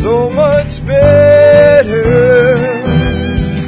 so 0.00 0.30
much 0.30 0.80
better 0.86 2.56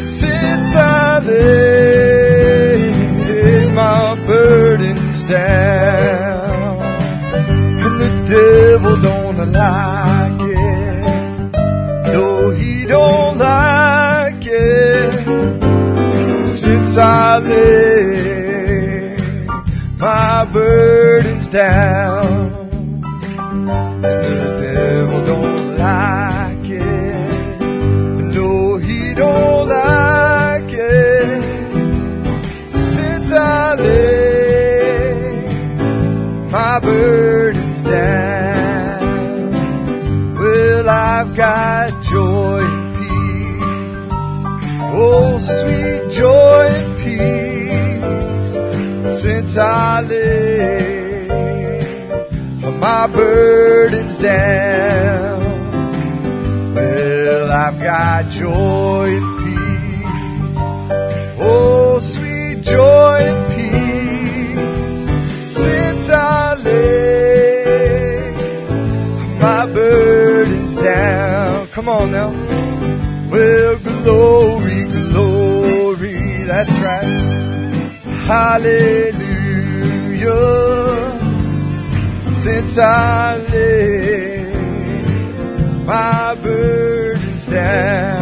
since 0.09 0.75
I 0.75 1.19
laid 1.27 2.93
my 3.75 4.15
burdens 4.27 5.25
down. 5.29 6.81
And 7.85 8.01
the 8.01 8.11
devil 8.33 8.97
don't 9.03 9.37
like 9.53 10.41
it, 10.41 11.53
no, 12.15 12.51
he 12.51 12.87
don't 12.87 13.37
like 13.37 14.43
it 14.47 15.13
since 16.63 16.97
I 16.97 17.39
laid 17.41 19.19
my 19.99 20.45
burdens 20.51 21.49
down. 21.51 22.22
My 53.03 53.13
burdens 53.13 54.17
down. 54.19 55.41
Well, 56.73 57.51
I've 57.51 57.81
got 57.83 58.31
joy 58.31 59.17
and 59.19 59.39
peace. 59.43 60.07
Oh, 61.41 61.99
sweet 61.99 62.63
joy 62.63 63.19
and 63.27 63.43
peace. 63.57 64.55
Since 65.57 66.11
I 66.15 66.55
laid 66.63 68.37
my 69.41 69.67
burdens 69.67 70.77
down. 70.77 71.71
Come 71.75 71.89
on 71.89 72.13
now. 72.13 72.31
Well, 73.33 73.79
glory, 74.05 74.87
glory. 75.11 76.45
That's 76.47 76.71
right. 76.71 77.19
Hallelujah 78.29 79.12
I 82.79 83.37
laid 83.53 84.57
my 85.85 86.35
burdens 86.43 87.47
down. 87.47 88.22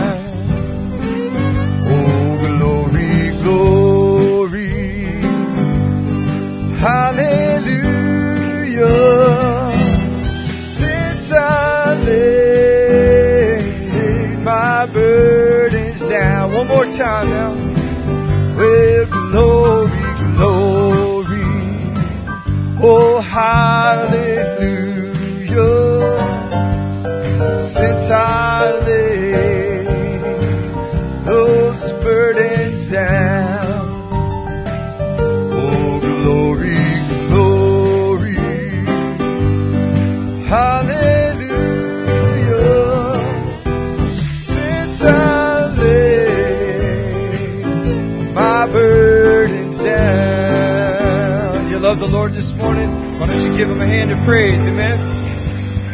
Give 53.61 53.69
him 53.69 53.83
a 53.83 53.87
hand 53.87 54.11
of 54.11 54.17
praise? 54.27 54.59
Amen. 54.59 54.97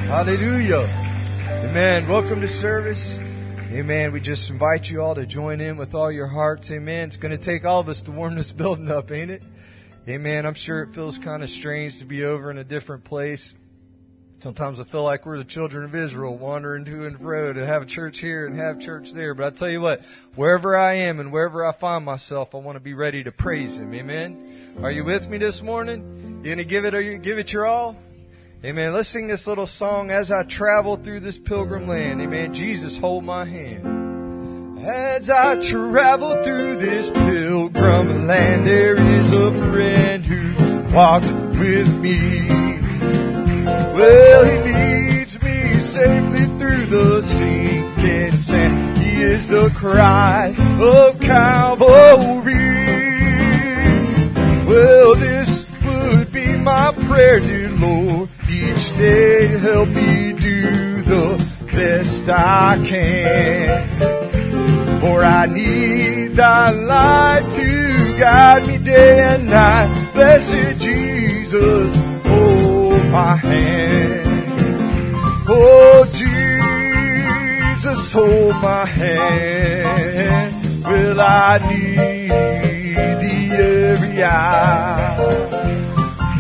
Hallelujah. 0.06 0.86
Amen. 1.68 2.08
Welcome 2.08 2.40
to 2.40 2.46
service. 2.46 3.16
Amen. 3.18 4.12
We 4.12 4.20
just 4.20 4.48
invite 4.48 4.84
you 4.84 5.02
all 5.02 5.16
to 5.16 5.26
join 5.26 5.60
in 5.60 5.76
with 5.76 5.92
all 5.92 6.12
your 6.12 6.28
hearts. 6.28 6.70
Amen. 6.70 7.08
It's 7.08 7.16
going 7.16 7.36
to 7.36 7.44
take 7.44 7.64
all 7.64 7.80
of 7.80 7.88
us 7.88 8.00
to 8.02 8.12
warm 8.12 8.36
this 8.36 8.52
building 8.56 8.88
up, 8.88 9.10
ain't 9.10 9.32
it? 9.32 9.42
Amen. 10.06 10.46
I'm 10.46 10.54
sure 10.54 10.84
it 10.84 10.94
feels 10.94 11.18
kind 11.24 11.42
of 11.42 11.48
strange 11.48 11.98
to 11.98 12.04
be 12.04 12.22
over 12.22 12.52
in 12.52 12.58
a 12.58 12.62
different 12.62 13.04
place. 13.04 13.52
Sometimes 14.42 14.78
I 14.78 14.84
feel 14.84 15.02
like 15.02 15.26
we're 15.26 15.38
the 15.38 15.44
children 15.44 15.82
of 15.82 15.92
Israel 15.92 16.38
wandering 16.38 16.84
to 16.84 17.06
and 17.06 17.18
fro 17.18 17.52
to 17.52 17.66
have 17.66 17.82
a 17.82 17.86
church 17.86 18.18
here 18.20 18.46
and 18.46 18.60
have 18.60 18.78
church 18.78 19.08
there. 19.12 19.34
But 19.34 19.54
I 19.54 19.56
tell 19.58 19.70
you 19.70 19.80
what, 19.80 20.02
wherever 20.36 20.78
I 20.78 21.08
am 21.08 21.18
and 21.18 21.32
wherever 21.32 21.66
I 21.66 21.76
find 21.76 22.04
myself, 22.04 22.50
I 22.54 22.58
want 22.58 22.76
to 22.76 22.80
be 22.80 22.94
ready 22.94 23.24
to 23.24 23.32
praise 23.32 23.74
Him. 23.74 23.92
Amen. 23.92 24.78
Are 24.84 24.92
you 24.92 25.04
with 25.04 25.26
me 25.26 25.38
this 25.38 25.60
morning? 25.62 26.25
You 26.46 26.54
gonna 26.54 26.64
give 26.64 26.84
it? 26.84 26.94
Are 26.94 27.00
you 27.00 27.18
give 27.18 27.38
it 27.38 27.50
your 27.50 27.66
all? 27.66 27.96
Amen. 28.64 28.94
Let's 28.94 29.12
sing 29.12 29.26
this 29.26 29.48
little 29.48 29.66
song 29.66 30.12
as 30.12 30.30
I 30.30 30.44
travel 30.48 30.96
through 30.96 31.18
this 31.18 31.36
pilgrim 31.44 31.88
land. 31.88 32.20
Amen. 32.20 32.54
Jesus, 32.54 32.96
hold 33.00 33.24
my 33.24 33.44
hand. 33.44 34.78
As 34.78 35.28
I 35.28 35.56
travel 35.58 36.40
through 36.44 36.76
this 36.78 37.10
pilgrim 37.10 38.28
land, 38.28 38.64
there 38.64 38.94
is 38.94 39.26
a 39.26 39.50
friend 39.74 40.22
who 40.22 40.94
walks 40.94 41.26
with 41.58 41.90
me. 41.98 42.46
Well, 43.98 44.46
he 44.46 44.70
leads 44.70 45.42
me 45.42 45.82
safely 45.90 46.46
through 46.62 46.86
the 46.86 47.26
sinking 47.26 48.40
sand. 48.42 48.98
He 48.98 49.20
is 49.20 49.48
the 49.48 49.74
Christ 49.76 50.60
of 50.78 51.18
Calvary. 51.18 52.46
Well, 54.68 55.16
my 56.66 56.90
prayer, 57.06 57.38
dear 57.38 57.70
Lord. 57.78 58.28
Each 58.50 58.90
day 58.98 59.46
help 59.62 59.88
me 59.88 60.32
do 60.34 61.00
the 61.06 61.38
best 61.70 62.28
I 62.28 62.74
can. 62.90 64.00
For 65.00 65.22
I 65.22 65.46
need 65.46 66.36
thy 66.36 66.70
light 66.70 67.54
to 67.54 68.18
guide 68.18 68.66
me 68.66 68.78
day 68.84 69.20
and 69.22 69.46
night. 69.46 70.10
Blessed 70.12 70.80
Jesus, 70.80 71.94
hold 72.26 73.04
my 73.12 73.36
hand. 73.36 74.26
Oh, 75.48 76.04
Jesus, 76.10 76.52
hold 78.12 78.56
my 78.60 78.84
hand. 78.86 80.84
Will 80.84 81.20
I 81.20 81.58
need 81.70 83.20
thee 83.22 83.52
every 83.54 84.24
hour? 84.24 85.75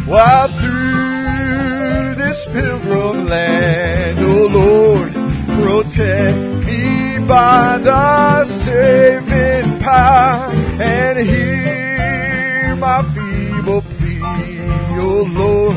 While 0.08 0.46
through 0.60 2.14
this 2.14 2.46
pilgrim 2.52 3.26
land, 3.26 4.18
oh 4.20 4.46
Lord, 4.46 5.12
protect 5.58 6.64
me 6.64 7.26
by 7.26 7.78
thy 7.84 8.44
saving 8.64 9.80
power 9.80 10.52
and 10.80 11.18
hear 11.18 12.76
my 12.76 13.02
feeble 13.14 13.82
plea, 13.98 14.22
oh 15.02 15.26
Lord. 15.26 15.76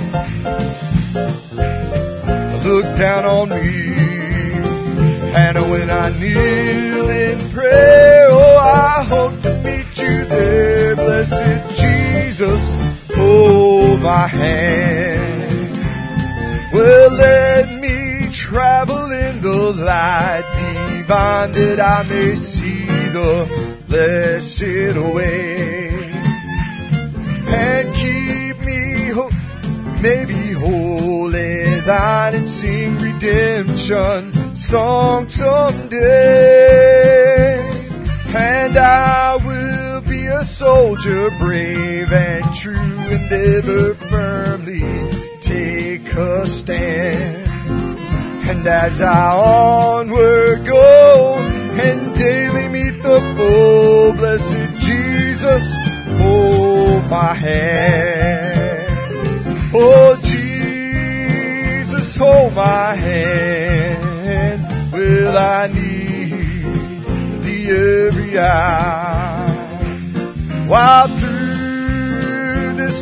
Look 2.63 2.85
down 2.99 3.25
on 3.25 3.49
me, 3.49 3.95
and 5.33 5.71
when 5.71 5.89
I 5.89 6.09
kneel 6.19 7.09
in 7.09 7.51
prayer, 7.51 8.27
oh, 8.29 8.57
I 8.57 9.03
hope 9.09 9.41
to 9.41 9.57
meet 9.63 9.97
you 9.97 10.27
there, 10.27 10.95
blessed 10.95 11.81
Jesus. 11.81 12.89
My 14.01 14.27
hand. 14.27 15.75
Well, 16.73 17.11
let 17.11 17.81
me 17.81 18.31
travel 18.31 19.11
in 19.11 19.41
the 19.41 19.73
light 19.75 20.45
divine 21.09 21.51
that 21.51 21.81
I 21.81 22.03
may 22.03 22.35
see 22.35 22.85
the 23.11 23.45
blessed 23.89 24.95
way. 25.13 25.89
And 27.51 27.93
keep 27.93 28.57
me 28.65 29.11
maybe 30.01 30.53
holy 30.53 31.81
thine 31.85 32.35
and 32.35 32.47
sing 32.47 32.95
redemption 32.99 34.55
song 34.55 35.27
someday. 35.27 35.99
And 38.33 38.77
I 38.77 39.35
will 39.43 40.01
be 40.07 40.27
a 40.27 40.45
soldier 40.45 41.29
brave 41.41 42.13
and 42.13 42.45
true 42.61 42.98
and 43.11 43.31
ever 43.31 43.95
firmly 44.09 44.81
take 45.41 46.05
a 46.15 46.45
stand. 46.45 47.47
And 48.47 48.67
as 48.67 49.01
I 49.01 49.33
onward 49.35 50.65
go 50.65 51.37
and 51.37 52.13
daily 52.15 52.67
meet 52.67 53.01
the 53.01 53.19
full 53.35 54.13
blessed 54.13 54.73
Jesus, 54.85 55.63
hold 56.21 57.09
my 57.09 57.33
hand. 57.33 58.89
Oh 59.73 60.15
Jesus, 60.21 62.17
hold 62.17 62.53
my 62.53 62.95
hand. 62.95 64.13
Will 64.93 65.37
I 65.37 65.67
need 65.67 66.31
the 67.43 67.69
every 68.11 68.37
hour? 68.37 69.09
While 70.67 71.18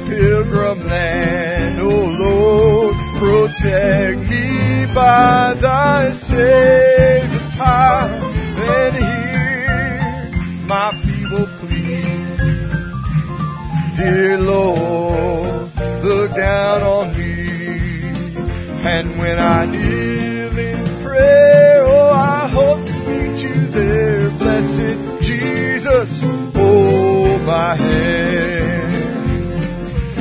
pilgrim 0.08 0.88
land, 0.88 1.80
oh 1.82 2.06
Lord, 2.24 2.96
protect 3.20 4.20
me 4.30 4.86
by 4.96 5.54
thy 5.62 6.14
saving 6.14 7.52
power 7.58 8.08
and 8.58 8.96
hear 8.96 10.66
my 10.66 10.92
feeble 11.04 11.48
plea. 11.60 12.08
Dear 13.98 14.38
Lord, 14.38 15.72
look 16.04 16.32
down 16.36 16.84
on 16.84 17.18
me. 17.18 17.36
And 18.90 19.20
when 19.20 19.38
I 19.38 19.66
kneel 19.66 20.58
in 20.58 21.04
prayer, 21.04 21.84
oh, 21.84 22.12
I 22.12 22.48
hope 22.48 22.86
to 22.86 22.94
meet 23.10 23.44
you 23.44 23.72
there. 23.72 24.30
Blessed 24.38 25.22
Jesus, 25.22 26.22
hold 26.56 27.42
my 27.42 27.76
hand. 27.76 28.57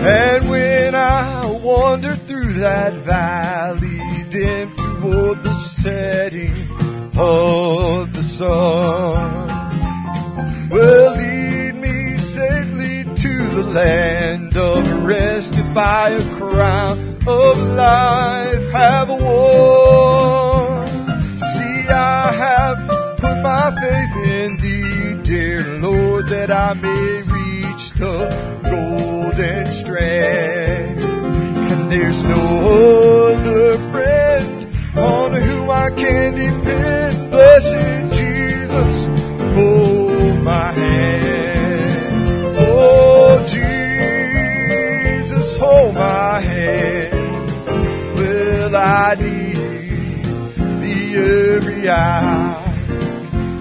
And 0.09 0.49
when 0.51 0.95
I 0.95 1.61
wander 1.63 2.17
through 2.29 2.61
that 2.61 3.05
valley, 3.05 3.99
dim 4.31 4.75
toward 4.77 5.43
the 5.43 5.55
setting 5.83 6.69
of 7.17 8.13
the 8.13 8.23
sun, 8.39 9.49
will 10.71 11.17
lead 11.17 11.75
me 11.75 12.19
safely 12.19 13.05
to 13.05 13.33
the 13.57 13.67
land 13.75 14.57
of 14.57 15.05
rest 15.05 15.57
I 15.77 16.09
a 16.09 16.39
crown 16.39 17.19
of 17.27 17.57
life 17.77 18.73
have 18.73 19.09
won. 19.09 20.87
See, 21.37 21.89
I 21.91 22.33
have 22.33 22.79
put 23.21 23.37
my 23.43 23.75
faith 23.77 24.17
in 24.27 24.57
thee, 24.57 25.23
dear 25.23 25.61
Lord, 25.81 26.29
that 26.29 26.51
I 26.51 26.73
may 26.73 27.23
reach 27.29 27.93
the 27.99 28.31
golden 28.63 29.66
And 30.03 31.91
there's 31.91 32.23
no 32.23 33.33
other 33.33 33.79
friend 33.91 34.67
on 34.97 35.33
whom 35.33 35.71
I 35.71 35.91
can 35.91 36.35
depend. 36.35 37.31
Blessed 37.31 38.13
Jesus, 38.13 39.07
hold 39.55 40.43
my 40.43 40.73
hand. 40.73 42.57
Oh, 42.59 43.39
Jesus, 44.77 45.57
hold 45.59 45.95
my 45.95 46.41
hand. 46.41 47.15
Will 48.19 48.77
I 48.77 49.15
need 49.19 50.25
thee 50.81 51.15
every 51.17 51.89
hour? 51.89 52.65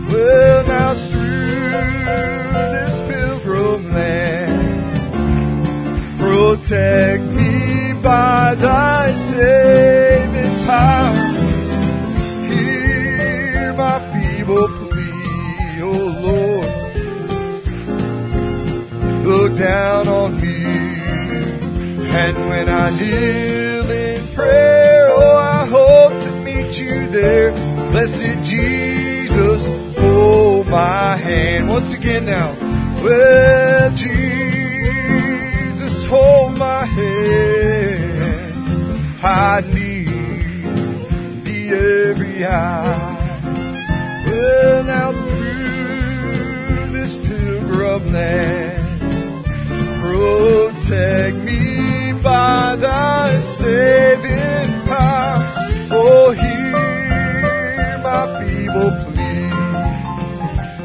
Well, 0.10 0.64
now 0.68 0.94
protect 6.66 7.24
me 7.24 7.94
by 8.02 8.56
thy 8.60 9.14
saving 9.30 10.66
power. 10.66 11.14
Hear 12.50 13.74
my 13.74 14.00
feeble 14.12 14.68
plea, 14.90 15.82
oh 15.82 16.10
Lord. 16.26 16.70
Look 19.26 19.60
down 19.60 20.08
on 20.08 20.42
me. 20.42 20.66
And 22.18 22.50
when 22.50 22.70
I 22.70 22.90
kneel 22.98 23.92
in 23.92 24.34
prayer, 24.36 25.10
oh, 25.10 25.38
I 25.38 25.68
hope 25.70 26.14
to 26.24 26.32
meet 26.44 26.74
you 26.78 27.10
there. 27.12 27.52
Blessed 27.92 28.44
Jesus, 28.44 29.68
hold 30.00 30.68
my 30.68 31.16
hand. 31.18 31.68
Once 31.68 31.94
again 31.94 32.26
now. 32.26 32.56
Well, 33.04 33.92
Jesus, 33.92 34.15
hand. 36.96 38.56
I 39.24 39.62
need 39.62 40.06
the 41.44 41.60
every 42.10 42.46
hour. 42.46 43.16
Well, 44.26 44.84
now 44.84 45.12
through 45.28 46.92
this 46.94 47.14
pilgrim 47.28 48.04
land, 48.14 49.46
protect 50.02 51.38
me 51.38 52.14
by 52.24 52.76
thy 52.80 53.40
saving 53.58 54.86
power. 54.86 55.44
Oh, 55.92 56.32
hear 56.32 57.98
my 58.04 58.26
feeble 58.40 58.92
plea. 59.14 59.50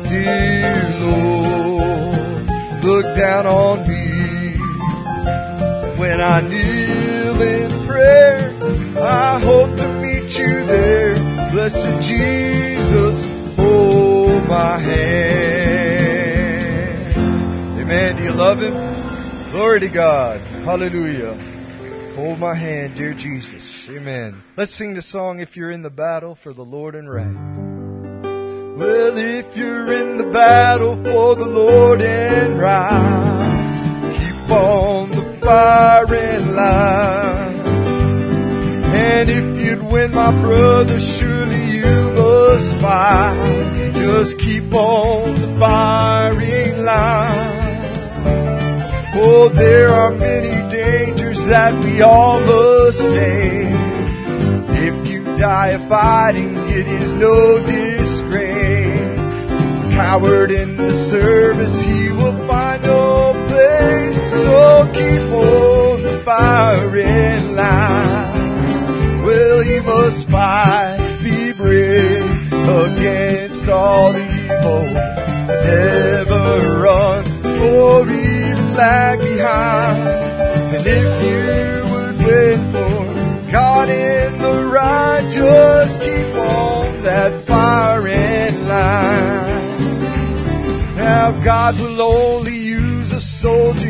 Dear 0.08 0.74
Lord, 1.00 2.44
look 2.84 3.06
down 3.16 3.46
on 3.46 3.88
me. 3.88 3.89
When 6.20 6.28
I 6.28 6.40
kneel 6.46 7.40
in 7.40 7.86
prayer, 7.88 8.52
I 9.00 9.40
hope 9.40 9.74
to 9.78 9.88
meet 10.02 10.38
you 10.38 10.66
there. 10.66 11.14
Blessed 11.50 12.02
Jesus, 12.06 13.16
hold 13.56 14.44
my 14.46 14.78
hand. 14.78 15.80
Amen. 17.80 18.16
Do 18.18 18.22
you 18.22 18.32
love 18.32 18.58
him? 18.58 18.74
Glory 19.50 19.80
to 19.80 19.88
God. 19.88 20.42
Hallelujah. 20.62 22.12
Hold 22.16 22.38
my 22.38 22.54
hand, 22.54 22.96
dear 22.98 23.14
Jesus. 23.14 23.88
Amen. 23.88 24.42
Let's 24.58 24.76
sing 24.76 24.92
the 24.92 25.00
song, 25.00 25.40
If 25.40 25.56
You're 25.56 25.70
in 25.70 25.80
the 25.80 25.88
Battle 25.88 26.36
for 26.42 26.52
the 26.52 26.60
Lord 26.60 26.96
and 26.96 27.10
Right. 27.10 27.32
Well, 28.76 29.16
if 29.16 29.56
you're 29.56 29.90
in 29.94 30.18
the 30.18 30.30
battle 30.30 30.96
for 31.02 31.34
the 31.34 31.46
Lord 31.46 32.02
and 32.02 32.60
right, 32.60 34.10
keep 34.18 34.50
on 34.50 35.19
firing 35.40 36.54
line. 36.54 37.60
And 38.92 39.30
if 39.30 39.64
you'd 39.64 39.92
win, 39.92 40.12
my 40.12 40.30
brother, 40.42 40.98
surely 41.18 41.78
you 41.78 41.90
must 42.14 42.80
fight. 42.80 43.92
Just 43.94 44.38
keep 44.38 44.72
on 44.72 45.34
the 45.34 45.56
firing 45.58 46.84
line. 46.84 47.60
Oh, 49.22 49.48
there 49.52 49.88
are 49.88 50.12
many 50.12 50.50
dangers 50.70 51.38
that 51.48 51.74
we 51.84 52.00
all 52.00 52.40
must 52.40 52.98
face. 53.12 53.70
If 54.80 55.08
you 55.08 55.24
die 55.36 55.76
fighting, 55.88 56.56
it 56.68 56.86
is 56.86 57.12
no 57.14 57.58
disgrace. 57.64 59.20
Coward 59.94 60.50
in 60.50 60.76
the 60.76 60.92
service, 61.10 61.74
he 61.84 62.08
will 62.08 62.29
So 64.42 64.88
keep 64.92 65.28
on 65.32 66.02
the 66.02 66.22
firing 66.24 67.54
line. 67.54 69.22
Well, 69.22 69.62
you 69.62 69.82
must 69.82 70.28
fight, 70.30 71.20
be 71.22 71.52
brave 71.52 72.24
against 72.50 73.68
all 73.68 74.16
evil. 74.16 74.84
Never 75.44 76.80
run 76.80 77.26
or 77.60 78.08
even 78.08 78.74
lag 78.74 79.18
behind. 79.18 80.08
And 80.74 80.86
if 80.86 81.22
you 81.28 81.84
would 81.92 82.16
wait 82.24 82.60
for 82.72 83.52
God 83.52 83.90
in 83.90 84.38
the 84.40 84.70
right, 84.72 85.28
just 85.30 86.00
keep 86.00 86.34
on 86.34 87.02
that 87.02 87.46
firing 87.46 88.64
line. 88.66 89.50
Now 90.96 91.32
God 91.44 91.74
will 91.80 92.00
only 92.00 92.56
use 92.56 93.12
a 93.12 93.20
soldier 93.20 93.89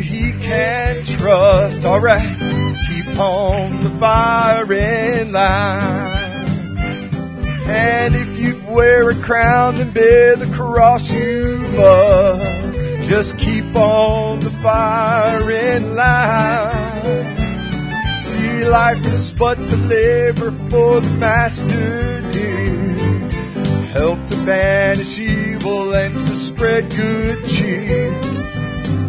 can 0.51 1.05
trust. 1.17 1.85
Alright, 1.85 2.35
keep 2.87 3.07
on 3.17 3.83
the 3.83 3.97
firing 3.99 5.31
line. 5.31 6.11
And 7.71 8.15
if 8.15 8.37
you 8.37 8.59
wear 8.73 9.09
a 9.09 9.23
crown 9.23 9.75
and 9.77 9.93
bear 9.93 10.35
the 10.35 10.51
cross, 10.55 11.09
you 11.09 11.57
must 11.77 13.09
just 13.09 13.37
keep 13.37 13.75
on 13.75 14.39
the 14.39 14.51
firing 14.61 15.95
line. 15.95 17.37
See, 18.27 18.65
life 18.65 19.03
is 19.05 19.31
but 19.39 19.55
to 19.55 19.77
labor 19.87 20.51
for 20.69 20.99
the 20.99 21.15
Master 21.17 22.21
dear. 22.31 22.91
Help 23.93 24.19
to 24.29 24.45
banish 24.45 25.17
evil 25.19 25.93
and 25.93 26.15
to 26.15 26.35
spread 26.51 26.89
good 26.89 27.45
cheer. 27.47 28.11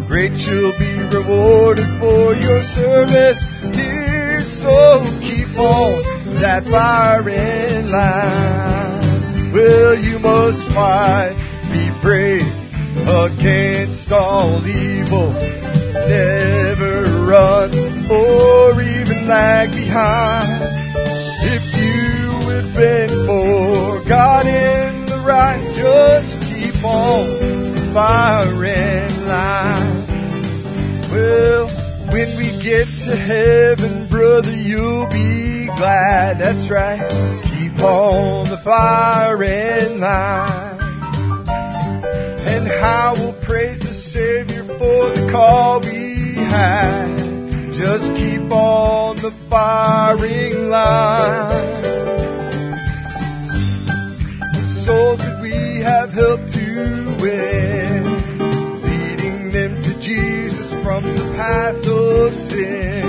Great 0.07 0.33
you'll 0.33 0.77
be 0.77 0.92
rewarded 1.13 1.85
for 1.99 2.33
your 2.33 2.63
service, 2.63 3.45
dear. 3.71 4.41
So 4.41 5.05
keep 5.21 5.53
on 5.57 6.01
that 6.41 6.63
firing 6.65 7.89
line. 7.91 9.53
Well, 9.53 9.95
you 9.95 10.17
must 10.17 10.57
fight, 10.73 11.37
be 11.69 11.91
brave 12.01 12.41
against 13.05 14.11
all 14.11 14.65
evil. 14.65 15.31
Never 15.93 17.03
run 17.29 17.71
or 18.09 18.81
even 18.81 19.27
lag 19.27 19.71
behind. 19.71 20.65
If 21.45 21.63
you 21.77 22.47
would 22.47 22.73
bend 22.73 23.11
for 23.27 24.03
God 24.09 24.47
in 24.47 25.05
the 25.05 25.21
right, 25.25 25.61
just 25.75 26.41
keep 26.41 26.83
on 26.83 27.93
firing 27.93 29.27
line. 29.27 29.82
Well, 31.13 31.67
when 32.09 32.37
we 32.41 32.57
get 32.63 32.89
to 33.05 33.15
heaven, 33.15 34.09
brother, 34.09 34.49
you'll 34.49 35.07
be 35.09 35.67
glad. 35.67 36.39
That's 36.39 36.71
right. 36.71 37.05
Keep 37.43 37.79
on 37.83 38.49
the 38.49 38.57
firing 38.63 39.99
line. 39.99 40.79
And 42.49 42.67
how 42.67 43.13
we'll 43.15 43.39
praise 43.45 43.79
the 43.81 43.93
Savior 43.93 44.63
for 44.65 45.13
the 45.13 45.29
call 45.31 45.81
we 45.81 46.33
had. 46.35 47.15
Just 47.77 48.09
keep 48.17 48.51
on 48.51 49.17
the 49.17 49.31
firing 49.51 50.69
line. 50.71 51.81
The 54.53 54.65
souls 54.83 55.19
that 55.19 55.39
we 55.43 55.81
have 55.83 56.09
helped 56.09 56.51
to 56.53 57.17
win, 57.21 57.72
the 61.43 62.27
of 62.27 62.35
sin. 62.35 63.03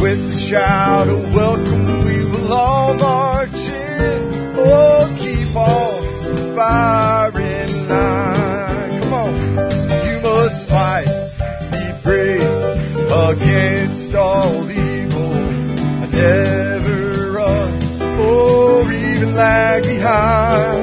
With 0.00 0.18
the 0.18 0.46
shout 0.48 1.08
of 1.08 1.34
welcome, 1.34 2.04
we 2.06 2.24
will 2.24 2.52
all 2.52 2.94
march 2.94 3.50
in. 3.54 4.54
Oh, 4.56 5.08
keep 5.18 5.56
on 5.56 6.34
the 6.34 6.54
firing 6.54 7.88
line. 7.88 9.02
Come 9.02 9.12
on, 9.12 9.34
you 10.06 10.20
must 10.22 10.68
fight, 10.68 11.08
be 11.72 11.84
brave 12.04 12.42
against 13.10 14.14
all 14.14 14.70
evil. 14.70 15.32
I 16.02 16.06
never 16.06 17.32
run 17.32 18.20
or 18.20 18.92
even 18.92 19.34
lag 19.34 19.82
behind. 19.82 20.75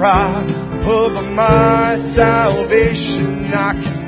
Rock 0.00 0.48
of 0.86 1.12
my 1.34 2.00
salvation. 2.14 3.52
I 3.52 3.74
can 3.74 3.99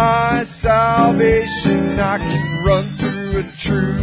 my 0.00 0.44
salvation. 0.62 2.00
I 2.00 2.16
can 2.16 2.64
run 2.64 2.84
through 2.96 3.40
a 3.40 3.44
troop 3.60 4.00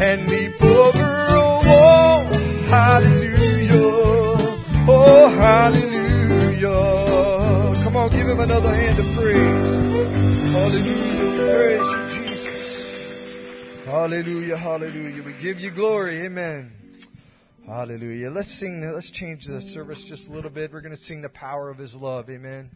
and 0.00 0.26
leap 0.26 0.56
over 0.62 1.10
a 1.36 1.44
wall. 1.68 2.24
Oh, 2.24 2.64
hallelujah. 2.70 3.92
Oh, 4.88 5.28
hallelujah. 5.28 6.80
Come 7.84 7.96
on, 7.96 8.08
give 8.10 8.26
him 8.26 8.40
another 8.40 8.72
hand 8.74 8.98
of 8.98 9.04
praise. 9.20 9.76
Hallelujah. 10.56 11.44
Praise 11.52 11.88
you, 11.92 12.02
Jesus. 12.16 13.84
Hallelujah, 13.84 14.56
hallelujah. 14.56 15.22
We 15.22 15.34
give 15.42 15.58
you 15.58 15.70
glory. 15.74 16.24
Amen. 16.24 16.72
Hallelujah. 17.66 18.30
Let's 18.30 18.58
sing, 18.58 18.80
let's 18.94 19.10
change 19.10 19.44
the 19.44 19.60
service 19.60 20.02
just 20.08 20.26
a 20.30 20.32
little 20.32 20.50
bit. 20.50 20.72
We're 20.72 20.80
going 20.80 20.94
to 20.94 21.00
sing 21.02 21.20
the 21.20 21.28
power 21.28 21.68
of 21.68 21.76
his 21.76 21.92
love. 21.92 22.30
Amen. 22.30 22.70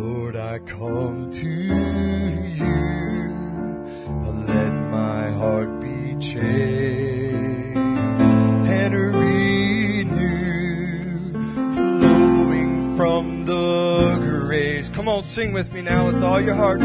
Lord, 0.00 0.34
I 0.34 0.58
come 0.60 1.30
to 1.30 1.46
you. 2.56 2.80
Let 4.48 4.72
my 4.90 5.30
heart 5.30 5.80
be 5.82 6.16
changed 6.18 7.76
and 7.76 8.94
renewed, 8.94 10.12
flowing 12.00 12.96
from 12.96 13.44
the 13.44 14.46
grace. 14.46 14.88
Come 14.96 15.06
on, 15.08 15.22
sing 15.24 15.52
with 15.52 15.70
me 15.70 15.82
now 15.82 16.06
with 16.06 16.22
all 16.22 16.40
your 16.40 16.54
hearts. 16.54 16.84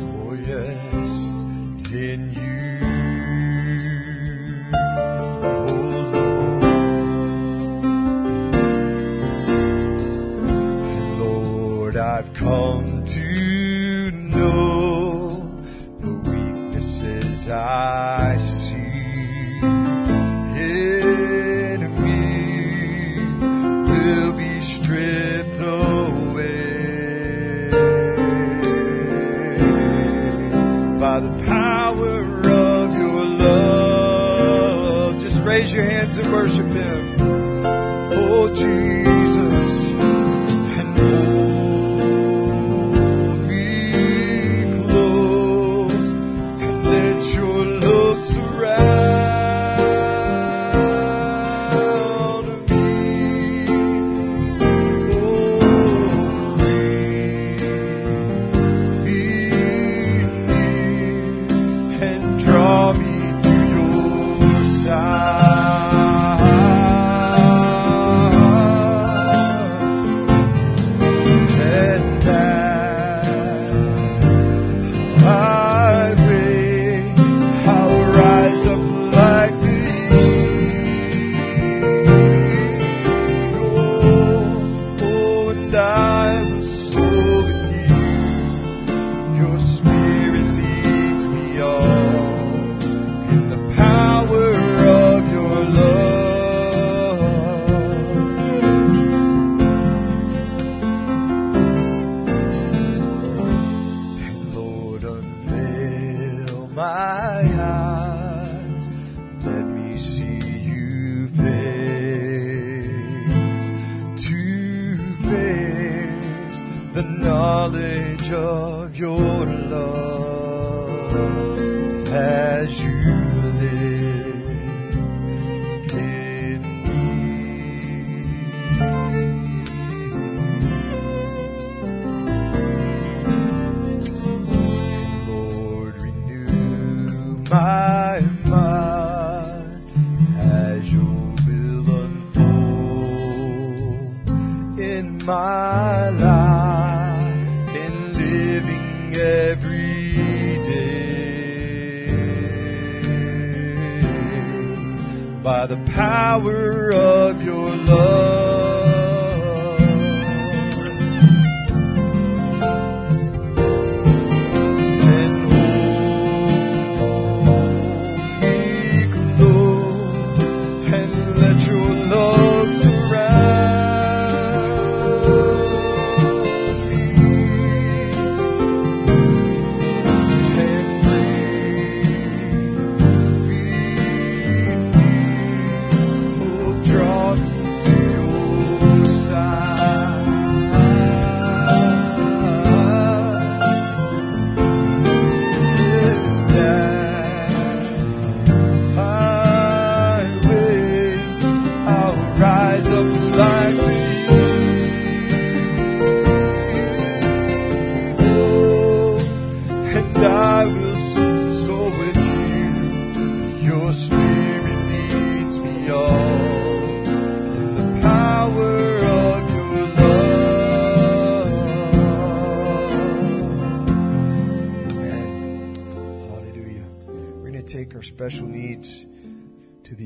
Oh, 0.00 0.34
yes, 0.34 0.94
in 1.92 2.37
I've 12.18 12.34
come 12.34 13.04
to 13.06 13.57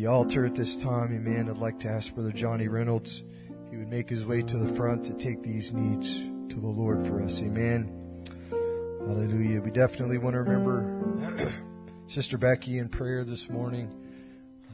the 0.03 0.09
altar 0.09 0.45
at 0.45 0.57
this 0.57 0.75
time. 0.83 1.15
Amen. 1.15 1.49
I'd 1.49 1.59
like 1.59 1.79
to 1.81 1.89
ask 1.89 2.13
Brother 2.13 2.33
Johnny 2.33 2.67
Reynolds 2.67 3.23
he 3.71 3.77
would 3.77 3.87
make 3.87 4.09
his 4.09 4.25
way 4.25 4.43
to 4.43 4.59
the 4.59 4.75
front 4.75 5.05
to 5.05 5.13
take 5.13 5.45
these 5.45 5.71
needs 5.73 6.09
to 6.53 6.61
the 6.61 6.67
Lord 6.67 7.07
for 7.07 7.23
us. 7.23 7.39
Amen. 7.39 8.27
Hallelujah. 8.51 9.61
We 9.61 9.71
definitely 9.71 10.19
want 10.19 10.35
to 10.35 10.41
remember 10.41 11.53
Sister 12.09 12.37
Becky 12.37 12.81
in 12.81 12.89
prayer 12.89 13.25
this 13.25 13.47
morning. 13.49 13.93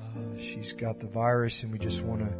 Uh, 0.01 0.38
she's 0.38 0.73
got 0.81 0.99
the 0.99 1.09
virus, 1.09 1.61
and 1.62 1.73
we 1.73 1.79
just 1.79 2.03
want 2.03 2.23
to 2.23 2.33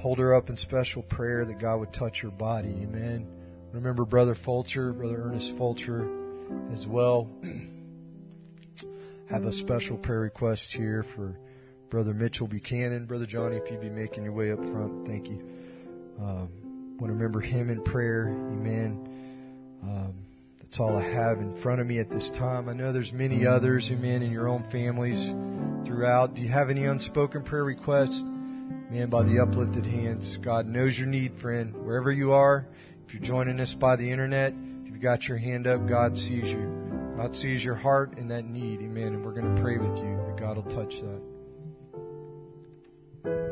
hold 0.00 0.18
her 0.18 0.34
up 0.34 0.50
in 0.50 0.56
special 0.56 1.04
prayer 1.04 1.44
that 1.44 1.60
God 1.60 1.76
would 1.76 1.92
touch 1.92 2.22
her 2.22 2.30
body. 2.30 2.70
Amen. 2.70 3.24
Remember 3.72 4.04
Brother 4.04 4.34
Fulcher, 4.44 4.92
Brother 4.92 5.22
Ernest 5.28 5.52
Fulcher 5.56 6.08
as 6.72 6.88
well. 6.88 7.30
Have 9.30 9.44
a 9.44 9.52
special 9.52 9.96
prayer 9.96 10.22
request 10.22 10.72
here 10.72 11.06
for 11.14 11.38
Brother 11.92 12.14
Mitchell 12.14 12.46
Buchanan. 12.46 13.04
Brother 13.04 13.26
Johnny, 13.26 13.56
if 13.56 13.70
you'd 13.70 13.82
be 13.82 13.90
making 13.90 14.24
your 14.24 14.32
way 14.32 14.50
up 14.50 14.60
front, 14.60 15.06
thank 15.06 15.28
you. 15.28 15.42
Um, 16.18 16.48
want 16.98 17.10
to 17.10 17.12
remember 17.12 17.42
him 17.42 17.68
in 17.68 17.82
prayer. 17.82 18.28
Amen. 18.28 19.78
Um, 19.82 20.14
that's 20.62 20.80
all 20.80 20.96
I 20.96 21.02
have 21.02 21.36
in 21.36 21.60
front 21.60 21.82
of 21.82 21.86
me 21.86 21.98
at 21.98 22.08
this 22.08 22.30
time. 22.30 22.70
I 22.70 22.72
know 22.72 22.94
there's 22.94 23.12
many 23.12 23.46
others, 23.46 23.90
amen, 23.92 24.22
in 24.22 24.32
your 24.32 24.48
own 24.48 24.64
families 24.72 25.22
throughout. 25.86 26.34
Do 26.34 26.40
you 26.40 26.48
have 26.48 26.70
any 26.70 26.86
unspoken 26.86 27.42
prayer 27.42 27.64
requests? 27.64 28.22
Man, 28.24 29.10
by 29.10 29.24
the 29.24 29.42
uplifted 29.42 29.84
hands, 29.84 30.38
God 30.42 30.66
knows 30.66 30.96
your 30.96 31.08
need, 31.08 31.42
friend. 31.42 31.76
Wherever 31.84 32.10
you 32.10 32.32
are, 32.32 32.68
if 33.06 33.12
you're 33.12 33.22
joining 33.22 33.60
us 33.60 33.74
by 33.78 33.96
the 33.96 34.10
internet, 34.10 34.54
if 34.86 34.92
you've 34.92 35.02
got 35.02 35.24
your 35.24 35.36
hand 35.36 35.66
up, 35.66 35.86
God 35.86 36.16
sees 36.16 36.44
you. 36.44 37.14
God 37.18 37.36
sees 37.36 37.62
your 37.62 37.74
heart 37.74 38.16
and 38.16 38.30
that 38.30 38.46
need, 38.46 38.80
amen. 38.80 39.08
And 39.08 39.26
we're 39.26 39.38
going 39.38 39.54
to 39.54 39.60
pray 39.60 39.76
with 39.76 39.98
you 39.98 40.16
that 40.26 40.40
God 40.40 40.56
will 40.56 40.74
touch 40.74 40.94
that. 41.02 41.41
Let 43.24 43.51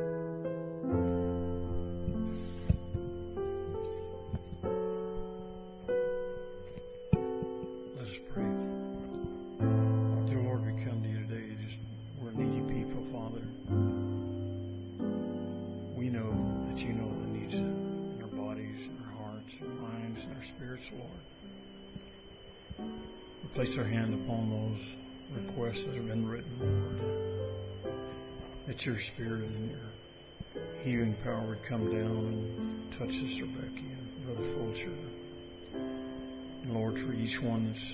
for 37.00 37.12
each 37.14 37.40
one 37.40 37.72
that's 37.72 37.92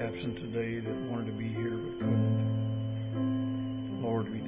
absent 0.00 0.38
today 0.38 0.80
that 0.80 0.94
wanted 1.10 1.26
to 1.26 1.32
be 1.32 1.48
here 1.48 1.76
but 1.76 1.98
couldn't. 1.98 2.42
Lord, 4.02 4.30
we 4.30 4.42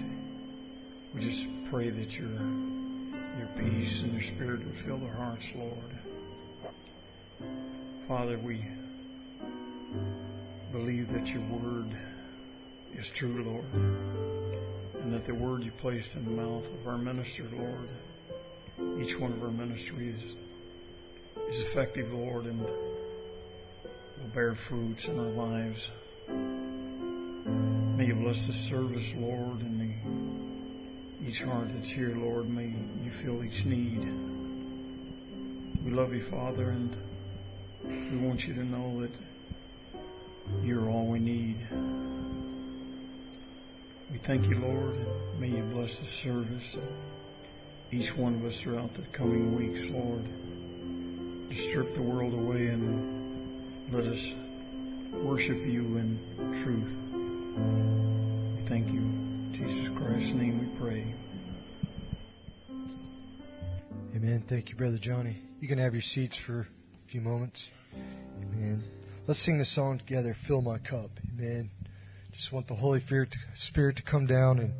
we 1.15 1.21
just 1.21 1.47
pray 1.71 1.91
that 1.91 2.13
your 2.13 2.29
your 2.29 3.49
peace 3.57 4.01
and 4.03 4.13
your 4.13 4.23
spirit 4.35 4.65
would 4.67 4.79
fill 4.85 4.99
their 4.99 5.15
hearts, 5.15 5.45
Lord. 5.55 5.99
Father, 8.07 8.39
we 8.39 8.65
believe 10.73 11.13
that 11.13 11.27
your 11.29 11.43
word 11.49 11.97
is 12.95 13.09
true, 13.15 13.43
Lord, 13.45 13.73
and 15.03 15.13
that 15.15 15.25
the 15.27 15.35
word 15.35 15.63
you 15.63 15.73
placed 15.81 16.15
in 16.15 16.25
the 16.25 16.31
mouth 16.31 16.65
of 16.81 16.87
our 16.87 16.99
minister, 16.99 17.45
Lord, 17.53 17.89
each 19.01 19.19
one 19.19 19.33
of 19.33 19.43
our 19.43 19.51
ministries 19.51 20.21
is 21.51 21.63
effective, 21.63 22.13
Lord, 22.13 22.47
and 22.47 22.67
will 24.21 24.29
bear 24.35 24.57
fruits 24.69 25.05
in 25.05 25.19
our 25.19 25.27
lives. 25.27 25.91
May 27.97 28.07
you 28.07 28.15
bless 28.15 28.47
the 28.47 28.53
service, 28.71 29.11
Lord, 29.17 29.61
and 29.61 29.79
may 29.79 31.29
each 31.29 31.41
heart 31.41 31.69
that's 31.75 31.89
here, 31.89 32.15
Lord, 32.17 32.49
may 32.49 32.75
you 33.03 33.13
fill 33.23 33.45
each 33.45 33.65
need. 33.65 33.99
We 35.85 35.91
love 35.91 36.13
you, 36.13 36.29
Father, 36.31 36.71
and 36.71 36.97
we 37.85 38.27
want 38.27 38.41
you 38.41 38.55
to 38.55 38.65
know 38.65 39.03
that 39.03 39.11
you're 40.65 40.89
all 40.89 41.09
we 41.09 41.19
need. 41.19 41.59
We 44.11 44.19
thank 44.27 44.47
you, 44.47 44.59
Lord, 44.59 44.97
and 44.97 45.41
may 45.41 45.49
you 45.49 45.63
bless 45.65 45.91
the 45.99 46.07
service, 46.23 46.77
each 47.93 48.17
one 48.17 48.37
of 48.37 48.45
us 48.45 48.59
throughout 48.63 48.95
the 48.95 49.03
coming 49.17 49.55
weeks, 49.55 49.81
Lord. 49.91 50.25
Strip 51.71 51.95
the 51.95 52.03
world 52.03 52.35
away 52.35 52.69
and 52.69 53.18
let 53.93 54.05
us 54.05 54.33
worship 55.25 55.57
you 55.67 55.97
in 55.97 56.19
truth. 56.63 56.93
We 58.61 58.69
thank 58.69 58.89
you. 58.89 59.01
In 59.01 59.55
Jesus 59.55 59.89
Christ's 59.97 60.35
name 60.35 60.61
we 60.61 60.67
pray. 60.79 61.15
Amen. 64.15 64.45
Thank 64.49 64.69
you, 64.69 64.77
Brother 64.77 64.99
Johnny. 65.01 65.43
You 65.61 65.69
can 65.69 65.79
have 65.79 65.95
your 65.95 66.03
seats 66.03 66.37
for 66.47 66.61
a 66.61 66.67
few 67.11 67.21
moments. 67.21 67.67
Amen. 67.95 68.85
Let's 69.27 69.43
sing 69.45 69.59
the 69.59 69.65
song 69.65 69.99
together, 69.99 70.37
Fill 70.47 70.61
My 70.61 70.79
Cup. 70.79 71.11
Amen. 71.33 71.71
Just 72.33 72.53
want 72.53 72.69
the 72.69 72.75
Holy 72.75 73.01
Spirit 73.55 73.97
to 73.97 74.03
come 74.03 74.27
down 74.27 74.59
and 74.59 74.73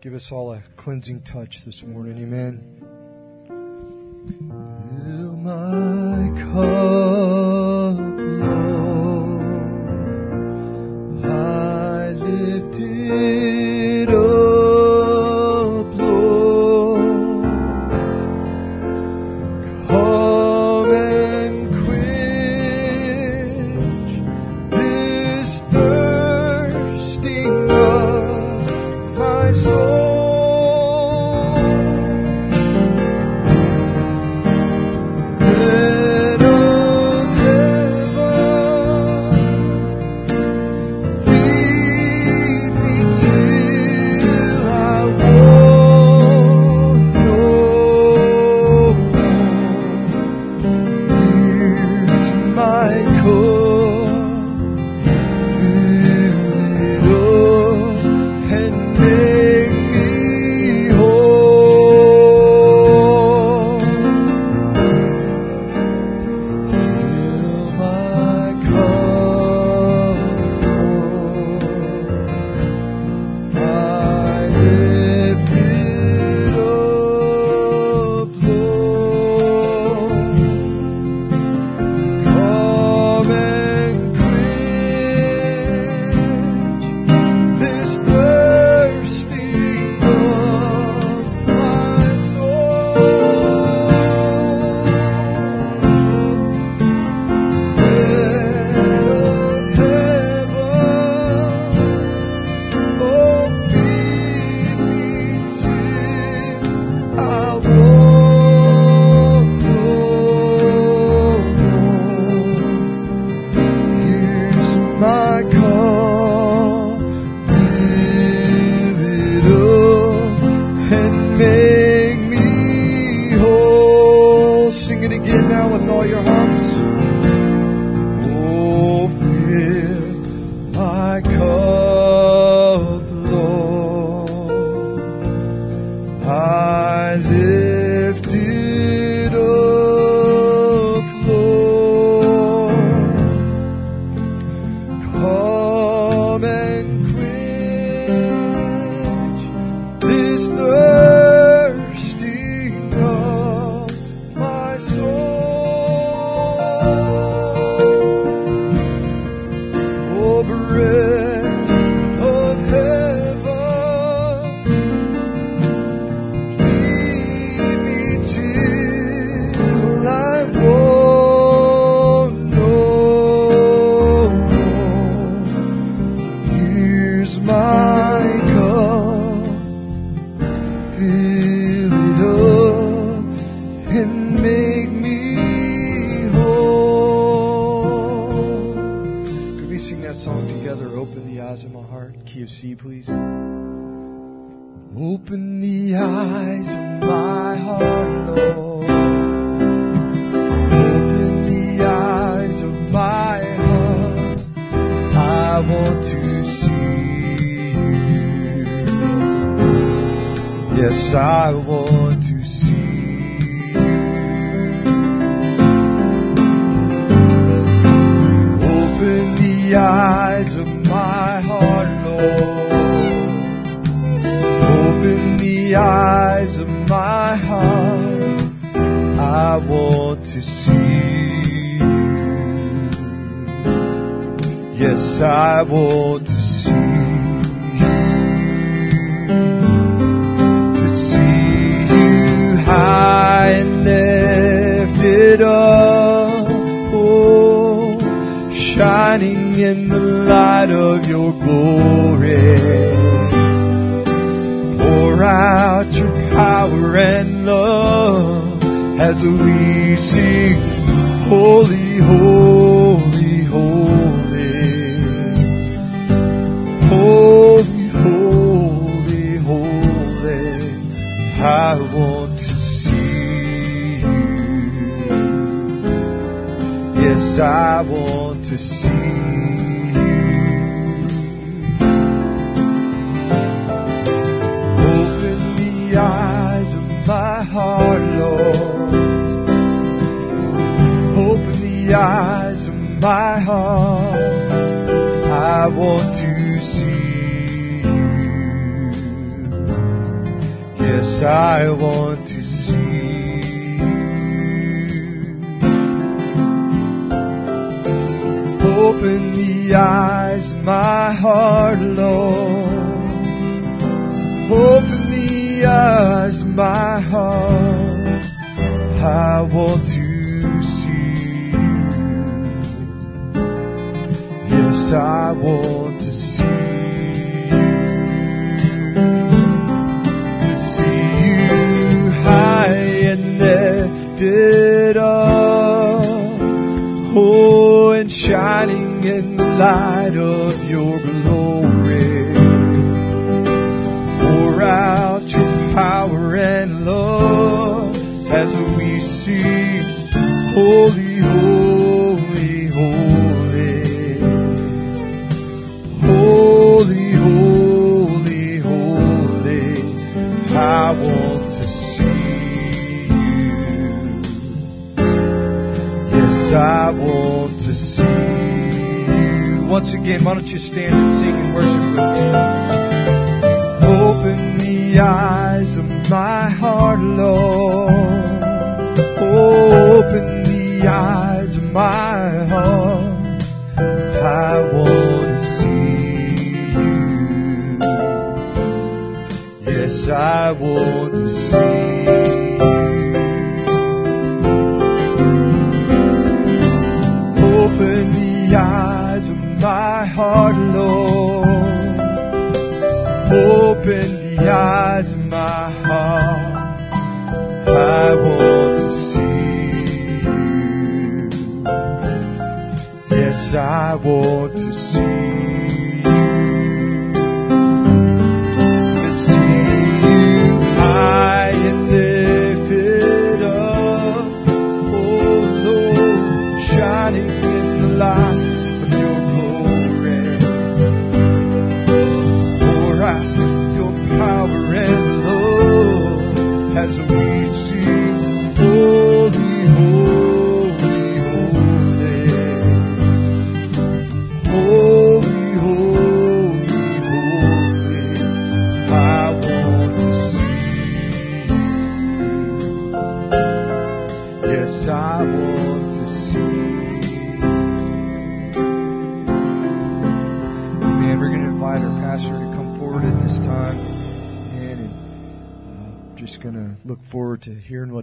give 0.00 0.14
us 0.14 0.28
all 0.30 0.52
a 0.52 0.62
cleansing 0.76 1.22
touch 1.22 1.56
this 1.66 1.82
morning. 1.84 2.18
Amen. 2.18 2.82
Fill 4.28 5.36
my 5.36 6.52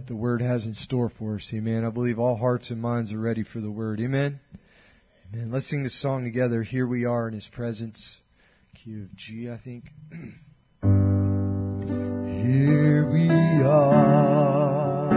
what 0.02 0.08
the 0.08 0.16
Word 0.16 0.40
has 0.40 0.64
in 0.64 0.74
store 0.74 1.12
for 1.16 1.36
us. 1.36 1.48
Amen. 1.54 1.84
I 1.84 1.90
believe 1.90 2.18
all 2.18 2.34
hearts 2.34 2.70
and 2.70 2.82
minds 2.82 3.12
are 3.12 3.20
ready 3.20 3.44
for 3.44 3.60
the 3.60 3.70
Word. 3.70 4.00
Amen. 4.00 4.40
Amen. 5.32 5.52
Let's 5.52 5.70
sing 5.70 5.84
this 5.84 6.02
song 6.02 6.24
together. 6.24 6.64
Here 6.64 6.88
we 6.88 7.04
are 7.04 7.28
in 7.28 7.34
His 7.34 7.46
presence. 7.52 8.16
Key 8.82 9.02
of 9.02 9.14
G, 9.14 9.48
I 9.48 9.58
think. 9.58 9.84
Here 12.42 13.08
we 13.12 13.28
are 13.62 15.12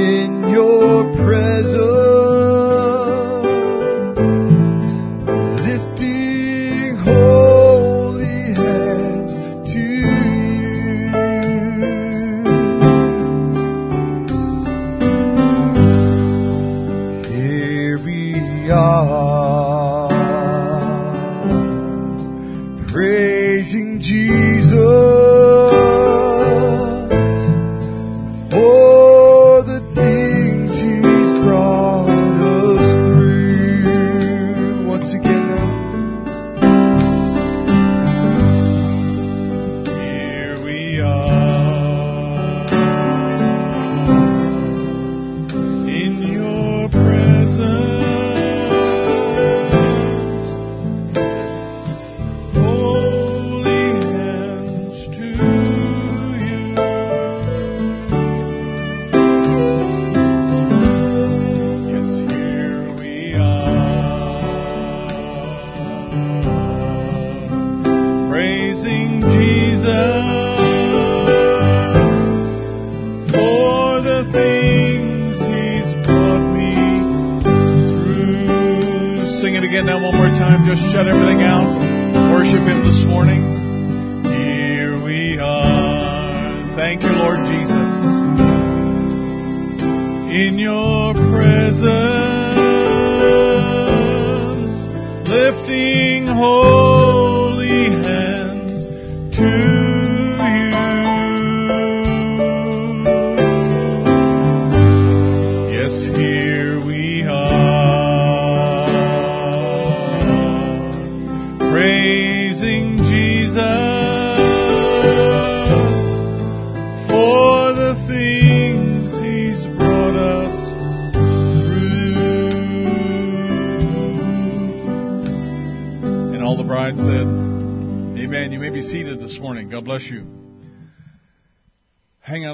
in 0.00 0.48
your 0.48 1.12
presence. 1.26 1.91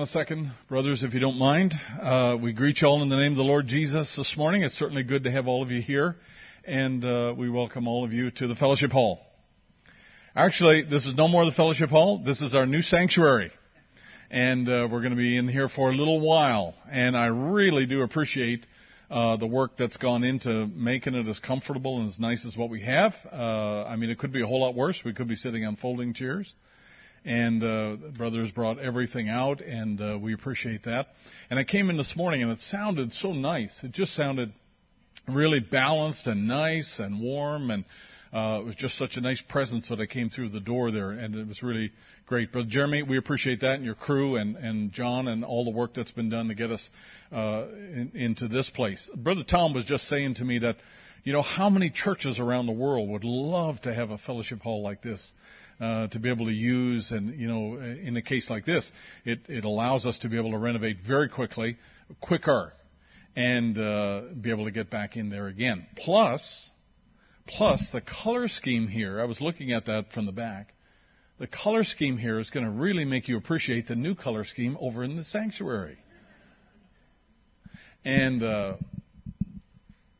Second, 0.08 0.50
brothers, 0.70 1.02
if 1.04 1.12
you 1.12 1.20
don't 1.20 1.36
mind. 1.36 1.74
Uh, 2.02 2.34
we 2.40 2.54
greet 2.54 2.80
you 2.80 2.88
all 2.88 3.02
in 3.02 3.10
the 3.10 3.16
name 3.16 3.32
of 3.32 3.36
the 3.36 3.42
Lord 3.42 3.66
Jesus 3.66 4.14
this 4.16 4.38
morning. 4.38 4.62
It's 4.62 4.72
certainly 4.72 5.02
good 5.02 5.24
to 5.24 5.30
have 5.30 5.46
all 5.46 5.62
of 5.62 5.70
you 5.70 5.82
here, 5.82 6.16
and 6.64 7.04
uh, 7.04 7.34
we 7.36 7.50
welcome 7.50 7.86
all 7.86 8.06
of 8.06 8.12
you 8.14 8.30
to 8.30 8.46
the 8.46 8.54
fellowship 8.54 8.90
hall. 8.90 9.20
Actually, 10.34 10.82
this 10.84 11.04
is 11.04 11.14
no 11.14 11.28
more 11.28 11.44
the 11.44 11.52
fellowship 11.52 11.90
hall. 11.90 12.22
This 12.24 12.40
is 12.40 12.54
our 12.54 12.64
new 12.64 12.80
sanctuary, 12.80 13.50
and 14.30 14.66
uh, 14.66 14.88
we're 14.90 15.00
going 15.00 15.10
to 15.10 15.16
be 15.16 15.36
in 15.36 15.46
here 15.46 15.68
for 15.68 15.90
a 15.90 15.94
little 15.94 16.20
while. 16.20 16.74
And 16.90 17.14
I 17.14 17.26
really 17.26 17.84
do 17.84 18.00
appreciate 18.00 18.64
uh, 19.10 19.36
the 19.36 19.46
work 19.46 19.72
that's 19.76 19.98
gone 19.98 20.24
into 20.24 20.68
making 20.68 21.16
it 21.16 21.28
as 21.28 21.38
comfortable 21.38 22.00
and 22.00 22.08
as 22.08 22.18
nice 22.18 22.46
as 22.46 22.56
what 22.56 22.70
we 22.70 22.80
have. 22.80 23.12
Uh, 23.30 23.84
I 23.84 23.96
mean, 23.96 24.08
it 24.08 24.18
could 24.18 24.32
be 24.32 24.42
a 24.42 24.46
whole 24.46 24.62
lot 24.62 24.74
worse. 24.74 24.98
We 25.04 25.12
could 25.12 25.28
be 25.28 25.36
sitting 25.36 25.66
on 25.66 25.76
folding 25.76 26.14
chairs 26.14 26.50
and 27.28 27.62
uh, 27.62 27.96
brothers 28.16 28.50
brought 28.52 28.78
everything 28.78 29.28
out, 29.28 29.60
and 29.60 30.00
uh, 30.00 30.18
we 30.18 30.32
appreciate 30.32 30.84
that. 30.84 31.08
And 31.50 31.58
I 31.58 31.64
came 31.64 31.90
in 31.90 31.98
this 31.98 32.14
morning, 32.16 32.42
and 32.42 32.50
it 32.50 32.60
sounded 32.60 33.12
so 33.12 33.34
nice. 33.34 33.74
It 33.82 33.92
just 33.92 34.14
sounded 34.16 34.50
really 35.28 35.60
balanced 35.60 36.26
and 36.26 36.48
nice 36.48 36.98
and 36.98 37.20
warm, 37.20 37.70
and 37.70 37.84
uh, 38.32 38.60
it 38.60 38.64
was 38.64 38.74
just 38.76 38.96
such 38.96 39.16
a 39.16 39.20
nice 39.20 39.42
presence 39.46 39.90
that 39.90 40.00
I 40.00 40.06
came 40.06 40.30
through 40.30 40.48
the 40.48 40.60
door 40.60 40.90
there, 40.90 41.10
and 41.10 41.34
it 41.34 41.46
was 41.46 41.62
really 41.62 41.92
great. 42.24 42.50
Brother 42.50 42.68
Jeremy, 42.70 43.02
we 43.02 43.18
appreciate 43.18 43.60
that, 43.60 43.74
and 43.74 43.84
your 43.84 43.94
crew, 43.94 44.36
and, 44.36 44.56
and 44.56 44.90
John, 44.90 45.28
and 45.28 45.44
all 45.44 45.66
the 45.66 45.70
work 45.70 45.92
that's 45.92 46.12
been 46.12 46.30
done 46.30 46.48
to 46.48 46.54
get 46.54 46.70
us 46.70 46.88
uh, 47.30 47.66
in, 47.68 48.10
into 48.14 48.48
this 48.48 48.70
place. 48.70 49.06
Brother 49.14 49.44
Tom 49.46 49.74
was 49.74 49.84
just 49.84 50.04
saying 50.08 50.36
to 50.36 50.46
me 50.46 50.60
that, 50.60 50.76
you 51.24 51.34
know, 51.34 51.42
how 51.42 51.68
many 51.68 51.90
churches 51.90 52.40
around 52.40 52.64
the 52.64 52.72
world 52.72 53.10
would 53.10 53.24
love 53.24 53.78
to 53.82 53.92
have 53.92 54.08
a 54.08 54.16
fellowship 54.16 54.60
hall 54.60 54.82
like 54.82 55.02
this? 55.02 55.30
Uh, 55.80 56.08
to 56.08 56.18
be 56.18 56.30
able 56.30 56.46
to 56.46 56.52
use. 56.52 57.10
And, 57.10 57.38
you 57.38 57.48
know, 57.48 57.76
in 57.80 58.16
a 58.16 58.22
case 58.22 58.50
like 58.50 58.64
this, 58.64 58.90
it, 59.24 59.40
it 59.48 59.64
allows 59.64 60.06
us 60.06 60.18
to 60.20 60.28
be 60.28 60.38
able 60.38 60.52
to 60.52 60.58
renovate 60.58 60.98
very 61.06 61.28
quickly, 61.28 61.76
quicker, 62.20 62.72
and 63.36 63.78
uh, 63.78 64.22
be 64.40 64.50
able 64.50 64.64
to 64.64 64.70
get 64.70 64.90
back 64.90 65.16
in 65.16 65.30
there 65.30 65.46
again. 65.46 65.86
Plus, 65.96 66.70
plus 67.46 67.88
the 67.92 68.00
color 68.00 68.48
scheme 68.48 68.88
here, 68.88 69.20
I 69.20 69.24
was 69.24 69.40
looking 69.40 69.72
at 69.72 69.86
that 69.86 70.12
from 70.12 70.26
the 70.26 70.32
back. 70.32 70.74
The 71.38 71.46
color 71.46 71.84
scheme 71.84 72.18
here 72.18 72.40
is 72.40 72.50
going 72.50 72.66
to 72.66 72.72
really 72.72 73.04
make 73.04 73.28
you 73.28 73.36
appreciate 73.36 73.86
the 73.86 73.94
new 73.94 74.16
color 74.16 74.44
scheme 74.44 74.76
over 74.80 75.04
in 75.04 75.16
the 75.16 75.22
sanctuary. 75.22 75.98
And 78.04 78.42
uh, 78.42 78.76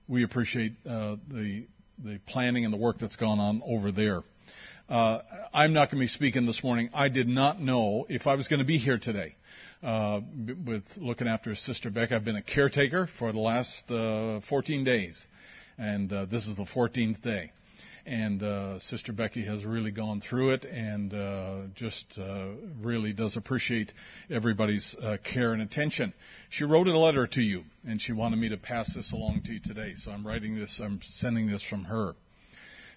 we 0.06 0.22
appreciate 0.22 0.74
uh, 0.88 1.16
the 1.28 1.66
the 2.04 2.20
planning 2.28 2.64
and 2.64 2.72
the 2.72 2.78
work 2.78 2.98
that's 3.00 3.16
gone 3.16 3.40
on 3.40 3.62
over 3.66 3.90
there. 3.90 4.22
Uh, 4.88 5.20
I'm 5.52 5.74
not 5.74 5.90
going 5.90 5.98
to 5.98 6.04
be 6.04 6.08
speaking 6.08 6.46
this 6.46 6.64
morning. 6.64 6.88
I 6.94 7.08
did 7.08 7.28
not 7.28 7.60
know 7.60 8.06
if 8.08 8.26
I 8.26 8.36
was 8.36 8.48
going 8.48 8.60
to 8.60 8.64
be 8.64 8.78
here 8.78 8.98
today. 8.98 9.36
Uh, 9.82 10.20
with 10.66 10.82
looking 10.96 11.28
after 11.28 11.54
Sister 11.54 11.90
Beck, 11.90 12.10
I've 12.10 12.24
been 12.24 12.36
a 12.36 12.42
caretaker 12.42 13.06
for 13.18 13.30
the 13.30 13.38
last 13.38 13.90
uh, 13.90 14.40
14 14.48 14.84
days, 14.84 15.22
and 15.76 16.10
uh, 16.10 16.24
this 16.24 16.46
is 16.46 16.56
the 16.56 16.64
14th 16.64 17.20
day. 17.22 17.52
And 18.06 18.42
uh, 18.42 18.78
Sister 18.78 19.12
Becky 19.12 19.44
has 19.44 19.62
really 19.62 19.90
gone 19.90 20.22
through 20.22 20.52
it, 20.52 20.64
and 20.64 21.12
uh, 21.12 21.56
just 21.74 22.06
uh, 22.18 22.46
really 22.80 23.12
does 23.12 23.36
appreciate 23.36 23.92
everybody's 24.30 24.96
uh, 25.02 25.18
care 25.22 25.52
and 25.52 25.60
attention. 25.60 26.14
She 26.48 26.64
wrote 26.64 26.88
a 26.88 26.98
letter 26.98 27.26
to 27.26 27.42
you, 27.42 27.64
and 27.86 28.00
she 28.00 28.14
wanted 28.14 28.38
me 28.38 28.48
to 28.48 28.56
pass 28.56 28.90
this 28.94 29.12
along 29.12 29.42
to 29.44 29.52
you 29.52 29.60
today. 29.62 29.92
So 29.96 30.12
I'm 30.12 30.26
writing 30.26 30.58
this. 30.58 30.80
I'm 30.82 31.00
sending 31.02 31.46
this 31.46 31.62
from 31.62 31.84
her. 31.84 32.14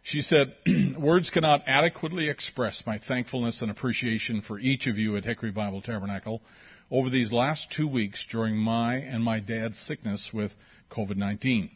She 0.04 0.22
said, 0.22 0.56
Words 1.00 1.30
cannot 1.30 1.64
adequately 1.68 2.30
express 2.30 2.84
my 2.86 2.98
thankfulness 2.98 3.62
and 3.62 3.70
appreciation 3.70 4.42
for 4.42 4.60
each 4.60 4.88
of 4.88 4.98
you 4.98 5.16
at 5.16 5.26
Hickory 5.26 5.52
Bible 5.52 5.82
Tabernacle 5.82 6.42
over 6.90 7.10
these 7.10 7.32
last 7.32 7.72
two 7.76 7.88
weeks 7.88 8.26
during 8.30 8.56
my 8.58 8.96
and 8.96 9.24
my 9.24 9.40
dad's 9.40 9.80
sickness 9.80 10.32
with 10.34 10.52
COVID 10.92 11.18
19. 11.18 11.70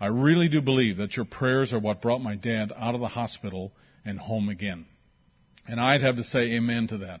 I 0.00 0.06
really 0.06 0.48
do 0.48 0.60
believe 0.60 0.98
that 0.98 1.16
your 1.16 1.24
prayers 1.24 1.72
are 1.72 1.78
what 1.78 2.02
brought 2.02 2.20
my 2.20 2.34
dad 2.34 2.72
out 2.76 2.94
of 2.94 3.00
the 3.00 3.08
hospital 3.08 3.72
and 4.04 4.18
home 4.18 4.48
again. 4.48 4.86
And 5.66 5.80
I'd 5.80 6.02
have 6.02 6.16
to 6.16 6.24
say 6.24 6.54
amen 6.54 6.88
to 6.88 6.98
that. 6.98 7.20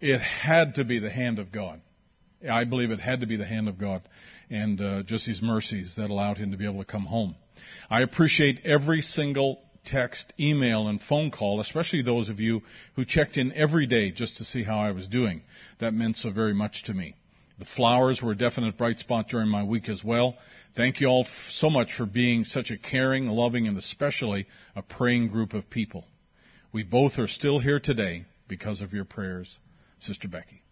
It 0.00 0.20
had 0.20 0.76
to 0.76 0.84
be 0.84 0.98
the 0.98 1.10
hand 1.10 1.38
of 1.38 1.52
God. 1.52 1.80
I 2.48 2.64
believe 2.64 2.90
it 2.90 3.00
had 3.00 3.20
to 3.20 3.26
be 3.26 3.36
the 3.36 3.44
hand 3.44 3.68
of 3.68 3.78
God 3.78 4.02
and 4.48 4.80
uh, 4.80 5.02
just 5.02 5.26
His 5.26 5.42
mercies 5.42 5.94
that 5.96 6.08
allowed 6.08 6.38
him 6.38 6.52
to 6.52 6.56
be 6.56 6.64
able 6.64 6.78
to 6.78 6.90
come 6.90 7.04
home. 7.04 7.34
I 7.90 8.02
appreciate 8.02 8.60
every 8.64 9.02
single 9.02 9.60
text, 9.84 10.32
email, 10.38 10.86
and 10.86 11.00
phone 11.00 11.32
call, 11.32 11.60
especially 11.60 12.02
those 12.02 12.28
of 12.28 12.38
you 12.38 12.62
who 12.94 13.04
checked 13.04 13.36
in 13.36 13.52
every 13.52 13.86
day 13.86 14.12
just 14.12 14.36
to 14.36 14.44
see 14.44 14.62
how 14.62 14.78
I 14.78 14.92
was 14.92 15.08
doing. 15.08 15.42
That 15.80 15.92
meant 15.92 16.16
so 16.16 16.30
very 16.30 16.54
much 16.54 16.84
to 16.84 16.94
me. 16.94 17.16
The 17.58 17.66
flowers 17.76 18.22
were 18.22 18.32
a 18.32 18.36
definite 18.36 18.78
bright 18.78 18.98
spot 18.98 19.26
during 19.28 19.48
my 19.48 19.64
week 19.64 19.88
as 19.88 20.04
well. 20.04 20.36
Thank 20.76 21.00
you 21.00 21.08
all 21.08 21.26
so 21.50 21.68
much 21.68 21.92
for 21.96 22.06
being 22.06 22.44
such 22.44 22.70
a 22.70 22.78
caring, 22.78 23.26
loving, 23.26 23.66
and 23.66 23.76
especially 23.76 24.46
a 24.76 24.82
praying 24.82 25.28
group 25.28 25.52
of 25.52 25.68
people. 25.68 26.04
We 26.72 26.84
both 26.84 27.18
are 27.18 27.26
still 27.26 27.58
here 27.58 27.80
today 27.80 28.24
because 28.48 28.82
of 28.82 28.92
your 28.92 29.04
prayers, 29.04 29.58
Sister 29.98 30.28
Becky. 30.28 30.62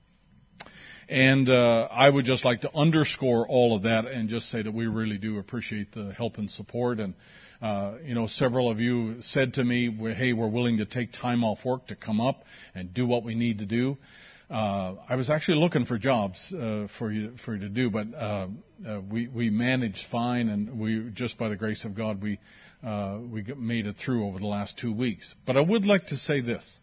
And 1.08 1.48
uh, 1.48 1.88
I 1.90 2.10
would 2.10 2.26
just 2.26 2.44
like 2.44 2.60
to 2.62 2.74
underscore 2.74 3.46
all 3.48 3.74
of 3.74 3.84
that 3.84 4.04
and 4.04 4.28
just 4.28 4.50
say 4.50 4.60
that 4.60 4.72
we 4.72 4.86
really 4.86 5.16
do 5.16 5.38
appreciate 5.38 5.92
the 5.92 6.12
help 6.12 6.36
and 6.36 6.50
support. 6.50 7.00
And 7.00 7.14
uh, 7.62 7.94
you 8.04 8.14
know, 8.14 8.26
several 8.26 8.70
of 8.70 8.78
you 8.78 9.22
said 9.22 9.54
to 9.54 9.64
me, 9.64 9.90
"Hey, 10.14 10.32
we're 10.32 10.48
willing 10.48 10.78
to 10.78 10.84
take 10.84 11.12
time 11.12 11.44
off 11.44 11.64
work 11.64 11.86
to 11.88 11.96
come 11.96 12.20
up 12.20 12.44
and 12.74 12.92
do 12.92 13.06
what 13.06 13.24
we 13.24 13.34
need 13.34 13.60
to 13.60 13.66
do." 13.66 13.96
Uh, 14.50 14.94
I 15.08 15.16
was 15.16 15.28
actually 15.28 15.58
looking 15.58 15.84
for 15.84 15.98
jobs 15.98 16.38
uh, 16.54 16.86
for 16.98 17.10
you 17.10 17.36
for 17.44 17.54
you 17.54 17.60
to 17.60 17.68
do, 17.68 17.90
but 17.90 18.06
uh, 18.14 18.46
uh, 18.86 19.00
we 19.10 19.28
we 19.28 19.50
managed 19.50 20.04
fine, 20.10 20.48
and 20.48 20.78
we 20.78 21.10
just 21.14 21.36
by 21.36 21.48
the 21.48 21.56
grace 21.56 21.84
of 21.84 21.94
God 21.94 22.22
we 22.22 22.38
uh, 22.86 23.18
we 23.20 23.42
made 23.56 23.86
it 23.86 23.96
through 23.96 24.26
over 24.26 24.38
the 24.38 24.46
last 24.46 24.78
two 24.78 24.92
weeks. 24.92 25.34
But 25.46 25.56
I 25.56 25.60
would 25.60 25.84
like 25.84 26.06
to 26.08 26.16
say 26.16 26.40
this: 26.40 26.78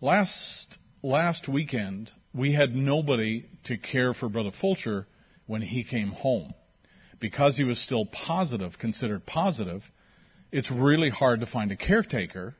last 0.00 0.78
last 1.02 1.48
weekend 1.48 2.10
we 2.32 2.52
had 2.52 2.74
nobody 2.74 3.46
to 3.64 3.76
care 3.76 4.14
for 4.14 4.28
Brother 4.28 4.52
Fulcher 4.60 5.06
when 5.46 5.62
he 5.62 5.84
came 5.84 6.10
home. 6.10 6.54
Because 7.18 7.56
he 7.56 7.64
was 7.64 7.78
still 7.78 8.06
positive, 8.06 8.78
considered 8.78 9.26
positive, 9.26 9.82
it's 10.52 10.70
really 10.70 11.10
hard 11.10 11.40
to 11.40 11.46
find 11.46 11.70
a 11.70 11.76
caretaker 11.76 12.54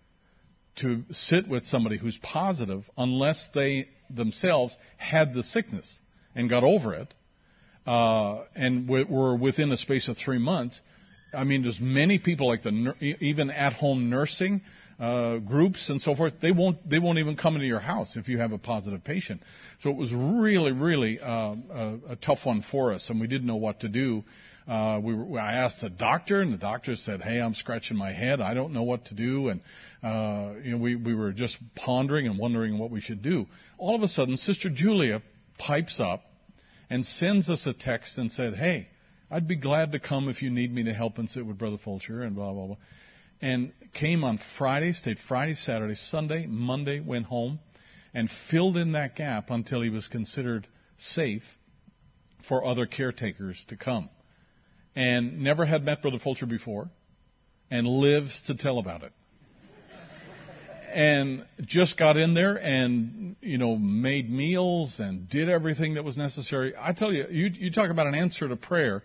to 0.77 1.03
sit 1.11 1.49
with 1.49 1.65
somebody 1.65 1.99
who's 1.99 2.19
positive 2.23 2.89
unless 2.97 3.49
they 3.55 3.89
themselves 4.09 4.77
had 4.97 5.35
the 5.35 5.43
sickness 5.43 5.99
and 6.35 6.49
got 6.49 6.63
over 6.63 6.95
it 6.95 7.13
uh, 7.87 8.45
and 8.55 8.87
w- 8.87 9.07
were 9.09 9.35
within 9.35 9.73
a 9.73 9.77
space 9.77 10.09
of 10.09 10.17
three 10.17 10.39
months. 10.39 10.81
I 11.33 11.45
mean, 11.45 11.63
there's 11.63 11.81
many 11.81 12.19
people 12.19 12.49
like 12.49 12.63
the 12.63 12.95
even 13.21 13.51
at-home 13.51 14.11
nursing 14.11 14.63
uh, 15.01 15.39
groups 15.39 15.89
and 15.89 16.01
so 16.01 16.15
forth, 16.15 16.35
they 16.43 16.53
won't 16.53 16.89
they 16.89 16.99
won't 16.99 17.19
even 17.19 17.37
come 17.37 17.55
into 17.55 17.67
your 17.67 17.81
house 17.81 18.17
if 18.17 18.29
you 18.29 18.39
have 18.39 18.53
a 18.53 18.59
positive 18.59 19.03
patient. 19.03 19.43
So 19.81 19.89
it 19.89 19.97
was 19.97 20.13
really 20.13 20.73
really 20.73 21.19
uh, 21.19 21.55
a, 21.73 21.99
a 22.11 22.17
tough 22.17 22.41
one 22.45 22.63
for 22.71 22.93
us, 22.93 23.09
and 23.09 23.19
we 23.19 23.27
didn't 23.27 23.47
know 23.47 23.57
what 23.57 23.81
to 23.81 23.89
do. 23.89 24.25
Uh, 24.69 25.01
we 25.03 25.15
were, 25.15 25.41
I 25.41 25.55
asked 25.55 25.81
the 25.81 25.89
doctor, 25.89 26.43
and 26.43 26.53
the 26.53 26.59
doctor 26.59 26.97
said, 26.97 27.23
"Hey, 27.23 27.41
I'm 27.41 27.55
scratching 27.55 27.97
my 27.97 28.13
head. 28.13 28.43
I 28.43 28.53
don't 28.53 28.75
know 28.75 28.83
what 28.83 29.07
to 29.07 29.15
do." 29.15 29.49
And 29.49 29.63
uh, 30.03 30.61
you 30.63 30.73
know, 30.73 30.77
we 30.77 30.97
we 30.97 31.15
were 31.15 31.33
just 31.33 31.57
pondering 31.75 32.27
and 32.27 32.39
wondering 32.39 32.79
what 32.79 32.91
we 32.91 33.01
should 33.01 33.23
do. 33.23 33.47
All 33.79 33.97
of 33.97 34.03
a 34.03 34.09
sudden, 34.09 34.37
Sister 34.37 34.69
Julia 34.69 35.23
pipes 35.57 35.99
up 35.99 36.23
and 36.91 37.07
sends 37.07 37.49
us 37.49 37.67
a 37.67 37.73
text 37.73 38.19
and 38.19 38.31
said, 38.31 38.55
"Hey, 38.55 38.89
I'd 39.31 39.49
be 39.49 39.57
glad 39.57 39.93
to 39.93 39.99
come 39.99 40.29
if 40.29 40.43
you 40.43 40.51
need 40.51 40.75
me 40.75 40.83
to 40.85 40.93
help 40.93 41.17
and 41.17 41.29
sit 41.31 41.47
with 41.47 41.57
Brother 41.57 41.79
Fulcher 41.83 42.23
and 42.23 42.37
blah 42.37 42.53
blah 42.53 42.67
blah." 42.67 42.77
And 43.41 43.73
came 43.95 44.25
on 44.25 44.39
Friday, 44.59 44.93
stayed 44.93 45.19
Friday, 45.29 45.55
Saturday, 45.55 45.95
Sunday, 45.95 46.47
Monday, 46.47 47.01
went 47.01 47.27
home, 47.27 47.59
and 48.15 48.29
filled 48.51 48.77
in 48.77 48.93
that 48.93 49.17
gap 49.17 49.51
until 49.51 49.81
he 49.83 49.89
was 49.89 50.07
considered 50.09 50.67
safe 50.99 51.43
for 52.49 52.65
other 52.65 52.87
caretakers 52.87 53.63
to 53.69 53.77
come. 53.77 54.09
And 54.95 55.43
never 55.43 55.65
had 55.65 55.85
met 55.85 56.03
Brother 56.03 56.19
Fulcher 56.19 56.47
before, 56.47 56.91
and 57.71 57.87
lives 57.87 58.43
to 58.49 58.55
tell 58.57 58.79
about 58.79 59.03
it. 59.05 59.13
and 60.93 61.47
just 61.65 61.97
got 61.97 62.17
in 62.17 62.35
there 62.35 62.57
and, 62.57 63.37
you 63.41 63.59
know, 63.59 63.77
made 63.77 64.29
meals 64.29 64.97
and 64.99 65.29
did 65.29 65.49
everything 65.49 65.95
that 65.95 66.05
was 66.05 66.17
necessary. 66.17 66.75
I 66.79 66.93
tell 66.93 67.13
you, 67.13 67.27
you, 67.31 67.51
you 67.55 67.71
talk 67.71 67.91
about 67.91 68.09
an 68.09 68.15
answer 68.15 68.49
to 68.49 68.57
prayer. 68.57 69.05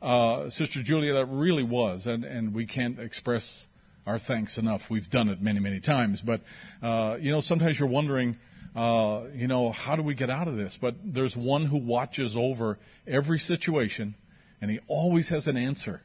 Uh, 0.00 0.50
Sister 0.50 0.82
Julia, 0.82 1.14
that 1.14 1.26
really 1.26 1.62
was, 1.62 2.06
and, 2.06 2.24
and 2.24 2.54
we 2.54 2.66
can't 2.66 2.98
express 2.98 3.66
our 4.06 4.18
thanks 4.20 4.56
enough. 4.56 4.82
We've 4.88 5.10
done 5.10 5.28
it 5.28 5.42
many, 5.42 5.60
many 5.60 5.80
times. 5.80 6.22
But, 6.24 6.40
uh, 6.82 7.16
you 7.16 7.32
know, 7.32 7.40
sometimes 7.40 7.78
you're 7.78 7.88
wondering, 7.88 8.36
uh, 8.74 9.24
you 9.34 9.48
know, 9.48 9.72
how 9.72 9.96
do 9.96 10.02
we 10.02 10.14
get 10.14 10.30
out 10.30 10.48
of 10.48 10.56
this? 10.56 10.78
But 10.80 10.94
there's 11.04 11.34
one 11.34 11.66
who 11.66 11.78
watches 11.78 12.36
over 12.38 12.78
every 13.06 13.38
situation, 13.38 14.14
and 14.60 14.70
he 14.70 14.78
always 14.86 15.28
has 15.28 15.46
an 15.48 15.56
answer. 15.56 16.00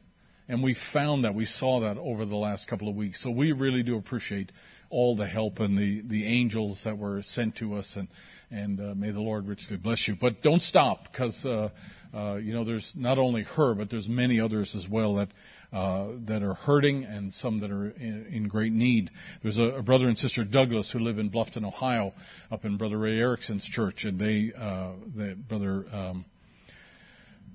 And 0.47 0.63
we 0.63 0.75
found 0.91 1.23
that, 1.23 1.35
we 1.35 1.45
saw 1.45 1.81
that 1.81 1.97
over 1.97 2.25
the 2.25 2.35
last 2.35 2.67
couple 2.67 2.89
of 2.89 2.95
weeks. 2.95 3.21
So 3.23 3.29
we 3.29 3.51
really 3.51 3.83
do 3.83 3.97
appreciate 3.97 4.51
all 4.89 5.15
the 5.15 5.27
help 5.27 5.59
and 5.59 5.77
the, 5.77 6.01
the 6.05 6.25
angels 6.25 6.81
that 6.83 6.97
were 6.97 7.21
sent 7.23 7.57
to 7.57 7.75
us, 7.75 7.89
and, 7.95 8.07
and 8.49 8.79
uh, 8.79 8.95
may 8.95 9.11
the 9.11 9.21
Lord 9.21 9.47
richly 9.47 9.77
bless 9.77 10.07
you. 10.07 10.17
But 10.19 10.41
don't 10.41 10.61
stop, 10.61 11.03
because, 11.09 11.39
uh, 11.45 11.69
uh, 12.13 12.35
you 12.35 12.53
know, 12.53 12.65
there's 12.65 12.91
not 12.95 13.17
only 13.17 13.43
her, 13.43 13.75
but 13.75 13.89
there's 13.89 14.09
many 14.09 14.41
others 14.41 14.75
as 14.77 14.89
well 14.89 15.15
that 15.15 15.29
uh, 15.73 16.07
that 16.25 16.43
are 16.43 16.53
hurting 16.53 17.05
and 17.05 17.33
some 17.33 17.61
that 17.61 17.71
are 17.71 17.89
in, 17.91 18.27
in 18.31 18.47
great 18.47 18.73
need. 18.73 19.09
There's 19.41 19.57
a, 19.57 19.63
a, 19.63 19.81
brother 19.81 20.07
and 20.07 20.17
sister 20.17 20.43
Douglas 20.43 20.91
who 20.91 20.99
live 20.99 21.17
in 21.17 21.29
Bluffton, 21.29 21.65
Ohio, 21.65 22.13
up 22.51 22.65
in 22.65 22.77
Brother 22.77 22.97
Ray 22.97 23.17
Erickson's 23.17 23.63
church, 23.63 24.03
and 24.03 24.19
they, 24.19 24.51
uh, 24.57 24.91
they 25.15 25.33
brother 25.33 25.85
um, 25.91 26.25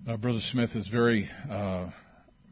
uh, 0.09 0.17
brother 0.17 0.39
Smith 0.41 0.71
is 0.77 0.87
very 0.87 1.29
uh, 1.51 1.89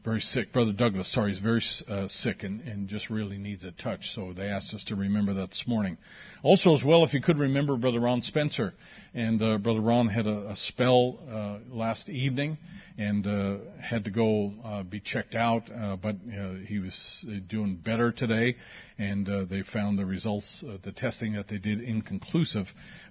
very 0.05 0.21
sick. 0.21 0.53
Brother 0.53 0.73
Douglas, 0.73 1.11
sorry, 1.11 1.33
is 1.33 1.39
very 1.39 1.63
uh, 1.89 2.09
sick 2.09 2.43
and, 2.43 2.61
and 2.61 2.89
just 2.89 3.09
really 3.09 3.39
needs 3.39 3.65
a 3.65 3.73
touch. 3.73 4.11
So 4.15 4.35
they 4.35 4.49
asked 4.49 4.75
us 4.75 4.85
to 4.89 4.97
remember 4.97 5.33
that 5.35 5.49
this 5.49 5.65
morning. 5.67 5.97
Also, 6.43 6.75
as 6.75 6.85
well, 6.85 7.05
if 7.05 7.15
you 7.15 7.23
could 7.23 7.39
remember 7.39 7.77
Brother 7.79 8.01
Ron 8.01 8.21
Spencer. 8.21 8.75
And 9.15 9.43
uh, 9.43 9.57
Brother 9.57 9.81
Ron 9.81 10.09
had 10.09 10.27
a, 10.27 10.51
a 10.51 10.57
spell 10.57 11.19
uh, 11.27 11.75
last 11.75 12.11
evening 12.11 12.59
and 12.99 13.27
uh, 13.27 13.57
had 13.81 14.05
to 14.05 14.11
go 14.11 14.53
uh, 14.63 14.83
be 14.83 15.01
checked 15.01 15.35
out, 15.35 15.71
uh, 15.71 15.97
but 15.97 16.17
uh, 16.17 16.55
he 16.67 16.79
was 16.79 17.27
uh, 17.27 17.39
doing 17.49 17.77
better 17.77 18.13
today. 18.13 18.57
And 18.99 19.27
uh, 19.27 19.47
they 19.49 19.63
found 19.63 19.99
the 19.99 20.05
results, 20.05 20.63
uh, 20.69 20.77
the 20.85 20.93
testing 20.93 21.33
that 21.33 21.49
they 21.49 21.59
did, 21.59 21.81
inconclusive. 21.81 22.67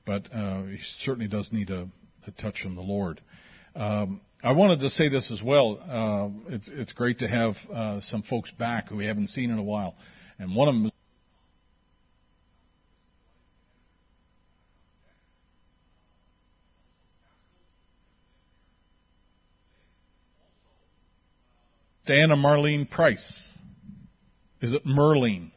But 0.06 0.32
uh, 0.32 0.66
he 0.66 0.78
certainly 1.00 1.28
does 1.28 1.52
need 1.52 1.72
a, 1.72 1.88
a 2.28 2.32
touch 2.32 2.62
from 2.62 2.76
the 2.76 2.82
Lord. 2.82 3.20
Um, 3.76 4.22
I 4.46 4.52
wanted 4.52 4.82
to 4.82 4.90
say 4.90 5.08
this 5.08 5.32
as 5.32 5.42
well. 5.42 5.80
Uh, 5.80 6.54
it's, 6.54 6.70
it's 6.70 6.92
great 6.92 7.20
to 7.20 7.30
have 7.30 7.54
uh, 7.74 8.02
some 8.02 8.24
folks 8.24 8.52
back 8.52 8.90
who 8.90 8.98
we 8.98 9.06
haven't 9.06 9.30
seen 9.30 9.50
in 9.50 9.58
a 9.58 9.64
while, 9.64 9.96
and 10.38 10.54
one 10.54 10.68
of 10.68 10.74
them. 10.74 10.92
Diana 22.06 22.36
Marlene 22.36 22.90
Price. 22.90 23.48
Is 24.62 24.74
it 24.74 24.86
Merlene 24.86 25.52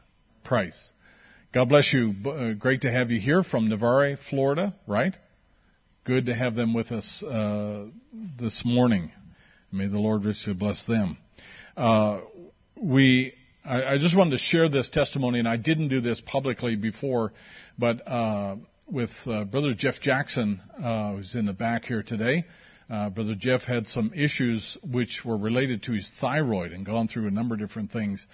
Price? 0.45 0.80
God 1.53 1.68
bless 1.68 1.93
you. 1.93 2.14
Uh, 2.24 2.53
great 2.53 2.82
to 2.82 2.93
have 2.93 3.11
you 3.11 3.18
here 3.18 3.43
from 3.43 3.68
Navarre, 3.68 4.16
Florida, 4.30 4.76
right? 4.87 5.16
Good 6.07 6.26
to 6.26 6.34
have 6.34 6.54
them 6.54 6.72
with 6.72 6.92
us 6.92 7.22
uh, 7.24 7.86
this 8.38 8.62
morning. 8.64 9.11
May 9.72 9.88
the 9.88 9.98
Lord 9.98 10.24
richly 10.24 10.54
bless 10.54 10.86
them. 10.86 11.18
Uh, 11.76 12.20
we, 12.80 13.32
I, 13.64 13.82
I, 13.82 13.98
just 13.98 14.16
wanted 14.16 14.30
to 14.30 14.38
share 14.38 14.68
this 14.68 14.88
testimony, 14.88 15.40
and 15.40 15.48
I 15.48 15.57
didn't 15.57 15.88
do 15.88 16.00
this 16.00 16.22
publicly 16.24 16.76
before, 16.76 17.32
but 17.76 18.07
uh, 18.07 18.54
with 18.86 19.11
uh, 19.26 19.44
Brother 19.44 19.74
Jeff 19.74 20.00
Jackson, 20.00 20.61
uh, 20.78 21.14
who's 21.14 21.34
in 21.34 21.44
the 21.44 21.52
back 21.52 21.84
here 21.84 22.04
today. 22.04 22.44
Uh, 22.88 23.11
Brother 23.11 23.34
Jeff 23.36 23.62
had 23.62 23.88
some 23.88 24.12
issues 24.14 24.78
which 24.88 25.22
were 25.24 25.36
related 25.36 25.82
to 25.84 25.92
his 25.92 26.09
thyroid 26.20 26.70
and 26.70 26.86
gone 26.86 27.09
through 27.09 27.26
a 27.26 27.32
number 27.32 27.57
of 27.57 27.61
different 27.61 27.90
things. 27.90 28.24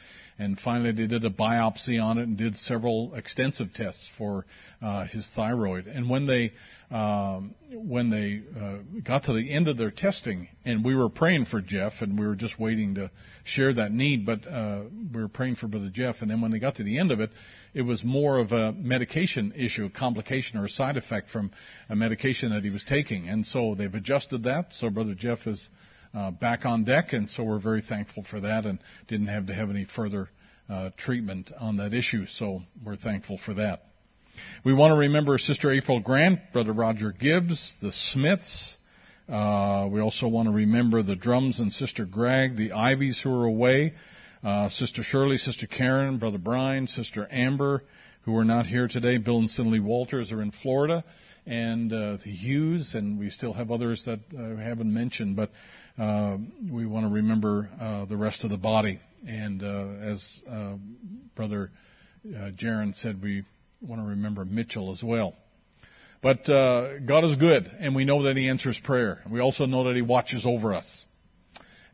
And 0.43 0.59
finally, 0.59 0.91
they 0.91 1.07
did 1.07 1.25
a 1.25 1.31
biopsy 1.31 2.03
on 2.03 2.19
it 2.19 2.25
and 2.25 2.37
did 2.37 2.57
several 2.57 3.15
extensive 3.15 3.73
tests 3.75 4.09
for 4.19 4.45
uh, 4.83 5.05
his 5.05 5.31
thyroid. 5.37 5.87
And 5.87 6.11
when 6.11 6.27
they 6.27 6.53
um, 6.91 7.55
when 7.71 8.11
they 8.11 8.43
uh, 8.61 9.01
got 9.03 9.25
to 9.25 9.33
the 9.33 9.51
end 9.51 9.69
of 9.69 9.79
their 9.79 9.93
testing, 9.93 10.49
and 10.65 10.85
we 10.85 10.95
were 10.95 11.09
praying 11.09 11.47
for 11.47 11.63
Jeff, 11.63 11.93
and 12.01 12.19
we 12.19 12.27
were 12.27 12.35
just 12.35 12.59
waiting 12.59 12.97
to 12.97 13.11
share 13.45 13.73
that 13.73 13.93
need, 13.93 14.27
but 14.27 14.47
uh, 14.47 14.83
we 15.15 15.23
were 15.23 15.29
praying 15.29 15.55
for 15.55 15.69
Brother 15.69 15.91
Jeff. 15.91 16.17
And 16.21 16.31
then 16.31 16.41
when 16.41 16.51
they 16.51 16.59
got 16.59 16.75
to 16.77 16.83
the 16.83 16.99
end 16.99 17.13
of 17.13 17.21
it, 17.21 17.31
it 17.73 17.83
was 17.83 18.05
more 18.05 18.39
of 18.39 18.53
a 18.53 18.73
medication 18.73 19.55
issue, 19.57 19.87
a 19.87 19.91
complication 19.91 20.59
or 20.59 20.65
a 20.65 20.69
side 20.69 20.97
effect 20.97 21.31
from 21.31 21.53
a 21.89 21.97
medication 21.97 22.51
that 22.51 22.65
he 22.65 22.71
was 22.71 22.85
taking. 22.85 23.29
And 23.29 23.47
so 23.47 23.75
they've 23.75 23.95
adjusted 23.95 24.43
that. 24.43 24.73
So 24.73 24.91
Brother 24.91 25.15
Jeff 25.15 25.47
is 25.47 25.71
uh, 26.15 26.31
back 26.31 26.65
on 26.65 26.85
deck, 26.85 27.13
and 27.13 27.29
so 27.31 27.43
we're 27.43 27.59
very 27.59 27.83
thankful 27.83 28.25
for 28.31 28.41
that, 28.41 28.67
and 28.67 28.79
didn't 29.09 29.29
have 29.29 29.47
to 29.47 29.55
have 29.55 29.71
any 29.71 29.87
further 29.97 30.29
uh, 30.69 30.91
treatment 30.97 31.51
on 31.59 31.77
that 31.77 31.93
issue. 31.95 32.27
So 32.27 32.61
we're 32.85 32.97
thankful 32.97 33.39
for 33.45 33.55
that. 33.55 33.83
We 34.65 34.73
want 34.73 34.93
to 34.93 34.97
remember 34.97 35.37
Sister 35.39 35.71
April 35.73 36.01
Grant, 36.01 36.41
Brother 36.53 36.73
Roger 36.73 37.13
Gibbs, 37.13 37.77
the 37.83 37.93
Smiths. 37.93 38.77
Uh, 39.29 39.89
we 39.91 40.01
also 40.01 40.27
want 40.29 40.49
to 40.49 40.55
remember 40.55 41.03
the 41.03 41.15
Drums 41.17 41.61
and 41.61 41.73
Sister 41.73 42.05
Greg, 42.07 42.57
the 42.57 42.73
Ivies 42.73 43.21
who 43.23 43.31
are 43.31 43.45
away. 43.45 43.95
uh, 44.43 44.69
Sister 44.69 45.03
Shirley, 45.03 45.37
Sister 45.37 45.67
Karen, 45.67 46.19
Brother 46.19 46.39
Brian, 46.39 46.87
Sister 46.87 47.29
Amber, 47.31 47.83
who 48.25 48.37
are 48.37 48.45
not 48.45 48.67
here 48.67 48.89
today. 48.89 49.19
Bill 49.19 49.39
and 49.39 49.51
Cindy 49.51 49.81
Walters 49.81 50.33
are 50.33 50.43
in 50.43 50.53
Florida, 50.63 51.05
and 51.47 51.93
uh, 51.93 52.17
the 52.25 52.31
Hughes, 52.31 52.95
and 52.95 53.19
we 53.19 53.31
still 53.31 53.53
have 53.53 53.71
others 53.71 54.05
that 54.07 54.21
uh, 54.37 54.57
haven't 54.57 54.93
mentioned, 54.93 55.37
but 55.37 55.51
we 55.99 56.87
want 56.87 57.07
to 57.07 57.13
remember 57.13 57.69
uh, 57.81 58.05
the 58.07 58.17
rest 58.17 58.45
of 58.45 58.51
the 58.51 58.57
body. 58.57 59.01
And 59.27 59.63
uh, 59.63 60.11
as 60.11 60.41
uh, 60.51 60.75
Brother 61.37 61.71
uh, 62.27 62.51
Jaron 62.51 62.95
said, 62.95 63.23
we 63.23 63.45
want 63.81 64.01
to 64.03 64.09
remember 64.09 64.45
Mitchell 64.45 64.93
as 64.93 65.03
well. 65.03 65.35
But 66.23 66.49
uh, 66.49 67.01
God 67.01 67.25
is 67.25 67.35
good, 67.37 67.71
and 67.81 67.97
we 67.97 68.05
know 68.05 68.23
that 68.25 68.37
He 68.37 68.49
answers 68.49 68.81
prayer. 68.85 69.23
We 69.29 69.41
also 69.41 69.67
know 69.67 69.85
that 69.85 69.97
He 69.97 70.03
watches 70.03 70.47
over 70.47 70.73
us, 70.73 71.03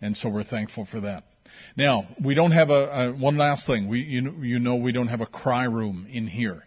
and 0.03 0.14
so 0.14 0.28
we're 0.28 0.44
thankful 0.44 0.84
for 0.84 1.01
that. 1.01 1.24
Now, 1.76 2.07
we 2.22 2.34
don't 2.34 2.51
have 2.51 2.68
a, 2.68 2.72
a 2.72 3.12
one 3.12 3.38
last 3.38 3.66
thing. 3.66 3.88
We, 3.88 4.01
you, 4.01 4.34
you 4.42 4.59
know, 4.59 4.76
we 4.76 4.92
don't 4.92 5.09
have 5.09 5.22
a 5.22 5.26
cry 5.26 5.64
room 5.64 6.07
in 6.11 6.26
here. 6.26 6.62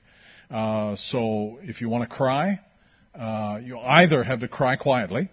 Uh, 0.49 0.95
so 0.95 1.59
if 1.61 1.81
you 1.81 1.89
want 1.89 2.09
to 2.09 2.15
cry, 2.15 2.59
uh, 3.13 3.59
you 3.63 3.77
either 3.77 4.23
have 4.23 4.39
to 4.39 4.47
cry 4.47 4.75
quietly, 4.75 5.29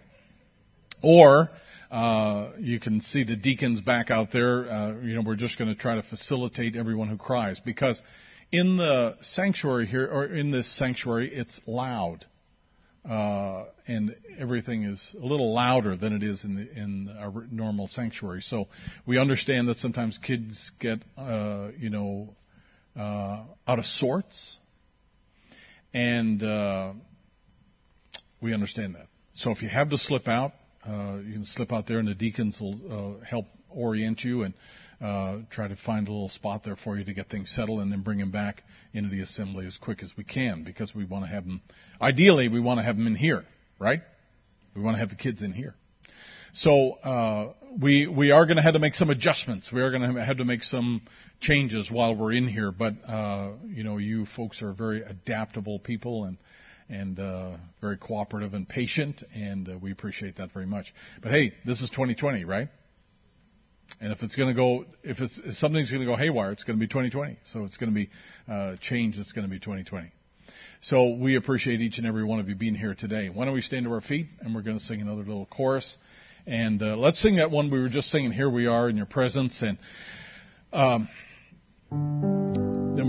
or 1.01 1.49
uh, 1.91 2.51
you 2.59 2.79
can 2.79 3.01
see 3.01 3.23
the 3.23 3.35
deacons 3.35 3.81
back 3.81 4.11
out 4.11 4.31
there. 4.31 4.69
Uh, 4.69 4.93
you 5.01 5.15
know, 5.15 5.21
we're 5.25 5.35
just 5.35 5.57
going 5.57 5.73
to 5.73 5.79
try 5.79 5.95
to 5.95 6.03
facilitate 6.03 6.75
everyone 6.75 7.07
who 7.07 7.17
cries 7.17 7.59
because 7.59 8.01
in 8.51 8.77
the 8.77 9.15
sanctuary 9.21 9.87
here, 9.87 10.07
or 10.07 10.25
in 10.25 10.51
this 10.51 10.71
sanctuary, 10.77 11.31
it's 11.33 11.59
loud. 11.65 12.25
Uh, 13.09 13.65
and 13.87 14.15
everything 14.37 14.83
is 14.83 15.01
a 15.19 15.25
little 15.25 15.53
louder 15.53 15.95
than 15.95 16.13
it 16.13 16.21
is 16.21 16.43
in 16.43 16.55
the, 16.55 16.79
in 16.79 17.47
normal 17.51 17.87
sanctuary. 17.87 18.41
So 18.41 18.67
we 19.07 19.17
understand 19.17 19.67
that 19.69 19.77
sometimes 19.77 20.19
kids 20.21 20.71
get, 20.79 20.99
uh, 21.17 21.69
you 21.79 21.89
know, 21.89 22.35
uh, 22.95 23.43
out 23.67 23.79
of 23.79 23.85
sorts, 23.85 24.57
and 25.93 26.43
uh, 26.43 26.93
we 28.41 28.53
understand 28.53 28.95
that. 28.95 29.07
So 29.33 29.51
if 29.51 29.61
you 29.61 29.69
have 29.69 29.89
to 29.91 29.97
slip 29.97 30.27
out, 30.27 30.51
uh, 30.89 31.19
you 31.19 31.33
can 31.33 31.45
slip 31.45 31.71
out 31.71 31.87
there, 31.87 31.99
and 31.99 32.07
the 32.07 32.15
deacons 32.15 32.59
will 32.59 33.19
uh, 33.21 33.25
help 33.25 33.45
orient 33.69 34.23
you 34.23 34.43
and 34.43 34.53
uh, 35.01 35.45
try 35.51 35.67
to 35.67 35.75
find 35.85 36.07
a 36.07 36.11
little 36.11 36.29
spot 36.29 36.63
there 36.63 36.75
for 36.75 36.97
you 36.97 37.05
to 37.05 37.13
get 37.13 37.29
things 37.29 37.51
settled, 37.55 37.79
and 37.81 37.91
then 37.91 38.01
bring 38.01 38.17
them 38.17 38.31
back 38.31 38.63
into 38.93 39.09
the 39.09 39.21
assembly 39.21 39.65
as 39.65 39.77
quick 39.77 40.01
as 40.03 40.11
we 40.17 40.23
can, 40.23 40.63
because 40.63 40.93
we 40.95 41.05
want 41.05 41.23
to 41.23 41.29
have 41.29 41.45
them. 41.45 41.61
Ideally, 42.01 42.47
we 42.47 42.59
want 42.59 42.79
to 42.79 42.83
have 42.83 42.97
them 42.97 43.07
in 43.07 43.15
here, 43.15 43.45
right? 43.79 44.01
We 44.75 44.81
want 44.81 44.95
to 44.95 44.99
have 44.99 45.09
the 45.09 45.15
kids 45.15 45.41
in 45.41 45.53
here. 45.53 45.75
So 46.53 46.93
uh, 46.93 47.53
we 47.79 48.07
we 48.07 48.31
are 48.31 48.45
going 48.45 48.57
to 48.57 48.63
have 48.63 48.73
to 48.73 48.79
make 48.79 48.95
some 48.95 49.09
adjustments. 49.09 49.71
We 49.71 49.81
are 49.81 49.91
going 49.91 50.15
to 50.15 50.23
have 50.23 50.37
to 50.37 50.45
make 50.45 50.63
some 50.63 51.01
changes 51.39 51.89
while 51.91 52.15
we're 52.15 52.33
in 52.33 52.47
here. 52.47 52.71
But 52.71 52.93
uh, 53.07 53.51
you 53.67 53.83
know, 53.83 53.97
you 53.97 54.25
folks 54.35 54.61
are 54.61 54.73
very 54.73 55.03
adaptable 55.03 55.79
people 55.79 56.25
and 56.25 56.37
and 56.89 57.19
uh, 57.19 57.57
very 57.81 57.97
cooperative 57.97 58.53
and 58.53 58.67
patient, 58.67 59.23
and 59.33 59.69
uh, 59.69 59.77
we 59.81 59.91
appreciate 59.91 60.37
that 60.37 60.51
very 60.53 60.65
much. 60.65 60.93
But 61.21 61.31
hey, 61.31 61.53
this 61.65 61.81
is 61.81 61.89
2020, 61.91 62.45
right? 62.45 62.69
And 64.01 64.11
if 64.11 64.23
it's 64.23 64.35
going 64.35 64.49
to 64.49 64.55
go, 64.55 64.85
if, 65.03 65.19
it's, 65.19 65.39
if 65.43 65.55
something's 65.55 65.91
going 65.91 66.01
to 66.01 66.05
go 66.05 66.15
haywire, 66.15 66.51
it's 66.51 66.63
going 66.63 66.77
to 66.77 66.79
be 66.79 66.87
2020. 66.87 67.37
So 67.51 67.63
it's 67.65 67.77
going 67.77 67.91
to 67.91 67.95
be 67.95 68.09
uh, 68.47 68.75
change. 68.81 69.17
It's 69.17 69.31
going 69.31 69.45
to 69.45 69.51
be 69.51 69.59
2020. 69.59 70.11
So 70.81 71.15
we 71.15 71.35
appreciate 71.35 71.81
each 71.81 71.97
and 71.97 72.07
every 72.07 72.23
one 72.23 72.39
of 72.39 72.47
you 72.47 72.55
being 72.55 72.75
here 72.75 72.95
today. 72.95 73.29
Why 73.29 73.45
don't 73.45 73.53
we 73.53 73.61
stand 73.61 73.85
to 73.85 73.91
our 73.91 74.01
feet 74.01 74.27
and 74.39 74.55
we're 74.55 74.61
going 74.61 74.77
to 74.77 74.83
sing 74.83 75.01
another 75.01 75.23
little 75.23 75.47
chorus. 75.47 75.97
And 76.47 76.81
uh, 76.81 76.95
let's 76.95 77.21
sing 77.21 77.35
that 77.35 77.51
one 77.51 77.69
we 77.69 77.79
were 77.79 77.89
just 77.89 78.09
singing. 78.09 78.31
Here 78.31 78.49
we 78.49 78.65
are 78.65 78.89
in 78.89 78.95
your 78.95 79.05
presence. 79.05 79.61
And 79.61 79.77
um, 80.71 82.38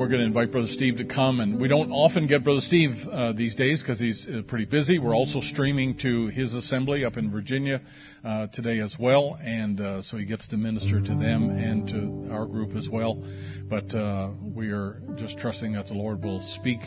we're 0.00 0.08
going 0.08 0.20
to 0.20 0.26
invite 0.26 0.50
Brother 0.50 0.68
Steve 0.68 0.96
to 0.96 1.04
come. 1.04 1.40
And 1.40 1.60
we 1.60 1.68
don't 1.68 1.92
often 1.92 2.26
get 2.26 2.42
Brother 2.42 2.62
Steve 2.62 3.06
uh, 3.12 3.32
these 3.32 3.54
days 3.54 3.82
because 3.82 4.00
he's 4.00 4.26
uh, 4.26 4.40
pretty 4.48 4.64
busy. 4.64 4.98
We're 4.98 5.14
also 5.14 5.42
streaming 5.42 5.98
to 5.98 6.28
his 6.28 6.54
assembly 6.54 7.04
up 7.04 7.18
in 7.18 7.30
Virginia 7.30 7.82
uh, 8.24 8.46
today 8.46 8.80
as 8.80 8.96
well. 8.98 9.38
And 9.42 9.78
uh, 9.78 10.00
so 10.00 10.16
he 10.16 10.24
gets 10.24 10.48
to 10.48 10.56
minister 10.56 11.02
to 11.02 11.14
them 11.14 11.50
and 11.50 11.86
to 11.88 12.32
our 12.32 12.46
group 12.46 12.76
as 12.76 12.88
well. 12.88 13.22
But 13.68 13.94
uh, 13.94 14.30
we 14.40 14.70
are 14.70 15.02
just 15.16 15.38
trusting 15.38 15.74
that 15.74 15.88
the 15.88 15.94
Lord 15.94 16.24
will 16.24 16.40
speak. 16.40 16.80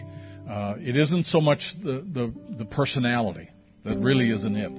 Uh, 0.49 0.73
it 0.79 0.97
isn't 0.97 1.25
so 1.25 1.39
much 1.39 1.61
the, 1.83 2.03
the, 2.11 2.33
the 2.57 2.65
personality 2.65 3.47
that 3.85 3.99
really 3.99 4.31
isn't 4.31 4.55
it. 4.55 4.71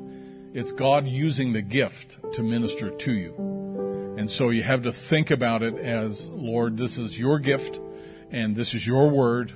It's 0.59 0.72
God 0.72 1.07
using 1.07 1.53
the 1.53 1.62
gift 1.62 2.16
to 2.32 2.43
minister 2.43 2.91
to 2.91 3.12
you. 3.12 3.35
And 4.18 4.28
so 4.28 4.51
you 4.51 4.64
have 4.64 4.82
to 4.82 4.93
think 5.09 5.30
about 5.30 5.62
it 5.62 5.76
as, 5.76 6.28
Lord, 6.32 6.76
this 6.76 6.99
is 6.99 7.16
your 7.16 7.39
gift 7.39 7.78
and 8.35 8.57
this 8.57 8.74
is 8.74 8.85
your 8.85 9.09
word, 9.11 9.53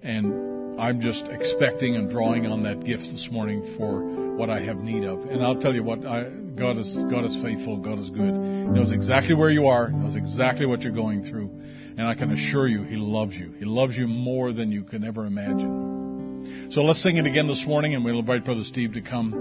and 0.00 0.80
I'm 0.80 1.00
just 1.00 1.26
expecting 1.26 1.96
and 1.96 2.08
drawing 2.08 2.46
on 2.46 2.62
that 2.62 2.84
gift 2.84 3.02
this 3.02 3.28
morning 3.32 3.74
for 3.76 4.36
what 4.36 4.48
I 4.48 4.60
have 4.60 4.76
need 4.76 5.02
of. 5.02 5.22
And 5.22 5.42
I'll 5.42 5.58
tell 5.58 5.74
you 5.74 5.82
what, 5.82 6.06
I, 6.06 6.30
God 6.54 6.78
is 6.78 6.96
God 7.10 7.24
is 7.24 7.36
faithful, 7.42 7.78
God 7.78 7.98
is 7.98 8.10
good. 8.10 8.34
He 8.34 8.78
knows 8.78 8.92
exactly 8.92 9.34
where 9.34 9.50
you 9.50 9.66
are, 9.66 9.88
knows 9.88 10.14
exactly 10.14 10.66
what 10.66 10.82
you're 10.82 10.94
going 10.94 11.24
through, 11.24 11.50
and 11.98 12.02
I 12.06 12.14
can 12.14 12.30
assure 12.30 12.68
you, 12.68 12.84
He 12.84 12.94
loves 12.94 13.34
you. 13.34 13.54
He 13.58 13.64
loves 13.64 13.96
you 13.96 14.06
more 14.06 14.52
than 14.52 14.70
you 14.70 14.84
can 14.84 15.02
ever 15.02 15.26
imagine. 15.26 16.70
So 16.70 16.82
let's 16.82 17.02
sing 17.02 17.16
it 17.16 17.26
again 17.26 17.48
this 17.48 17.64
morning, 17.66 17.96
and 17.96 18.04
we'll 18.04 18.20
invite 18.20 18.44
Brother 18.44 18.62
Steve 18.62 18.92
to 18.92 19.00
come 19.00 19.34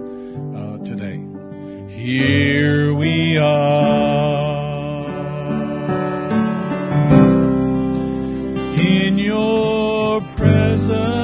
uh, 0.55 0.83
today. 0.89 1.21
Here 1.95 2.95
we 2.95 3.37
are. 3.37 4.50
Presence, 10.71 11.20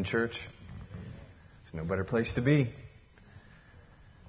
in 0.00 0.04
church? 0.04 0.32
There's 0.32 1.74
no 1.74 1.84
better 1.84 2.04
place 2.04 2.32
to 2.34 2.42
be. 2.42 2.72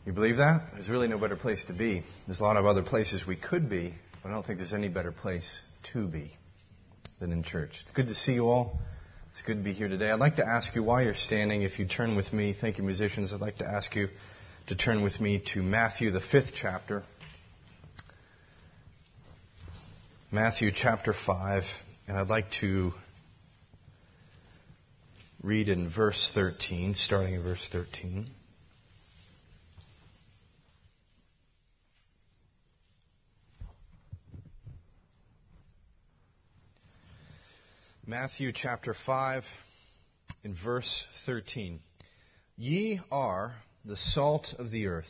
You 0.06 0.12
believe 0.12 0.36
that? 0.36 0.72
There's 0.74 0.90
really 0.90 1.08
no 1.08 1.18
better 1.18 1.38
place 1.38 1.64
to 1.68 1.74
be. 1.74 2.04
There's 2.26 2.42
a 2.42 2.44
lot 2.44 2.58
of 2.58 2.66
other 2.66 2.84
places 2.84 3.24
we 3.26 3.38
could 3.38 3.70
be, 3.70 3.94
but 4.22 4.30
I 4.30 4.32
don't 4.34 4.46
think 4.46 4.60
there's 4.60 4.74
any 4.74 4.90
better 4.90 5.14
place 5.14 5.50
to 5.94 6.10
be 6.10 6.32
than 7.22 7.32
in 7.32 7.44
church. 7.44 7.70
It's 7.84 7.92
good 7.92 8.08
to 8.08 8.16
see 8.16 8.34
you 8.34 8.48
all. 8.48 8.80
It's 9.30 9.44
good 9.44 9.60
to 9.60 9.64
be 9.64 9.72
here 9.72 9.88
today. 9.88 10.12
I'd 10.12 10.20
like 10.20 10.36
to 10.38 10.46
ask 10.46 10.76
you 10.76 10.84
why 10.84 11.04
you're 11.04 11.16
standing, 11.16 11.62
if 11.62 11.80
you 11.80 11.88
turn 11.88 12.18
with 12.18 12.34
me, 12.34 12.54
thank 12.60 12.78
you, 12.78 12.84
musicians, 12.84 13.32
I'd 13.32 13.40
like 13.40 13.60
to 13.60 13.66
ask 13.66 13.96
you 13.96 14.08
to 14.68 14.76
turn 14.76 15.04
with 15.04 15.22
me 15.22 15.42
to 15.54 15.62
Matthew, 15.62 16.12
the 16.12 16.20
fifth 16.20 16.52
chapter. 16.54 17.04
Matthew 20.34 20.72
chapter 20.76 21.14
5, 21.26 21.64
and 22.10 22.18
I'd 22.18 22.28
like 22.28 22.48
to 22.60 22.92
read 25.44 25.70
in 25.70 25.90
verse 25.90 26.32
13, 26.36 26.94
starting 26.96 27.34
in 27.34 27.44
verse 27.44 27.68
13. 27.72 28.28
Matthew 38.06 38.52
chapter 38.54 38.94
5, 39.06 39.44
in 40.44 40.56
verse 40.64 41.06
13. 41.26 41.80
Ye 42.58 43.00
are 43.12 43.56
the 43.86 43.98
salt 43.98 44.54
of 44.60 44.70
the 44.70 44.88
earth. 44.88 45.06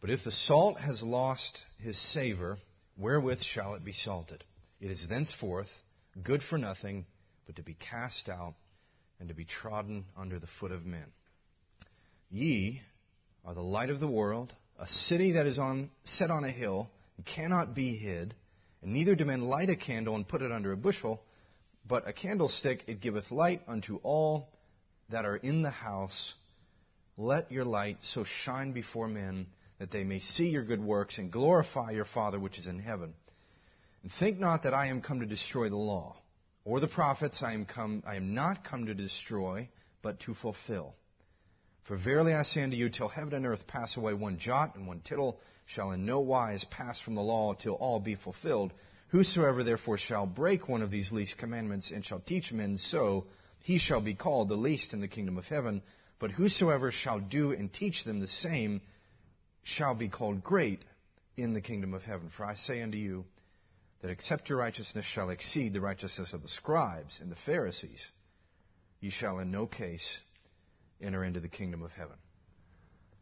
But 0.00 0.10
if 0.10 0.24
the 0.24 0.32
salt 0.32 0.78
has 0.78 1.02
lost 1.02 1.58
his 1.78 1.96
savor, 2.12 2.58
wherewith 2.96 3.42
shall 3.42 3.74
it 3.74 3.84
be 3.84 3.92
salted? 3.92 4.42
It 4.80 4.90
is 4.90 5.06
thenceforth 5.08 5.68
good 6.22 6.42
for 6.42 6.58
nothing 6.58 7.06
but 7.46 7.56
to 7.56 7.62
be 7.62 7.74
cast 7.74 8.28
out 8.28 8.54
and 9.22 9.28
to 9.28 9.36
be 9.36 9.44
trodden 9.44 10.04
under 10.16 10.40
the 10.40 10.48
foot 10.58 10.72
of 10.72 10.84
men. 10.84 11.06
Ye 12.28 12.82
are 13.44 13.54
the 13.54 13.62
light 13.62 13.88
of 13.88 14.00
the 14.00 14.08
world. 14.08 14.52
A 14.80 14.88
city 14.88 15.34
that 15.34 15.46
is 15.46 15.60
on, 15.60 15.90
set 16.02 16.28
on 16.28 16.42
a 16.42 16.50
hill 16.50 16.90
cannot 17.24 17.72
be 17.72 17.96
hid, 17.96 18.34
and 18.82 18.92
neither 18.92 19.14
do 19.14 19.24
men 19.24 19.42
light 19.42 19.70
a 19.70 19.76
candle 19.76 20.16
and 20.16 20.26
put 20.26 20.42
it 20.42 20.50
under 20.50 20.72
a 20.72 20.76
bushel, 20.76 21.22
but 21.86 22.08
a 22.08 22.12
candlestick 22.12 22.82
it 22.88 23.00
giveth 23.00 23.30
light 23.30 23.60
unto 23.68 24.00
all 24.02 24.48
that 25.10 25.24
are 25.24 25.36
in 25.36 25.62
the 25.62 25.70
house. 25.70 26.34
Let 27.16 27.52
your 27.52 27.64
light 27.64 27.98
so 28.02 28.24
shine 28.24 28.72
before 28.72 29.06
men 29.06 29.46
that 29.78 29.92
they 29.92 30.02
may 30.02 30.18
see 30.18 30.48
your 30.48 30.64
good 30.64 30.82
works 30.82 31.18
and 31.18 31.30
glorify 31.30 31.92
your 31.92 32.06
Father 32.06 32.40
which 32.40 32.58
is 32.58 32.66
in 32.66 32.80
heaven. 32.80 33.14
And 34.02 34.10
think 34.18 34.40
not 34.40 34.64
that 34.64 34.74
I 34.74 34.88
am 34.88 35.00
come 35.00 35.20
to 35.20 35.26
destroy 35.26 35.68
the 35.68 35.76
law 35.76 36.16
or 36.64 36.80
the 36.80 36.88
prophets. 36.88 37.42
I 37.42 37.54
am 37.54 37.66
come, 37.66 38.02
I 38.06 38.16
am 38.16 38.34
not 38.34 38.64
come 38.64 38.86
to 38.86 38.94
destroy, 38.94 39.68
but 40.02 40.20
to 40.20 40.34
fulfill. 40.34 40.94
For 41.84 41.96
verily 41.96 42.32
I 42.32 42.44
say 42.44 42.62
unto 42.62 42.76
you, 42.76 42.90
till 42.90 43.08
heaven 43.08 43.34
and 43.34 43.46
earth 43.46 43.66
pass 43.66 43.96
away, 43.96 44.14
one 44.14 44.38
jot 44.38 44.76
and 44.76 44.86
one 44.86 45.00
tittle 45.00 45.40
shall 45.66 45.92
in 45.92 46.06
no 46.06 46.20
wise 46.20 46.64
pass 46.70 47.00
from 47.00 47.14
the 47.14 47.22
law 47.22 47.54
till 47.54 47.74
all 47.74 48.00
be 48.00 48.14
fulfilled. 48.14 48.72
Whosoever 49.08 49.64
therefore 49.64 49.98
shall 49.98 50.26
break 50.26 50.68
one 50.68 50.82
of 50.82 50.90
these 50.90 51.12
least 51.12 51.38
commandments 51.38 51.90
and 51.90 52.04
shall 52.04 52.20
teach 52.20 52.52
men 52.52 52.78
so, 52.78 53.26
he 53.60 53.78
shall 53.78 54.00
be 54.00 54.14
called 54.14 54.48
the 54.48 54.56
least 54.56 54.92
in 54.92 55.00
the 55.00 55.08
kingdom 55.08 55.38
of 55.38 55.44
heaven. 55.44 55.82
But 56.18 56.30
whosoever 56.30 56.92
shall 56.92 57.20
do 57.20 57.52
and 57.52 57.72
teach 57.72 58.04
them 58.04 58.20
the 58.20 58.28
same 58.28 58.80
shall 59.64 59.94
be 59.94 60.08
called 60.08 60.42
great 60.42 60.84
in 61.36 61.52
the 61.52 61.60
kingdom 61.60 61.94
of 61.94 62.02
heaven. 62.02 62.30
For 62.36 62.44
I 62.44 62.54
say 62.54 62.80
unto 62.82 62.96
you 62.96 63.24
that 64.02 64.10
except 64.10 64.48
your 64.48 64.58
righteousness 64.58 65.04
shall 65.04 65.30
exceed 65.30 65.72
the 65.72 65.80
righteousness 65.80 66.32
of 66.32 66.42
the 66.42 66.48
scribes 66.48 67.18
and 67.20 67.30
the 67.30 67.36
Pharisees, 67.46 68.04
ye 69.00 69.10
shall 69.10 69.38
in 69.38 69.50
no 69.50 69.66
case 69.66 70.20
enter 71.00 71.24
into 71.24 71.40
the 71.40 71.48
kingdom 71.48 71.82
of 71.82 71.92
heaven. 71.92 72.16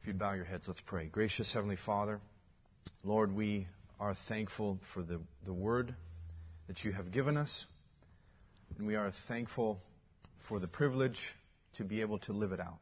If 0.00 0.06
you'd 0.06 0.18
bow 0.18 0.32
your 0.32 0.46
heads, 0.46 0.64
let's 0.66 0.80
pray. 0.86 1.06
Gracious 1.06 1.52
Heavenly 1.52 1.76
Father, 1.84 2.20
Lord, 3.04 3.34
we 3.34 3.68
are 3.98 4.16
thankful 4.28 4.78
for 4.94 5.02
the, 5.02 5.20
the 5.44 5.52
word 5.52 5.94
that 6.66 6.82
you 6.82 6.92
have 6.92 7.12
given 7.12 7.36
us, 7.36 7.66
and 8.78 8.86
we 8.86 8.96
are 8.96 9.12
thankful 9.28 9.78
for 10.48 10.58
the 10.58 10.68
privilege 10.68 11.18
to 11.76 11.84
be 11.84 12.00
able 12.00 12.18
to 12.20 12.32
live 12.32 12.52
it 12.52 12.60
out. 12.60 12.78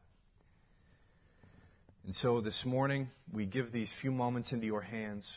And 2.05 2.15
so 2.15 2.39
this 2.39 2.63
morning, 2.65 3.09
we 3.33 3.45
give 3.45 3.73
these 3.73 3.91
few 4.01 4.11
moments 4.11 4.53
into 4.53 4.65
your 4.65 4.81
hands, 4.81 5.29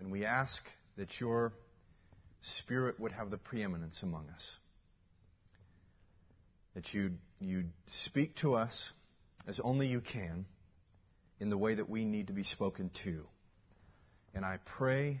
and 0.00 0.10
we 0.10 0.24
ask 0.24 0.62
that 0.96 1.08
your 1.20 1.52
Spirit 2.42 2.98
would 3.00 3.12
have 3.12 3.30
the 3.30 3.38
preeminence 3.38 4.02
among 4.02 4.28
us. 4.30 4.50
That 6.74 6.94
you 6.94 7.12
you 7.40 7.64
speak 8.04 8.36
to 8.36 8.54
us 8.54 8.92
as 9.46 9.60
only 9.60 9.86
you 9.86 10.00
can 10.00 10.46
in 11.40 11.50
the 11.50 11.58
way 11.58 11.74
that 11.74 11.88
we 11.88 12.04
need 12.04 12.28
to 12.28 12.32
be 12.32 12.44
spoken 12.44 12.90
to. 13.04 13.24
And 14.34 14.44
I 14.44 14.58
pray 14.76 15.20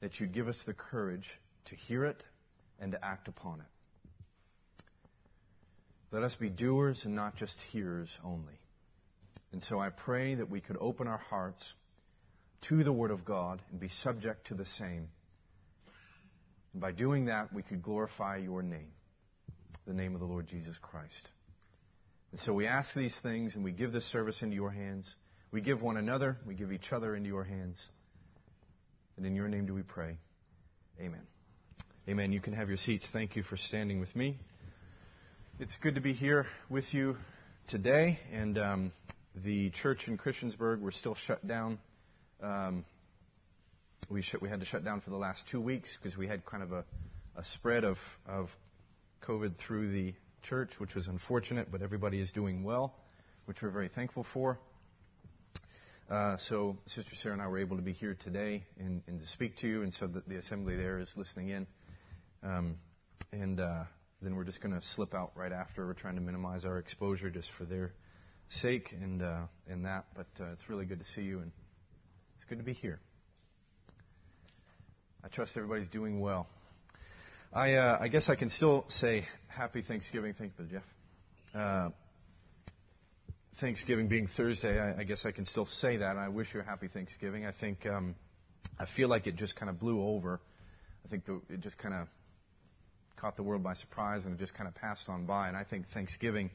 that 0.00 0.18
you'd 0.18 0.32
give 0.32 0.48
us 0.48 0.62
the 0.66 0.74
courage 0.74 1.28
to 1.66 1.76
hear 1.76 2.04
it 2.04 2.22
and 2.78 2.92
to 2.92 3.04
act 3.04 3.28
upon 3.28 3.60
it. 3.60 3.66
Let 6.12 6.22
us 6.24 6.34
be 6.34 6.48
doers 6.48 7.02
and 7.04 7.14
not 7.14 7.36
just 7.36 7.58
hearers 7.70 8.10
only. 8.24 8.58
And 9.52 9.62
so 9.62 9.78
I 9.78 9.90
pray 9.90 10.34
that 10.34 10.50
we 10.50 10.60
could 10.60 10.76
open 10.80 11.06
our 11.06 11.18
hearts 11.18 11.72
to 12.68 12.82
the 12.82 12.92
Word 12.92 13.10
of 13.10 13.24
God 13.24 13.62
and 13.70 13.78
be 13.80 13.88
subject 13.88 14.48
to 14.48 14.54
the 14.54 14.64
same. 14.64 15.08
And 16.72 16.80
by 16.80 16.92
doing 16.92 17.26
that, 17.26 17.52
we 17.52 17.62
could 17.62 17.82
glorify 17.82 18.36
your 18.36 18.62
name, 18.62 18.92
the 19.86 19.94
name 19.94 20.14
of 20.14 20.20
the 20.20 20.26
Lord 20.26 20.46
Jesus 20.46 20.76
Christ. 20.80 21.28
And 22.32 22.40
so 22.40 22.54
we 22.54 22.66
ask 22.66 22.94
these 22.94 23.18
things 23.22 23.54
and 23.54 23.64
we 23.64 23.72
give 23.72 23.92
this 23.92 24.04
service 24.10 24.42
into 24.42 24.54
your 24.54 24.70
hands. 24.70 25.14
We 25.50 25.60
give 25.60 25.82
one 25.82 25.96
another, 25.96 26.36
we 26.46 26.54
give 26.54 26.72
each 26.72 26.92
other 26.92 27.16
into 27.16 27.28
your 27.28 27.44
hands. 27.44 27.84
And 29.16 29.26
in 29.26 29.34
your 29.34 29.48
name 29.48 29.66
do 29.66 29.74
we 29.74 29.82
pray. 29.82 30.16
Amen. 31.00 31.26
Amen. 32.08 32.32
You 32.32 32.40
can 32.40 32.52
have 32.52 32.68
your 32.68 32.76
seats. 32.76 33.08
Thank 33.12 33.36
you 33.36 33.42
for 33.42 33.56
standing 33.56 34.00
with 34.00 34.14
me. 34.14 34.38
It's 35.58 35.76
good 35.82 35.96
to 35.96 36.00
be 36.00 36.12
here 36.12 36.46
with 36.68 36.84
you 36.92 37.16
today. 37.68 38.18
And 38.32 38.56
um, 38.58 38.92
the 39.34 39.70
church 39.70 40.06
in 40.06 40.16
Christiansburg, 40.16 40.80
we're 40.80 40.90
still 40.92 41.14
shut 41.14 41.46
down. 41.46 41.78
Um, 42.42 42.84
we, 44.10 44.22
sh- 44.22 44.34
we 44.40 44.48
had 44.48 44.60
to 44.60 44.66
shut 44.66 44.84
down 44.84 45.00
for 45.00 45.10
the 45.10 45.16
last 45.16 45.44
two 45.50 45.60
weeks 45.60 45.96
because 46.02 46.18
we 46.18 46.26
had 46.26 46.44
kind 46.44 46.62
of 46.62 46.72
a, 46.72 46.84
a 47.36 47.44
spread 47.44 47.84
of, 47.84 47.96
of 48.26 48.48
COVID 49.22 49.56
through 49.56 49.92
the 49.92 50.14
church, 50.42 50.70
which 50.78 50.94
was 50.94 51.06
unfortunate, 51.06 51.70
but 51.70 51.80
everybody 51.80 52.20
is 52.20 52.32
doing 52.32 52.64
well, 52.64 52.94
which 53.44 53.62
we're 53.62 53.70
very 53.70 53.88
thankful 53.88 54.26
for. 54.34 54.58
Uh, 56.10 56.36
so 56.48 56.76
Sister 56.86 57.12
Sarah 57.22 57.34
and 57.34 57.42
I 57.42 57.46
were 57.46 57.60
able 57.60 57.76
to 57.76 57.82
be 57.82 57.92
here 57.92 58.16
today 58.20 58.64
and, 58.80 59.00
and 59.06 59.20
to 59.20 59.26
speak 59.28 59.58
to 59.58 59.68
you, 59.68 59.82
and 59.82 59.92
so 59.94 60.08
the, 60.08 60.22
the 60.26 60.36
assembly 60.36 60.74
there 60.74 60.98
is 60.98 61.08
listening 61.16 61.50
in. 61.50 61.66
Um, 62.42 62.76
and 63.32 63.60
uh, 63.60 63.84
then 64.20 64.34
we're 64.34 64.44
just 64.44 64.60
going 64.60 64.74
to 64.74 64.84
slip 64.96 65.14
out 65.14 65.30
right 65.36 65.52
after. 65.52 65.86
We're 65.86 65.94
trying 65.94 66.16
to 66.16 66.20
minimize 66.20 66.64
our 66.64 66.78
exposure 66.78 67.30
just 67.30 67.48
for 67.56 67.64
their 67.64 67.92
sake 68.48 68.92
and 68.92 69.22
uh, 69.22 69.42
and 69.68 69.84
that. 69.84 70.06
But 70.16 70.26
uh, 70.40 70.52
it's 70.52 70.68
really 70.68 70.84
good 70.84 70.98
to 70.98 71.06
see 71.14 71.22
you, 71.22 71.38
and 71.38 71.52
it's 72.34 72.44
good 72.46 72.58
to 72.58 72.64
be 72.64 72.72
here. 72.72 72.98
I 75.22 75.28
trust 75.28 75.56
everybody's 75.56 75.88
doing 75.88 76.20
well. 76.20 76.46
I 77.52 77.74
uh, 77.74 77.98
I 78.00 78.08
guess 78.08 78.28
I 78.28 78.36
can 78.36 78.48
still 78.48 78.84
say 78.88 79.24
Happy 79.48 79.82
Thanksgiving. 79.82 80.34
Thank 80.38 80.52
you, 80.58 80.64
Jeff. 80.66 80.82
Uh, 81.54 81.90
Thanksgiving 83.60 84.08
being 84.08 84.28
Thursday, 84.36 84.78
I, 84.78 85.00
I, 85.00 85.04
guess 85.04 85.26
I 85.26 85.32
can 85.32 85.44
still 85.44 85.66
say 85.66 85.98
that. 85.98 86.16
I 86.16 86.28
wish 86.28 86.48
you 86.54 86.60
a 86.60 86.62
happy 86.62 86.88
Thanksgiving. 86.88 87.44
I 87.44 87.52
think 87.52 87.84
um, 87.84 88.14
I 88.78 88.86
feel 88.96 89.08
like 89.08 89.26
it 89.26 89.36
just 89.36 89.56
kind 89.56 89.68
of 89.68 89.78
blew 89.78 90.00
over. 90.00 90.40
I 91.04 91.08
think 91.08 91.26
the, 91.26 91.42
it 91.50 91.60
just 91.60 91.76
kind 91.76 91.94
of 91.94 92.06
caught 93.16 93.36
the 93.36 93.42
world 93.42 93.62
by 93.62 93.74
surprise 93.74 94.24
and 94.24 94.34
it 94.34 94.38
just 94.38 94.54
kind 94.54 94.66
of 94.66 94.74
passed 94.74 95.08
on 95.08 95.26
by. 95.26 95.48
And 95.48 95.56
I 95.56 95.64
think 95.64 95.86
Thanksgiving 95.92 96.50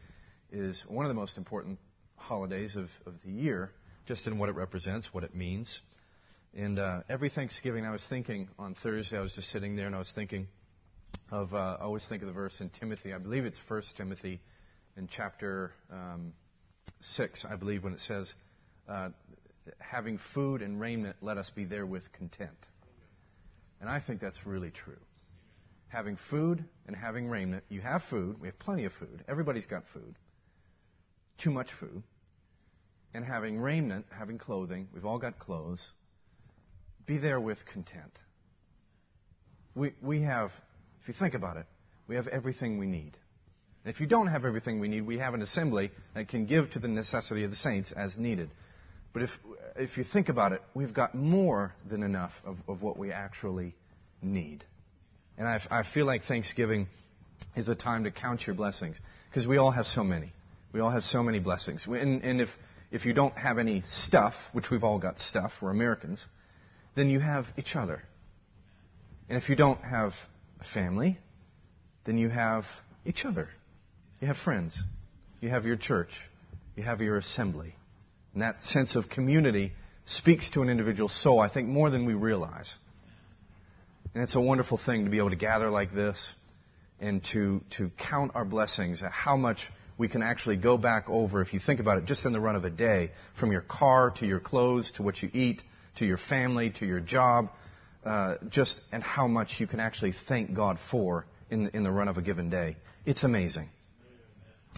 is 0.52 0.84
one 0.88 1.06
of 1.06 1.10
the 1.10 1.20
most 1.20 1.38
important 1.38 1.78
holidays 2.16 2.76
of, 2.76 2.88
of 3.06 3.14
the 3.24 3.32
year, 3.32 3.72
just 4.08 4.26
in 4.26 4.40
what 4.40 4.50
it 4.50 4.56
represents, 4.56 5.10
what 5.12 5.24
it 5.24 5.36
means. 5.36 5.82
And 6.56 6.80
uh, 6.80 7.02
every 7.10 7.30
Thanksgiving, 7.30 7.86
I 7.86 7.92
was 7.92 8.06
thinking 8.10 8.48
on 8.58 8.76
Thursday, 8.82 9.18
I 9.18 9.22
was 9.22 9.34
just 9.34 9.50
sitting 9.50 9.76
there 9.76 9.88
and 9.88 9.96
I 9.96 10.00
was 10.00 10.12
thinking 10.16 10.48
of, 11.32 11.54
uh, 11.54 11.78
I 11.80 11.84
always 11.84 12.06
think 12.08 12.22
of 12.22 12.28
the 12.28 12.34
verse 12.34 12.62
in 12.62 12.70
Timothy. 12.70 13.14
I 13.14 13.18
believe 13.18 13.46
it's 13.46 13.60
First 13.68 13.96
Timothy 13.98 14.40
in 14.96 15.10
chapter. 15.14 15.74
Um, 15.92 16.34
6, 17.02 17.46
I 17.50 17.56
believe, 17.56 17.84
when 17.84 17.94
it 17.94 18.00
says, 18.02 18.34
uh, 18.88 19.10
having 19.80 20.20
food 20.34 20.62
and 20.62 20.80
raiment, 20.80 21.18
let 21.22 21.38
us 21.38 21.52
be 21.56 21.66
there 21.66 21.86
with 21.86 22.04
content. 22.14 22.58
And 23.82 23.90
I 23.90 24.00
think 24.00 24.22
that's 24.22 24.40
really 24.46 24.72
true. 24.72 25.00
Having 25.88 26.18
food 26.30 26.64
and 26.88 26.96
having 26.96 27.30
raiment, 27.30 27.64
you 27.70 27.82
have 27.82 28.02
food, 28.10 28.40
we 28.40 28.48
have 28.48 28.58
plenty 28.60 28.86
of 28.86 28.94
food, 28.94 29.24
everybody's 29.28 29.66
got 29.66 29.84
food, 29.94 30.16
too 31.38 31.52
much 31.52 31.68
food. 31.80 32.04
And 33.14 33.24
having 33.24 33.60
raiment, 33.60 34.08
having 34.10 34.38
clothing, 34.38 34.90
we've 34.94 35.06
all 35.06 35.20
got 35.20 35.40
clothes, 35.40 35.90
be 37.06 37.18
there 37.18 37.40
with 37.40 37.58
content. 37.72 38.12
We, 39.76 39.94
we 40.02 40.22
have, 40.24 40.52
if 41.02 41.08
you 41.08 41.14
think 41.18 41.34
about 41.34 41.58
it, 41.58 41.66
we 42.08 42.16
have 42.16 42.28
everything 42.28 42.78
we 42.78 42.86
need. 42.86 43.18
And 43.84 43.94
if 43.94 44.00
you 44.00 44.08
don't 44.08 44.28
have 44.28 44.46
everything 44.46 44.80
we 44.80 44.88
need, 44.88 45.06
we 45.06 45.20
have 45.20 45.34
an 45.34 45.42
assembly 45.42 45.92
that 46.16 46.28
can 46.28 46.46
give 46.46 46.72
to 46.72 46.80
the 46.80 46.88
necessity 46.88 47.44
of 47.44 47.52
the 47.52 47.56
saints 47.56 47.92
as 47.96 48.18
needed. 48.18 48.50
But 49.14 49.24
if, 49.24 49.30
if 49.76 49.98
you 49.98 50.04
think 50.04 50.30
about 50.30 50.52
it, 50.52 50.62
we've 50.74 50.94
got 50.94 51.16
more 51.16 51.74
than 51.90 52.04
enough 52.04 52.34
of, 52.46 52.58
of 52.68 52.82
what 52.82 52.98
we 52.98 53.12
actually 53.12 53.76
need. 54.22 54.66
And 55.38 55.48
I, 55.48 55.60
I 55.70 55.84
feel 55.94 56.06
like 56.06 56.24
Thanksgiving 56.24 56.88
is 57.56 57.68
a 57.68 57.76
time 57.76 58.06
to 58.06 58.12
count 58.12 58.46
your 58.48 58.56
blessings 58.56 58.98
because 59.30 59.48
we 59.48 59.58
all 59.58 59.72
have 59.72 59.86
so 59.86 60.04
many. 60.04 60.32
We 60.74 60.80
all 60.80 60.92
have 60.92 61.04
so 61.04 61.24
many 61.24 61.40
blessings. 61.40 61.86
And, 61.88 62.24
and 62.24 62.42
if, 62.42 62.50
if 62.92 63.06
you 63.06 63.14
don't 63.14 63.38
have 63.38 63.58
any 63.58 63.84
stuff, 63.86 64.34
which 64.52 64.70
we've 64.70 64.84
all 64.84 65.00
got 65.00 65.20
stuff, 65.20 65.52
we're 65.62 65.72
Americans, 65.72 66.26
then 66.96 67.10
you 67.10 67.20
have 67.20 67.46
each 67.58 67.76
other. 67.76 68.02
And 69.30 69.42
if 69.42 69.50
you 69.50 69.56
don't 69.56 69.82
have 69.82 70.14
a 70.60 70.64
family, 70.74 71.18
then 72.06 72.18
you 72.18 72.30
have 72.30 72.64
each 73.06 73.26
other. 73.26 73.50
You 74.22 74.28
have 74.28 74.38
friends. 74.38 74.78
You 75.42 75.50
have 75.50 75.66
your 75.66 75.76
church. 75.76 76.10
You 76.76 76.84
have 76.84 77.02
your 77.02 77.18
assembly. 77.18 77.76
And 78.34 78.42
that 78.42 78.62
sense 78.62 78.96
of 78.96 79.06
community 79.10 79.74
speaks 80.06 80.52
to 80.52 80.62
an 80.62 80.70
individual's 80.70 81.16
soul, 81.22 81.40
I 81.40 81.50
think, 81.52 81.68
more 81.68 81.90
than 81.90 82.06
we 82.06 82.14
realize. 82.14 82.74
And 84.14 84.24
it's 84.24 84.36
a 84.36 84.42
wonderful 84.42 84.80
thing 84.84 85.06
to 85.06 85.12
be 85.12 85.18
able 85.18 85.32
to 85.32 85.36
gather 85.36 85.70
like 85.70 85.94
this 85.94 86.32
and 87.00 87.22
to, 87.34 87.62
to 87.78 87.92
count 87.98 88.32
our 88.36 88.46
blessings, 88.46 89.02
how 89.12 89.36
much 89.36 89.58
we 89.98 90.08
can 90.08 90.22
actually 90.22 90.58
go 90.58 90.78
back 90.78 91.06
over, 91.10 91.42
if 91.42 91.54
you 91.54 91.60
think 91.60 91.80
about 91.80 91.98
it, 91.98 92.06
just 92.06 92.26
in 92.26 92.32
the 92.32 92.40
run 92.40 92.56
of 92.56 92.64
a 92.64 92.70
day, 92.70 93.12
from 93.40 93.52
your 93.52 93.62
car 93.62 94.14
to 94.20 94.26
your 94.26 94.40
clothes 94.40 94.92
to 94.98 95.04
what 95.04 95.22
you 95.22 95.30
eat 95.34 95.62
to 95.98 96.06
your 96.06 96.18
family 96.18 96.72
to 96.80 96.86
your 96.86 97.00
job, 97.00 97.50
uh, 98.06 98.36
just 98.50 98.80
and 98.92 99.02
how 99.04 99.28
much 99.28 99.56
you 99.60 99.68
can 99.68 99.80
actually 99.80 100.14
thank 100.28 100.54
God 100.54 100.78
for 100.92 101.26
in, 101.50 101.70
in 101.70 101.84
the 101.84 101.92
run 101.92 102.08
of 102.08 102.18
a 102.18 102.22
given 102.22 102.50
day. 102.50 102.78
It's 103.06 103.24
amazing. 103.24 103.70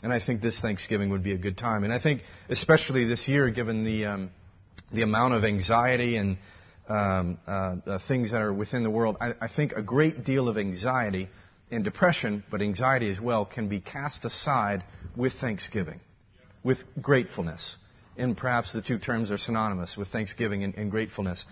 And 0.04 0.14
I 0.14 0.20
think 0.24 0.42
this 0.42 0.60
Thanksgiving 0.60 1.10
would 1.10 1.24
be 1.24 1.34
a 1.34 1.38
good 1.38 1.58
time. 1.58 1.84
And 1.84 1.92
I 1.92 2.00
think, 2.00 2.22
especially 2.50 3.06
this 3.06 3.28
year, 3.28 3.50
given 3.50 3.84
the, 3.84 4.06
um, 4.06 4.32
the 4.94 5.02
amount 5.02 5.34
of 5.34 5.44
anxiety 5.44 6.18
and 6.18 6.38
um, 6.88 7.40
uh, 7.48 7.76
uh, 7.86 8.00
things 8.08 8.32
that 8.32 8.42
are 8.42 8.54
within 8.54 8.84
the 8.84 8.90
world, 8.90 9.18
I, 9.20 9.34
I 9.42 9.48
think 9.48 9.74
a 9.74 9.82
great 9.82 10.24
deal 10.24 10.48
of 10.48 10.58
anxiety 10.58 11.30
and 11.72 11.84
depression, 11.84 12.44
but 12.52 12.62
anxiety 12.62 13.10
as 13.10 13.20
well, 13.20 13.46
can 13.46 13.68
be 13.68 13.80
cast 13.80 14.24
aside 14.24 14.84
with 15.16 15.34
thanksgiving, 15.42 16.00
with 16.64 16.78
gratefulness. 17.02 17.76
And 18.18 18.36
perhaps 18.36 18.74
the 18.74 18.82
two 18.82 18.98
terms 18.98 19.32
are 19.32 19.38
synonymous 19.38 19.96
with 19.98 20.08
thanksgiving 20.10 20.64
and, 20.64 20.76
and 20.76 20.92
gratefulness. 20.92 21.44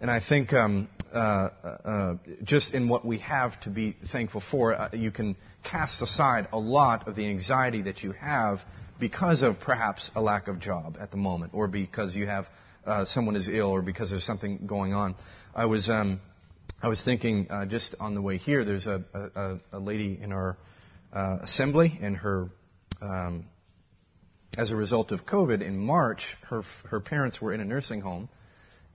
And 0.00 0.10
I 0.10 0.20
think 0.26 0.52
um, 0.52 0.88
uh, 1.12 1.16
uh, 1.16 2.14
just 2.44 2.74
in 2.74 2.88
what 2.88 3.04
we 3.04 3.18
have 3.18 3.58
to 3.62 3.70
be 3.70 3.96
thankful 4.12 4.42
for, 4.50 4.74
uh, 4.74 4.90
you 4.92 5.10
can 5.10 5.36
cast 5.68 6.02
aside 6.02 6.48
a 6.52 6.58
lot 6.58 7.08
of 7.08 7.16
the 7.16 7.26
anxiety 7.28 7.82
that 7.82 8.02
you 8.02 8.12
have 8.12 8.58
because 9.00 9.42
of 9.42 9.56
perhaps 9.60 10.10
a 10.14 10.20
lack 10.20 10.48
of 10.48 10.60
job 10.60 10.96
at 11.00 11.10
the 11.10 11.16
moment, 11.16 11.52
or 11.54 11.66
because 11.66 12.14
you 12.14 12.26
have 12.26 12.46
uh, 12.84 13.04
someone 13.06 13.36
is 13.36 13.48
ill, 13.48 13.70
or 13.70 13.82
because 13.82 14.10
there's 14.10 14.24
something 14.24 14.66
going 14.66 14.92
on. 14.92 15.14
I 15.54 15.64
was 15.64 15.88
um, 15.88 16.20
I 16.82 16.88
was 16.88 17.02
thinking 17.02 17.46
uh, 17.50 17.66
just 17.66 17.94
on 17.98 18.14
the 18.14 18.22
way 18.22 18.36
here. 18.36 18.64
There's 18.64 18.86
a, 18.86 19.02
a, 19.14 19.58
a 19.72 19.78
lady 19.78 20.18
in 20.22 20.32
our 20.32 20.56
uh, 21.12 21.38
assembly, 21.42 21.98
and 22.00 22.16
her 22.18 22.48
um, 23.00 23.46
as 24.56 24.70
a 24.70 24.76
result 24.76 25.12
of 25.12 25.26
COVID 25.26 25.62
in 25.62 25.78
March, 25.78 26.36
her 26.48 26.62
her 26.90 27.00
parents 27.00 27.40
were 27.40 27.52
in 27.52 27.60
a 27.60 27.64
nursing 27.64 28.00
home 28.00 28.28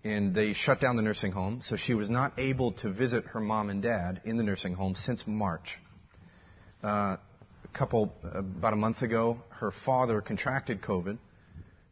and 0.03 0.33
they 0.33 0.53
shut 0.53 0.81
down 0.81 0.95
the 0.95 1.01
nursing 1.01 1.31
home, 1.31 1.61
so 1.63 1.75
she 1.75 1.93
was 1.93 2.09
not 2.09 2.33
able 2.39 2.71
to 2.71 2.91
visit 2.91 3.23
her 3.25 3.39
mom 3.39 3.69
and 3.69 3.83
dad 3.83 4.21
in 4.25 4.37
the 4.37 4.43
nursing 4.43 4.73
home 4.73 4.95
since 4.95 5.23
March. 5.27 5.77
Uh, 6.83 7.17
a 7.63 7.77
couple, 7.77 8.11
about 8.23 8.73
a 8.73 8.77
month 8.77 9.03
ago, 9.03 9.37
her 9.49 9.71
father 9.85 10.19
contracted 10.21 10.81
COVID 10.81 11.19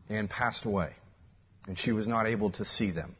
and 0.10 0.28
passed 0.28 0.66
away, 0.66 0.94
and 1.68 1.78
she 1.78 1.92
was 1.92 2.08
not 2.08 2.26
able 2.26 2.50
to 2.54 2.66
see 2.66 2.90
them. 2.90 3.16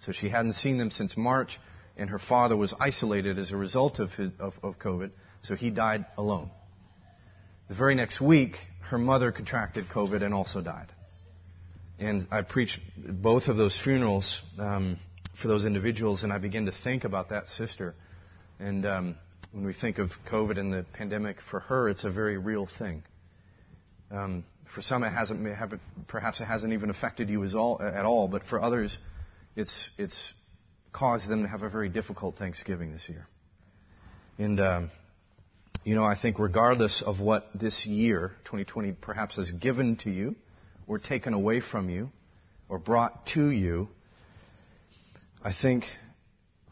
So 0.00 0.12
she 0.12 0.28
hadn't 0.28 0.54
seen 0.54 0.76
them 0.76 0.90
since 0.90 1.16
March, 1.16 1.58
and 1.96 2.10
her 2.10 2.18
father 2.18 2.56
was 2.56 2.74
isolated 2.78 3.38
as 3.38 3.50
a 3.50 3.56
result 3.56 3.98
of, 3.98 4.10
his, 4.10 4.30
of, 4.38 4.52
of 4.62 4.78
COVID, 4.78 5.10
so 5.42 5.54
he 5.54 5.70
died 5.70 6.04
alone. 6.18 6.50
The 7.68 7.74
very 7.74 7.94
next 7.94 8.20
week, 8.20 8.56
her 8.92 8.98
mother 8.98 9.32
contracted 9.32 9.88
COVID 9.88 10.22
and 10.22 10.34
also 10.34 10.60
died. 10.60 10.88
And 11.98 12.28
I 12.30 12.42
preached 12.42 12.78
both 12.98 13.44
of 13.48 13.56
those 13.56 13.78
funerals 13.82 14.42
um, 14.58 14.98
for 15.40 15.48
those 15.48 15.64
individuals, 15.64 16.22
and 16.22 16.30
I 16.30 16.36
began 16.36 16.66
to 16.66 16.72
think 16.84 17.04
about 17.04 17.30
that 17.30 17.48
sister. 17.48 17.94
And 18.60 18.84
um, 18.84 19.16
when 19.50 19.64
we 19.64 19.72
think 19.72 19.98
of 19.98 20.10
COVID 20.30 20.58
and 20.58 20.70
the 20.70 20.84
pandemic, 20.92 21.38
for 21.50 21.60
her, 21.60 21.88
it's 21.88 22.04
a 22.04 22.10
very 22.10 22.36
real 22.36 22.68
thing. 22.78 23.02
Um, 24.10 24.44
for 24.74 24.82
some, 24.82 25.04
it 25.04 25.10
hasn't, 25.10 25.42
perhaps 26.06 26.42
it 26.42 26.44
hasn't 26.44 26.74
even 26.74 26.90
affected 26.90 27.30
you 27.30 27.42
all, 27.56 27.80
at 27.80 28.04
all, 28.04 28.28
but 28.28 28.42
for 28.44 28.60
others, 28.60 28.98
it's, 29.56 29.88
it's 29.96 30.34
caused 30.92 31.30
them 31.30 31.44
to 31.44 31.48
have 31.48 31.62
a 31.62 31.70
very 31.70 31.88
difficult 31.88 32.36
Thanksgiving 32.36 32.92
this 32.92 33.08
year. 33.08 33.26
And, 34.36 34.60
um, 34.60 34.90
you 35.84 35.94
know, 35.94 36.04
I 36.04 36.16
think 36.20 36.38
regardless 36.38 37.02
of 37.04 37.20
what 37.20 37.48
this 37.54 37.86
year, 37.86 38.32
2020, 38.44 38.92
perhaps 38.92 39.36
has 39.36 39.50
given 39.50 39.96
to 40.04 40.10
you, 40.10 40.36
or 40.86 40.98
taken 40.98 41.34
away 41.34 41.60
from 41.60 41.90
you 41.90 42.10
or 42.68 42.78
brought 42.78 43.26
to 43.34 43.50
you, 43.50 43.88
I 45.44 45.52
think 45.60 45.84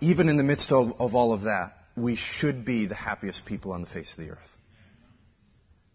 even 0.00 0.28
in 0.28 0.36
the 0.36 0.42
midst 0.42 0.72
of, 0.72 0.88
of 0.98 1.14
all 1.14 1.32
of 1.32 1.42
that, 1.42 1.72
we 1.96 2.16
should 2.16 2.64
be 2.64 2.86
the 2.86 2.94
happiest 2.94 3.44
people 3.44 3.72
on 3.72 3.82
the 3.82 3.88
face 3.88 4.10
of 4.12 4.24
the 4.24 4.30
earth. 4.30 4.38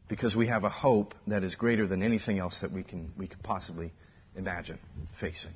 Because 0.07 0.35
we 0.35 0.47
have 0.47 0.63
a 0.63 0.69
hope 0.69 1.15
that 1.27 1.43
is 1.43 1.55
greater 1.55 1.87
than 1.87 2.03
anything 2.03 2.37
else 2.37 2.59
that 2.61 2.71
we 2.71 2.83
can, 2.83 3.11
we 3.17 3.27
could 3.27 3.41
possibly 3.41 3.91
imagine 4.35 4.77
facing. 5.19 5.53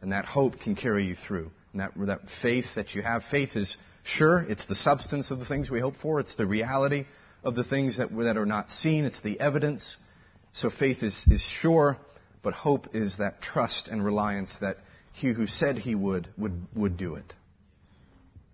And 0.00 0.12
that 0.12 0.26
hope 0.26 0.60
can 0.60 0.76
carry 0.76 1.06
you 1.06 1.16
through. 1.26 1.50
And 1.72 1.80
that, 1.80 1.92
that 1.96 2.20
faith 2.40 2.66
that 2.76 2.94
you 2.94 3.02
have, 3.02 3.22
faith 3.30 3.56
is 3.56 3.76
sure, 4.08 4.44
it's 4.48 4.66
the 4.66 4.76
substance 4.76 5.30
of 5.30 5.38
the 5.38 5.44
things 5.44 5.70
we 5.70 5.80
hope 5.80 5.96
for, 5.96 6.20
it's 6.20 6.36
the 6.36 6.46
reality 6.46 7.06
of 7.44 7.54
the 7.54 7.64
things 7.64 7.98
that, 7.98 8.10
that 8.10 8.36
are 8.36 8.46
not 8.46 8.70
seen, 8.70 9.04
it's 9.04 9.20
the 9.22 9.38
evidence 9.38 9.96
so 10.52 10.70
faith 10.70 11.02
is, 11.02 11.14
is 11.28 11.40
sure, 11.40 11.96
but 12.42 12.54
hope 12.54 12.94
is 12.94 13.18
that 13.18 13.40
trust 13.40 13.88
and 13.88 14.04
reliance 14.04 14.56
that 14.60 14.78
he 15.12 15.32
who 15.32 15.46
said 15.46 15.76
he 15.76 15.94
would, 15.94 16.28
would, 16.36 16.66
would 16.74 16.96
do 16.96 17.14
it. 17.14 17.32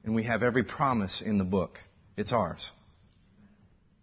And 0.05 0.14
we 0.14 0.24
have 0.24 0.42
every 0.42 0.64
promise 0.64 1.22
in 1.24 1.38
the 1.38 1.44
book. 1.44 1.78
It's 2.16 2.32
ours. 2.32 2.70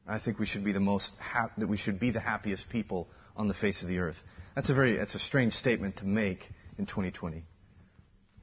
I 0.07 0.19
think 0.19 0.39
we 0.39 0.45
should 0.45 0.63
be 0.63 0.71
the 0.71 0.79
most 0.79 1.13
hap- 1.19 1.55
that 1.57 1.67
we 1.67 1.77
should 1.77 1.99
be 1.99 2.11
the 2.11 2.19
happiest 2.19 2.69
people 2.69 3.07
on 3.37 3.47
the 3.47 3.53
face 3.53 3.81
of 3.81 3.87
the 3.87 3.99
earth. 3.99 4.17
That's 4.55 4.69
a 4.69 4.73
very 4.73 4.97
that's 4.97 5.15
a 5.15 5.19
strange 5.19 5.53
statement 5.53 5.97
to 5.97 6.05
make 6.05 6.49
in 6.77 6.85
2020, 6.85 7.43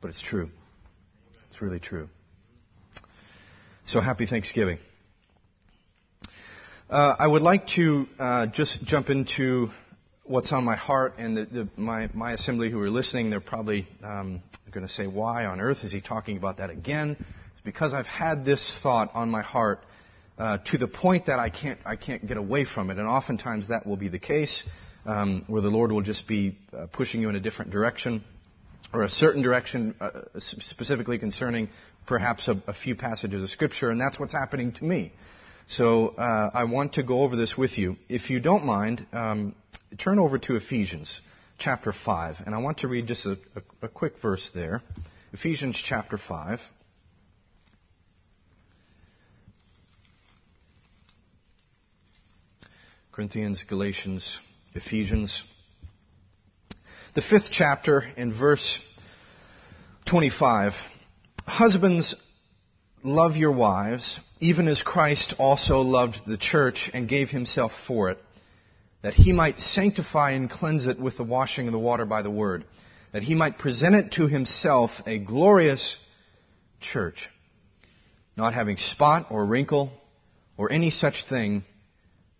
but 0.01 0.09
it's 0.09 0.23
true. 0.23 0.51
It's 1.49 1.61
really 1.61 1.81
true. 1.81 2.09
So 3.89 4.03
happy 4.03 4.27
Thanksgiving. 4.27 4.77
Uh, 6.91 7.17
I 7.19 7.27
would 7.27 7.41
like 7.41 7.69
to 7.77 8.07
uh, 8.19 8.47
just 8.49 8.85
jump 8.85 9.09
into 9.09 9.69
what's 10.25 10.53
on 10.53 10.63
my 10.63 10.77
heart, 10.77 11.15
and 11.17 11.35
the, 11.35 11.45
the, 11.47 11.69
my, 11.79 12.11
my 12.13 12.35
assembly 12.35 12.71
who 12.71 12.83
are 12.83 12.91
listening, 12.91 13.31
they're 13.31 13.41
probably 13.41 13.89
um, 14.05 14.43
going 14.75 14.87
to 14.87 14.93
say, 14.93 15.07
Why 15.07 15.47
on 15.47 15.63
earth 15.63 15.79
is 15.85 15.91
he 15.91 16.03
talking 16.03 16.37
about 16.37 16.59
that 16.59 16.69
again? 16.69 17.17
It's 17.19 17.65
because 17.65 17.95
I've 17.95 18.05
had 18.07 18.45
this 18.45 18.79
thought 18.83 19.11
on 19.15 19.31
my 19.31 19.41
heart 19.41 19.81
uh, 20.37 20.59
to 20.67 20.77
the 20.77 20.89
point 20.89 21.25
that 21.25 21.39
I 21.39 21.49
can't, 21.49 21.79
I 21.87 21.97
can't 21.97 22.29
get 22.29 22.37
away 22.37 22.67
from 22.67 22.91
it, 22.91 22.99
and 22.99 23.09
oftentimes 23.09 23.69
that 23.69 23.87
will 23.87 23.97
be 23.97 24.09
the 24.09 24.19
case, 24.19 24.69
um, 25.07 25.45
where 25.47 25.63
the 25.63 25.71
Lord 25.71 25.93
will 25.93 26.03
just 26.03 26.29
be 26.29 26.59
uh, 26.77 26.89
pushing 26.93 27.23
you 27.23 27.31
in 27.31 27.37
a 27.37 27.41
different 27.41 27.71
direction 27.71 28.23
or 28.93 29.03
a 29.03 29.09
certain 29.11 29.43
direction, 29.43 29.95
uh, 29.99 30.11
specifically 30.39 31.19
concerning 31.19 31.69
perhaps 32.09 32.49
a, 32.49 32.61
a 32.67 32.73
few 32.73 32.97
passages 32.97 33.43
of 33.43 33.51
Scripture, 33.51 33.91
and 33.91 34.01
that's 34.01 34.19
what's 34.19 34.33
happening 34.33 34.73
to 34.73 34.85
me. 34.85 35.13
So 35.69 36.09
uh, 36.09 36.51
I 36.55 36.65
want 36.65 36.95
to 36.95 37.03
go 37.03 37.21
over 37.21 37.37
this 37.37 37.55
with 37.57 37.77
you. 37.77 37.97
If 38.09 38.31
you 38.31 38.41
don't 38.41 38.65
mind, 38.65 39.07
um, 39.13 39.55
turn 39.99 40.19
over 40.19 40.39
to 40.39 40.57
Ephesians 40.57 41.21
chapter 41.59 41.93
5, 41.93 42.37
and 42.47 42.55
I 42.55 42.59
want 42.59 42.79
to 42.79 42.89
read 42.89 43.07
just 43.07 43.27
a, 43.27 43.37
a, 43.55 43.87
a 43.87 43.89
quick 43.89 44.15
verse 44.23 44.51
there. 44.55 44.81
Ephesians 45.35 45.81
chapter 45.85 46.17
5. 46.17 46.61
Corinthians, 53.13 53.65
Galatians, 53.69 54.39
Ephesians. 54.75 55.43
The 57.15 57.21
fifth 57.21 57.51
chapter 57.51 58.05
in 58.17 58.33
verse 58.33 58.79
25. 60.09 60.73
Husbands, 61.49 62.15
love 63.03 63.37
your 63.37 63.53
wives, 63.53 64.21
even 64.39 64.69
as 64.69 64.83
Christ 64.83 65.35
also 65.39 65.81
loved 65.81 66.19
the 66.27 66.37
church 66.37 66.91
and 66.93 67.09
gave 67.09 67.31
himself 67.31 67.73
for 67.87 68.11
it, 68.11 68.19
that 69.03 69.15
he 69.15 69.33
might 69.33 69.59
sanctify 69.59 70.33
and 70.33 70.51
cleanse 70.51 70.87
it 70.87 71.01
with 71.01 71.17
the 71.17 71.25
washing 71.25 71.67
of 71.67 71.73
the 71.73 71.79
water 71.79 72.05
by 72.05 72.21
the 72.21 72.31
word, 72.31 72.65
that 73.13 73.23
he 73.23 73.35
might 73.35 73.57
present 73.57 73.95
it 73.95 74.13
to 74.13 74.29
himself 74.29 74.91
a 75.07 75.19
glorious 75.19 75.97
church, 76.81 77.29
not 78.37 78.53
having 78.53 78.77
spot 78.77 79.27
or 79.31 79.47
wrinkle 79.47 79.91
or 80.59 80.71
any 80.71 80.91
such 80.91 81.25
thing, 81.31 81.65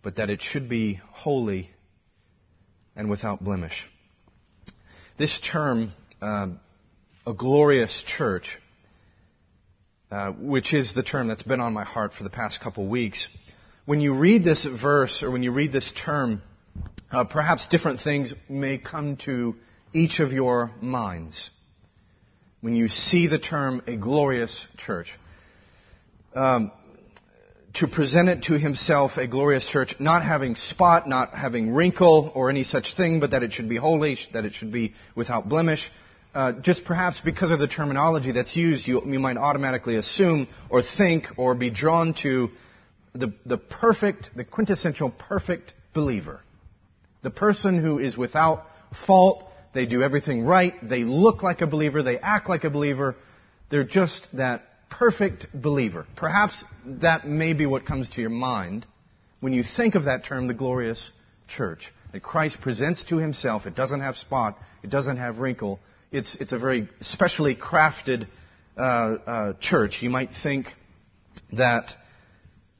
but 0.03 0.17
that 0.17 0.29
it 0.29 0.39
should 0.41 0.69
be 0.69 1.01
holy 1.11 1.71
and 2.95 3.09
without 3.09 3.43
blemish. 3.43 3.85
This 5.17 5.41
term, 5.51 5.93
uh, 6.21 6.49
a 7.25 7.33
glorious 7.33 8.03
church, 8.05 8.59
uh, 10.11 10.31
which 10.33 10.73
is 10.73 10.93
the 10.93 11.03
term 11.03 11.27
that's 11.27 11.43
been 11.43 11.59
on 11.59 11.73
my 11.73 11.83
heart 11.83 12.13
for 12.13 12.23
the 12.23 12.29
past 12.29 12.61
couple 12.61 12.87
weeks. 12.87 13.27
When 13.85 14.01
you 14.01 14.15
read 14.15 14.43
this 14.43 14.67
verse 14.81 15.21
or 15.23 15.31
when 15.31 15.43
you 15.43 15.51
read 15.51 15.71
this 15.71 15.91
term, 16.03 16.41
uh, 17.11 17.23
perhaps 17.25 17.67
different 17.67 17.99
things 18.01 18.33
may 18.47 18.77
come 18.77 19.17
to 19.25 19.55
each 19.93 20.19
of 20.19 20.31
your 20.31 20.71
minds 20.81 21.49
when 22.61 22.75
you 22.75 22.87
see 22.87 23.27
the 23.27 23.39
term 23.39 23.81
a 23.87 23.97
glorious 23.97 24.65
church. 24.77 25.07
Um, 26.35 26.71
to 27.75 27.87
present 27.87 28.29
it 28.29 28.43
to 28.43 28.57
himself 28.57 29.11
a 29.17 29.27
glorious 29.27 29.67
church, 29.69 29.95
not 29.99 30.23
having 30.23 30.55
spot, 30.55 31.07
not 31.07 31.31
having 31.33 31.73
wrinkle 31.73 32.31
or 32.33 32.49
any 32.49 32.63
such 32.63 32.95
thing, 32.97 33.19
but 33.19 33.31
that 33.31 33.43
it 33.43 33.53
should 33.53 33.69
be 33.69 33.77
holy, 33.77 34.17
that 34.33 34.43
it 34.43 34.53
should 34.53 34.71
be 34.71 34.93
without 35.15 35.47
blemish. 35.47 35.89
Uh, 36.33 36.53
just 36.61 36.85
perhaps 36.85 37.19
because 37.25 37.49
of 37.49 37.59
the 37.59 37.67
terminology 37.67 38.31
that's 38.31 38.55
used, 38.55 38.87
you, 38.87 39.01
you 39.05 39.19
might 39.19 39.37
automatically 39.37 39.95
assume 39.95 40.47
or 40.69 40.83
think 40.97 41.25
or 41.37 41.55
be 41.55 41.71
drawn 41.71 42.13
to 42.21 42.49
the, 43.13 43.33
the 43.45 43.57
perfect, 43.57 44.29
the 44.35 44.43
quintessential 44.43 45.11
perfect 45.11 45.73
believer. 45.93 46.41
The 47.23 47.31
person 47.31 47.81
who 47.81 47.97
is 47.97 48.15
without 48.15 48.65
fault, 49.07 49.43
they 49.73 49.87
do 49.87 50.03
everything 50.03 50.45
right, 50.45 50.73
they 50.83 51.03
look 51.03 51.41
like 51.41 51.61
a 51.61 51.67
believer, 51.67 52.03
they 52.03 52.19
act 52.19 52.47
like 52.47 52.63
a 52.63 52.69
believer, 52.69 53.15
they're 53.71 53.83
just 53.83 54.27
that 54.33 54.61
perfect 54.89 55.47
believer. 55.53 56.05
Perhaps 56.15 56.63
that 57.01 57.27
may 57.27 57.53
be 57.53 57.65
what 57.65 57.85
comes 57.85 58.09
to 58.11 58.21
your 58.21 58.29
mind 58.29 58.85
when 59.39 59.53
you 59.53 59.63
think 59.63 59.95
of 59.95 60.05
that 60.05 60.25
term, 60.25 60.47
the 60.47 60.53
glorious 60.53 61.11
church. 61.47 61.91
That 62.11 62.23
Christ 62.23 62.57
presents 62.61 63.05
to 63.05 63.17
himself. 63.17 63.65
It 63.65 63.75
doesn't 63.75 64.01
have 64.01 64.15
spot. 64.15 64.57
It 64.83 64.89
doesn't 64.89 65.17
have 65.17 65.37
wrinkle. 65.37 65.79
It's, 66.11 66.35
it's 66.39 66.51
a 66.51 66.57
very 66.57 66.89
specially 67.01 67.55
crafted 67.55 68.27
uh, 68.75 68.81
uh, 68.81 69.53
church. 69.59 69.99
You 70.01 70.09
might 70.09 70.29
think 70.41 70.67
that 71.53 71.91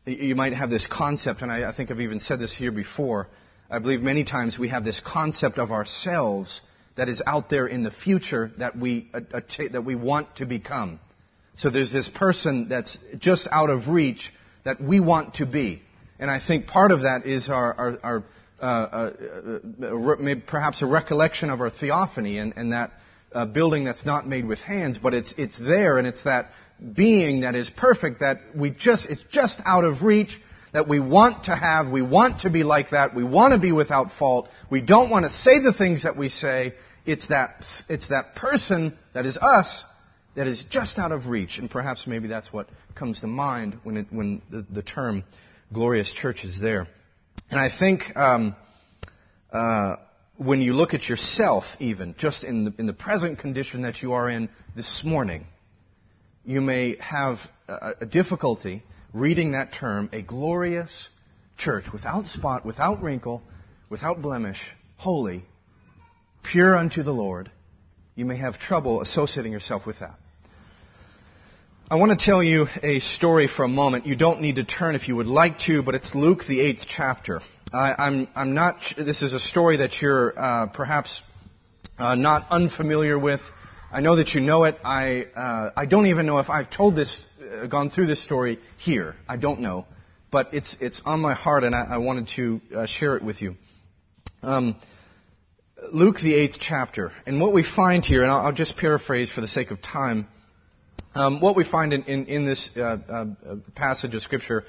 you 0.05 0.33
might 0.33 0.53
have 0.53 0.71
this 0.71 0.87
concept, 0.91 1.43
and 1.43 1.51
I, 1.51 1.69
I 1.69 1.75
think 1.75 1.91
I've 1.91 1.99
even 1.99 2.19
said 2.19 2.39
this 2.39 2.55
here 2.55 2.71
before. 2.71 3.27
I 3.69 3.77
believe 3.77 4.01
many 4.01 4.23
times 4.23 4.57
we 4.57 4.69
have 4.69 4.83
this 4.83 4.99
concept 5.05 5.59
of 5.59 5.71
ourselves 5.71 6.59
that 6.95 7.07
is 7.07 7.21
out 7.27 7.51
there 7.51 7.67
in 7.67 7.83
the 7.83 7.91
future 7.91 8.51
that 8.57 8.75
we, 8.75 9.09
uh, 9.13 9.19
that 9.71 9.83
we 9.85 9.95
want 9.95 10.37
to 10.37 10.47
become. 10.47 10.99
So 11.55 11.69
there's 11.69 11.91
this 11.91 12.09
person 12.09 12.67
that's 12.69 12.97
just 13.19 13.47
out 13.51 13.69
of 13.69 13.89
reach 13.89 14.31
that 14.65 14.81
we 14.81 14.99
want 14.99 15.35
to 15.35 15.45
be. 15.45 15.83
And 16.17 16.31
I 16.31 16.39
think 16.45 16.65
part 16.65 16.91
of 16.91 17.01
that 17.01 17.25
is 17.25 17.47
our, 17.47 17.73
our, 17.73 17.99
our 18.03 18.23
uh, 18.59 18.65
uh, 18.65 19.85
uh, 19.85 20.35
perhaps 20.47 20.81
a 20.81 20.85
recollection 20.85 21.49
of 21.49 21.61
our 21.61 21.69
theophany 21.69 22.39
and, 22.39 22.53
and 22.57 22.71
that 22.71 22.91
uh, 23.31 23.45
building 23.45 23.83
that's 23.83 24.05
not 24.05 24.27
made 24.27 24.45
with 24.45 24.59
hands, 24.59 24.97
but 24.97 25.13
it's, 25.13 25.33
it's 25.37 25.57
there 25.59 25.97
and 25.97 26.07
it's 26.07 26.23
that 26.23 26.47
being 26.95 27.41
that 27.41 27.55
is 27.55 27.69
perfect 27.75 28.21
that 28.21 28.37
we 28.55 28.69
just, 28.69 29.09
it's 29.09 29.23
just 29.31 29.61
out 29.65 29.83
of 29.83 30.01
reach 30.01 30.39
that 30.71 30.87
we 30.87 30.99
want 30.99 31.45
to 31.45 31.55
have. 31.55 31.91
We 31.91 32.01
want 32.01 32.41
to 32.41 32.49
be 32.49 32.63
like 32.63 32.91
that. 32.91 33.15
We 33.15 33.23
want 33.23 33.53
to 33.53 33.59
be 33.59 33.71
without 33.71 34.11
fault. 34.17 34.47
We 34.69 34.81
don't 34.81 35.09
want 35.09 35.25
to 35.25 35.31
say 35.31 35.61
the 35.61 35.73
things 35.73 36.03
that 36.03 36.15
we 36.17 36.29
say. 36.29 36.73
It's 37.05 37.27
that, 37.29 37.63
it's 37.87 38.09
that 38.09 38.35
person 38.35 38.97
that 39.13 39.25
is 39.25 39.37
us 39.37 39.83
that 40.35 40.47
is 40.47 40.63
just 40.69 40.99
out 40.99 41.11
of 41.11 41.25
reach. 41.25 41.57
And 41.57 41.69
perhaps 41.69 42.05
maybe 42.07 42.27
that's 42.27 42.53
what 42.53 42.67
comes 42.95 43.21
to 43.21 43.27
mind 43.27 43.79
when, 43.83 43.97
it, 43.97 44.07
when 44.09 44.41
the, 44.49 44.65
the, 44.69 44.83
term 44.83 45.23
glorious 45.73 46.13
church 46.13 46.43
is 46.43 46.59
there. 46.61 46.87
And 47.49 47.59
I 47.59 47.69
think 47.77 48.03
um, 48.15 48.55
uh, 49.51 49.95
when 50.39 50.61
you 50.61 50.71
look 50.71 50.93
at 50.93 51.09
yourself, 51.09 51.65
even 51.79 52.15
just 52.17 52.45
in 52.45 52.63
the, 52.63 52.73
in 52.79 52.87
the 52.87 52.93
present 52.93 53.39
condition 53.39 53.81
that 53.81 54.01
you 54.01 54.13
are 54.13 54.29
in 54.29 54.49
this 54.73 55.03
morning, 55.05 55.45
you 56.45 56.61
may 56.61 56.95
have 57.01 57.39
a, 57.67 57.95
a 58.01 58.05
difficulty 58.05 58.81
reading 59.13 59.51
that 59.51 59.73
term, 59.77 60.09
a 60.13 60.21
glorious 60.21 61.09
church, 61.57 61.83
without 61.91 62.25
spot, 62.25 62.65
without 62.65 63.03
wrinkle, 63.03 63.41
without 63.89 64.21
blemish, 64.21 64.59
holy, 64.95 65.43
pure 66.41 66.73
unto 66.73 67.03
the 67.03 67.11
Lord. 67.11 67.51
You 68.15 68.23
may 68.23 68.37
have 68.37 68.57
trouble 68.59 69.01
associating 69.01 69.51
yourself 69.51 69.85
with 69.85 69.99
that. 69.99 70.15
I 71.91 71.95
want 71.95 72.17
to 72.17 72.25
tell 72.25 72.41
you 72.41 72.67
a 72.81 72.99
story 73.01 73.49
for 73.53 73.65
a 73.65 73.67
moment. 73.67 74.05
You 74.05 74.15
don't 74.15 74.41
need 74.41 74.55
to 74.55 74.63
turn 74.63 74.95
if 74.95 75.09
you 75.09 75.17
would 75.17 75.27
like 75.27 75.59
to, 75.65 75.83
but 75.83 75.95
it's 75.95 76.15
Luke, 76.15 76.43
the 76.47 76.61
eighth 76.61 76.85
chapter. 76.87 77.41
I, 77.71 77.93
I'm, 77.99 78.27
I'm 78.35 78.53
not, 78.55 78.75
this 78.97 79.21
is 79.21 79.33
a 79.33 79.39
story 79.39 79.77
that 79.77 80.01
you're 80.01 80.33
uh, 80.37 80.67
perhaps 80.73 81.21
uh, 81.99 82.15
not 82.15 82.47
unfamiliar 82.49 83.17
with. 83.19 83.41
I 83.91 84.01
know 84.01 84.15
that 84.15 84.29
you 84.29 84.41
know 84.41 84.63
it. 84.63 84.77
I, 84.83 85.25
uh, 85.35 85.71
I 85.75 85.85
don't 85.85 86.07
even 86.07 86.25
know 86.25 86.39
if 86.39 86.49
I've 86.49 86.71
told 86.71 86.95
this, 86.95 87.21
uh, 87.41 87.67
gone 87.67 87.91
through 87.91 88.07
this 88.07 88.23
story 88.23 88.59
here. 88.77 89.15
I 89.27 89.37
don't 89.37 89.59
know. 89.59 89.85
But 90.31 90.53
it's, 90.53 90.75
it's 90.79 91.01
on 91.05 91.19
my 91.19 91.33
heart 91.35 91.63
and 91.63 91.75
I, 91.75 91.85
I 91.91 91.97
wanted 91.97 92.29
to 92.35 92.61
uh, 92.75 92.85
share 92.87 93.17
it 93.17 93.23
with 93.23 93.41
you. 93.41 93.55
Um, 94.41 94.75
Luke, 95.93 96.17
the 96.21 96.33
eighth 96.33 96.57
chapter. 96.59 97.11
And 97.27 97.39
what 97.39 97.53
we 97.53 97.63
find 97.63 98.03
here, 98.03 98.23
and 98.23 98.31
I'll, 98.31 98.47
I'll 98.47 98.53
just 98.53 98.77
paraphrase 98.77 99.31
for 99.31 99.41
the 99.41 99.47
sake 99.47 99.69
of 99.69 99.81
time, 99.81 100.27
um, 101.13 101.39
what 101.39 101.55
we 101.55 101.69
find 101.69 101.93
in, 101.93 102.03
in, 102.03 102.25
in 102.25 102.45
this 102.47 102.69
uh, 102.75 103.25
passage 103.75 104.13
of 104.15 104.21
Scripture, 104.21 104.65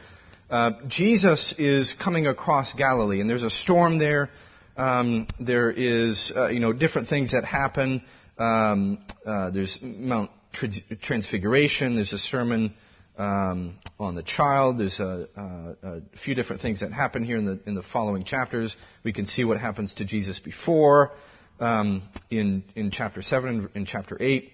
uh, 0.50 0.72
Jesus 0.88 1.54
is 1.58 1.94
coming 2.02 2.26
across 2.26 2.74
Galilee, 2.74 3.20
and 3.20 3.30
there's 3.30 3.44
a 3.44 3.50
storm 3.50 3.98
there. 3.98 4.30
Um, 4.76 5.28
there 5.38 5.70
is, 5.70 6.32
uh, 6.34 6.48
you 6.48 6.58
know, 6.58 6.72
different 6.72 7.08
things 7.08 7.32
that 7.32 7.44
happen. 7.44 8.02
Um, 8.36 8.98
uh, 9.24 9.50
there's 9.50 9.78
Mount 9.80 10.30
Transfiguration. 10.52 11.94
There's 11.94 12.12
a 12.12 12.18
sermon 12.18 12.74
um, 13.16 13.78
on 14.00 14.14
the 14.14 14.22
child. 14.22 14.80
There's 14.80 14.98
a, 14.98 15.28
a, 15.36 15.76
a, 15.88 16.00
few 16.24 16.34
different 16.34 16.62
things 16.62 16.80
that 16.80 16.90
happen 16.90 17.22
here 17.22 17.36
in 17.36 17.44
the 17.44 17.60
in 17.66 17.74
the 17.74 17.82
following 17.82 18.24
chapters. 18.24 18.74
We 19.04 19.12
can 19.12 19.26
see 19.26 19.44
what 19.44 19.60
happens 19.60 19.94
to 19.94 20.04
Jesus 20.04 20.40
before 20.40 21.12
um, 21.60 22.02
in 22.30 22.64
in 22.74 22.90
chapter 22.90 23.22
seven, 23.22 23.68
in 23.74 23.86
chapter 23.86 24.16
eight. 24.20 24.50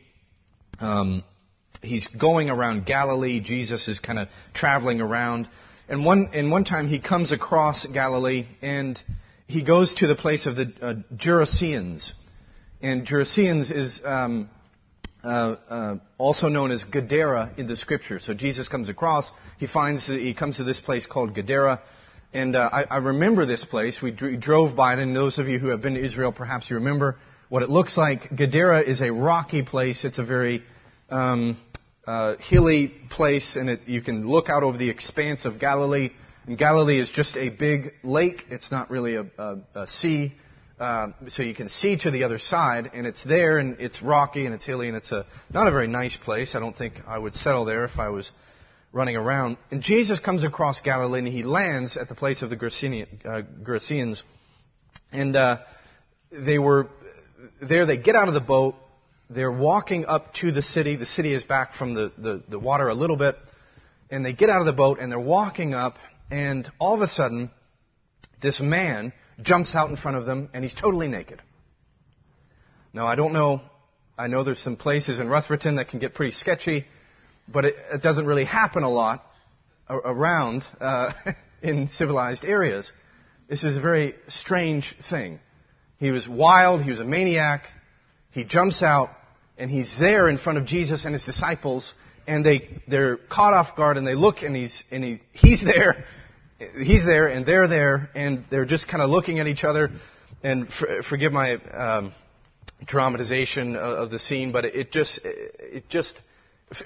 Um, 0.81 1.23
he's 1.81 2.07
going 2.21 2.51
around 2.51 2.85
Galilee. 2.85 3.41
Jesus 3.41 3.89
is 3.89 4.01
kind 4.01 4.19
of 4.19 4.29
traveling 4.53 5.01
around. 5.01 5.49
And 5.89 6.05
one, 6.05 6.31
and 6.33 6.51
one 6.51 6.65
time 6.65 6.89
he 6.89 7.01
comes 7.01 7.31
across 7.33 7.87
Galilee 7.87 8.47
and 8.61 9.01
he 9.47 9.63
goes 9.63 9.95
to 9.97 10.07
the 10.07 10.17
place 10.17 10.47
of 10.47 10.57
the 10.57 10.73
uh, 10.83 10.95
Gerasenes. 11.15 12.11
And 12.83 13.07
Gerasenes 13.07 13.71
is 13.71 14.01
um, 14.05 14.51
uh, 15.23 15.57
uh, 15.69 15.97
also 16.19 16.49
known 16.49 16.73
as 16.73 16.85
Gadara 16.85 17.53
in 17.57 17.69
the 17.69 17.77
scripture. 17.77 18.19
So 18.19 18.35
Jesus 18.35 18.69
comes 18.69 18.89
across, 18.89 19.31
he 19.59 19.67
finds, 19.67 20.07
he 20.07 20.35
comes 20.35 20.57
to 20.57 20.65
this 20.65 20.81
place 20.81 21.07
called 21.07 21.35
Gadara. 21.35 21.81
And 22.33 22.57
uh, 22.57 22.69
I, 22.73 22.85
I, 22.85 22.97
remember 22.99 23.47
this 23.47 23.65
place. 23.65 24.03
We 24.03 24.11
dr- 24.11 24.41
drove 24.41 24.77
by 24.77 24.95
it, 24.95 24.99
and 24.99 25.15
those 25.15 25.39
of 25.39 25.47
you 25.47 25.59
who 25.59 25.69
have 25.69 25.81
been 25.81 25.95
to 25.95 26.05
Israel, 26.05 26.33
perhaps 26.33 26.69
you 26.69 26.77
remember 26.77 27.17
what 27.49 27.63
it 27.63 27.71
looks 27.71 27.97
like. 27.97 28.37
Gadara 28.37 28.83
is 28.83 29.01
a 29.01 29.11
rocky 29.11 29.63
place. 29.63 30.05
It's 30.05 30.19
a 30.19 30.25
very 30.25 30.63
um, 31.09 31.57
uh, 32.07 32.37
hilly 32.39 32.93
place, 33.11 33.57
and 33.57 33.69
it, 33.69 33.81
you 33.87 34.01
can 34.01 34.27
look 34.27 34.49
out 34.49 34.63
over 34.63 34.79
the 34.79 34.91
expanse 34.91 35.45
of 35.45 35.59
Galilee. 35.59 36.11
And 36.47 36.57
Galilee 36.57 37.01
is 37.01 37.11
just 37.11 37.37
a 37.37 37.51
big 37.51 37.93
lake. 38.05 38.45
It's 38.51 38.71
not 38.71 38.91
really 38.91 39.17
a, 39.17 39.27
a, 39.37 39.59
a 39.75 39.87
sea. 39.87 40.33
Uh, 40.79 41.09
so 41.29 41.43
you 41.43 41.55
can 41.55 41.69
see 41.71 41.97
to 41.97 42.11
the 42.11 42.25
other 42.25 42.39
side, 42.39 42.91
and 42.93 43.07
it's 43.07 43.25
there, 43.25 43.57
and 43.59 43.81
it's 43.81 44.03
rocky, 44.03 44.45
and 44.45 44.55
it's 44.55 44.67
hilly, 44.67 44.89
and 44.89 44.97
it's 44.97 45.11
a 45.11 45.25
not 45.51 45.67
a 45.67 45.71
very 45.71 45.89
nice 45.89 46.17
place. 46.23 46.55
I 46.55 46.61
don't 46.61 46.77
think 46.77 46.95
I 47.07 47.19
would 47.19 47.35
settle 47.35 47.65
there 47.65 47.87
if 47.87 47.99
I 47.99 48.11
was 48.11 48.31
running 48.93 49.17
around. 49.17 49.57
And 49.71 49.83
Jesus 49.83 50.21
comes 50.21 50.45
across 50.45 50.81
Galilee, 50.83 51.21
and 51.21 51.29
he 51.29 51.43
lands 51.43 51.97
at 51.97 52.09
the 52.09 52.15
place 52.15 52.43
of 52.43 52.51
the 52.51 52.57
Gerasenes, 52.57 54.19
uh, 54.19 54.23
and 55.13 55.35
uh, 55.35 55.59
they 56.31 56.59
were 56.59 56.89
there. 57.67 57.87
They 57.87 57.97
get 57.97 58.15
out 58.15 58.29
of 58.29 58.35
the 58.35 58.41
boat, 58.41 58.75
they're 59.29 59.53
walking 59.53 60.05
up 60.07 60.35
to 60.35 60.53
the 60.53 60.63
city. 60.63 60.97
The 60.97 61.07
city 61.07 61.35
is 61.35 61.45
back 61.45 61.73
from 61.75 61.95
the, 61.95 62.13
the, 62.17 62.43
the, 62.49 62.59
water 62.59 62.89
a 62.89 62.95
little 62.95 63.17
bit. 63.17 63.37
And 64.11 64.25
they 64.25 64.33
get 64.33 64.51
out 64.51 64.61
of 64.61 64.67
the 64.67 64.73
boat 64.73 64.99
and 65.01 65.11
they're 65.11 65.19
walking 65.19 65.75
up, 65.75 65.97
and 66.31 66.71
all 66.79 66.95
of 66.95 67.01
a 67.01 67.09
sudden, 67.09 67.51
this 68.41 68.61
man 68.61 69.13
jumps 69.43 69.75
out 69.75 69.91
in 69.91 69.97
front 69.97 70.17
of 70.17 70.27
them 70.27 70.49
and 70.55 70.63
he's 70.63 70.75
totally 70.75 71.09
naked. 71.09 71.43
Now, 72.93 73.07
I 73.07 73.17
don't 73.17 73.33
know. 73.33 73.61
I 74.17 74.29
know 74.29 74.45
there's 74.45 74.63
some 74.63 74.77
places 74.77 75.19
in 75.19 75.29
Rutherford 75.29 75.77
that 75.77 75.89
can 75.89 75.99
get 75.99 76.15
pretty 76.15 76.33
sketchy, 76.33 76.87
but 77.49 77.65
it, 77.65 77.75
it 77.93 78.03
doesn't 78.03 78.27
really 78.27 78.45
happen 78.45 78.83
a 78.83 78.91
lot 78.91 79.25
around 79.91 80.63
uh, 80.81 81.13
in 81.63 81.89
civilized 81.91 82.45
areas. 82.45 82.91
This 83.49 83.65
is 83.65 83.77
a 83.77 83.81
very 83.81 84.15
strange 84.29 84.95
thing. 85.11 85.41
He 85.99 86.11
was 86.11 86.29
wild, 86.29 86.83
he 86.83 86.91
was 86.91 87.01
a 87.01 87.05
maniac, 87.05 87.65
he 88.37 88.45
jumps 88.45 88.83
out 88.83 89.09
and 89.57 89.71
he's 89.71 89.97
there 89.99 90.29
in 90.29 90.37
front 90.37 90.59
of 90.59 90.67
Jesus 90.67 91.07
and 91.07 91.15
his 91.15 91.25
disciples 91.25 91.91
and 92.27 92.45
they, 92.45 92.69
they're 92.87 93.17
caught 93.17 93.55
off 93.55 93.75
guard 93.75 93.97
and 93.97 94.07
they 94.07 94.15
look 94.15 94.43
and 94.43 94.55
he's, 94.55 94.85
and 94.91 95.03
he, 95.03 95.23
he's 95.33 95.65
there, 95.65 96.05
he's 96.59 97.03
there 97.07 97.29
and 97.29 97.47
they're 97.47 97.67
there 97.67 98.11
and 98.15 98.45
they're 98.51 98.67
just 98.67 98.89
kind 98.89 99.03
of 99.03 99.09
looking 99.09 99.39
at 99.39 99.47
each 99.47 99.65
other 99.65 99.89
and 100.43 100.69
for, 100.69 101.03
forgive 101.09 101.33
my, 101.33 101.55
um, 101.55 102.13
dramatization 102.85 103.75
of 103.75 104.11
the 104.11 104.19
scene, 104.19 104.53
but 104.53 104.67
it 104.67 104.93
just, 104.93 105.19
it 105.25 105.89
just, 105.89 106.21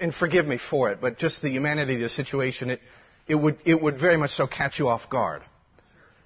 and 0.00 0.14
forgive 0.14 0.46
me 0.46 0.60
for 0.70 0.92
it, 0.92 1.00
but 1.00 1.18
just 1.18 1.42
the 1.42 1.50
humanity 1.50 1.96
of 1.96 2.00
the 2.00 2.08
situation, 2.08 2.70
it, 2.70 2.80
it 3.26 3.34
would, 3.34 3.58
it 3.66 3.82
would 3.82 3.98
very 3.98 4.16
much 4.16 4.30
so 4.30 4.46
catch 4.46 4.78
you 4.78 4.86
off 4.86 5.10
guard. 5.10 5.42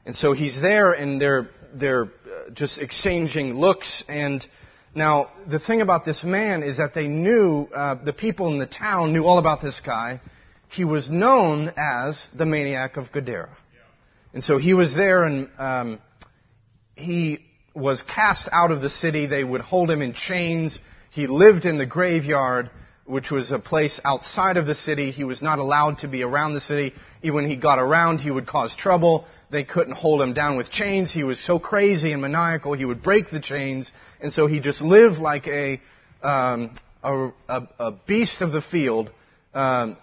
And 0.05 0.15
so 0.15 0.35
he's 0.35 0.61
there 0.61 0.93
and 0.93 1.19
they're, 1.19 1.49
they're 1.75 2.05
uh, 2.05 2.51
just 2.53 2.79
exchanging 2.79 3.55
looks. 3.55 4.05
And 4.07 4.47
now 4.95 5.31
the 5.51 5.59
thing 5.59 5.81
about 5.81 6.05
this 6.05 6.23
man 6.25 6.63
is 6.63 6.79
that 6.79 6.95
they 6.95 7.07
knew, 7.07 7.69
uh, 7.75 7.97
the 8.05 8.13
people 8.13 8.49
in 8.49 8.59
the 8.59 8.67
town 8.67 9.13
knew 9.13 9.25
all 9.25 9.39
about 9.39 9.63
this 9.63 9.81
guy. 9.85 10.21
He 10.69 10.85
was 10.85 11.09
known 11.09 11.73
as 11.77 12.27
the 12.37 12.47
maniac 12.47 12.97
of 12.97 13.13
Gadara. 13.13 13.57
And 14.33 14.43
so 14.43 14.59
he 14.59 14.75
was 14.75 14.95
there 14.95 15.23
and 15.25 15.49
um, 15.59 16.01
he 16.97 17.39
was 17.75 18.03
cast 18.03 18.49
out 18.53 18.71
of 18.71 18.83
the 18.83 18.91
city. 18.91 19.27
They 19.27 19.45
would 19.45 19.61
hold 19.61 19.91
him 19.91 20.03
in 20.03 20.13
chains. 20.13 20.79
He 21.11 21.27
lived 21.29 21.65
in 21.65 21.79
the 21.79 21.87
graveyard, 21.87 22.71
which 23.05 23.31
was 23.31 23.53
a 23.53 23.59
place 23.59 24.01
outside 24.05 24.57
of 24.57 24.67
the 24.67 24.75
city. 24.75 25.13
He 25.13 25.25
was 25.25 25.43
not 25.43 25.59
allowed 25.59 25.99
to 25.99 26.09
be 26.09 26.23
around 26.23 26.55
the 26.55 26.61
city. 26.61 26.93
Even 27.23 27.37
when 27.37 27.49
he 27.49 27.57
got 27.57 27.79
around, 27.79 28.19
he 28.19 28.31
would 28.31 28.47
cause 28.47 28.75
trouble. 28.77 29.27
They 29.51 29.65
couldn't 29.65 29.95
hold 29.95 30.21
him 30.21 30.33
down 30.33 30.57
with 30.57 30.71
chains. 30.71 31.13
He 31.13 31.25
was 31.25 31.39
so 31.39 31.59
crazy 31.59 32.13
and 32.13 32.23
maniacal, 32.23 32.73
he 32.73 32.85
would 32.85 33.03
break 33.03 33.31
the 33.31 33.41
chains. 33.41 33.91
And 34.21 34.33
so 34.33 34.47
he 34.47 34.61
just 34.61 34.83
lived 34.83 35.19
like 35.19 35.47
a, 35.47 35.81
um, 36.23 36.77
a, 37.03 37.29
a, 37.49 37.69
a 37.79 37.93
beast 38.07 38.41
of 38.41 38.53
the 38.53 38.63
field 38.63 39.11
um, 39.53 39.97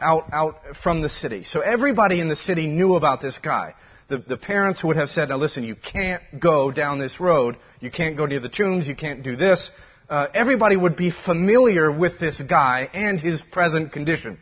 out, 0.00 0.24
out 0.32 0.54
from 0.82 1.02
the 1.02 1.10
city. 1.10 1.44
So 1.44 1.60
everybody 1.60 2.20
in 2.20 2.28
the 2.28 2.36
city 2.36 2.66
knew 2.66 2.94
about 2.94 3.20
this 3.20 3.38
guy 3.38 3.74
the, 4.08 4.18
the 4.18 4.36
parents 4.36 4.84
would 4.84 4.96
have 4.96 5.08
said, 5.08 5.30
now 5.30 5.36
listen, 5.36 5.64
you 5.64 5.76
can't 5.76 6.22
go 6.38 6.70
down 6.70 6.98
this 6.98 7.20
road. 7.20 7.56
You 7.80 7.90
can't 7.90 8.16
go 8.16 8.26
near 8.26 8.40
the 8.40 8.48
tombs. 8.48 8.86
You 8.86 8.94
can't 8.94 9.22
do 9.22 9.36
this. 9.36 9.70
Uh, 10.08 10.28
everybody 10.34 10.76
would 10.76 10.96
be 10.96 11.10
familiar 11.10 11.90
with 11.90 12.20
this 12.20 12.42
guy 12.42 12.88
and 12.92 13.18
his 13.18 13.40
present 13.52 13.92
condition. 13.92 14.38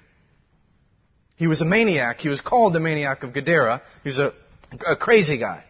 He 1.43 1.49
was 1.49 1.61
a 1.61 1.64
maniac. 1.64 2.18
He 2.18 2.28
was 2.28 2.40
called 2.40 2.72
the 2.72 2.78
maniac 2.78 3.24
of 3.24 3.34
Gadara. 3.34 3.82
He 4.05 4.11
was 4.11 4.18
a, 4.18 4.32
a 4.86 4.95
crazy 4.95 5.38
guy. 5.38 5.64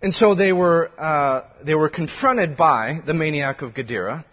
And 0.00 0.14
so 0.14 0.34
they 0.34 0.50
were, 0.50 0.90
uh, 0.96 1.42
they 1.62 1.74
were 1.74 1.90
confronted 1.90 2.56
by 2.56 3.00
the 3.04 3.12
maniac 3.12 3.60
of 3.60 3.74
Gadara. 3.74 4.24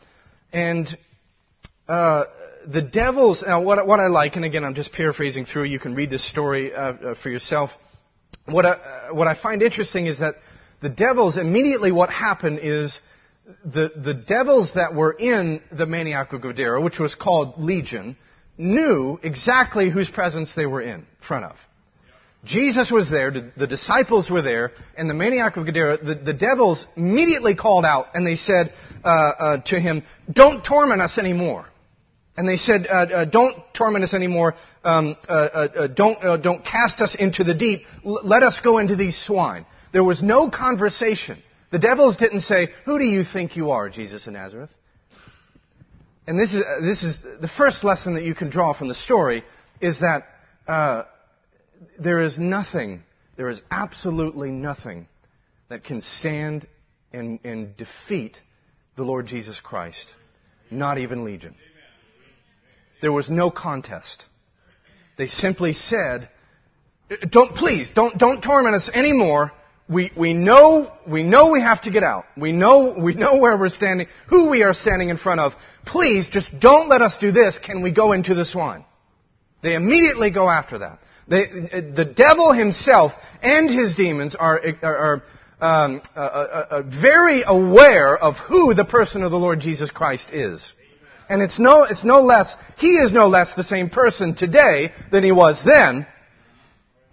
And 0.53 0.88
uh, 1.89 2.24
the 2.65 2.84
devils, 2.84 3.43
now 3.45 3.61
what, 3.61 3.86
what 3.86 3.99
I 3.99 4.07
like, 4.07 4.38
and 4.38 4.45
again 4.45 4.63
I'm 4.63 4.76
just 4.76 4.93
paraphrasing 4.93 5.43
through, 5.43 5.65
you 5.65 5.78
can 5.78 5.93
read 5.93 6.09
this 6.09 6.26
story 6.30 6.74
uh, 6.74 6.93
uh 6.93 7.15
for 7.22 7.30
yourself 7.30 7.72
what 8.45 8.65
I, 8.65 8.69
uh, 8.69 9.13
what 9.13 9.28
I 9.28 9.36
find 9.36 9.61
interesting 9.61 10.07
is 10.07 10.19
that 10.19 10.36
the 10.82 10.88
devils, 10.88 11.36
immediately 11.36 11.91
what 11.91 12.09
happened 12.09 12.59
is 12.63 12.97
the, 13.65 13.91
the 13.93 14.13
devils 14.13 14.72
that 14.76 14.95
were 14.95 15.11
in 15.11 15.61
the 15.69 15.86
maniac 15.86 16.32
of 16.32 16.41
Gadara, 16.41 16.82
which 16.82 16.97
was 16.97 17.13
called 17.13 17.55
Legion, 17.57 18.15
knew 18.62 19.20
exactly 19.24 19.89
whose 19.89 20.09
presence 20.09 20.53
they 20.55 20.66
were 20.66 20.82
in 20.82 21.05
front 21.28 21.45
of. 21.45 21.55
Jesus 22.43 22.89
was 22.89 23.09
there, 23.09 23.30
the 23.55 23.68
disciples 23.68 24.30
were 24.30 24.41
there, 24.41 24.72
and 24.97 25.07
the 25.07 25.14
maniac 25.14 25.57
of 25.57 25.66
Gadara, 25.66 25.97
the, 25.97 26.16
the 26.16 26.34
devils 26.34 26.88
immediately 26.95 27.55
called 27.55 27.86
out 27.86 28.07
and 28.16 28.26
they 28.26 28.36
said 28.36 28.74
uh, 29.03 29.07
uh, 29.07 29.62
to 29.66 29.80
him, 29.80 30.03
Don't 30.32 30.64
torment 30.64 31.01
us 31.01 31.20
anymore. 31.20 31.66
And 32.36 32.49
they 32.49 32.57
said, 32.57 32.88
uh, 32.88 32.93
uh, 32.93 33.26
Don't 33.26 33.55
torment 33.78 34.03
us 34.03 34.16
anymore. 34.16 34.55
Um, 34.84 35.16
uh, 35.30 35.32
uh, 35.34 35.88
don't, 35.88 36.41
don't 36.41 36.66
cast 36.66 36.99
us 36.99 37.16
into 37.20 37.43
the 37.43 37.53
deep. 37.53 37.82
L- 38.03 38.22
let 38.24 38.41
us 38.41 38.59
go 38.64 38.80
into 38.80 38.95
these 38.95 39.24
swine. 39.24 39.66
There 39.93 40.03
was 40.03 40.24
no 40.24 40.49
conversation. 40.49 41.38
The 41.72 41.80
devils 41.80 42.18
didn't 42.18 42.41
say, 42.41 42.70
Who 42.86 42.97
do 42.97 43.05
you 43.05 43.24
think 43.24 43.55
you 43.55 43.70
are, 43.70 43.89
Jesus 43.89 44.26
of 44.26 44.34
Nazareth? 44.34 44.72
And 46.28 46.39
this 46.39 46.53
is, 46.53 46.61
uh, 46.61 46.82
this 46.82 47.03
is 47.03 47.19
the 47.41 47.49
first 47.57 47.84
lesson 47.84 48.13
that 48.13 48.24
you 48.24 48.36
can 48.36 48.49
draw 48.49 48.74
from 48.74 48.88
the 48.88 48.95
story 48.95 49.43
is 49.82 49.99
that 49.99 50.24
uh, 50.67 51.03
there 51.99 52.19
is 52.19 52.38
nothing, 52.38 53.03
there 53.38 53.49
is 53.49 53.61
absolutely 53.72 54.51
nothing 54.51 55.07
that 55.69 55.84
can 55.84 56.01
stand 56.01 56.67
and, 57.11 57.39
and 57.43 57.76
defeat 57.76 58.38
the 58.95 59.03
Lord 59.03 59.26
Jesus 59.26 59.59
Christ. 59.59 60.07
Not 60.69 60.97
even 60.97 61.26
Legion. 61.26 61.55
There 63.01 63.11
was 63.11 63.30
no 63.30 63.49
contest. 63.49 64.24
They 65.17 65.28
simply 65.28 65.74
said, 65.74 66.30
uh, 67.09 67.15
don't, 67.30 67.55
please, 67.55 67.89
don't, 67.95 68.17
don't 68.17 68.41
torment 68.41 68.76
us 68.76 68.89
anymore. 68.93 69.51
We, 69.90 70.12
we 70.18 70.34
know, 70.34 70.92
we 71.10 71.24
know 71.24 71.52
we 71.52 71.62
have 71.62 71.82
to 71.84 71.92
get 71.92 72.04
out. 72.04 72.26
We 72.38 72.52
know, 72.52 72.96
we 73.04 73.14
know 73.14 73.38
where 73.38 73.58
we're 73.58 73.70
standing, 73.70 74.08
who 74.28 74.50
we 74.50 74.64
are 74.64 74.74
standing 74.74 75.10
in 75.10 75.18
front 75.18 75.40
of. 75.40 75.54
Please, 75.86 76.28
just 76.32 76.50
don't 76.60 76.90
let 76.90 77.02
us 77.02 77.18
do 77.20 77.32
this. 77.32 77.60
Can 77.64 77.82
we 77.82 77.92
go 77.92 78.14
into 78.14 78.34
the 78.34 78.46
swine? 78.46 78.86
They 79.64 79.76
immediately 79.76 80.32
go 80.32 80.50
after 80.50 80.80
that. 80.80 81.00
They, 81.28 81.46
the 81.46 82.12
devil 82.16 82.52
himself 82.52 83.12
and 83.42 83.70
his 83.70 83.96
demons 83.96 84.36
are, 84.36 84.60
are, 84.82 84.98
are 84.98 85.24
um, 85.62 86.02
uh, 86.16 86.20
uh, 86.20 86.68
uh, 86.70 86.84
very 87.02 87.44
aware 87.46 88.18
of 88.18 88.36
who 88.38 88.74
the 88.74 88.84
person 88.84 89.24
of 89.24 89.32
the 89.32 89.38
Lord 89.38 89.60
Jesus 89.60 89.92
Christ 89.92 90.30
is. 90.34 90.74
And 91.30 91.42
it's 91.42 91.60
no, 91.60 91.84
it's 91.84 92.04
no 92.04 92.22
less, 92.22 92.54
he 92.78 92.98
is 92.98 93.14
no 93.14 93.28
less 93.28 93.54
the 93.56 93.64
same 93.64 93.90
person 93.90 94.36
today 94.36 94.92
than 95.12 95.24
he 95.24 95.32
was 95.32 95.62
then. 95.64 96.06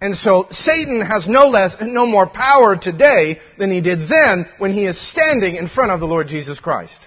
And 0.01 0.15
so 0.15 0.47
Satan 0.51 1.01
has 1.01 1.27
no 1.27 1.47
less, 1.47 1.75
no 1.81 2.05
more 2.05 2.27
power 2.27 2.77
today 2.77 3.39
than 3.57 3.71
he 3.71 3.81
did 3.81 3.99
then 4.09 4.45
when 4.57 4.71
he 4.71 4.85
is 4.85 4.99
standing 5.11 5.55
in 5.55 5.67
front 5.67 5.91
of 5.91 5.99
the 5.99 6.05
Lord 6.05 6.27
Jesus 6.27 6.59
Christ. 6.59 6.99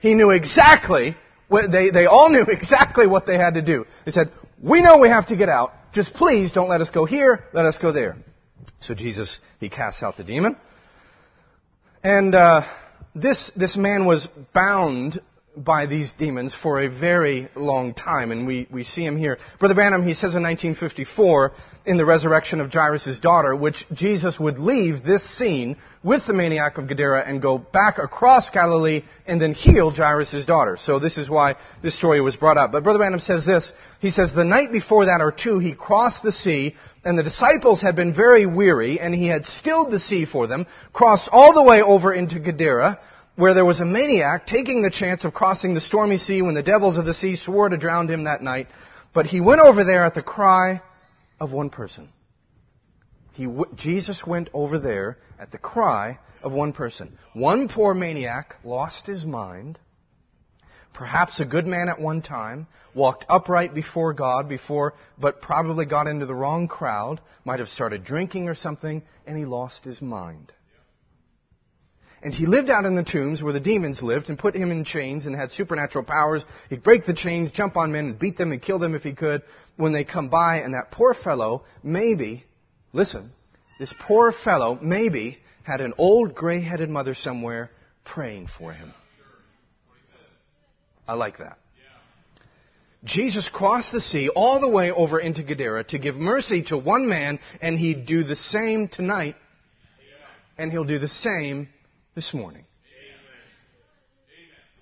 He 0.00 0.14
knew 0.14 0.30
exactly 0.30 1.16
what 1.48 1.72
they, 1.72 1.90
they 1.90 2.06
all 2.06 2.28
knew 2.28 2.44
exactly 2.48 3.06
what 3.06 3.26
they 3.26 3.36
had 3.36 3.54
to 3.54 3.62
do. 3.62 3.86
They 4.04 4.10
said, 4.10 4.28
we 4.62 4.82
know 4.82 4.98
we 4.98 5.08
have 5.08 5.28
to 5.28 5.36
get 5.36 5.48
out. 5.48 5.72
Just 5.94 6.12
please 6.14 6.52
don't 6.52 6.68
let 6.68 6.80
us 6.80 6.90
go 6.90 7.06
here. 7.06 7.44
Let 7.54 7.64
us 7.64 7.78
go 7.78 7.90
there. 7.90 8.16
So 8.80 8.94
Jesus, 8.94 9.40
he 9.60 9.70
casts 9.70 10.02
out 10.02 10.16
the 10.16 10.24
demon. 10.24 10.56
And, 12.04 12.34
uh, 12.34 12.62
this, 13.14 13.50
this 13.56 13.76
man 13.76 14.06
was 14.06 14.28
bound 14.54 15.20
by 15.64 15.86
these 15.86 16.12
demons 16.18 16.54
for 16.62 16.80
a 16.80 16.88
very 16.88 17.48
long 17.54 17.94
time, 17.94 18.30
and 18.30 18.46
we, 18.46 18.66
we 18.70 18.84
see 18.84 19.04
him 19.04 19.16
here. 19.16 19.38
Brother 19.58 19.74
Branham, 19.74 20.06
he 20.06 20.14
says 20.14 20.34
in 20.34 20.42
1954, 20.42 21.52
in 21.86 21.96
the 21.96 22.04
resurrection 22.04 22.60
of 22.60 22.70
Jairus' 22.70 23.18
daughter, 23.20 23.56
which 23.56 23.84
Jesus 23.94 24.38
would 24.38 24.58
leave 24.58 25.02
this 25.02 25.22
scene 25.38 25.76
with 26.02 26.26
the 26.26 26.34
maniac 26.34 26.78
of 26.78 26.86
Gadara 26.86 27.24
and 27.26 27.40
go 27.40 27.58
back 27.58 27.98
across 27.98 28.50
Galilee 28.50 29.02
and 29.26 29.40
then 29.40 29.54
heal 29.54 29.90
Jairus' 29.90 30.46
daughter. 30.46 30.76
So 30.78 30.98
this 30.98 31.16
is 31.18 31.30
why 31.30 31.56
this 31.82 31.96
story 31.96 32.20
was 32.20 32.36
brought 32.36 32.58
up. 32.58 32.72
But 32.72 32.84
Brother 32.84 32.98
Branham 32.98 33.20
says 33.20 33.46
this, 33.46 33.72
he 34.00 34.10
says, 34.10 34.32
the 34.34 34.44
night 34.44 34.70
before 34.70 35.06
that 35.06 35.20
or 35.20 35.32
two, 35.32 35.58
he 35.58 35.74
crossed 35.74 36.22
the 36.22 36.32
sea 36.32 36.74
and 37.04 37.18
the 37.18 37.22
disciples 37.22 37.80
had 37.80 37.96
been 37.96 38.14
very 38.14 38.44
weary, 38.44 39.00
and 39.00 39.14
he 39.14 39.28
had 39.28 39.44
stilled 39.44 39.90
the 39.90 39.98
sea 39.98 40.26
for 40.26 40.46
them, 40.46 40.66
crossed 40.92 41.28
all 41.32 41.54
the 41.54 41.62
way 41.62 41.80
over 41.80 42.12
into 42.12 42.40
Gadara, 42.40 42.98
where 43.38 43.54
there 43.54 43.64
was 43.64 43.78
a 43.78 43.84
maniac 43.84 44.48
taking 44.48 44.82
the 44.82 44.90
chance 44.90 45.24
of 45.24 45.32
crossing 45.32 45.72
the 45.72 45.80
stormy 45.80 46.18
sea 46.18 46.42
when 46.42 46.56
the 46.56 46.62
devils 46.62 46.96
of 46.96 47.04
the 47.04 47.14
sea 47.14 47.36
swore 47.36 47.68
to 47.68 47.76
drown 47.76 48.10
him 48.10 48.24
that 48.24 48.42
night. 48.42 48.66
But 49.14 49.26
he 49.26 49.40
went 49.40 49.60
over 49.60 49.84
there 49.84 50.04
at 50.04 50.14
the 50.14 50.24
cry 50.24 50.82
of 51.38 51.52
one 51.52 51.70
person. 51.70 52.08
He 53.34 53.44
w- 53.44 53.72
Jesus 53.76 54.24
went 54.26 54.48
over 54.52 54.80
there 54.80 55.18
at 55.38 55.52
the 55.52 55.58
cry 55.58 56.18
of 56.42 56.52
one 56.52 56.72
person. 56.72 57.16
One 57.32 57.68
poor 57.68 57.94
maniac 57.94 58.56
lost 58.64 59.06
his 59.06 59.24
mind, 59.24 59.78
perhaps 60.92 61.38
a 61.38 61.44
good 61.44 61.64
man 61.64 61.88
at 61.88 62.00
one 62.00 62.22
time, 62.22 62.66
walked 62.92 63.24
upright 63.28 63.72
before 63.72 64.14
God 64.14 64.48
before, 64.48 64.94
but 65.16 65.40
probably 65.40 65.86
got 65.86 66.08
into 66.08 66.26
the 66.26 66.34
wrong 66.34 66.66
crowd, 66.66 67.20
might 67.44 67.60
have 67.60 67.68
started 67.68 68.02
drinking 68.02 68.48
or 68.48 68.56
something, 68.56 69.04
and 69.28 69.38
he 69.38 69.44
lost 69.44 69.84
his 69.84 70.02
mind. 70.02 70.52
And 72.22 72.34
he 72.34 72.46
lived 72.46 72.68
out 72.68 72.84
in 72.84 72.96
the 72.96 73.04
tombs 73.04 73.42
where 73.42 73.52
the 73.52 73.60
demons 73.60 74.02
lived 74.02 74.28
and 74.28 74.38
put 74.38 74.56
him 74.56 74.72
in 74.72 74.84
chains 74.84 75.26
and 75.26 75.36
had 75.36 75.50
supernatural 75.50 76.04
powers. 76.04 76.44
He'd 76.68 76.82
break 76.82 77.06
the 77.06 77.14
chains, 77.14 77.52
jump 77.52 77.76
on 77.76 77.92
men, 77.92 78.06
and 78.06 78.18
beat 78.18 78.36
them 78.36 78.50
and 78.50 78.60
kill 78.60 78.78
them 78.78 78.94
if 78.94 79.02
he 79.02 79.12
could 79.12 79.42
when 79.76 79.92
they 79.92 80.04
come 80.04 80.28
by. 80.28 80.56
And 80.56 80.74
that 80.74 80.90
poor 80.90 81.14
fellow, 81.14 81.64
maybe, 81.82 82.44
listen, 82.92 83.30
this 83.78 83.94
poor 84.00 84.32
fellow, 84.32 84.78
maybe, 84.82 85.38
had 85.62 85.80
an 85.80 85.94
old 85.96 86.34
gray 86.34 86.60
headed 86.60 86.88
mother 86.88 87.14
somewhere 87.14 87.70
praying 88.04 88.48
for 88.58 88.72
him. 88.72 88.92
I 91.06 91.14
like 91.14 91.38
that. 91.38 91.58
Jesus 93.04 93.48
crossed 93.52 93.92
the 93.92 94.00
sea 94.00 94.28
all 94.34 94.60
the 94.60 94.68
way 94.68 94.90
over 94.90 95.20
into 95.20 95.44
Gadara 95.44 95.84
to 95.84 95.98
give 95.98 96.16
mercy 96.16 96.64
to 96.64 96.76
one 96.76 97.08
man, 97.08 97.38
and 97.62 97.78
he'd 97.78 98.06
do 98.06 98.24
the 98.24 98.34
same 98.34 98.88
tonight, 98.88 99.36
and 100.58 100.72
he'll 100.72 100.84
do 100.84 100.98
the 100.98 101.06
same 101.06 101.68
this 102.18 102.34
morning. 102.34 102.64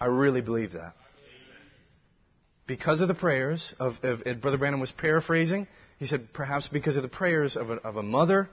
I 0.00 0.06
really 0.06 0.40
believe 0.40 0.72
that. 0.72 0.94
Because 2.66 3.02
of 3.02 3.08
the 3.08 3.14
prayers 3.14 3.74
of, 3.78 3.92
of, 4.02 4.40
Brother 4.40 4.56
Branham 4.56 4.80
was 4.80 4.90
paraphrasing, 4.90 5.66
he 5.98 6.06
said 6.06 6.28
perhaps 6.32 6.66
because 6.68 6.96
of 6.96 7.02
the 7.02 7.10
prayers 7.10 7.54
of 7.54 7.68
a, 7.68 7.74
of 7.74 7.96
a 7.96 8.02
mother, 8.02 8.48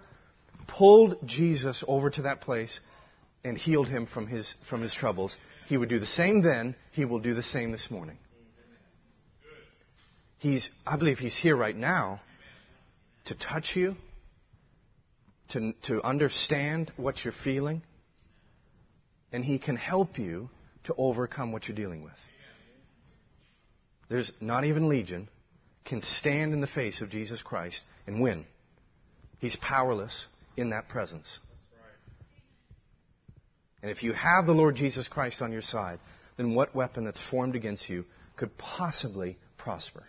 pulled 0.68 1.16
Jesus 1.26 1.82
over 1.88 2.10
to 2.10 2.24
that 2.24 2.42
place 2.42 2.78
and 3.46 3.58
healed 3.58 3.88
him 3.88 4.06
from 4.06 4.28
his, 4.28 4.54
from 4.70 4.82
his 4.82 4.94
troubles. 4.94 5.38
He 5.68 5.78
would 5.78 5.88
do 5.88 6.00
the 6.00 6.06
same 6.06 6.42
then. 6.42 6.76
He 6.92 7.06
will 7.06 7.20
do 7.20 7.34
the 7.34 7.42
same 7.42 7.72
this 7.72 7.90
morning. 7.90 8.18
He's, 10.40 10.70
I 10.86 10.98
believe 10.98 11.20
he's 11.20 11.38
here 11.38 11.56
right 11.56 11.76
now 11.76 12.20
to 13.28 13.36
touch 13.36 13.78
you, 13.78 13.96
to, 15.52 15.72
to 15.84 16.04
understand 16.04 16.92
what 16.98 17.24
you're 17.24 17.34
feeling, 17.46 17.82
and 19.34 19.44
He 19.44 19.60
can 19.60 19.76
help 19.76 20.18
you 20.18 20.50
to 20.86 20.94
overcome 20.98 21.52
what 21.52 21.68
you're 21.68 21.76
dealing 21.76 22.04
with. 22.04 22.14
There's 24.10 24.32
not 24.40 24.64
even 24.64 24.88
Legion 24.88 25.28
can 25.86 26.02
stand 26.02 26.54
in 26.54 26.62
the 26.62 26.68
face 26.68 27.02
of 27.02 27.10
Jesus 27.10 27.42
Christ 27.42 27.82
and 28.08 28.22
win. 28.22 28.46
He's 29.40 29.58
powerless 29.58 30.28
in 30.56 30.70
that 30.70 30.88
presence. 30.88 31.40
And 33.82 33.92
if 33.92 34.04
you 34.04 34.14
have 34.14 34.46
the 34.46 34.54
Lord 34.54 34.76
Jesus 34.76 35.10
Christ 35.10 35.42
on 35.42 35.52
your 35.52 35.62
side, 35.62 36.00
then 36.38 36.56
what 36.56 36.74
weapon 36.74 37.04
that's 37.04 37.22
formed 37.30 37.56
against 37.56 37.90
you 37.90 38.06
could 38.38 38.58
possibly 38.58 39.38
prosper? 39.58 40.04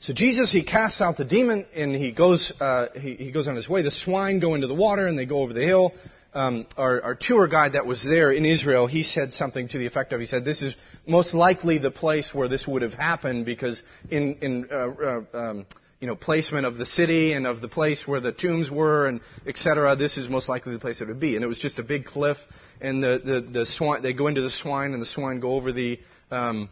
So 0.00 0.12
Jesus, 0.12 0.52
he 0.52 0.64
casts 0.64 1.00
out 1.00 1.16
the 1.16 1.24
demon 1.24 1.66
and 1.74 1.94
he 1.94 2.12
goes, 2.12 2.52
uh, 2.60 2.88
he, 2.94 3.14
he, 3.14 3.32
goes 3.32 3.48
on 3.48 3.56
his 3.56 3.68
way. 3.68 3.82
The 3.82 3.90
swine 3.90 4.38
go 4.38 4.54
into 4.54 4.68
the 4.68 4.74
water 4.74 5.06
and 5.06 5.18
they 5.18 5.26
go 5.26 5.42
over 5.42 5.52
the 5.52 5.64
hill. 5.64 5.92
Um, 6.34 6.66
our, 6.76 7.02
our, 7.02 7.18
tour 7.18 7.48
guide 7.48 7.72
that 7.72 7.86
was 7.86 8.04
there 8.04 8.30
in 8.30 8.44
Israel, 8.44 8.86
he 8.86 9.02
said 9.02 9.32
something 9.32 9.66
to 9.70 9.78
the 9.78 9.86
effect 9.86 10.12
of, 10.12 10.20
he 10.20 10.26
said, 10.26 10.44
this 10.44 10.62
is 10.62 10.76
most 11.06 11.34
likely 11.34 11.78
the 11.78 11.90
place 11.90 12.30
where 12.32 12.48
this 12.48 12.66
would 12.66 12.82
have 12.82 12.92
happened 12.92 13.46
because 13.46 13.82
in, 14.10 14.36
in 14.42 14.68
uh, 14.70 14.74
uh, 14.74 15.36
um, 15.36 15.66
you 16.00 16.06
know, 16.06 16.14
placement 16.14 16.64
of 16.64 16.76
the 16.76 16.86
city 16.86 17.32
and 17.32 17.46
of 17.46 17.60
the 17.60 17.68
place 17.68 18.04
where 18.06 18.20
the 18.20 18.30
tombs 18.30 18.70
were 18.70 19.06
and 19.06 19.20
etc. 19.46 19.96
This 19.96 20.16
is 20.16 20.28
most 20.28 20.48
likely 20.48 20.74
the 20.74 20.78
place 20.78 21.00
it 21.00 21.08
would 21.08 21.18
be. 21.18 21.34
And 21.34 21.42
it 21.42 21.48
was 21.48 21.58
just 21.58 21.78
a 21.78 21.82
big 21.82 22.04
cliff 22.04 22.36
and 22.80 23.02
the, 23.02 23.20
the, 23.24 23.40
the 23.60 23.66
swine, 23.66 24.02
they 24.02 24.12
go 24.12 24.28
into 24.28 24.42
the 24.42 24.50
swine 24.50 24.92
and 24.92 25.02
the 25.02 25.06
swine 25.06 25.40
go 25.40 25.52
over 25.52 25.72
the, 25.72 25.98
um, 26.30 26.68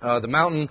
uh, 0.00 0.18
the 0.20 0.28
mountain 0.28 0.68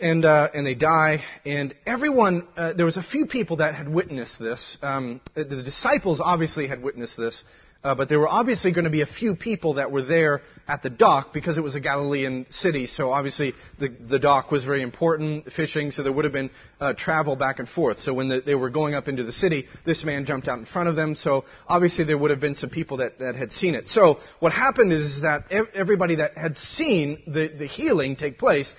and 0.00 0.24
uh, 0.24 0.48
and 0.54 0.66
they 0.66 0.74
die. 0.74 1.22
And 1.44 1.74
everyone, 1.86 2.48
uh, 2.56 2.72
there 2.74 2.86
was 2.86 2.96
a 2.96 3.02
few 3.02 3.26
people 3.26 3.56
that 3.56 3.74
had 3.74 3.88
witnessed 3.88 4.38
this. 4.38 4.78
Um, 4.82 5.20
the 5.34 5.62
disciples 5.62 6.20
obviously 6.22 6.66
had 6.66 6.82
witnessed 6.82 7.16
this, 7.16 7.42
uh, 7.84 7.94
but 7.94 8.08
there 8.08 8.20
were 8.20 8.28
obviously 8.28 8.72
going 8.72 8.84
to 8.84 8.90
be 8.90 9.02
a 9.02 9.06
few 9.06 9.34
people 9.34 9.74
that 9.74 9.90
were 9.90 10.02
there 10.02 10.42
at 10.68 10.82
the 10.82 10.90
dock 10.90 11.32
because 11.34 11.58
it 11.58 11.62
was 11.62 11.74
a 11.74 11.80
Galilean 11.80 12.46
city. 12.50 12.86
So 12.86 13.10
obviously 13.10 13.54
the 13.80 13.88
the 13.88 14.18
dock 14.18 14.52
was 14.52 14.64
very 14.64 14.82
important, 14.82 15.52
fishing. 15.52 15.90
So 15.90 16.04
there 16.04 16.12
would 16.12 16.24
have 16.24 16.32
been 16.32 16.50
uh, 16.80 16.94
travel 16.94 17.34
back 17.34 17.58
and 17.58 17.68
forth. 17.68 18.00
So 18.00 18.14
when 18.14 18.28
the, 18.28 18.40
they 18.40 18.54
were 18.54 18.70
going 18.70 18.94
up 18.94 19.08
into 19.08 19.24
the 19.24 19.32
city, 19.32 19.66
this 19.84 20.04
man 20.04 20.26
jumped 20.26 20.46
out 20.46 20.58
in 20.58 20.66
front 20.66 20.88
of 20.88 20.96
them. 20.96 21.16
So 21.16 21.44
obviously 21.66 22.04
there 22.04 22.16
would 22.16 22.30
have 22.30 22.40
been 22.40 22.54
some 22.54 22.70
people 22.70 22.98
that, 22.98 23.18
that 23.18 23.34
had 23.34 23.50
seen 23.50 23.74
it. 23.74 23.88
So 23.88 24.16
what 24.38 24.52
happened 24.52 24.92
is 24.92 25.22
that 25.22 25.50
everybody 25.74 26.16
that 26.16 26.36
had 26.36 26.56
seen 26.56 27.18
the, 27.26 27.48
the 27.58 27.66
healing 27.66 28.14
take 28.14 28.38
place 28.38 28.72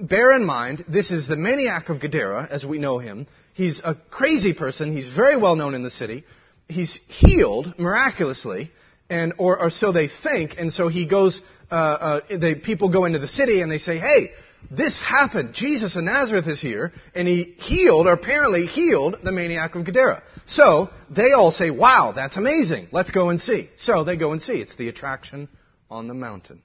bear 0.00 0.32
in 0.32 0.44
mind, 0.44 0.84
this 0.88 1.10
is 1.10 1.28
the 1.28 1.36
maniac 1.36 1.88
of 1.88 2.00
Gadara, 2.00 2.48
as 2.50 2.64
we 2.64 2.78
know 2.78 2.98
him. 2.98 3.26
He's 3.54 3.80
a 3.82 3.94
crazy 4.10 4.54
person. 4.54 4.94
He's 4.94 5.14
very 5.14 5.36
well 5.36 5.56
known 5.56 5.74
in 5.74 5.82
the 5.82 5.90
city. 5.90 6.24
He's 6.68 6.98
healed 7.08 7.74
miraculously, 7.78 8.70
and 9.08 9.34
or, 9.38 9.58
or 9.60 9.70
so 9.70 9.92
they 9.92 10.08
think. 10.22 10.52
And 10.58 10.72
so 10.72 10.88
he 10.88 11.08
goes. 11.08 11.40
Uh, 11.68 12.20
uh, 12.30 12.54
people 12.64 12.92
go 12.92 13.06
into 13.06 13.18
the 13.18 13.26
city 13.26 13.60
and 13.60 13.70
they 13.70 13.78
say, 13.78 13.98
"Hey, 13.98 14.28
this 14.70 15.02
happened. 15.02 15.52
Jesus 15.52 15.96
of 15.96 16.04
Nazareth 16.04 16.46
is 16.46 16.60
here, 16.62 16.92
and 17.14 17.26
he 17.26 17.56
healed, 17.58 18.06
or 18.06 18.12
apparently 18.12 18.66
healed, 18.66 19.16
the 19.24 19.32
maniac 19.32 19.74
of 19.74 19.84
Gadara." 19.84 20.22
So 20.46 20.90
they 21.10 21.32
all 21.32 21.50
say, 21.50 21.70
"Wow, 21.70 22.12
that's 22.14 22.36
amazing. 22.36 22.88
Let's 22.92 23.10
go 23.10 23.30
and 23.30 23.40
see." 23.40 23.68
So 23.78 24.04
they 24.04 24.16
go 24.16 24.32
and 24.32 24.40
see. 24.40 24.60
It's 24.60 24.76
the 24.76 24.88
attraction 24.88 25.48
on 25.90 26.06
the 26.06 26.14
mountain. 26.14 26.62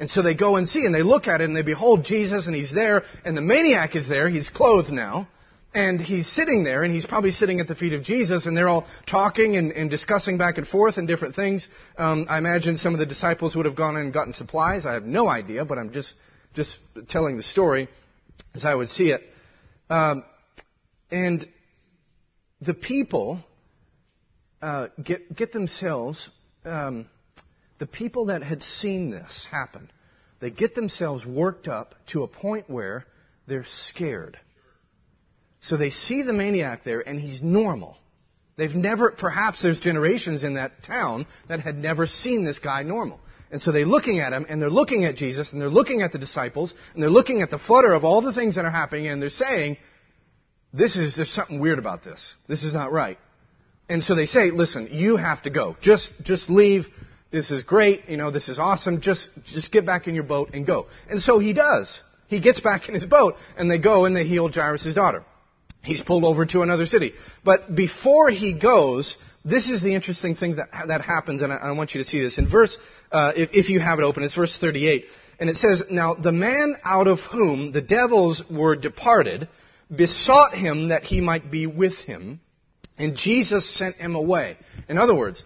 And 0.00 0.08
so 0.08 0.22
they 0.22 0.34
go 0.34 0.56
and 0.56 0.66
see 0.66 0.86
and 0.86 0.94
they 0.94 1.02
look 1.02 1.28
at 1.28 1.42
it 1.42 1.44
and 1.44 1.54
they 1.54 1.62
behold 1.62 2.04
Jesus 2.04 2.46
and 2.46 2.56
he's 2.56 2.72
there 2.72 3.02
and 3.22 3.36
the 3.36 3.42
maniac 3.42 3.94
is 3.94 4.08
there. 4.08 4.30
He's 4.30 4.48
clothed 4.48 4.90
now. 4.90 5.28
And 5.74 6.00
he's 6.00 6.26
sitting 6.26 6.64
there 6.64 6.82
and 6.82 6.92
he's 6.92 7.06
probably 7.06 7.30
sitting 7.30 7.60
at 7.60 7.68
the 7.68 7.74
feet 7.76 7.92
of 7.92 8.02
Jesus 8.02 8.46
and 8.46 8.56
they're 8.56 8.66
all 8.66 8.88
talking 9.08 9.56
and, 9.56 9.70
and 9.70 9.90
discussing 9.90 10.38
back 10.38 10.56
and 10.56 10.66
forth 10.66 10.96
and 10.96 11.06
different 11.06 11.36
things. 11.36 11.68
Um, 11.98 12.26
I 12.30 12.38
imagine 12.38 12.78
some 12.78 12.94
of 12.94 12.98
the 12.98 13.06
disciples 13.06 13.54
would 13.54 13.66
have 13.66 13.76
gone 13.76 13.94
and 13.96 14.12
gotten 14.12 14.32
supplies. 14.32 14.86
I 14.86 14.94
have 14.94 15.04
no 15.04 15.28
idea, 15.28 15.66
but 15.66 15.78
I'm 15.78 15.92
just, 15.92 16.12
just 16.54 16.76
telling 17.10 17.36
the 17.36 17.42
story 17.42 17.88
as 18.54 18.64
I 18.64 18.74
would 18.74 18.88
see 18.88 19.10
it. 19.10 19.20
Um, 19.90 20.24
and 21.10 21.44
the 22.62 22.74
people 22.74 23.44
uh, 24.62 24.88
get, 25.04 25.36
get 25.36 25.52
themselves 25.52 26.28
um, 26.64 27.06
the 27.80 27.86
people 27.86 28.26
that 28.26 28.42
had 28.42 28.62
seen 28.62 29.10
this 29.10 29.46
happen, 29.50 29.90
they 30.40 30.50
get 30.50 30.76
themselves 30.76 31.26
worked 31.26 31.66
up 31.66 31.94
to 32.12 32.22
a 32.22 32.28
point 32.28 32.70
where 32.70 33.04
they're 33.48 33.66
scared. 33.88 34.38
So 35.62 35.76
they 35.76 35.90
see 35.90 36.22
the 36.22 36.32
maniac 36.32 36.84
there 36.84 37.00
and 37.00 37.18
he's 37.18 37.42
normal. 37.42 37.96
They've 38.56 38.74
never, 38.74 39.10
perhaps 39.10 39.62
there's 39.62 39.80
generations 39.80 40.44
in 40.44 40.54
that 40.54 40.84
town 40.86 41.26
that 41.48 41.60
had 41.60 41.76
never 41.76 42.06
seen 42.06 42.44
this 42.44 42.58
guy 42.58 42.82
normal. 42.82 43.18
And 43.50 43.60
so 43.60 43.72
they're 43.72 43.86
looking 43.86 44.20
at 44.20 44.32
him 44.32 44.46
and 44.48 44.60
they're 44.60 44.70
looking 44.70 45.06
at 45.06 45.16
Jesus 45.16 45.52
and 45.52 45.60
they're 45.60 45.68
looking 45.68 46.02
at 46.02 46.12
the 46.12 46.18
disciples 46.18 46.72
and 46.94 47.02
they're 47.02 47.10
looking 47.10 47.40
at 47.40 47.50
the 47.50 47.58
flutter 47.58 47.94
of 47.94 48.04
all 48.04 48.20
the 48.20 48.34
things 48.34 48.56
that 48.56 48.64
are 48.66 48.70
happening 48.70 49.08
and 49.08 49.20
they're 49.20 49.30
saying, 49.30 49.78
this 50.72 50.96
is, 50.96 51.16
there's 51.16 51.32
something 51.32 51.60
weird 51.60 51.78
about 51.78 52.04
this. 52.04 52.34
This 52.46 52.62
is 52.62 52.74
not 52.74 52.92
right. 52.92 53.18
And 53.88 54.02
so 54.04 54.14
they 54.14 54.26
say, 54.26 54.50
listen, 54.50 54.88
you 54.92 55.16
have 55.16 55.42
to 55.42 55.50
go. 55.50 55.76
Just, 55.82 56.12
just 56.22 56.48
leave. 56.48 56.84
This 57.30 57.50
is 57.50 57.62
great. 57.62 58.08
You 58.08 58.16
know, 58.16 58.30
this 58.30 58.48
is 58.48 58.58
awesome. 58.58 59.00
Just, 59.00 59.28
just 59.46 59.72
get 59.72 59.86
back 59.86 60.06
in 60.06 60.14
your 60.14 60.24
boat 60.24 60.50
and 60.52 60.66
go. 60.66 60.86
And 61.08 61.20
so 61.22 61.38
he 61.38 61.52
does. 61.52 62.00
He 62.26 62.40
gets 62.40 62.60
back 62.60 62.88
in 62.88 62.94
his 62.94 63.04
boat 63.04 63.34
and 63.56 63.70
they 63.70 63.78
go 63.78 64.04
and 64.04 64.14
they 64.14 64.24
heal 64.24 64.50
Jairus' 64.50 64.94
daughter. 64.94 65.24
He's 65.82 66.02
pulled 66.02 66.24
over 66.24 66.44
to 66.46 66.62
another 66.62 66.86
city. 66.86 67.12
But 67.44 67.74
before 67.74 68.30
he 68.30 68.58
goes, 68.60 69.16
this 69.44 69.68
is 69.68 69.82
the 69.82 69.94
interesting 69.94 70.34
thing 70.34 70.56
that, 70.56 70.68
that 70.88 71.00
happens, 71.00 71.40
and 71.40 71.52
I, 71.52 71.56
I 71.56 71.72
want 71.72 71.94
you 71.94 72.02
to 72.02 72.06
see 72.06 72.20
this. 72.20 72.38
In 72.38 72.50
verse, 72.50 72.76
uh, 73.10 73.32
if, 73.34 73.50
if 73.52 73.70
you 73.70 73.80
have 73.80 73.98
it 73.98 74.02
open, 74.02 74.22
it's 74.22 74.36
verse 74.36 74.58
38. 74.60 75.04
And 75.38 75.48
it 75.48 75.56
says, 75.56 75.82
Now 75.90 76.14
the 76.14 76.32
man 76.32 76.74
out 76.84 77.06
of 77.06 77.18
whom 77.32 77.72
the 77.72 77.80
devils 77.80 78.44
were 78.50 78.76
departed 78.76 79.48
besought 79.94 80.52
him 80.54 80.90
that 80.90 81.04
he 81.04 81.20
might 81.20 81.50
be 81.50 81.66
with 81.66 81.94
him, 81.94 82.40
and 82.98 83.16
Jesus 83.16 83.78
sent 83.78 83.96
him 83.96 84.14
away. 84.14 84.58
In 84.88 84.98
other 84.98 85.16
words, 85.16 85.42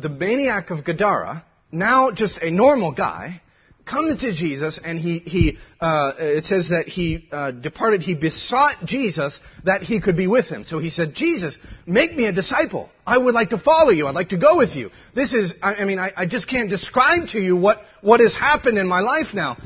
the 0.00 0.08
maniac 0.08 0.70
of 0.70 0.84
Gadara, 0.84 1.44
now 1.70 2.10
just 2.10 2.38
a 2.42 2.50
normal 2.50 2.94
guy, 2.94 3.40
comes 3.88 4.18
to 4.18 4.32
Jesus 4.32 4.78
and 4.82 4.98
he, 4.98 5.18
he 5.20 5.58
uh, 5.80 6.12
it 6.18 6.44
says 6.44 6.68
that 6.68 6.84
he 6.86 7.26
uh, 7.32 7.50
departed, 7.50 8.02
he 8.02 8.14
besought 8.14 8.76
Jesus 8.84 9.40
that 9.64 9.82
he 9.82 10.00
could 10.00 10.16
be 10.16 10.26
with 10.26 10.46
him. 10.46 10.64
So 10.64 10.78
he 10.78 10.90
said, 10.90 11.14
Jesus, 11.14 11.56
make 11.86 12.14
me 12.14 12.26
a 12.26 12.32
disciple. 12.32 12.90
I 13.06 13.16
would 13.16 13.34
like 13.34 13.50
to 13.50 13.58
follow 13.58 13.90
you. 13.90 14.06
I'd 14.06 14.14
like 14.14 14.30
to 14.30 14.38
go 14.38 14.58
with 14.58 14.76
you. 14.76 14.90
This 15.14 15.32
is, 15.32 15.54
I, 15.62 15.76
I 15.76 15.84
mean, 15.84 15.98
I, 15.98 16.12
I 16.16 16.26
just 16.26 16.48
can't 16.48 16.68
describe 16.68 17.28
to 17.30 17.38
you 17.38 17.56
what, 17.56 17.78
what 18.02 18.20
has 18.20 18.36
happened 18.38 18.78
in 18.78 18.86
my 18.86 19.00
life 19.00 19.28
now. 19.34 19.56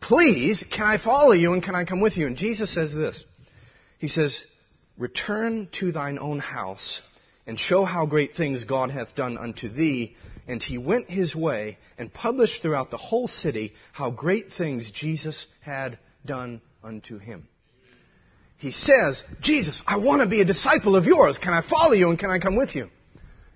Please, 0.00 0.64
can 0.74 0.86
I 0.86 1.02
follow 1.02 1.32
you 1.32 1.52
and 1.52 1.62
can 1.62 1.74
I 1.74 1.84
come 1.84 2.00
with 2.00 2.16
you? 2.16 2.26
And 2.26 2.36
Jesus 2.36 2.74
says 2.74 2.92
this. 2.92 3.22
He 3.98 4.08
says, 4.08 4.44
return 4.98 5.68
to 5.78 5.92
thine 5.92 6.18
own 6.18 6.38
house 6.38 7.00
and 7.50 7.58
show 7.58 7.84
how 7.84 8.06
great 8.06 8.36
things 8.36 8.62
God 8.62 8.92
hath 8.92 9.16
done 9.16 9.36
unto 9.36 9.68
thee. 9.68 10.14
And 10.46 10.62
he 10.62 10.78
went 10.78 11.10
his 11.10 11.34
way 11.34 11.78
and 11.98 12.14
published 12.14 12.62
throughout 12.62 12.92
the 12.92 12.96
whole 12.96 13.26
city 13.26 13.72
how 13.90 14.12
great 14.12 14.52
things 14.56 14.88
Jesus 14.94 15.48
had 15.60 15.98
done 16.24 16.60
unto 16.84 17.18
him. 17.18 17.48
He 18.56 18.70
says, 18.70 19.20
Jesus, 19.40 19.82
I 19.84 19.98
want 19.98 20.22
to 20.22 20.28
be 20.28 20.40
a 20.40 20.44
disciple 20.44 20.94
of 20.94 21.06
yours. 21.06 21.38
Can 21.42 21.52
I 21.52 21.68
follow 21.68 21.94
you 21.94 22.10
and 22.10 22.20
can 22.20 22.30
I 22.30 22.38
come 22.38 22.56
with 22.56 22.76
you? 22.76 22.86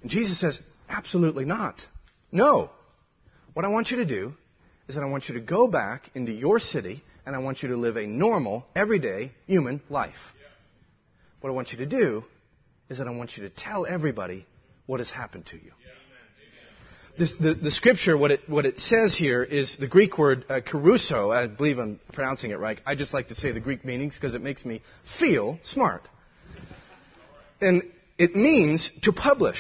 And 0.03 0.11
Jesus 0.11 0.41
says, 0.41 0.61
Absolutely 0.89 1.45
not. 1.45 1.81
No. 2.33 2.71
What 3.53 3.65
I 3.65 3.69
want 3.69 3.93
you 3.93 3.99
to 3.99 4.07
do 4.07 4.33
is 4.89 4.97
that 4.97 5.03
I 5.03 5.07
want 5.07 5.29
you 5.29 5.37
to 5.37 5.41
go 5.41 5.69
back 5.69 6.11
into 6.17 6.33
your 6.33 6.59
city 6.59 7.01
and 7.27 7.37
I 7.37 7.39
want 7.39 7.63
you 7.63 7.69
to 7.69 7.77
live 7.77 7.97
a 7.97 8.09
normal, 8.09 8.67
everyday 8.75 9.31
human 9.47 9.81
life. 9.89 10.15
What 11.41 11.51
I 11.51 11.53
want 11.53 11.71
you 11.71 11.79
to 11.79 11.87
do 11.87 12.25
is 12.89 12.99
that 12.99 13.07
I 13.07 13.11
want 13.11 13.37
you 13.37 13.45
to 13.45 13.51
tell 13.51 13.87
everybody 13.87 14.47
what 14.87 15.01
has 15.01 15.11
happened 15.11 15.47
to 15.47 15.57
you. 15.57 15.73
This, 17.17 17.33
the, 17.39 17.55
the, 17.55 17.71
scripture, 17.71 18.19
what 18.19 18.33
it, 18.33 18.41
what 18.49 18.67
it 18.67 18.81
says 18.81 19.17
here 19.17 19.45
is 19.45 19.77
the 19.79 19.87
Greek 19.87 20.19
word 20.19 20.45
uh, 20.49 20.61
kerusso. 20.61 21.33
I 21.33 21.47
believe 21.47 21.79
I'm 21.79 22.01
pronouncing 22.13 22.51
it 22.51 22.59
right. 22.59 22.81
I 22.85 22.97
just 22.97 23.15
like 23.15 23.29
to 23.29 23.37
say 23.37 23.53
the 23.53 23.61
Greek 23.61 23.85
meanings 23.85 24.17
because 24.17 24.35
it 24.35 24.43
makes 24.43 24.65
me 24.65 24.83
feel 25.21 25.61
smart. 25.63 26.03
And 27.61 27.85
it 28.19 28.35
means 28.35 28.91
to 29.03 29.13
publish. 29.13 29.59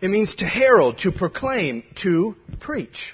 It 0.00 0.08
means 0.08 0.34
to 0.36 0.44
herald, 0.44 0.98
to 0.98 1.12
proclaim, 1.12 1.84
to 2.02 2.34
preach. 2.60 3.12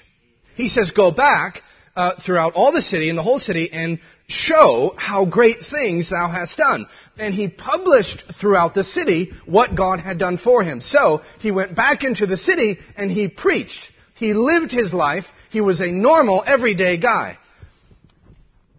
He 0.55 0.67
says, 0.67 0.89
go 0.89 1.11
back 1.11 1.59
uh, 1.95 2.13
throughout 2.25 2.53
all 2.55 2.71
the 2.71 2.81
city 2.81 3.09
and 3.09 3.17
the 3.17 3.23
whole 3.23 3.39
city 3.39 3.69
and 3.71 3.99
show 4.27 4.93
how 4.97 5.25
great 5.25 5.57
things 5.71 6.09
thou 6.09 6.27
hast 6.27 6.57
done. 6.57 6.85
And 7.17 7.33
he 7.33 7.47
published 7.47 8.23
throughout 8.39 8.73
the 8.73 8.83
city 8.83 9.31
what 9.45 9.75
God 9.75 9.99
had 9.99 10.17
done 10.17 10.37
for 10.37 10.63
him. 10.63 10.81
So 10.81 11.21
he 11.39 11.51
went 11.51 11.75
back 11.75 12.03
into 12.03 12.25
the 12.25 12.37
city 12.37 12.77
and 12.97 13.09
he 13.09 13.29
preached. 13.29 13.89
He 14.15 14.33
lived 14.33 14.71
his 14.71 14.93
life. 14.93 15.25
He 15.49 15.61
was 15.61 15.79
a 15.81 15.87
normal, 15.87 16.43
everyday 16.45 16.97
guy. 16.97 17.37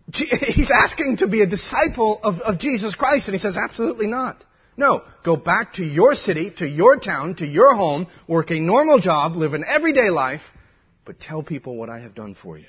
He's 0.13 0.71
asking 0.71 1.19
to 1.19 1.27
be 1.27 1.43
a 1.43 1.47
disciple 1.47 2.21
of, 2.23 2.41
of 2.41 2.59
Jesus 2.59 2.95
Christ, 2.95 3.29
and 3.29 3.35
he 3.35 3.39
says, 3.39 3.57
absolutely 3.57 4.07
not. 4.07 4.43
No, 4.77 5.03
go 5.25 5.37
back 5.37 5.75
to 5.75 5.85
your 5.85 6.15
city, 6.15 6.53
to 6.59 6.69
your 6.69 6.99
town, 6.99 7.37
to 7.37 7.47
your 7.47 7.75
home, 7.75 8.07
work 8.29 8.51
a 8.51 8.61
normal 8.61 8.99
job, 8.99 9.35
live 9.35 9.55
an 9.55 9.65
everyday 9.67 10.11
life, 10.11 10.43
but 11.05 11.19
tell 11.19 11.43
people 11.43 11.77
what 11.77 11.89
I 11.89 12.01
have 12.01 12.15
done 12.15 12.35
for 12.41 12.59
you. 12.59 12.67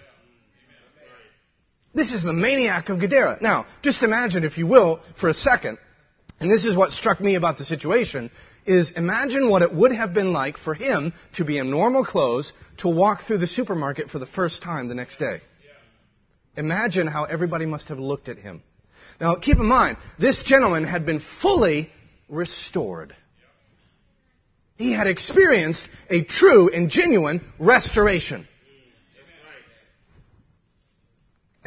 This 1.97 2.13
is 2.13 2.21
the 2.21 2.31
maniac 2.31 2.89
of 2.89 2.99
Gadara. 2.99 3.39
Now, 3.41 3.65
just 3.81 4.03
imagine, 4.03 4.43
if 4.43 4.59
you 4.59 4.67
will, 4.67 5.01
for 5.19 5.29
a 5.29 5.33
second, 5.33 5.79
and 6.39 6.47
this 6.47 6.63
is 6.63 6.77
what 6.77 6.91
struck 6.91 7.19
me 7.19 7.33
about 7.33 7.57
the 7.57 7.65
situation, 7.65 8.29
is 8.67 8.91
imagine 8.95 9.49
what 9.49 9.63
it 9.63 9.73
would 9.73 9.91
have 9.91 10.13
been 10.13 10.31
like 10.31 10.59
for 10.59 10.75
him 10.75 11.11
to 11.37 11.43
be 11.43 11.57
in 11.57 11.71
normal 11.71 12.05
clothes 12.05 12.53
to 12.77 12.87
walk 12.87 13.21
through 13.25 13.39
the 13.39 13.47
supermarket 13.47 14.11
for 14.11 14.19
the 14.19 14.27
first 14.27 14.61
time 14.61 14.87
the 14.87 14.93
next 14.93 15.17
day. 15.17 15.41
Imagine 16.55 17.07
how 17.07 17.23
everybody 17.23 17.65
must 17.65 17.87
have 17.87 17.97
looked 17.97 18.29
at 18.29 18.37
him. 18.37 18.61
Now, 19.19 19.33
keep 19.33 19.57
in 19.57 19.65
mind, 19.65 19.97
this 20.19 20.43
gentleman 20.43 20.83
had 20.83 21.03
been 21.03 21.23
fully 21.41 21.89
restored. 22.29 23.15
He 24.75 24.93
had 24.93 25.07
experienced 25.07 25.87
a 26.11 26.23
true 26.23 26.69
and 26.71 26.91
genuine 26.91 27.41
restoration. 27.57 28.47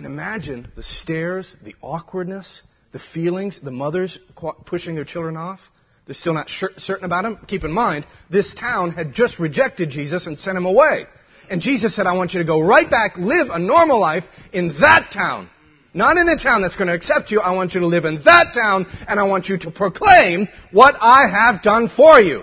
And 0.01 0.06
imagine 0.06 0.66
the 0.77 0.82
stares, 0.82 1.55
the 1.62 1.74
awkwardness, 1.82 2.62
the 2.90 2.98
feelings, 3.12 3.60
the 3.62 3.70
mothers 3.70 4.18
pushing 4.64 4.94
their 4.94 5.05
children 5.05 5.36
off. 5.36 5.60
They're 6.06 6.14
still 6.14 6.32
not 6.32 6.48
certain 6.48 7.05
about 7.05 7.27
him. 7.27 7.39
Keep 7.47 7.64
in 7.64 7.70
mind, 7.70 8.06
this 8.31 8.55
town 8.55 8.93
had 8.93 9.12
just 9.12 9.39
rejected 9.39 9.90
Jesus 9.90 10.27
and 10.27 10.39
sent 10.39 10.56
him 10.56 10.64
away. 10.64 11.05
And 11.51 11.60
Jesus 11.60 11.94
said, 11.94 12.06
I 12.06 12.16
want 12.16 12.32
you 12.32 12.39
to 12.39 12.47
go 12.47 12.62
right 12.62 12.90
back, 12.90 13.18
live 13.18 13.48
a 13.52 13.59
normal 13.59 14.01
life 14.01 14.24
in 14.55 14.68
that 14.81 15.10
town. 15.12 15.51
Not 15.93 16.16
in 16.16 16.27
a 16.31 16.43
town 16.43 16.62
that's 16.62 16.77
going 16.77 16.89
to 16.89 16.94
accept 16.94 17.31
you. 17.31 17.40
I 17.40 17.55
want 17.55 17.74
you 17.74 17.81
to 17.81 17.86
live 17.86 18.06
in 18.06 18.22
that 18.24 18.55
town 18.55 18.86
and 19.06 19.20
I 19.20 19.24
want 19.24 19.51
you 19.51 19.59
to 19.59 19.70
proclaim 19.70 20.48
what 20.72 20.94
I 20.98 21.28
have 21.28 21.62
done 21.62 21.90
for 21.94 22.22
you. 22.22 22.40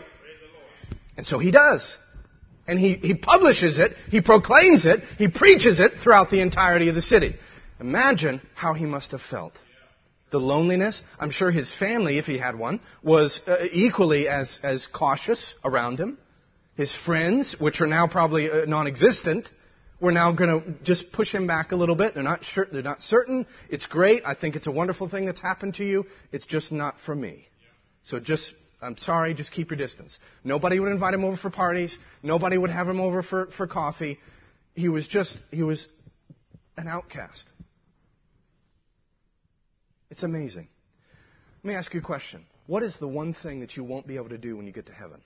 And 1.17 1.25
so 1.25 1.39
he 1.39 1.49
does. 1.49 1.97
And 2.67 2.77
he, 2.77 2.95
he 2.95 3.15
publishes 3.15 3.79
it, 3.79 3.93
he 4.09 4.21
proclaims 4.21 4.85
it, 4.85 4.99
he 5.17 5.27
preaches 5.27 5.79
it 5.79 5.93
throughout 6.03 6.29
the 6.29 6.41
entirety 6.41 6.89
of 6.89 6.95
the 6.95 7.01
city. 7.01 7.33
Imagine 7.79 8.41
how 8.55 8.73
he 8.73 8.85
must 8.85 9.11
have 9.11 9.21
felt. 9.29 9.53
The 10.31 10.39
loneliness, 10.39 11.01
I'm 11.19 11.31
sure 11.31 11.51
his 11.51 11.73
family, 11.79 12.17
if 12.17 12.25
he 12.25 12.37
had 12.37 12.57
one, 12.57 12.81
was 13.01 13.39
uh, 13.47 13.57
equally 13.71 14.27
as, 14.27 14.59
as 14.61 14.87
cautious 14.93 15.53
around 15.63 15.99
him. 15.99 16.17
His 16.75 16.93
friends, 17.05 17.55
which 17.59 17.79
are 17.81 17.87
now 17.87 18.07
probably 18.07 18.49
uh, 18.51 18.65
non-existent, 18.65 19.47
were 20.01 20.11
now 20.11 20.35
going 20.35 20.49
to 20.61 20.83
just 20.83 21.11
push 21.11 21.31
him 21.31 21.47
back 21.47 21.71
a 21.71 21.75
little 21.75 21.95
bit. 21.95 22.13
They're 22.13 22.23
not 22.23 22.43
sure, 22.43 22.67
they're 22.71 22.83
not 22.83 23.01
certain. 23.01 23.47
It's 23.69 23.85
great. 23.85 24.23
I 24.25 24.35
think 24.35 24.55
it's 24.55 24.67
a 24.67 24.71
wonderful 24.71 25.09
thing 25.09 25.25
that's 25.25 25.41
happened 25.41 25.75
to 25.75 25.85
you. 25.85 26.05
It's 26.31 26.45
just 26.45 26.71
not 26.71 26.95
for 27.05 27.15
me. 27.15 27.47
So 28.03 28.19
just, 28.19 28.53
I'm 28.81 28.97
sorry, 28.97 29.33
just 29.33 29.51
keep 29.51 29.71
your 29.71 29.77
distance. 29.77 30.17
Nobody 30.43 30.79
would 30.79 30.91
invite 30.91 31.13
him 31.13 31.23
over 31.23 31.37
for 31.37 31.49
parties. 31.49 31.97
Nobody 32.21 32.57
would 32.57 32.69
have 32.69 32.87
him 32.87 32.99
over 32.99 33.23
for, 33.23 33.47
for 33.57 33.65
coffee. 33.65 34.19
He 34.75 34.89
was 34.89 35.07
just, 35.07 35.37
he 35.51 35.63
was 35.63 35.87
an 36.75 36.87
outcast. 36.87 37.45
It's 40.09 40.23
amazing. 40.23 40.67
Let 41.63 41.69
me 41.69 41.75
ask 41.75 41.93
you 41.93 41.99
a 41.99 42.03
question. 42.03 42.45
What 42.67 42.83
is 42.83 42.97
the 42.99 43.07
one 43.07 43.33
thing 43.33 43.61
that 43.61 43.75
you 43.75 43.83
won't 43.83 44.07
be 44.07 44.15
able 44.15 44.29
to 44.29 44.37
do 44.37 44.55
when 44.55 44.67
you 44.67 44.73
get 44.73 44.87
to 44.87 44.93
heaven? 44.93 45.21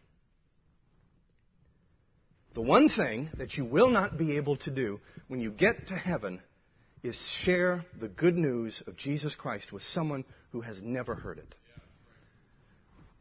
The 2.54 2.62
one 2.62 2.90
thing 2.90 3.30
that 3.38 3.54
you 3.54 3.66
will 3.66 3.90
not 3.90 4.18
be 4.18 4.38
able 4.38 4.58
to 4.58 4.72
do 4.72 5.00
when 5.28 5.40
you 5.40 5.52
get 5.52 5.88
to 5.88 5.96
heaven 5.96 6.42
is 7.04 7.16
share 7.44 7.86
the 8.00 8.10
good 8.10 8.36
news 8.36 8.84
of 8.88 8.98
Jesus 8.98 9.36
Christ 9.36 9.72
with 9.72 9.84
someone 9.84 10.26
who 10.52 10.62
has 10.62 10.78
never 10.82 11.16
heard 11.16 11.40
it. 11.40 11.56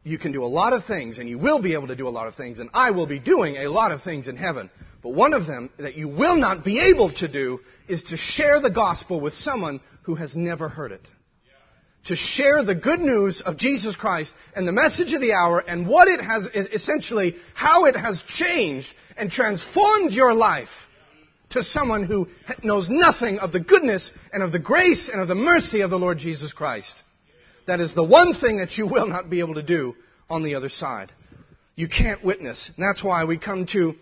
You 0.03 0.17
can 0.17 0.31
do 0.31 0.43
a 0.43 0.45
lot 0.45 0.73
of 0.73 0.85
things, 0.85 1.19
and 1.19 1.29
you 1.29 1.37
will 1.37 1.61
be 1.61 1.73
able 1.73 1.87
to 1.87 1.95
do 1.95 2.07
a 2.07 2.09
lot 2.09 2.27
of 2.27 2.35
things, 2.35 2.59
and 2.59 2.69
I 2.73 2.91
will 2.91 3.07
be 3.07 3.19
doing 3.19 3.55
a 3.55 3.69
lot 3.69 3.91
of 3.91 4.01
things 4.01 4.27
in 4.27 4.35
heaven. 4.35 4.69
But 5.01 5.13
one 5.13 5.33
of 5.33 5.47
them 5.47 5.69
that 5.77 5.95
you 5.95 6.07
will 6.07 6.37
not 6.37 6.65
be 6.65 6.91
able 6.93 7.13
to 7.17 7.31
do 7.31 7.59
is 7.87 8.03
to 8.03 8.17
share 8.17 8.59
the 8.59 8.71
gospel 8.71 9.21
with 9.21 9.33
someone 9.35 9.79
who 10.03 10.15
has 10.15 10.35
never 10.35 10.67
heard 10.67 10.91
it 10.91 11.07
to 12.05 12.15
share 12.15 12.63
the 12.63 12.75
good 12.75 12.99
news 12.99 13.41
of 13.45 13.57
Jesus 13.57 13.95
Christ 13.95 14.33
and 14.55 14.67
the 14.67 14.71
message 14.71 15.13
of 15.13 15.21
the 15.21 15.33
hour 15.33 15.59
and 15.59 15.87
what 15.87 16.07
it 16.07 16.19
has, 16.19 16.47
essentially, 16.73 17.35
how 17.53 17.85
it 17.85 17.95
has 17.95 18.21
changed 18.27 18.91
and 19.17 19.29
transformed 19.29 20.11
your 20.11 20.33
life 20.33 20.69
to 21.51 21.63
someone 21.63 22.05
who 22.05 22.27
knows 22.63 22.87
nothing 22.89 23.37
of 23.39 23.51
the 23.51 23.59
goodness 23.59 24.09
and 24.33 24.41
of 24.41 24.51
the 24.51 24.59
grace 24.59 25.09
and 25.11 25.21
of 25.21 25.27
the 25.27 25.35
mercy 25.35 25.81
of 25.81 25.89
the 25.89 25.99
Lord 25.99 26.17
Jesus 26.17 26.53
Christ. 26.53 26.93
That 27.67 27.79
is 27.79 27.93
the 27.93 28.03
one 28.03 28.33
thing 28.33 28.57
that 28.57 28.77
you 28.77 28.87
will 28.87 29.07
not 29.07 29.29
be 29.29 29.39
able 29.39 29.55
to 29.55 29.63
do 29.63 29.95
on 30.29 30.43
the 30.43 30.55
other 30.55 30.69
side. 30.69 31.11
You 31.75 31.87
can't 31.87 32.23
witness. 32.23 32.71
And 32.75 32.83
that's 32.83 33.03
why 33.03 33.25
we 33.25 33.37
come 33.37 33.67
to 33.73 33.93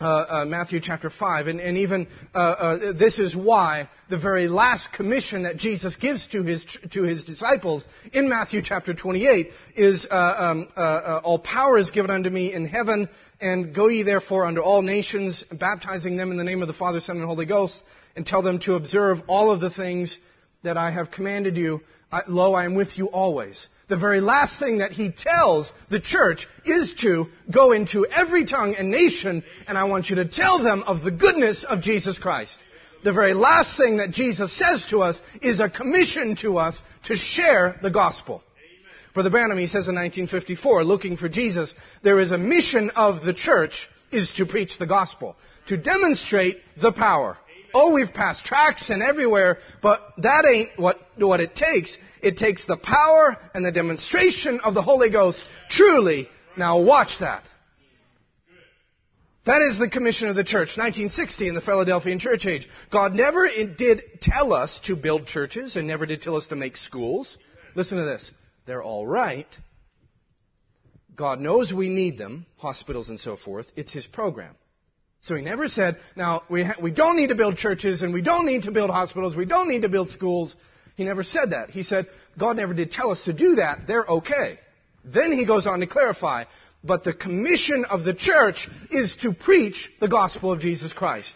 uh, 0.00 0.04
uh, 0.04 0.44
Matthew 0.44 0.80
chapter 0.82 1.08
5. 1.08 1.46
And, 1.46 1.60
and 1.60 1.78
even 1.78 2.08
uh, 2.34 2.38
uh, 2.38 2.92
this 2.92 3.18
is 3.18 3.34
why 3.36 3.88
the 4.10 4.18
very 4.18 4.48
last 4.48 4.92
commission 4.92 5.44
that 5.44 5.56
Jesus 5.56 5.96
gives 5.96 6.28
to 6.28 6.42
his, 6.42 6.64
to 6.92 7.02
his 7.02 7.24
disciples 7.24 7.84
in 8.12 8.28
Matthew 8.28 8.60
chapter 8.62 8.92
28 8.92 9.46
is 9.76 10.06
uh, 10.10 10.14
um, 10.14 10.68
uh, 10.76 11.20
All 11.24 11.38
power 11.38 11.78
is 11.78 11.90
given 11.90 12.10
unto 12.10 12.28
me 12.28 12.52
in 12.52 12.66
heaven, 12.66 13.08
and 13.40 13.74
go 13.74 13.88
ye 13.88 14.02
therefore 14.02 14.46
unto 14.46 14.60
all 14.60 14.82
nations, 14.82 15.44
baptizing 15.58 16.16
them 16.16 16.30
in 16.30 16.36
the 16.36 16.44
name 16.44 16.62
of 16.62 16.68
the 16.68 16.74
Father, 16.74 17.00
Son, 17.00 17.16
and 17.16 17.26
Holy 17.26 17.46
Ghost, 17.46 17.80
and 18.16 18.26
tell 18.26 18.42
them 18.42 18.58
to 18.60 18.74
observe 18.74 19.18
all 19.26 19.50
of 19.50 19.60
the 19.60 19.70
things 19.70 20.18
that 20.62 20.76
I 20.76 20.90
have 20.90 21.10
commanded 21.10 21.56
you. 21.56 21.80
I, 22.10 22.22
lo, 22.28 22.54
I 22.54 22.64
am 22.64 22.74
with 22.74 22.96
you 22.96 23.06
always 23.06 23.66
the 23.88 23.96
very 23.96 24.20
last 24.20 24.58
thing 24.58 24.78
that 24.78 24.92
he 24.92 25.10
tells 25.10 25.70
the 25.90 26.00
church 26.00 26.46
is 26.64 26.94
to 27.02 27.26
go 27.52 27.72
into 27.72 28.06
every 28.06 28.46
tongue 28.46 28.74
and 28.78 28.90
nation, 28.90 29.42
and 29.66 29.76
I 29.76 29.84
want 29.84 30.08
you 30.08 30.16
to 30.16 30.28
tell 30.28 30.62
them 30.62 30.82
of 30.86 31.02
the 31.02 31.10
goodness 31.10 31.64
of 31.68 31.82
Jesus 31.82 32.18
Christ. 32.18 32.58
The 33.04 33.12
very 33.12 33.34
last 33.34 33.76
thing 33.76 33.98
that 33.98 34.12
Jesus 34.12 34.56
says 34.56 34.86
to 34.88 35.02
us 35.02 35.20
is 35.42 35.60
a 35.60 35.68
commission 35.68 36.36
to 36.40 36.56
us 36.56 36.80
to 37.06 37.16
share 37.16 37.76
the 37.82 37.90
gospel. 37.90 38.42
Brother 39.12 39.30
Branham, 39.30 39.58
he 39.58 39.66
says 39.66 39.86
in 39.86 39.94
1954, 39.94 40.82
looking 40.84 41.16
for 41.16 41.28
Jesus, 41.28 41.72
there 42.02 42.18
is 42.18 42.32
a 42.32 42.38
mission 42.38 42.90
of 42.96 43.24
the 43.24 43.34
church 43.34 43.88
is 44.10 44.32
to 44.38 44.46
preach 44.46 44.78
the 44.78 44.86
gospel, 44.86 45.36
to 45.68 45.76
demonstrate 45.76 46.56
the 46.80 46.92
power. 46.92 47.36
Oh, 47.74 47.92
we've 47.92 48.12
passed 48.14 48.44
tracts 48.44 48.88
and 48.88 49.02
everywhere, 49.02 49.58
but 49.82 50.00
that 50.18 50.46
ain't 50.50 50.70
what, 50.78 50.96
what 51.18 51.40
it 51.40 51.54
takes. 51.54 51.96
It 52.24 52.38
takes 52.38 52.64
the 52.64 52.78
power 52.78 53.36
and 53.52 53.64
the 53.64 53.70
demonstration 53.70 54.58
of 54.64 54.72
the 54.72 54.80
Holy 54.80 55.10
Ghost 55.10 55.44
truly. 55.68 56.26
Now 56.56 56.82
watch 56.82 57.18
that. 57.20 57.44
That 59.44 59.60
is 59.60 59.78
the 59.78 59.90
commission 59.90 60.28
of 60.28 60.36
the 60.36 60.42
church, 60.42 60.78
1960 60.78 61.48
in 61.48 61.54
the 61.54 61.60
Philadelphian 61.60 62.18
church 62.18 62.46
age. 62.46 62.66
God 62.90 63.12
never 63.12 63.46
did 63.76 64.00
tell 64.22 64.54
us 64.54 64.80
to 64.86 64.96
build 64.96 65.26
churches 65.26 65.76
and 65.76 65.86
never 65.86 66.06
did 66.06 66.22
tell 66.22 66.36
us 66.36 66.46
to 66.46 66.56
make 66.56 66.78
schools. 66.78 67.36
Listen 67.74 67.98
to 67.98 68.04
this. 68.04 68.30
They're 68.66 68.82
all 68.82 69.06
right. 69.06 69.46
God 71.14 71.40
knows 71.40 71.74
we 71.74 71.90
need 71.90 72.16
them, 72.16 72.46
hospitals 72.56 73.10
and 73.10 73.20
so 73.20 73.36
forth. 73.36 73.66
It's 73.76 73.92
His 73.92 74.06
program. 74.06 74.54
So 75.20 75.36
He 75.36 75.42
never 75.42 75.68
said, 75.68 75.96
now, 76.16 76.42
we, 76.48 76.64
ha- 76.64 76.76
we 76.80 76.90
don't 76.90 77.16
need 77.16 77.28
to 77.28 77.34
build 77.34 77.58
churches 77.58 78.00
and 78.00 78.14
we 78.14 78.22
don't 78.22 78.46
need 78.46 78.62
to 78.62 78.70
build 78.70 78.88
hospitals, 78.88 79.36
we 79.36 79.44
don't 79.44 79.68
need 79.68 79.82
to 79.82 79.90
build 79.90 80.08
schools. 80.08 80.56
He 80.96 81.04
never 81.04 81.24
said 81.24 81.50
that. 81.50 81.70
He 81.70 81.82
said, 81.82 82.06
God 82.38 82.56
never 82.56 82.74
did 82.74 82.90
tell 82.90 83.10
us 83.10 83.24
to 83.24 83.32
do 83.32 83.56
that. 83.56 83.86
They're 83.86 84.06
okay. 84.06 84.58
Then 85.04 85.32
he 85.32 85.46
goes 85.46 85.66
on 85.66 85.80
to 85.80 85.86
clarify, 85.86 86.44
but 86.82 87.04
the 87.04 87.12
commission 87.12 87.84
of 87.88 88.04
the 88.04 88.14
church 88.14 88.68
is 88.90 89.16
to 89.22 89.34
preach 89.34 89.90
the 90.00 90.08
gospel 90.08 90.52
of 90.52 90.60
Jesus 90.60 90.92
Christ. 90.92 91.34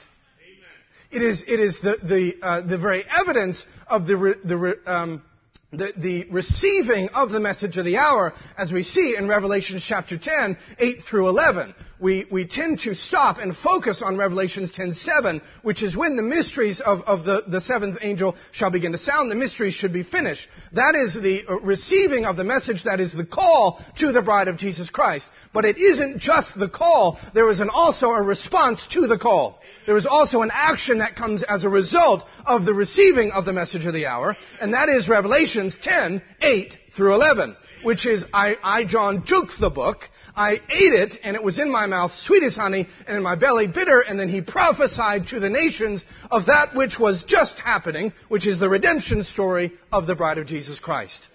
Amen. 1.10 1.22
It 1.22 1.26
is, 1.26 1.44
it 1.47 1.60
is 1.60 1.80
the, 1.82 1.97
the, 2.02 2.47
uh, 2.47 2.60
the 2.62 2.78
very 2.78 3.05
evidence 3.05 3.62
of 3.86 4.06
the, 4.06 4.16
re, 4.16 4.35
the 4.44 4.76
um, 4.86 5.22
the, 5.70 5.93
the, 5.97 6.26
receiving 6.30 7.10
of 7.10 7.30
the 7.30 7.40
message 7.40 7.76
of 7.76 7.85
the 7.85 7.98
hour, 7.98 8.32
as 8.56 8.72
we 8.72 8.82
see 8.82 9.16
in 9.18 9.28
Revelation 9.28 9.78
chapter 9.86 10.16
10, 10.16 10.56
8 10.78 10.97
through 11.09 11.28
11. 11.28 11.74
We, 12.00 12.26
we 12.30 12.46
tend 12.46 12.80
to 12.80 12.94
stop 12.94 13.38
and 13.38 13.56
focus 13.56 14.02
on 14.04 14.16
Revelations 14.16 14.72
10:7, 14.72 15.40
which 15.62 15.82
is 15.82 15.96
when 15.96 16.16
the 16.16 16.22
mysteries 16.22 16.80
of, 16.80 17.00
of 17.02 17.24
the, 17.24 17.42
the 17.48 17.60
seventh 17.60 17.98
angel 18.02 18.36
shall 18.52 18.70
begin 18.70 18.92
to 18.92 18.98
sound. 18.98 19.30
The 19.30 19.34
mysteries 19.34 19.74
should 19.74 19.92
be 19.92 20.04
finished. 20.04 20.46
That 20.72 20.94
is 20.94 21.14
the 21.14 21.42
uh, 21.48 21.58
receiving 21.60 22.24
of 22.24 22.36
the 22.36 22.44
message, 22.44 22.84
that 22.84 23.00
is 23.00 23.12
the 23.12 23.26
call 23.26 23.84
to 23.98 24.12
the 24.12 24.22
bride 24.22 24.48
of 24.48 24.58
Jesus 24.58 24.90
Christ. 24.90 25.26
But 25.52 25.64
it 25.64 25.78
isn't 25.78 26.20
just 26.20 26.58
the 26.58 26.68
call, 26.68 27.18
there 27.34 27.50
is 27.50 27.60
an, 27.60 27.70
also 27.72 28.10
a 28.10 28.22
response 28.22 28.86
to 28.92 29.06
the 29.06 29.18
call 29.18 29.60
there 29.88 29.96
is 29.96 30.04
also 30.04 30.42
an 30.42 30.50
action 30.52 30.98
that 30.98 31.16
comes 31.16 31.42
as 31.42 31.64
a 31.64 31.68
result 31.70 32.22
of 32.44 32.66
the 32.66 32.74
receiving 32.74 33.30
of 33.30 33.46
the 33.46 33.54
message 33.54 33.86
of 33.86 33.94
the 33.94 34.04
hour, 34.04 34.36
and 34.60 34.74
that 34.74 34.90
is 34.90 35.08
Revelations 35.08 35.78
10:8 35.82 36.72
through 36.94 37.14
11, 37.14 37.56
which 37.84 38.06
is, 38.06 38.22
I, 38.34 38.56
I, 38.62 38.84
John, 38.84 39.24
took 39.26 39.48
the 39.58 39.70
book, 39.70 40.00
I 40.39 40.52
ate 40.52 40.94
it, 40.94 41.19
and 41.24 41.35
it 41.35 41.43
was 41.43 41.59
in 41.59 41.69
my 41.69 41.86
mouth 41.86 42.15
sweet 42.15 42.44
as 42.44 42.55
honey, 42.55 42.86
and 43.09 43.16
in 43.16 43.24
my 43.24 43.35
belly 43.35 43.66
bitter, 43.66 44.02
and 44.02 44.16
then 44.16 44.28
he 44.28 44.40
prophesied 44.40 45.27
to 45.31 45.40
the 45.40 45.51
nations 45.51 46.05
of 46.31 46.47
that 46.47 46.77
which 46.77 46.97
was 46.97 47.24
just 47.27 47.59
happening, 47.59 48.12
which 48.28 48.47
is 48.47 48.60
the 48.60 48.69
redemption 48.69 49.24
story 49.24 49.73
of 49.90 50.06
the 50.06 50.15
bride 50.15 50.39
of 50.39 50.47
Jesus 50.47 50.78
Christ. 50.78 51.27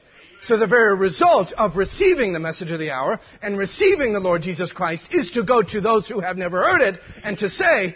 So 0.43 0.55
the 0.57 0.67
very 0.67 0.95
result 0.95 1.51
of 1.57 1.75
receiving 1.75 2.31
the 2.31 2.39
message 2.39 2.71
of 2.71 2.79
the 2.79 2.91
hour 2.91 3.19
and 3.41 3.57
receiving 3.57 4.13
the 4.13 4.21
Lord 4.21 4.41
Jesus 4.41 4.71
Christ 4.71 5.09
is 5.11 5.31
to 5.31 5.43
go 5.43 5.61
to 5.61 5.81
those 5.81 6.07
who 6.07 6.21
have 6.21 6.37
never 6.37 6.63
heard 6.63 6.81
it 6.81 6.99
and 7.25 7.37
to 7.39 7.49
say, 7.49 7.95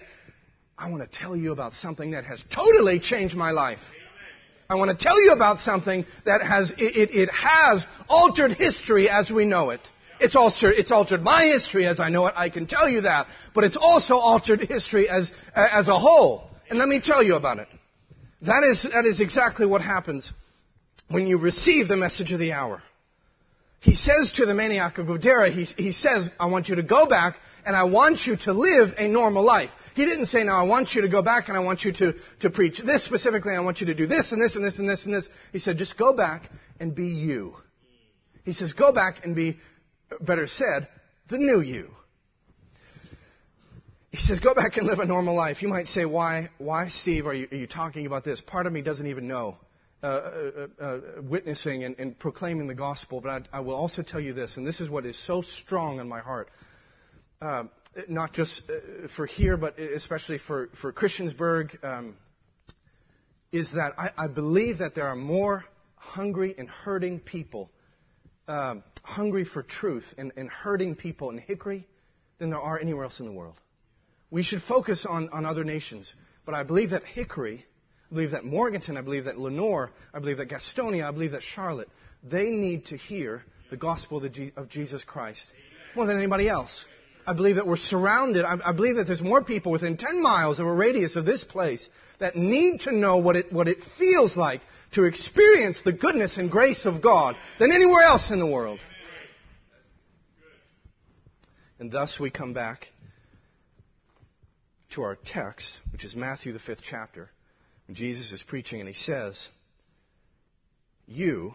I 0.78 0.90
want 0.90 1.10
to 1.10 1.20
tell 1.20 1.38
you 1.38 1.54
about 1.54 1.72
something 1.72 2.12
that 2.12 2.26
has 2.26 2.44
totally 2.54 3.00
changed 3.00 3.36
my 3.36 3.52
life. 3.52 3.80
I 4.70 4.76
want 4.76 4.98
to 4.98 5.02
tell 5.02 5.22
you 5.24 5.32
about 5.32 5.60
something 5.60 6.06
that 6.26 6.42
has, 6.42 6.72
it, 6.72 6.98
it, 6.98 7.10
it 7.12 7.30
has 7.30 7.86
altered 8.10 8.52
history 8.52 9.10
as 9.10 9.32
we 9.32 9.46
know 9.46 9.70
it. 9.70 9.80
It's 10.20 10.36
altered, 10.36 10.76
it's 10.78 10.92
altered 10.92 11.22
my 11.22 11.44
history 11.44 11.86
as 11.86 12.00
I 12.00 12.10
know 12.10 12.28
it, 12.28 12.34
I 12.36 12.50
can 12.50 12.68
tell 12.68 12.90
you 12.90 13.02
that. 13.02 13.28
But 13.54 13.64
it's 13.64 13.78
also 13.80 14.16
altered 14.16 14.62
history 14.62 15.10
as, 15.10 15.32
as 15.56 15.88
a 15.88 15.98
whole. 15.98 16.50
And 16.70 16.80
let 16.80 16.88
me 16.88 17.02
tell 17.04 17.24
you 17.24 17.36
about 17.36 17.60
it. 17.60 17.68
That 18.42 18.64
is, 18.70 18.84
that 18.84 19.06
is 19.06 19.20
exactly 19.20 19.66
what 19.66 19.82
happens 19.82 20.32
when 21.10 21.26
you 21.26 21.38
receive 21.38 21.88
the 21.88 21.96
message 21.96 22.32
of 22.32 22.40
the 22.40 22.52
hour. 22.52 22.82
He 23.80 23.96
says 23.96 24.34
to 24.36 24.46
the 24.46 24.54
maniac 24.54 24.98
of 24.98 25.08
Gadara, 25.08 25.52
he, 25.52 25.64
he 25.64 25.92
says, 25.92 26.30
I 26.40 26.48
want 26.48 26.68
you 26.68 26.76
to 26.76 26.84
go 26.84 27.08
back 27.08 27.36
and 27.66 27.76
I 27.76 27.84
want 27.84 28.26
you 28.26 28.36
to 28.44 28.54
live 28.54 28.90
a 28.98 29.08
normal 29.08 29.44
life. 29.44 29.70
He 29.94 30.06
didn't 30.06 30.28
say, 30.28 30.44
now 30.44 30.60
I 30.60 30.68
want 30.68 30.94
you 30.94 31.02
to 31.02 31.10
go 31.10 31.22
back 31.22 31.48
and 31.48 31.58
I 31.58 31.62
want 31.62 31.84
you 31.84 31.94
to, 31.94 32.14
to 32.42 32.50
preach 32.50 32.82
this 32.86 33.04
specifically, 33.06 33.54
I 33.54 33.62
want 33.62 33.80
you 33.80 33.88
to 33.88 33.96
do 33.96 34.08
this 34.08 34.32
and 34.32 34.42
this 34.42 34.56
and 34.56 34.64
this 34.64 34.78
and 34.78 34.88
this 34.88 35.06
and 35.06 35.14
this. 35.14 35.30
He 35.52 35.60
said, 35.60 35.78
just 35.78 35.98
go 35.98 36.16
back 36.16 36.50
and 36.80 36.94
be 36.94 37.08
you. 37.08 37.56
He 38.44 38.54
says, 38.54 38.74
go 38.74 38.94
back 38.94 39.24
and 39.24 39.36
be, 39.36 39.58
better 40.22 40.48
said, 40.48 40.88
the 41.30 41.38
new 41.38 41.62
you. 41.62 41.90
He 44.12 44.18
says, 44.18 44.40
go 44.40 44.54
back 44.56 44.78
and 44.78 44.88
live 44.88 45.00
a 45.00 45.06
normal 45.06 45.36
life. 45.36 45.62
You 45.62 45.68
might 45.68 45.88
say, 45.88 46.06
why, 46.06 46.50
why 46.58 46.90
Steve, 46.90 47.28
are 47.28 47.34
you, 47.34 47.48
are 47.52 47.58
you 47.58 47.68
talking 47.68 48.06
about 48.06 48.24
this? 48.24 48.42
Part 48.42 48.66
of 48.66 48.74
me 48.74 48.82
doesn't 48.82 49.08
even 49.08 49.28
know. 49.28 49.58
Uh, 50.04 50.06
uh, 50.06 50.68
uh, 50.80 50.84
uh, 50.84 51.00
witnessing 51.24 51.84
and, 51.84 51.98
and, 51.98 52.20
proclaiming 52.20 52.68
the 52.68 52.76
gospel, 52.76 53.20
but 53.20 53.30
I, 53.52 53.58
I, 53.58 53.60
will 53.62 53.74
also 53.74 54.04
tell 54.04 54.20
you 54.20 54.32
this, 54.32 54.56
and 54.56 54.66
this 54.66 54.80
is 54.80 54.92
what 54.92 55.08
is 55.08 55.18
so 55.26 55.42
strong 55.42 56.00
in 56.00 56.08
my 56.08 56.20
heart. 56.20 56.52
Uh, 57.42 57.64
not 58.08 58.32
just 58.32 58.62
uh, 58.70 59.08
for 59.16 59.26
here, 59.26 59.58
but 59.58 59.80
especially 59.80 60.38
for, 60.38 60.70
for 60.82 60.94
Christiansburg, 60.94 61.84
um, 61.84 62.16
is 63.52 63.72
that 63.74 63.94
I, 63.98 64.26
I, 64.26 64.28
believe 64.28 64.78
that 64.78 64.94
there 64.94 65.08
are 65.08 65.16
more 65.16 65.66
hungry 65.96 66.54
and 66.60 66.70
hurting 66.70 67.20
people, 67.20 67.72
um, 68.48 68.84
hungry 69.08 69.46
for 69.46 69.64
truth 69.64 70.06
and, 70.18 70.32
and 70.36 70.50
hurting 70.50 70.96
people 70.96 71.30
in 71.30 71.38
Hickory 71.38 71.88
than 72.40 72.50
there 72.50 72.60
are 72.60 72.80
anywhere 72.80 73.06
else 73.06 73.20
in 73.20 73.26
the 73.26 73.32
world. 73.32 73.56
We 74.30 74.44
should 74.44 74.62
focus 74.62 75.06
on, 75.08 75.30
on 75.30 75.46
other 75.46 75.64
nations, 75.64 76.14
but 76.46 76.54
I 76.54 76.64
believe 76.64 76.92
that 76.92 77.04
Hickory 77.04 77.66
I 78.10 78.14
believe 78.14 78.32
that 78.32 78.46
Morganton, 78.46 78.96
I 78.96 79.02
believe 79.02 79.26
that 79.26 79.38
Lenoir, 79.38 79.92
I 80.14 80.20
believe 80.20 80.38
that 80.38 80.50
Gastonia, 80.50 81.04
I 81.04 81.12
believe 81.12 81.32
that 81.32 81.44
Charlotte, 81.44 81.90
they 82.24 82.50
need 82.50 82.86
to 82.86 82.98
hear 82.98 83.44
the 83.70 83.76
gospel 83.76 84.24
of 84.56 84.70
Jesus 84.70 85.04
Christ 85.04 85.52
more 85.96 86.06
than 86.06 86.18
anybody 86.18 86.48
else. 86.48 86.86
I 87.26 87.34
believe 87.34 87.56
that 87.56 87.68
we're 87.68 87.76
surrounded. 87.76 88.46
I 88.46 88.72
believe 88.72 88.96
that 88.96 89.08
there's 89.08 89.22
more 89.22 89.44
people 89.44 89.74
within 89.74 89.98
10 89.98 90.24
miles 90.24 90.60
of 90.60 90.66
a 90.66 90.74
radius 90.74 91.18
of 91.18 91.26
this 91.26 91.44
place 91.44 91.88
that 92.20 92.38
need 92.38 92.82
to 92.82 92.96
know 92.96 93.18
what 93.18 93.36
it, 93.36 93.52
what 93.52 93.68
it 93.68 93.80
feels 93.98 94.38
like 94.38 94.62
to 94.94 95.04
experience 95.04 95.82
the 95.84 95.92
goodness 95.92 96.38
and 96.38 96.50
grace 96.50 96.86
of 96.86 97.02
God 97.02 97.36
than 97.60 97.74
anywhere 97.74 98.04
else 98.04 98.32
in 98.32 98.40
the 98.40 98.48
world. 98.48 98.80
And 101.80 101.92
thus 101.92 102.18
we 102.20 102.32
come 102.32 102.54
back 102.54 102.88
to 104.96 105.04
our 105.04 105.18
text, 105.26 105.78
which 105.92 106.04
is 106.04 106.16
Matthew, 106.16 106.54
the 106.54 106.60
fifth 106.60 106.82
chapter. 106.84 107.30
When 107.88 107.96
Jesus 107.96 108.32
is 108.32 108.44
preaching 108.44 108.80
and 108.80 108.88
he 108.88 108.96
says, 108.96 109.48
You 111.06 111.54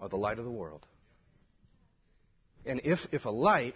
are 0.00 0.08
the 0.08 0.16
light 0.16 0.38
of 0.38 0.44
the 0.44 0.50
world. 0.50 0.86
And 2.64 2.80
if, 2.84 3.00
if 3.12 3.24
a 3.24 3.30
light, 3.30 3.74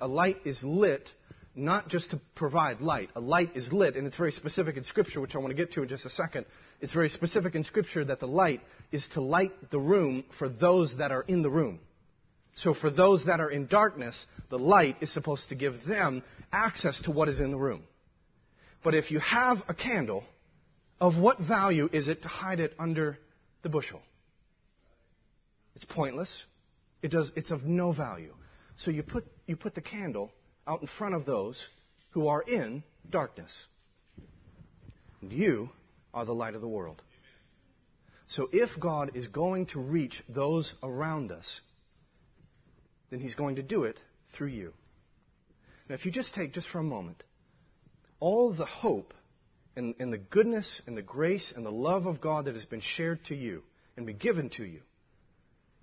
a 0.00 0.08
light 0.08 0.38
is 0.44 0.60
lit 0.62 1.08
not 1.54 1.88
just 1.88 2.10
to 2.10 2.20
provide 2.34 2.80
light, 2.80 3.08
a 3.16 3.20
light 3.20 3.56
is 3.56 3.72
lit, 3.72 3.96
and 3.96 4.06
it's 4.06 4.16
very 4.16 4.32
specific 4.32 4.76
in 4.76 4.84
Scripture, 4.84 5.22
which 5.22 5.34
I 5.34 5.38
want 5.38 5.50
to 5.50 5.56
get 5.56 5.72
to 5.72 5.82
in 5.82 5.88
just 5.88 6.04
a 6.04 6.10
second. 6.10 6.44
It's 6.82 6.92
very 6.92 7.08
specific 7.08 7.54
in 7.54 7.64
Scripture 7.64 8.04
that 8.04 8.20
the 8.20 8.26
light 8.26 8.60
is 8.92 9.08
to 9.14 9.22
light 9.22 9.52
the 9.70 9.78
room 9.78 10.24
for 10.38 10.50
those 10.50 10.98
that 10.98 11.12
are 11.12 11.22
in 11.22 11.42
the 11.42 11.48
room. 11.48 11.80
So 12.56 12.74
for 12.74 12.90
those 12.90 13.26
that 13.26 13.38
are 13.38 13.50
in 13.50 13.66
darkness, 13.66 14.26
the 14.50 14.58
light 14.58 14.96
is 15.00 15.12
supposed 15.12 15.50
to 15.50 15.54
give 15.54 15.84
them 15.86 16.24
access 16.52 17.00
to 17.02 17.10
what 17.10 17.28
is 17.28 17.38
in 17.38 17.50
the 17.50 17.58
room. 17.58 17.84
But 18.82 18.94
if 18.94 19.10
you 19.10 19.20
have 19.20 19.58
a 19.68 19.74
candle, 19.74 20.24
of 21.00 21.18
what 21.18 21.38
value 21.38 21.88
is 21.92 22.08
it 22.08 22.22
to 22.22 22.28
hide 22.28 22.60
it 22.60 22.72
under 22.78 23.18
the 23.62 23.68
bushel? 23.68 24.00
It's 25.74 25.84
pointless. 25.84 26.44
It 27.02 27.10
does, 27.10 27.30
it's 27.36 27.50
of 27.50 27.64
no 27.64 27.92
value. 27.92 28.34
So 28.76 28.90
you 28.90 29.02
put, 29.02 29.24
you 29.46 29.56
put 29.56 29.74
the 29.74 29.82
candle 29.82 30.32
out 30.66 30.80
in 30.80 30.88
front 30.98 31.14
of 31.14 31.26
those 31.26 31.62
who 32.10 32.28
are 32.28 32.42
in 32.42 32.82
darkness. 33.08 33.54
And 35.20 35.30
you 35.30 35.68
are 36.14 36.24
the 36.24 36.32
light 36.34 36.54
of 36.54 36.62
the 36.62 36.68
world. 36.68 37.02
So 38.28 38.48
if 38.52 38.70
God 38.80 39.12
is 39.14 39.28
going 39.28 39.66
to 39.66 39.80
reach 39.80 40.22
those 40.28 40.72
around 40.82 41.30
us, 41.30 41.60
then 43.10 43.20
He's 43.20 43.34
going 43.34 43.56
to 43.56 43.62
do 43.62 43.84
it 43.84 43.98
through 44.32 44.48
you. 44.48 44.72
Now, 45.88 45.94
if 45.94 46.04
you 46.04 46.10
just 46.10 46.34
take, 46.34 46.52
just 46.52 46.68
for 46.68 46.78
a 46.78 46.84
moment, 46.84 47.22
all 48.18 48.52
the 48.52 48.66
hope 48.66 49.14
and, 49.76 49.94
and 49.98 50.12
the 50.12 50.18
goodness 50.18 50.82
and 50.86 50.96
the 50.96 51.02
grace 51.02 51.52
and 51.54 51.64
the 51.64 51.70
love 51.70 52.06
of 52.06 52.20
God 52.20 52.46
that 52.46 52.54
has 52.54 52.64
been 52.64 52.80
shared 52.80 53.24
to 53.26 53.34
you 53.34 53.62
and 53.96 54.06
been 54.06 54.16
given 54.16 54.50
to 54.56 54.64
you, 54.64 54.80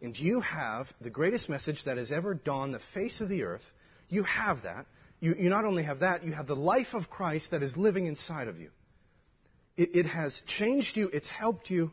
and 0.01 0.17
you 0.17 0.41
have 0.41 0.87
the 0.99 1.09
greatest 1.09 1.47
message 1.47 1.81
that 1.85 1.97
has 1.97 2.11
ever 2.11 2.33
dawned 2.33 2.73
the 2.73 2.81
face 2.93 3.21
of 3.21 3.29
the 3.29 3.43
earth, 3.43 3.63
you 4.09 4.23
have 4.23 4.63
that. 4.63 4.85
You, 5.21 5.35
you 5.37 5.49
not 5.49 5.63
only 5.63 5.83
have 5.83 6.01
that, 6.01 6.25
you 6.25 6.33
have 6.33 6.47
the 6.47 6.55
life 6.55 6.93
of 6.93 7.09
Christ 7.09 7.51
that 7.51 7.63
is 7.63 7.77
living 7.77 8.07
inside 8.07 8.49
of 8.49 8.57
you. 8.57 8.69
It, 9.77 9.95
it 9.95 10.05
has 10.05 10.39
changed 10.45 10.97
you, 10.97 11.07
it's 11.13 11.29
helped 11.29 11.69
you, 11.69 11.91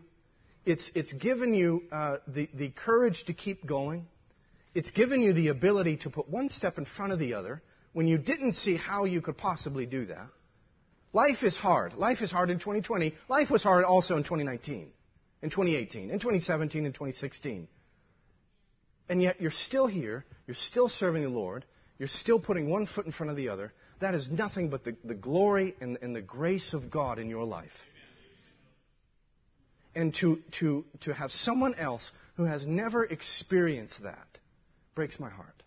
it's, 0.66 0.90
it's 0.94 1.12
given 1.12 1.55
you 1.55 1.85
uh, 1.93 2.16
the, 2.27 2.48
the 2.52 2.70
courage 2.70 3.24
to 3.28 3.32
keep 3.32 3.65
going. 3.65 4.07
It's 4.74 4.90
given 4.92 5.20
you 5.20 5.32
the 5.32 5.48
ability 5.48 5.98
to 5.98 6.10
put 6.10 6.28
one 6.28 6.48
step 6.48 6.78
in 6.78 6.84
front 6.84 7.12
of 7.12 7.18
the 7.18 7.34
other 7.34 7.62
when 7.92 8.06
you 8.06 8.18
didn't 8.18 8.55
see 8.55 8.76
how 8.76 9.05
you 9.05 9.20
could 9.20 9.36
possibly 9.36 9.86
do 9.86 10.06
that. 10.06 10.28
Life 11.12 11.42
is 11.42 11.56
hard. 11.56 11.94
Life 11.94 12.22
is 12.22 12.30
hard 12.30 12.51
in 12.51 12.59
2020. 12.59 13.14
Life 13.28 13.51
was 13.51 13.64
hard 13.64 13.84
also 13.84 14.16
in 14.16 14.22
2019, 14.22 14.92
in 15.42 15.51
2018, 15.51 16.10
in 16.10 16.18
2017, 16.20 16.86
in 16.86 16.92
2016. 16.92 17.66
And 19.09 19.20
yet 19.20 19.40
you're 19.40 19.51
still 19.51 19.88
here. 19.88 20.24
You're 20.47 20.55
still 20.55 20.88
serving 20.88 21.24
the 21.24 21.28
Lord. 21.28 21.64
You're 21.98 22.06
still 22.06 22.40
putting 22.40 22.70
one 22.70 22.86
foot 22.86 23.06
in 23.06 23.12
front 23.12 23.30
of 23.30 23.36
the 23.36 23.48
other. 23.48 23.72
That 24.01 24.14
is 24.14 24.30
nothing 24.30 24.70
but 24.70 24.84
the, 24.84 24.97
the 25.05 25.14
glory 25.14 25.74
and, 25.80 25.98
and 26.01 26.14
the 26.14 26.22
grace 26.22 26.74
of 26.74 26.90
God 26.90 27.18
in 27.18 27.28
your 27.28 27.44
life. 27.44 27.72
And 29.97 30.14
to, 30.20 30.38
to, 30.60 30.84
to 31.01 31.12
have 31.12 31.32
someone 31.32 31.74
else 31.74 32.09
who 32.36 32.44
has 32.44 32.64
never 32.64 33.05
experienced 33.05 34.05
that 34.05 34.38
breaks 35.01 35.18
my 35.18 35.31
heart. 35.31 35.62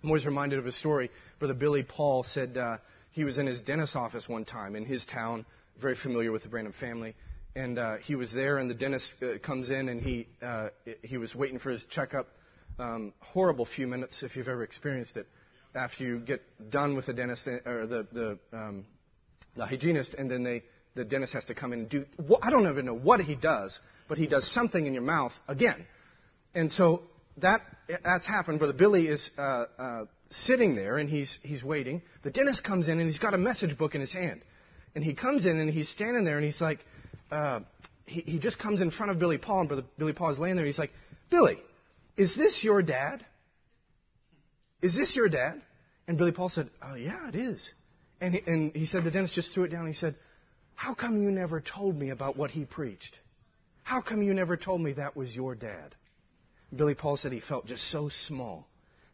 I'm 0.00 0.10
always 0.10 0.24
reminded 0.24 0.60
of 0.60 0.66
a 0.66 0.70
story. 0.70 1.10
Brother 1.40 1.54
Billy 1.54 1.82
Paul 1.82 2.22
said, 2.22 2.56
uh, 2.56 2.76
he 3.10 3.24
was 3.24 3.36
in 3.36 3.48
his 3.48 3.60
dentist's 3.60 3.96
office 3.96 4.28
one 4.28 4.44
time 4.44 4.76
in 4.76 4.84
his 4.84 5.04
town, 5.06 5.44
very 5.82 5.96
familiar 5.96 6.30
with 6.30 6.44
the 6.44 6.48
Branham 6.48 6.72
family. 6.72 7.16
And 7.56 7.80
uh, 7.80 7.96
he 7.96 8.14
was 8.14 8.32
there, 8.32 8.58
and 8.58 8.70
the 8.70 8.76
dentist 8.76 9.16
uh, 9.24 9.38
comes 9.44 9.70
in, 9.70 9.88
and 9.88 10.00
he 10.00 10.28
uh, 10.40 10.68
he 11.02 11.16
was 11.16 11.34
waiting 11.34 11.58
for 11.58 11.72
his 11.72 11.84
checkup. 11.90 12.28
Um, 12.78 13.12
horrible 13.18 13.66
few 13.66 13.88
minutes 13.88 14.22
if 14.22 14.36
you've 14.36 14.46
ever 14.46 14.62
experienced 14.62 15.16
it. 15.16 15.26
After 15.74 16.04
you 16.04 16.20
get 16.20 16.42
done 16.70 16.94
with 16.94 17.06
the 17.06 17.12
dentist 17.12 17.48
uh, 17.48 17.68
or 17.68 17.86
the 17.88 18.06
the, 18.12 18.38
um, 18.52 18.86
the 19.56 19.66
hygienist, 19.66 20.14
and 20.14 20.30
then 20.30 20.44
they 20.44 20.62
the 20.94 21.04
dentist 21.04 21.32
has 21.32 21.44
to 21.46 21.56
come 21.56 21.72
in 21.72 21.80
and 21.80 21.88
do. 21.88 22.04
I 22.40 22.50
don't 22.50 22.70
even 22.70 22.86
know 22.86 22.94
what 22.94 23.18
he 23.18 23.34
does, 23.34 23.76
but 24.08 24.16
he 24.16 24.28
does 24.28 24.48
something 24.54 24.86
in 24.86 24.94
your 24.94 25.02
mouth 25.02 25.32
again. 25.48 25.84
And 26.54 26.70
so 26.70 27.02
that 27.38 27.62
that's 28.04 28.26
happened. 28.26 28.58
Brother 28.58 28.74
Billy 28.74 29.06
is 29.06 29.30
uh, 29.38 29.66
uh, 29.78 30.04
sitting 30.30 30.74
there 30.74 30.96
and 30.96 31.08
he's, 31.08 31.38
he's 31.42 31.62
waiting. 31.62 32.02
The 32.22 32.30
dentist 32.30 32.64
comes 32.64 32.88
in 32.88 32.98
and 32.98 33.08
he's 33.08 33.18
got 33.18 33.34
a 33.34 33.38
message 33.38 33.76
book 33.78 33.94
in 33.94 34.00
his 34.00 34.12
hand. 34.12 34.42
And 34.94 35.04
he 35.04 35.14
comes 35.14 35.46
in 35.46 35.58
and 35.58 35.70
he's 35.70 35.88
standing 35.88 36.24
there 36.24 36.36
and 36.36 36.44
he's 36.44 36.60
like, 36.60 36.78
uh, 37.30 37.60
he, 38.06 38.22
he 38.22 38.38
just 38.38 38.58
comes 38.58 38.80
in 38.80 38.90
front 38.90 39.12
of 39.12 39.18
Billy 39.18 39.38
Paul 39.38 39.60
and 39.60 39.68
Brother 39.68 39.84
Billy 39.98 40.12
Paul 40.12 40.30
is 40.30 40.38
laying 40.38 40.56
there. 40.56 40.64
and 40.64 40.72
He's 40.72 40.78
like, 40.78 40.90
Billy, 41.30 41.58
is 42.16 42.34
this 42.36 42.62
your 42.64 42.82
dad? 42.82 43.24
Is 44.82 44.94
this 44.94 45.14
your 45.14 45.28
dad? 45.28 45.62
And 46.08 46.18
Billy 46.18 46.32
Paul 46.32 46.48
said, 46.48 46.68
Oh, 46.82 46.94
yeah, 46.94 47.28
it 47.28 47.36
is. 47.36 47.72
And 48.20 48.34
he, 48.34 48.40
and 48.46 48.74
he 48.74 48.86
said, 48.86 49.04
the 49.04 49.10
dentist 49.10 49.34
just 49.34 49.54
threw 49.54 49.64
it 49.64 49.68
down. 49.68 49.82
And 49.84 49.94
he 49.94 49.94
said, 49.94 50.16
How 50.74 50.94
come 50.94 51.22
you 51.22 51.30
never 51.30 51.60
told 51.60 51.96
me 51.96 52.10
about 52.10 52.36
what 52.36 52.50
he 52.50 52.64
preached? 52.64 53.18
How 53.84 54.02
come 54.02 54.22
you 54.22 54.34
never 54.34 54.56
told 54.56 54.80
me 54.80 54.94
that 54.94 55.16
was 55.16 55.34
your 55.34 55.54
dad? 55.54 55.94
Billy 56.74 56.94
Paul 56.94 57.16
said 57.16 57.32
he 57.32 57.40
felt 57.40 57.66
just 57.66 57.90
so 57.90 58.08
small. 58.08 58.66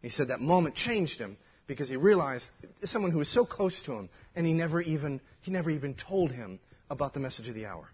He 0.02 0.10
said 0.10 0.28
that 0.28 0.40
moment 0.40 0.74
changed 0.74 1.18
him 1.18 1.36
because 1.66 1.88
he 1.88 1.96
realized 1.96 2.48
someone 2.84 3.10
who 3.10 3.18
was 3.18 3.32
so 3.32 3.44
close 3.44 3.82
to 3.84 3.92
him 3.92 4.08
and 4.34 4.46
he 4.46 4.52
never 4.52 4.80
even 4.80 5.20
he 5.40 5.50
never 5.50 5.70
even 5.70 5.94
told 5.94 6.30
him 6.30 6.60
about 6.90 7.14
the 7.14 7.20
message 7.20 7.48
of 7.48 7.54
the 7.54 7.66
hour. 7.66 7.88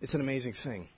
It's 0.00 0.14
an 0.14 0.20
amazing 0.20 0.54
thing. 0.62 0.88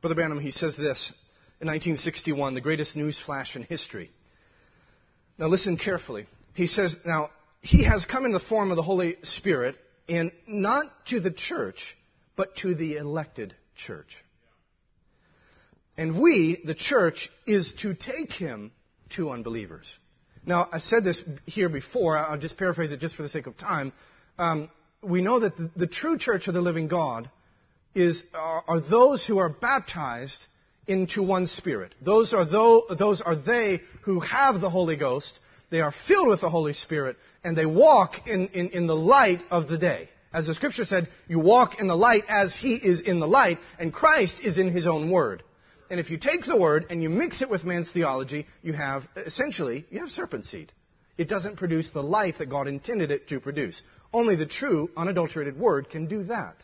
Brother 0.00 0.14
Branham, 0.14 0.40
he 0.40 0.50
says 0.50 0.76
this 0.76 1.12
in 1.60 1.68
1961, 1.68 2.54
the 2.54 2.60
greatest 2.60 2.96
news 2.96 3.20
flash 3.24 3.54
in 3.54 3.62
history. 3.62 4.10
Now 5.38 5.46
listen 5.46 5.76
carefully. 5.76 6.26
He 6.54 6.66
says, 6.66 6.94
now, 7.06 7.30
he 7.60 7.84
has 7.84 8.04
come 8.04 8.24
in 8.24 8.32
the 8.32 8.40
form 8.40 8.70
of 8.70 8.76
the 8.76 8.82
Holy 8.82 9.16
Spirit, 9.22 9.76
and 10.08 10.32
not 10.48 10.86
to 11.08 11.20
the 11.20 11.30
church, 11.30 11.96
but 12.36 12.56
to 12.56 12.74
the 12.74 12.96
elected 12.96 13.54
church. 13.76 14.08
And 15.96 16.20
we, 16.20 16.62
the 16.64 16.74
church, 16.74 17.28
is 17.46 17.74
to 17.82 17.94
take 17.94 18.32
him 18.32 18.72
to 19.16 19.30
unbelievers. 19.30 19.96
Now, 20.44 20.68
I've 20.72 20.82
said 20.82 21.04
this 21.04 21.22
here 21.46 21.68
before. 21.68 22.16
I'll 22.16 22.38
just 22.38 22.56
paraphrase 22.56 22.90
it 22.90 23.00
just 23.00 23.14
for 23.14 23.22
the 23.22 23.28
sake 23.28 23.46
of 23.46 23.56
time. 23.56 23.92
Um, 24.38 24.70
we 25.02 25.22
know 25.22 25.40
that 25.40 25.56
the, 25.56 25.70
the, 25.76 25.86
true 25.86 26.18
church 26.18 26.48
of 26.48 26.54
the 26.54 26.60
living 26.60 26.88
God 26.88 27.30
is, 27.94 28.24
are, 28.34 28.64
are, 28.66 28.80
those 28.80 29.26
who 29.26 29.38
are 29.38 29.50
baptized 29.50 30.40
into 30.86 31.22
one 31.22 31.46
spirit. 31.46 31.94
Those 32.00 32.32
are, 32.32 32.44
those 32.44 33.20
are 33.20 33.36
they 33.36 33.80
who 34.02 34.20
have 34.20 34.60
the 34.60 34.70
Holy 34.70 34.96
Ghost. 34.96 35.38
They 35.70 35.80
are 35.80 35.92
filled 36.08 36.28
with 36.28 36.40
the 36.40 36.50
Holy 36.50 36.72
Spirit, 36.72 37.16
and 37.44 37.56
they 37.56 37.66
walk 37.66 38.26
in, 38.26 38.48
in, 38.48 38.70
in 38.70 38.86
the 38.86 38.96
light 38.96 39.40
of 39.50 39.68
the 39.68 39.78
day. 39.78 40.08
As 40.32 40.46
the 40.46 40.54
scripture 40.54 40.84
said, 40.84 41.08
you 41.28 41.38
walk 41.38 41.78
in 41.78 41.88
the 41.88 41.96
light 41.96 42.24
as 42.28 42.56
he 42.56 42.74
is 42.74 43.00
in 43.00 43.20
the 43.20 43.28
light, 43.28 43.58
and 43.78 43.92
Christ 43.92 44.38
is 44.42 44.58
in 44.58 44.72
his 44.72 44.86
own 44.86 45.10
word. 45.10 45.42
And 45.92 46.00
if 46.00 46.08
you 46.08 46.16
take 46.16 46.46
the 46.46 46.56
word 46.56 46.86
and 46.88 47.02
you 47.02 47.10
mix 47.10 47.42
it 47.42 47.50
with 47.50 47.64
man's 47.64 47.92
theology, 47.92 48.46
you 48.62 48.72
have, 48.72 49.02
essentially, 49.14 49.84
you 49.90 50.00
have 50.00 50.08
serpent 50.08 50.46
seed. 50.46 50.72
It 51.18 51.28
doesn't 51.28 51.58
produce 51.58 51.90
the 51.90 52.02
life 52.02 52.36
that 52.38 52.48
God 52.48 52.66
intended 52.66 53.10
it 53.10 53.28
to 53.28 53.40
produce. 53.40 53.82
Only 54.10 54.34
the 54.34 54.46
true, 54.46 54.88
unadulterated 54.96 55.58
word 55.58 55.90
can 55.90 56.06
do 56.06 56.24
that. 56.24 56.54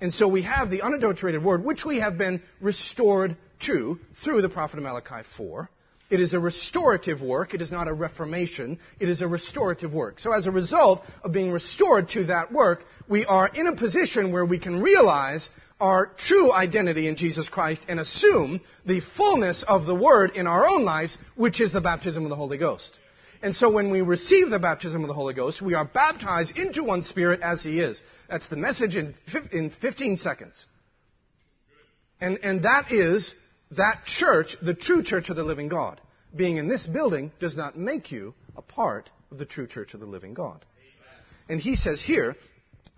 And 0.00 0.14
so 0.14 0.26
we 0.28 0.40
have 0.44 0.70
the 0.70 0.80
unadulterated 0.80 1.44
word, 1.44 1.62
which 1.62 1.84
we 1.84 2.00
have 2.00 2.16
been 2.16 2.40
restored 2.62 3.36
to 3.66 3.98
through 4.24 4.40
the 4.40 4.48
prophet 4.48 4.80
Malachi 4.80 5.28
4. 5.36 5.68
It 6.08 6.20
is 6.20 6.32
a 6.32 6.40
restorative 6.40 7.20
work. 7.20 7.52
It 7.52 7.60
is 7.60 7.70
not 7.70 7.86
a 7.86 7.92
reformation. 7.92 8.78
It 8.98 9.10
is 9.10 9.20
a 9.20 9.28
restorative 9.28 9.92
work. 9.92 10.20
So 10.20 10.32
as 10.32 10.46
a 10.46 10.50
result 10.50 11.02
of 11.22 11.32
being 11.32 11.52
restored 11.52 12.08
to 12.10 12.24
that 12.26 12.50
work, 12.50 12.80
we 13.10 13.26
are 13.26 13.46
in 13.46 13.66
a 13.66 13.76
position 13.76 14.32
where 14.32 14.46
we 14.46 14.58
can 14.58 14.80
realize 14.80 15.50
our 15.80 16.10
true 16.18 16.52
identity 16.52 17.08
in 17.08 17.16
Jesus 17.16 17.48
Christ 17.48 17.84
and 17.88 17.98
assume 17.98 18.60
the 18.86 19.00
fullness 19.16 19.64
of 19.66 19.86
the 19.86 19.94
Word 19.94 20.30
in 20.34 20.46
our 20.46 20.66
own 20.66 20.84
lives, 20.84 21.16
which 21.36 21.60
is 21.60 21.72
the 21.72 21.80
baptism 21.80 22.22
of 22.24 22.30
the 22.30 22.36
Holy 22.36 22.58
Ghost. 22.58 22.96
And 23.42 23.54
so 23.54 23.70
when 23.70 23.90
we 23.90 24.00
receive 24.00 24.50
the 24.50 24.58
baptism 24.58 25.02
of 25.02 25.08
the 25.08 25.14
Holy 25.14 25.34
Ghost, 25.34 25.60
we 25.60 25.74
are 25.74 25.84
baptized 25.84 26.56
into 26.56 26.84
one 26.84 27.02
Spirit 27.02 27.40
as 27.42 27.62
He 27.62 27.80
is. 27.80 28.00
That's 28.28 28.48
the 28.48 28.56
message 28.56 28.96
in, 28.96 29.14
in 29.52 29.70
15 29.82 30.16
seconds. 30.16 30.64
And, 32.20 32.38
and 32.42 32.62
that 32.64 32.90
is 32.90 33.34
that 33.72 34.04
church, 34.06 34.56
the 34.62 34.74
true 34.74 35.02
church 35.02 35.28
of 35.28 35.36
the 35.36 35.44
living 35.44 35.68
God. 35.68 36.00
Being 36.34 36.56
in 36.56 36.68
this 36.68 36.86
building 36.86 37.32
does 37.38 37.56
not 37.56 37.76
make 37.76 38.10
you 38.10 38.34
a 38.56 38.62
part 38.62 39.10
of 39.30 39.38
the 39.38 39.44
true 39.44 39.66
church 39.66 39.94
of 39.94 40.00
the 40.00 40.06
living 40.06 40.34
God. 40.34 40.64
And 41.48 41.60
he 41.60 41.76
says 41.76 42.02
here, 42.02 42.36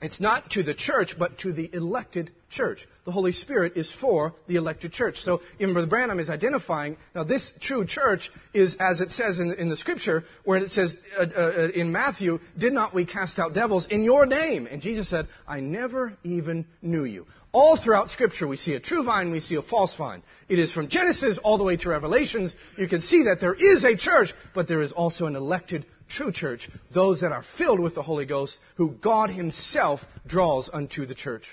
it's 0.02 0.20
not 0.20 0.50
to 0.50 0.62
the 0.62 0.74
church, 0.74 1.14
but 1.18 1.38
to 1.38 1.52
the 1.54 1.70
elected 1.72 2.30
church. 2.50 2.86
The 3.06 3.12
Holy 3.12 3.32
Spirit 3.32 3.76
is 3.76 3.90
for 3.98 4.34
the 4.46 4.56
elected 4.56 4.92
church. 4.92 5.16
So 5.22 5.40
even 5.58 5.72
Brother 5.72 5.88
Branham 5.88 6.20
is 6.20 6.28
identifying, 6.28 6.98
now 7.14 7.24
this 7.24 7.50
true 7.62 7.86
church 7.86 8.30
is, 8.52 8.76
as 8.78 9.00
it 9.00 9.10
says 9.10 9.38
in, 9.38 9.52
in 9.54 9.70
the 9.70 9.76
scripture, 9.76 10.24
where 10.44 10.58
it 10.58 10.70
says 10.70 10.94
uh, 11.18 11.22
uh, 11.22 11.68
in 11.74 11.92
Matthew, 11.92 12.40
did 12.58 12.74
not 12.74 12.94
we 12.94 13.06
cast 13.06 13.38
out 13.38 13.54
devils 13.54 13.86
in 13.90 14.02
your 14.02 14.26
name? 14.26 14.66
And 14.70 14.82
Jesus 14.82 15.08
said, 15.08 15.28
I 15.48 15.60
never 15.60 16.12
even 16.24 16.66
knew 16.82 17.04
you. 17.04 17.26
All 17.52 17.78
throughout 17.82 18.10
scripture 18.10 18.46
we 18.46 18.58
see 18.58 18.74
a 18.74 18.80
true 18.80 19.02
vine, 19.02 19.32
we 19.32 19.40
see 19.40 19.54
a 19.54 19.62
false 19.62 19.94
vine. 19.96 20.22
It 20.46 20.58
is 20.58 20.72
from 20.72 20.90
Genesis 20.90 21.38
all 21.42 21.56
the 21.56 21.64
way 21.64 21.78
to 21.78 21.88
Revelations. 21.88 22.54
You 22.76 22.86
can 22.86 23.00
see 23.00 23.24
that 23.24 23.40
there 23.40 23.54
is 23.54 23.82
a 23.82 23.96
church, 23.96 24.34
but 24.54 24.68
there 24.68 24.82
is 24.82 24.92
also 24.92 25.24
an 25.24 25.36
elected 25.36 25.86
true 26.08 26.32
church, 26.32 26.68
those 26.94 27.20
that 27.20 27.32
are 27.32 27.44
filled 27.58 27.80
with 27.80 27.94
the 27.94 28.02
Holy 28.02 28.26
Ghost, 28.26 28.58
who 28.76 28.90
God 28.90 29.30
Himself 29.30 30.00
draws 30.26 30.70
unto 30.72 31.06
the 31.06 31.14
church. 31.14 31.44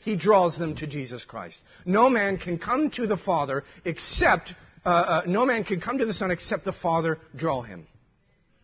He 0.00 0.16
draws 0.16 0.58
them 0.58 0.76
to 0.76 0.86
Jesus 0.86 1.24
Christ. 1.24 1.60
No 1.84 2.08
man 2.08 2.38
can 2.38 2.58
come 2.58 2.90
to 2.96 3.06
the 3.06 3.18
Father 3.18 3.64
except, 3.84 4.54
uh, 4.84 4.88
uh, 4.88 5.22
no 5.26 5.44
man 5.44 5.64
can 5.64 5.80
come 5.80 5.98
to 5.98 6.06
the 6.06 6.14
Son 6.14 6.30
except 6.30 6.64
the 6.64 6.72
Father 6.72 7.18
draw 7.36 7.62
him. 7.62 7.86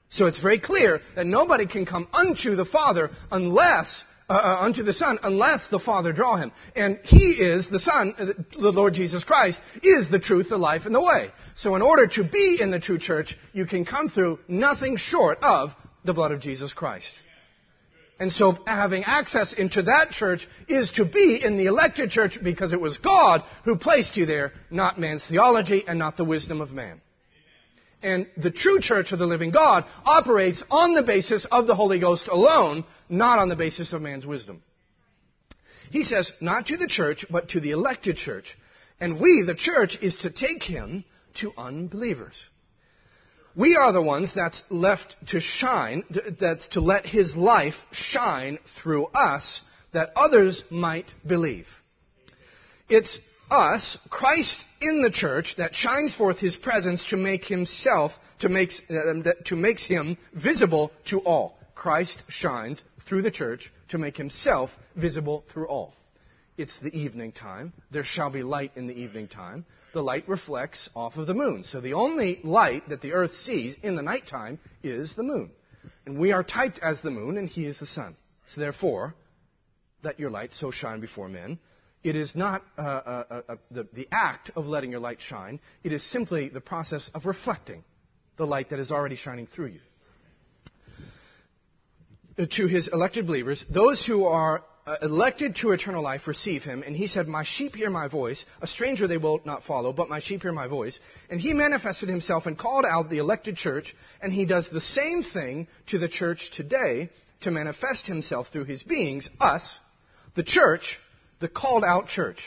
So 0.09 0.27
it's 0.27 0.41
very 0.41 0.61
clear 0.61 1.01
that 1.15 1.27
nobody 1.27 1.67
can 1.67 1.85
come 1.85 2.09
unto 2.13 2.55
the 2.55 2.65
Father 2.65 3.11
unless 3.31 4.05
uh, 4.29 4.33
uh, 4.33 4.59
unto 4.61 4.83
the 4.83 4.93
Son 4.93 5.19
unless 5.23 5.69
the 5.69 5.79
Father 5.79 6.13
draw 6.13 6.37
him. 6.37 6.51
And 6.75 6.99
He 7.05 7.33
is, 7.39 7.69
the 7.69 7.79
Son, 7.79 8.15
uh, 8.19 8.27
the 8.61 8.73
Lord 8.73 8.95
Jesus 8.95 9.23
Christ, 9.23 9.61
is 9.83 10.11
the 10.11 10.19
truth, 10.19 10.49
the 10.49 10.59
life, 10.59 10.83
and 10.85 10.95
the 10.95 11.01
way. 11.01 11.31
So 11.55 11.77
in 11.77 11.83
order 11.83 12.07
to 12.09 12.25
be 12.25 12.59
in 12.61 12.71
the 12.71 12.81
true 12.81 12.99
church, 12.99 13.37
you 13.53 13.67
can 13.67 13.85
come 13.85 14.09
through 14.09 14.41
nothing 14.49 14.97
short 14.97 15.39
of 15.43 15.71
the 16.05 16.13
blood 16.13 16.33
of 16.33 16.41
Jesus 16.41 16.73
Christ. 16.73 17.13
And 18.19 18.33
so 18.33 18.53
having 18.67 19.05
access 19.05 19.53
into 19.53 19.83
that 19.83 20.11
church 20.11 20.49
is 20.69 20.91
to 20.93 21.05
be 21.05 21.41
in 21.45 21.57
the 21.59 21.67
elected 21.67 22.11
church 22.11 22.39
because 22.43 22.73
it 22.73 22.81
was 22.81 22.99
God 22.99 23.43
who 23.65 23.77
placed 23.77 24.17
you 24.17 24.25
there, 24.25 24.53
not 24.71 24.99
man's 24.99 25.27
theology 25.27 25.85
and 25.87 25.99
not 25.99 26.17
the 26.17 26.25
wisdom 26.25 26.61
of 26.61 26.73
man. 26.73 27.01
And 28.03 28.27
the 28.37 28.51
true 28.51 28.81
church 28.81 29.13
of 29.13 29.19
the 29.19 29.27
living 29.27 29.51
God 29.51 29.85
operates 30.05 30.63
on 30.71 30.95
the 30.95 31.03
basis 31.03 31.47
of 31.51 31.67
the 31.67 31.75
Holy 31.75 31.99
Ghost 31.99 32.29
alone, 32.29 32.85
not 33.09 33.39
on 33.39 33.49
the 33.49 33.57
basis 33.57 33.93
of 33.93 34.03
man's 34.03 34.27
wisdom. 34.27 34.63
He 35.91 36.03
says, 36.03 36.33
not 36.41 36.67
to 36.67 36.77
the 36.77 36.89
church, 36.89 37.25
but 37.31 37.51
to 37.51 37.61
the 37.61 37.71
elected 37.71 38.17
church. 38.17 38.57
And 39.01 39.21
we, 39.21 39.45
the 39.47 39.55
church, 39.55 39.99
is 40.03 40.19
to 40.19 40.31
take 40.31 40.63
him 40.63 41.05
to 41.41 41.53
unbelievers. 41.57 42.35
We 43.55 43.77
are 43.81 43.93
the 43.93 44.03
ones 44.03 44.33
that's 44.35 44.63
left 44.71 45.15
to 45.29 45.41
shine, 45.41 46.03
that's 46.39 46.69
to 46.69 46.81
let 46.81 47.07
his 47.07 47.35
life 47.37 47.75
shine 47.93 48.59
through 48.83 49.07
us 49.07 49.63
that 49.93 50.11
others 50.15 50.63
might 50.71 51.11
believe. 51.27 51.67
It's 52.89 53.19
us, 53.51 53.97
Christ 54.11 54.63
in 54.81 55.03
the 55.03 55.11
church, 55.11 55.55
that 55.57 55.75
shines 55.75 56.15
forth 56.15 56.39
his 56.39 56.57
presence 56.57 57.07
to 57.07 57.17
make 57.17 57.45
himself, 57.45 58.13
to 58.41 58.49
make, 58.49 58.71
um, 58.91 59.25
to 59.47 59.57
makes 59.57 59.87
him 59.87 60.19
visible 60.35 60.91
to 61.07 61.21
all. 61.21 61.57
Christ 61.87 62.25
shines 62.29 62.83
through 63.09 63.23
the 63.23 63.31
church 63.31 63.73
to 63.91 63.99
make 63.99 64.17
himself 64.17 64.71
visible 64.97 65.45
through 65.53 65.69
all. 65.69 65.95
It's 66.59 66.77
the 66.81 66.93
evening 66.93 67.31
time. 67.31 67.73
There 67.93 68.03
shall 68.03 68.29
be 68.29 68.43
light 68.43 68.73
in 68.75 68.89
the 68.89 69.01
evening 69.01 69.29
time. 69.29 69.65
The 69.95 70.03
light 70.03 70.29
reflects 70.29 70.91
off 70.97 71.17
of 71.17 71.29
the 71.29 71.35
moon. 71.35 71.63
So 71.63 71.81
the 71.81 71.93
only 71.93 72.41
light 72.43 72.89
that 72.89 73.03
the 73.03 73.13
earth 73.13 73.35
sees 73.35 73.77
in 73.85 73.95
the 73.95 74.03
nighttime 74.03 74.59
is 74.83 75.15
the 75.15 75.23
moon. 75.23 75.53
And 76.07 76.19
we 76.19 76.33
are 76.33 76.43
typed 76.43 76.81
as 76.81 77.03
the 77.03 77.13
moon, 77.13 77.39
and 77.39 77.49
he 77.49 77.67
is 77.67 77.79
the 77.79 77.87
sun. 77.87 78.17
So 78.49 78.61
therefore, 78.61 79.15
let 80.03 80.19
your 80.19 80.31
light 80.31 80.51
so 80.55 80.73
shine 80.73 81.01
before 81.01 81.29
men 81.29 81.57
it 82.03 82.17
is 82.17 82.35
not 82.35 82.63
uh, 82.77 82.83
uh, 82.83 83.25
uh, 83.31 83.43
uh, 83.49 83.57
the, 83.71 83.87
the 83.93 84.09
act 84.11 84.51
of 84.57 84.67
letting 84.67 84.91
your 84.91 85.01
light 85.01 85.21
shine. 85.21 85.61
It 85.85 85.93
is 85.93 86.05
simply 86.11 86.49
the 86.49 86.61
process 86.61 87.09
of 87.15 87.27
reflecting 87.27 87.85
the 88.39 88.45
light 88.45 88.71
that 88.71 88.81
is 88.81 88.91
already 88.91 89.17
shining 89.17 89.47
through 89.47 89.67
you. 89.67 89.81
To 92.39 92.67
his 92.67 92.89
elected 92.89 93.27
believers, 93.27 93.65
those 93.71 94.05
who 94.05 94.25
are 94.25 94.63
uh, 94.87 94.97
elected 95.03 95.57
to 95.57 95.73
eternal 95.73 96.03
life 96.03 96.27
receive 96.27 96.63
him. 96.63 96.83
And 96.83 96.95
he 96.95 97.09
said, 97.09 97.27
My 97.27 97.45
sheep 97.45 97.75
hear 97.75 97.91
my 97.91 98.09
voice. 98.09 98.45
A 98.61 98.67
stranger 98.67 99.09
they 99.09 99.17
will 99.17 99.41
not 99.45 99.65
follow, 99.65 99.93
but 99.93 100.09
my 100.09 100.21
sheep 100.21 100.43
hear 100.43 100.53
my 100.53 100.69
voice. 100.69 100.99
And 101.31 101.41
he 101.41 101.55
manifested 101.55 102.09
himself 102.09 102.47
and 102.47 102.59
called 102.59 102.85
out 102.85 103.11
the 103.11 103.19
elected 103.19 103.57
church. 103.57 103.97
And 104.23 104.33
he 104.33 104.47
does 104.47 104.69
the 104.69 104.81
same 104.81 105.23
thing 105.23 105.67
to 105.89 105.99
the 105.99 106.09
church 106.09 106.51
today 106.55 107.11
to 107.41 107.51
manifest 107.51 108.07
himself 108.07 108.49
through 108.53 108.65
his 108.65 108.83
beings, 108.83 109.29
us, 109.41 109.69
the 110.37 110.45
church, 110.45 110.99
the 111.41 111.49
called 111.49 111.85
out 111.85 112.07
church. 112.07 112.39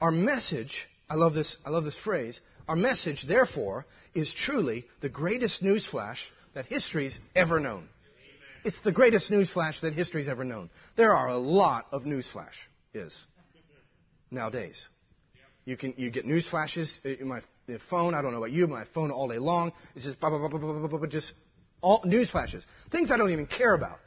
Our 0.00 0.10
message, 0.10 0.86
I 1.10 1.14
love 1.14 1.34
this, 1.34 1.56
I 1.66 1.70
love 1.70 1.84
this 1.84 1.98
phrase, 2.04 2.40
our 2.68 2.76
message, 2.76 3.24
therefore, 3.26 3.86
is 4.14 4.32
truly 4.32 4.84
the 5.00 5.08
greatest 5.08 5.62
newsflash 5.62 6.18
that 6.54 6.66
history's 6.66 7.18
ever 7.34 7.58
known. 7.58 7.88
It's 8.64 8.80
the 8.82 8.92
greatest 8.92 9.30
newsflash 9.30 9.80
that 9.80 9.94
history's 9.94 10.28
ever 10.28 10.44
known. 10.44 10.70
There 10.96 11.12
are 11.14 11.28
a 11.28 11.36
lot 11.36 11.86
of 11.90 12.02
newsflash 12.02 12.54
is 12.94 13.16
nowadays. 14.30 14.88
You 15.64 15.76
can 15.76 15.94
you 15.96 16.10
get 16.10 16.24
news 16.24 16.48
flashes 16.48 16.98
uh, 17.04 17.10
in 17.10 17.28
my 17.28 17.38
uh, 17.38 17.78
phone. 17.90 18.14
I 18.14 18.22
don't 18.22 18.32
know 18.32 18.38
about 18.38 18.52
you, 18.52 18.66
my 18.66 18.84
phone 18.94 19.10
all 19.10 19.28
day 19.28 19.38
long. 19.38 19.72
It's 19.94 20.04
just 20.04 20.20
blah, 20.20 20.30
blah, 20.30 20.38
blah, 20.38 20.58
blah, 20.58 20.86
blah, 20.86 20.98
blah, 20.98 21.06
just 21.06 21.32
all 21.80 22.02
news 22.04 22.30
flashes, 22.30 22.64
things 22.90 23.10
I 23.10 23.16
don't 23.16 23.30
even 23.30 23.46
care 23.46 23.74
about. 23.74 23.98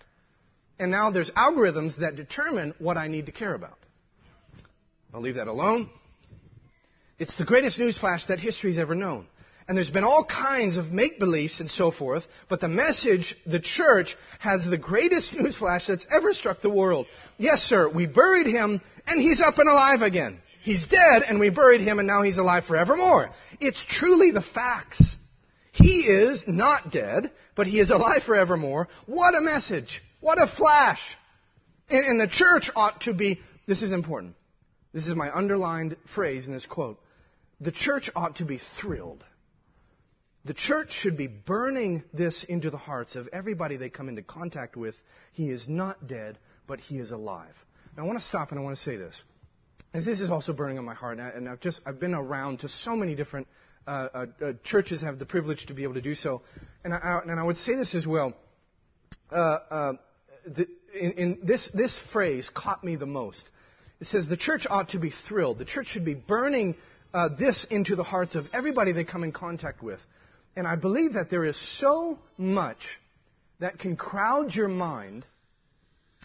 And 0.80 0.92
now 0.92 1.12
there's 1.12 1.32
algorithms 1.32 2.00
that 2.00 2.16
determine 2.16 2.74
what 2.80 2.98
I 2.98 3.08
need 3.08 3.28
to 3.28 3.32
care 3.32 3.54
about. 3.54 3.78
I'll 5.14 5.22
leave 5.22 5.36
that 5.36 5.48
alone. 5.48 5.90
It's 7.18 7.38
the 7.38 7.46
greatest 7.46 7.80
news 7.80 7.98
flash 7.98 8.26
that 8.28 8.40
history's 8.40 8.78
ever 8.78 8.96
known. 8.96 9.28
And 9.68 9.76
there's 9.76 9.90
been 9.90 10.04
all 10.04 10.26
kinds 10.26 10.78
of 10.78 10.92
make 10.92 11.18
beliefs 11.18 11.60
and 11.60 11.70
so 11.70 11.90
forth, 11.90 12.24
but 12.50 12.62
the 12.62 12.68
message, 12.68 13.36
the 13.48 13.60
church, 13.60 14.16
has 14.40 14.64
the 14.64 14.78
greatest 14.78 15.34
newsflash 15.40 15.88
that's 15.88 16.06
ever 16.16 16.34
struck 16.34 16.62
the 16.62 16.70
world. 16.70 17.08
Yes, 17.38 17.62
sir, 17.62 17.92
we 17.94 18.06
buried 18.06 18.48
him, 18.48 18.80
and 19.08 19.22
he's 19.22 19.42
up 19.42 19.58
and 19.58 19.68
alive 19.68 20.02
again. 20.02 20.40
He's 20.62 20.86
dead, 20.88 21.24
and 21.28 21.40
we 21.40 21.50
buried 21.50 21.82
him, 21.82 22.00
and 22.00 22.08
now 22.08 22.22
he's 22.22 22.38
alive 22.38 22.66
forevermore. 22.66 23.30
It's 23.60 23.84
truly 23.88 24.32
the 24.32 24.42
facts. 24.42 25.16
He 25.72 26.02
is 26.02 26.44
not 26.48 26.92
dead, 26.92 27.32
but 27.56 27.68
he 27.68 27.80
is 27.80 27.90
alive 27.90 28.24
forevermore. 28.26 28.88
What 29.08 29.36
a 29.36 29.42
message! 29.42 30.02
What 30.22 30.42
a 30.42 30.48
flash! 30.48 31.02
And, 31.90 32.06
and 32.06 32.20
the 32.20 32.28
church 32.28 32.70
ought 32.76 33.02
to 33.02 33.14
be, 33.14 33.40
this 33.68 33.82
is 33.82 33.92
important. 33.92 34.36
This 34.94 35.08
is 35.08 35.16
my 35.16 35.36
underlined 35.36 35.98
phrase 36.14 36.48
in 36.48 36.54
this 36.54 36.66
quote. 36.66 37.00
The 37.60 37.72
church 37.72 38.10
ought 38.16 38.38
to 38.38 38.46
be 38.46 38.60
thrilled 38.80 39.24
the 40.46 40.54
church 40.54 40.92
should 40.92 41.18
be 41.18 41.28
burning 41.28 42.04
this 42.14 42.46
into 42.48 42.70
the 42.70 42.78
hearts 42.78 43.16
of 43.16 43.28
everybody 43.34 43.78
they 43.78 43.90
come 43.90 44.10
into 44.10 44.22
contact 44.22 44.78
with. 44.78 44.96
He 45.34 45.50
is 45.50 45.68
not 45.68 46.08
dead, 46.08 46.38
but 46.68 46.80
he 46.80 46.98
is 46.98 47.12
alive. 47.12 47.56
Now, 47.98 48.04
I 48.04 48.06
want 48.06 48.20
to 48.20 48.26
stop 48.26 48.52
and 48.52 48.60
I 48.60 48.64
want 48.64 48.78
to 48.78 48.84
say 48.84 48.96
this. 48.96 49.20
As 49.94 50.06
this 50.06 50.22
is 50.22 50.30
also 50.30 50.54
burning 50.54 50.78
on 50.78 50.86
my 50.86 50.94
heart, 50.94 51.20
and 51.20 51.50
I've 51.50 51.62
just 51.62 51.82
I've 51.86 52.00
been 52.00 52.14
around 52.14 52.60
to 52.60 52.70
so 52.70 52.96
many 52.96 53.16
different 53.16 53.48
uh, 53.88 53.90
uh, 54.14 54.26
uh, 54.44 54.54
churches 54.64 55.02
have 55.02 55.20
the 55.20 55.26
privilege 55.26 55.66
to 55.68 55.74
be 55.74 55.84
able 55.84 55.94
to 55.94 56.02
do 56.02 56.16
so, 56.16 56.42
and 56.84 56.94
I, 56.94 57.22
and 57.26 57.40
I 57.40 57.44
would 57.44 57.58
say 57.58 57.76
this 57.76 57.96
as 57.96 58.06
well. 58.06 58.34
Uh, 59.32 59.36
uh, 59.36 59.94
the, 60.46 60.68
in, 60.94 61.12
in 61.14 61.40
this 61.44 61.70
this 61.74 61.98
phrase 62.12 62.52
caught 62.54 62.84
me 62.84 62.98
the 62.98 63.06
most. 63.06 63.48
It 64.02 64.08
says 64.08 64.28
the 64.28 64.36
church 64.36 64.68
ought 64.70 64.90
to 64.90 65.00
be 65.00 65.12
thrilled. 65.30 65.60
The 65.60 65.66
church 65.66 65.88
should 65.88 66.04
be 66.04 66.14
burning 66.14 66.76
uh, 67.14 67.30
this 67.40 67.66
into 67.70 67.96
the 67.96 68.04
hearts 68.04 68.36
of 68.36 68.46
everybody 68.54 68.92
they 68.92 69.06
come 69.06 69.24
in 69.24 69.32
contact 69.32 69.82
with. 69.82 70.00
And 70.56 70.68
I 70.68 70.76
believe 70.76 71.14
that 71.14 71.30
there 71.30 71.46
is 71.46 71.58
so 71.80 72.18
much 72.38 72.78
that 73.60 73.80
can 73.80 73.96
crowd 73.96 74.54
your 74.54 74.68
mind 74.68 75.26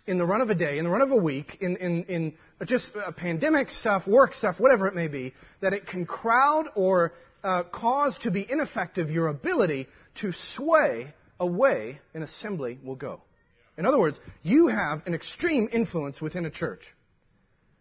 in 0.06 0.18
the 0.18 0.24
run 0.24 0.40
of 0.40 0.50
a 0.50 0.54
day, 0.54 0.78
in 0.78 0.84
the 0.84 0.90
run 0.90 1.02
of 1.02 1.10
a 1.10 1.16
week, 1.16 1.58
in, 1.60 1.76
in, 1.76 2.04
in 2.04 2.34
just 2.66 2.90
uh, 2.96 3.12
pandemic 3.12 3.70
stuff, 3.70 4.06
work 4.06 4.34
stuff, 4.34 4.56
whatever 4.58 4.86
it 4.86 4.94
may 4.94 5.08
be, 5.08 5.34
that 5.60 5.72
it 5.72 5.86
can 5.86 6.06
crowd 6.06 6.66
or 6.74 7.12
uh, 7.42 7.64
cause 7.72 8.18
to 8.22 8.30
be 8.30 8.46
ineffective 8.48 9.10
your 9.10 9.28
ability 9.28 9.86
to 10.20 10.32
sway 10.54 11.12
away 11.38 12.00
an 12.14 12.22
assembly 12.22 12.78
will 12.84 12.96
go. 12.96 13.20
In 13.78 13.86
other 13.86 13.98
words, 13.98 14.18
you 14.42 14.68
have 14.68 15.02
an 15.06 15.14
extreme 15.14 15.68
influence 15.72 16.20
within 16.20 16.44
a 16.44 16.50
church. 16.50 16.82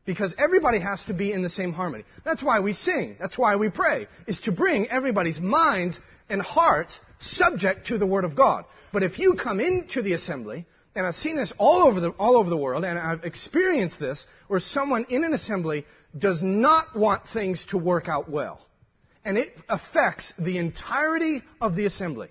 Because 0.10 0.34
everybody 0.40 0.80
has 0.80 1.06
to 1.06 1.14
be 1.14 1.32
in 1.32 1.44
the 1.44 1.52
same 1.52 1.72
harmony. 1.72 2.04
That's 2.26 2.42
why 2.42 2.62
we 2.62 2.74
sing. 2.74 3.16
That's 3.20 3.38
why 3.38 3.58
we 3.58 3.70
pray. 3.70 4.08
Is 4.26 4.40
to 4.46 4.52
bring 4.52 4.88
everybody's 4.90 5.40
minds 5.40 6.00
and 6.30 6.42
hearts 6.42 7.00
subject 7.20 7.86
to 7.90 8.00
the 8.00 8.08
Word 8.08 8.26
of 8.26 8.36
God. 8.36 8.66
But 8.92 9.04
if 9.04 9.20
you 9.20 9.36
come 9.36 9.60
into 9.60 10.02
the 10.02 10.14
assembly, 10.14 10.66
and 10.96 11.06
I've 11.06 11.14
seen 11.14 11.36
this 11.38 11.54
all 11.60 11.88
over 11.88 12.00
the, 12.00 12.10
all 12.18 12.38
over 12.38 12.50
the 12.50 12.58
world, 12.58 12.86
and 12.86 12.98
I've 12.98 13.24
experienced 13.24 14.00
this, 14.00 14.26
where 14.48 14.60
someone 14.60 15.06
in 15.10 15.24
an 15.24 15.34
assembly 15.36 15.86
does 16.18 16.40
not 16.42 16.86
want 16.96 17.22
things 17.32 17.64
to 17.70 17.78
work 17.78 18.10
out 18.10 18.32
well. 18.32 18.66
And 19.24 19.38
it 19.38 19.50
affects 19.70 20.34
the 20.40 20.58
entirety 20.58 21.44
of 21.62 21.76
the 21.76 21.86
assembly. 21.86 22.30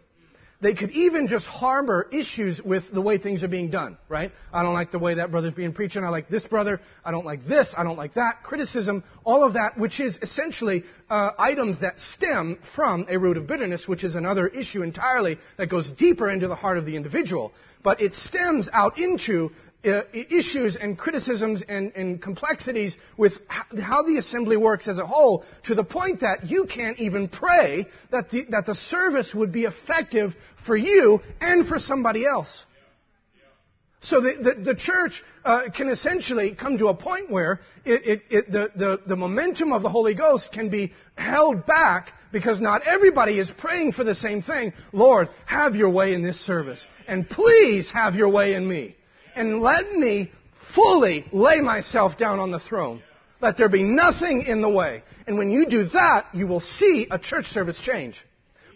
They 0.61 0.75
could 0.75 0.91
even 0.91 1.29
just 1.29 1.47
harbor 1.47 2.09
issues 2.13 2.61
with 2.61 2.83
the 2.93 3.01
way 3.01 3.19
things 3.19 3.45
are 3.45 3.49
being 3.49 3.71
done, 3.71 3.97
right? 4.09 4.33
I 4.53 4.65
don't 4.65 4.75
like 4.75 4.91
the 4.91 4.99
way 4.99 5.15
that 5.15 5.31
brother's 5.31 5.55
being 5.55 5.73
preaching. 5.73 6.03
I 6.03 6.09
like 6.09 6.29
this 6.29 6.45
brother. 6.45 6.81
I 7.05 7.13
don't 7.13 7.25
like 7.25 7.47
this. 7.47 7.73
I 7.77 7.85
don't 7.85 7.97
like 7.97 8.15
that. 8.15 8.43
Criticism, 8.43 9.05
all 9.23 9.45
of 9.45 9.53
that, 9.53 9.79
which 9.79 10.01
is 10.01 10.19
essentially 10.21 10.83
uh, 11.09 11.31
items 11.39 11.81
that 11.81 11.97
stem 11.99 12.59
from 12.75 13.07
a 13.09 13.17
root 13.17 13.37
of 13.37 13.47
bitterness, 13.47 13.87
which 13.87 14.03
is 14.03 14.17
another 14.17 14.49
issue 14.49 14.83
entirely 14.83 15.39
that 15.59 15.71
goes 15.71 15.93
deeper 15.93 16.29
into 16.29 16.49
the 16.49 16.57
heart 16.57 16.77
of 16.77 16.87
the 16.87 16.97
individual. 16.97 17.53
But 17.85 18.01
it 18.01 18.13
stems 18.13 18.69
out 18.73 18.99
into 18.99 19.51
uh, 19.85 20.03
issues 20.13 20.77
and 20.77 20.99
criticisms 20.99 21.63
and, 21.69 21.93
and 21.95 22.21
complexities 22.21 22.97
with 23.17 23.33
how 23.49 24.03
the 24.03 24.19
assembly 24.19 24.57
works 24.57 24.89
as 24.89 24.99
a 24.99 25.07
whole 25.07 25.45
to 25.67 25.75
the 25.75 25.85
point 25.85 26.21
that 26.21 26.47
you 26.47 26.67
can't 26.67 26.99
even 26.99 27.29
pray 27.29 27.87
that 28.11 28.29
the, 28.31 28.45
that 28.51 28.67
the 28.67 28.75
service 28.75 29.33
would 29.35 29.53
be 29.53 29.65
effective 29.65 30.35
for 30.67 30.77
you 30.77 31.21
and 31.41 31.69
for 31.69 31.79
somebody 31.79 32.27
else. 32.27 32.65
So 34.01 34.21
the, 34.21 34.55
the, 34.57 34.73
the 34.73 34.75
church 34.77 35.23
uh, 35.45 35.63
can 35.77 35.89
essentially 35.89 36.57
come 36.59 36.79
to 36.79 36.89
a 36.89 36.95
point 36.95 37.31
where 37.31 37.61
it, 37.85 38.07
it, 38.07 38.23
it, 38.31 38.53
the, 38.53 38.71
the, 38.77 39.01
the 39.09 39.17
momentum 39.17 39.73
of 39.73 39.83
the 39.83 39.89
Holy 39.89 40.15
Ghost 40.15 40.51
can 40.53 40.71
be 40.71 40.93
held 41.17 41.67
back 41.67 42.13
because 42.33 42.61
not 42.61 42.83
everybody 42.87 43.39
is 43.39 43.51
praying 43.59 43.93
for 43.93 44.05
the 44.05 44.15
same 44.15 44.43
thing. 44.43 44.73
Lord, 44.93 45.29
have 45.47 45.75
your 45.75 45.91
way 45.91 46.15
in 46.15 46.23
this 46.23 46.39
service. 46.45 46.85
And 47.09 47.29
please 47.29 47.91
have 47.93 48.15
your 48.15 48.31
way 48.31 48.55
in 48.55 48.69
me 48.69 48.97
and 49.39 49.61
let 49.61 49.93
me 49.93 50.31
fully 50.75 51.25
lay 51.33 51.61
myself 51.61 52.19
down 52.19 52.41
on 52.41 52.51
the 52.51 52.59
throne. 52.59 53.03
Let 53.41 53.57
there 53.57 53.69
be 53.69 53.85
nothing 53.85 54.45
in 54.47 54.61
the 54.61 54.69
way. 54.69 55.05
And 55.27 55.39
when 55.39 55.49
you 55.49 55.67
do 55.67 55.85
that, 55.85 56.27
you 56.35 56.49
will 56.49 56.61
see 56.61 57.07
a 57.11 57.19
church 57.19 57.47
service 57.47 57.81
change. 57.81 58.17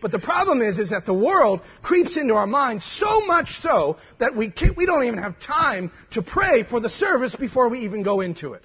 But 0.01 0.13
the 0.13 0.21
problem 0.21 0.63
is, 0.63 0.79
is 0.79 0.91
that 0.91 1.05
the 1.05 1.15
world 1.15 1.61
creeps 1.83 2.17
into 2.17 2.35
our 2.35 2.47
minds 2.47 2.85
so 2.99 3.27
much 3.27 3.61
so 3.61 3.99
that 4.21 4.37
we, 4.37 4.53
we 4.77 4.87
don't 4.87 5.05
even 5.05 5.19
have 5.19 5.39
time 5.41 5.91
to 6.13 6.23
pray 6.23 6.65
for 6.69 6.81
the 6.81 6.91
service 6.91 7.35
before 7.35 7.69
we 7.69 7.81
even 7.81 8.05
go 8.05 8.21
into 8.21 8.53
it. 8.53 8.63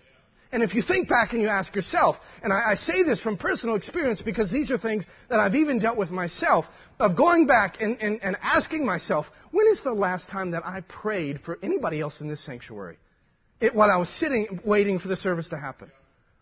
And 0.51 0.63
if 0.63 0.73
you 0.73 0.81
think 0.81 1.09
back 1.09 1.33
and 1.33 1.41
you 1.41 1.47
ask 1.47 1.75
yourself, 1.75 2.15
and 2.41 2.53
I, 2.53 2.71
I, 2.71 2.75
say 2.75 3.03
this 3.03 3.19
from 3.19 3.37
personal 3.37 3.75
experience 3.75 4.21
because 4.21 4.49
these 4.49 4.71
are 4.71 4.77
things 4.77 5.05
that 5.29 5.39
I've 5.39 5.55
even 5.55 5.77
dealt 5.77 5.97
with 5.97 6.09
myself, 6.09 6.65
of 6.99 7.15
going 7.15 7.45
back 7.45 7.77
and, 7.79 7.99
and, 8.01 8.19
and 8.23 8.35
asking 8.41 8.85
myself, 8.85 9.27
when 9.51 9.67
is 9.67 9.81
the 9.83 9.93
last 9.93 10.29
time 10.29 10.51
that 10.51 10.65
I 10.65 10.81
prayed 10.81 11.41
for 11.41 11.59
anybody 11.61 11.99
else 11.99 12.21
in 12.21 12.27
this 12.27 12.43
sanctuary? 12.45 12.97
It, 13.59 13.75
while 13.75 13.89
I 13.89 13.97
was 13.97 14.09
sitting 14.09 14.59
waiting 14.65 14.99
for 14.99 15.07
the 15.07 15.15
service 15.15 15.49
to 15.49 15.57
happen. 15.57 15.91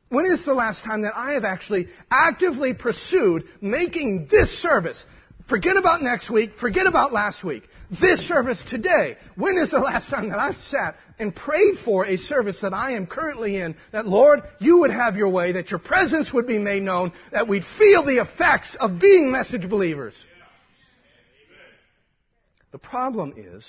When 0.09 0.25
is 0.25 0.45
the 0.45 0.53
last 0.53 0.83
time 0.83 1.01
that 1.01 1.13
I 1.15 1.33
have 1.33 1.43
actually 1.43 1.87
actively 2.11 2.73
pursued 2.73 3.43
making 3.61 4.27
this 4.29 4.49
service? 4.61 5.03
Forget 5.49 5.77
about 5.77 6.01
next 6.01 6.29
week, 6.29 6.51
forget 6.59 6.87
about 6.87 7.13
last 7.13 7.43
week. 7.43 7.63
This 8.01 8.27
service 8.27 8.63
today. 8.67 9.17
When 9.35 9.57
is 9.57 9.71
the 9.71 9.79
last 9.79 10.09
time 10.09 10.29
that 10.29 10.39
I've 10.39 10.57
sat 10.57 10.95
and 11.19 11.35
prayed 11.35 11.75
for 11.83 12.05
a 12.05 12.17
service 12.17 12.59
that 12.61 12.73
I 12.73 12.93
am 12.93 13.05
currently 13.05 13.57
in, 13.57 13.75
that 13.91 14.07
Lord, 14.07 14.41
you 14.59 14.79
would 14.79 14.91
have 14.91 15.15
your 15.15 15.29
way, 15.29 15.53
that 15.53 15.69
your 15.69 15.79
presence 15.79 16.33
would 16.33 16.47
be 16.47 16.57
made 16.57 16.81
known, 16.81 17.13
that 17.31 17.47
we'd 17.47 17.63
feel 17.77 18.03
the 18.03 18.21
effects 18.21 18.75
of 18.79 18.99
being 18.99 19.31
message 19.31 19.69
believers? 19.69 20.15
The 22.75 22.79
problem 22.79 23.35
is, 23.37 23.65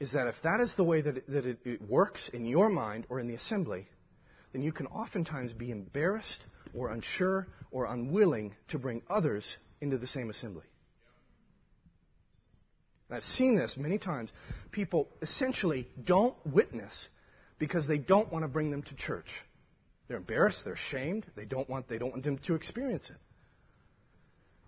is 0.00 0.10
that 0.10 0.26
if 0.26 0.34
that 0.42 0.58
is 0.58 0.74
the 0.76 0.82
way 0.82 1.00
that, 1.00 1.18
it, 1.18 1.30
that 1.30 1.46
it, 1.46 1.58
it 1.64 1.80
works 1.80 2.28
in 2.34 2.44
your 2.44 2.68
mind 2.68 3.06
or 3.08 3.20
in 3.20 3.28
the 3.28 3.36
assembly, 3.36 3.86
then 4.52 4.60
you 4.60 4.72
can 4.72 4.88
oftentimes 4.88 5.52
be 5.52 5.70
embarrassed 5.70 6.42
or 6.76 6.90
unsure 6.90 7.46
or 7.70 7.86
unwilling 7.86 8.56
to 8.70 8.78
bring 8.80 9.02
others 9.08 9.46
into 9.80 9.98
the 9.98 10.08
same 10.08 10.30
assembly. 10.30 10.64
And 13.08 13.18
I've 13.18 13.22
seen 13.22 13.54
this 13.54 13.76
many 13.76 13.98
times. 13.98 14.30
People 14.72 15.08
essentially 15.22 15.86
don't 16.04 16.34
witness 16.44 17.06
because 17.60 17.86
they 17.86 17.98
don't 17.98 18.32
want 18.32 18.42
to 18.42 18.48
bring 18.48 18.72
them 18.72 18.82
to 18.82 18.96
church. 18.96 19.28
They're 20.08 20.16
embarrassed, 20.16 20.62
they're 20.64 20.74
ashamed, 20.74 21.24
they 21.36 21.44
don't 21.44 21.70
want, 21.70 21.88
they 21.88 21.98
don't 21.98 22.10
want 22.10 22.24
them 22.24 22.38
to 22.48 22.56
experience 22.56 23.08
it. 23.10 23.16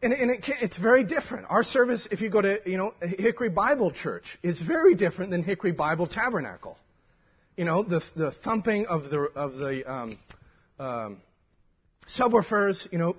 And, 0.03 0.13
and 0.13 0.31
it 0.31 0.45
it's 0.61 0.77
very 0.79 1.05
different. 1.05 1.47
Our 1.49 1.65
service, 1.65 2.07
if 2.11 2.21
you 2.21 2.29
go 2.29 2.43
to, 2.43 2.61
you 2.67 2.77
know, 2.77 2.93
Hickory 3.01 3.49
Bible 3.49 3.91
Church, 3.91 4.25
is 4.43 4.61
very 4.61 4.95
different 4.95 5.31
than 5.31 5.43
Hickory 5.43 5.73
Bible 5.73 6.07
Tabernacle. 6.07 6.77
You 7.57 7.65
know, 7.65 7.83
the, 7.83 8.03
the 8.15 8.33
thumping 8.45 8.87
of 8.87 9.05
the, 9.11 9.21
of 9.35 9.55
the 9.55 9.91
um, 9.91 10.19
um, 10.79 11.23
subwoofers, 12.19 12.87
you 12.93 12.99
know, 12.99 13.17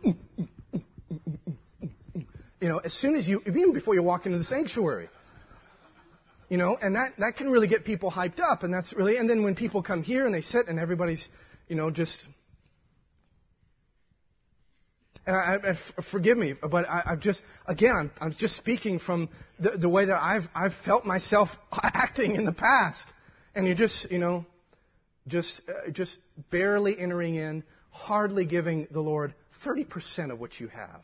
you 2.62 2.70
know, 2.70 2.78
as 2.78 2.94
soon 2.94 3.16
as 3.16 3.28
you, 3.28 3.42
even 3.48 3.74
before 3.74 3.96
you 3.96 4.04
walk 4.04 4.28
into 4.28 4.38
the 4.38 4.44
sanctuary. 4.44 5.10
You 6.50 6.58
know, 6.58 6.78
and 6.82 6.96
that, 6.96 7.14
that 7.18 7.36
can 7.36 7.50
really 7.50 7.68
get 7.68 7.84
people 7.84 8.10
hyped 8.10 8.40
up, 8.40 8.64
and 8.64 8.74
that's 8.74 8.94
really, 8.94 9.18
and 9.18 9.30
then 9.30 9.44
when 9.44 9.56
people 9.56 9.84
come 9.84 10.02
here 10.02 10.26
and 10.26 10.34
they 10.34 10.42
sit 10.42 10.68
and 10.68 10.80
everybody's, 10.80 11.28
you 11.68 11.76
know, 11.76 11.90
just 11.92 12.24
and 15.28 15.36
I, 15.36 15.72
I, 15.72 16.04
forgive 16.10 16.38
me, 16.38 16.54
but 16.60 16.88
I, 16.90 17.12
am 17.12 17.20
just, 17.20 17.42
again, 17.68 17.92
I'm, 17.94 18.12
I'm, 18.22 18.32
just 18.32 18.56
speaking 18.56 18.98
from 18.98 19.28
the, 19.60 19.72
the 19.72 19.90
way 19.90 20.06
that 20.06 20.16
I've, 20.16 20.46
I've 20.56 20.72
felt 20.86 21.06
myself 21.06 21.50
acting 21.84 22.36
in 22.36 22.46
the 22.46 22.54
past. 22.54 23.06
And 23.54 23.68
you're 23.68 23.76
just, 23.76 24.10
you 24.10 24.20
know, 24.20 24.46
just, 25.28 25.62
uh, 25.68 25.92
just 25.92 26.18
barely 26.50 26.98
entering 26.98 27.36
in, 27.36 27.66
hardly 27.90 28.46
giving 28.46 28.88
the 28.90 29.02
Lord 29.02 29.34
30% 29.66 30.32
of 30.32 30.40
what 30.40 30.62
you 30.62 30.70
have. 30.70 31.02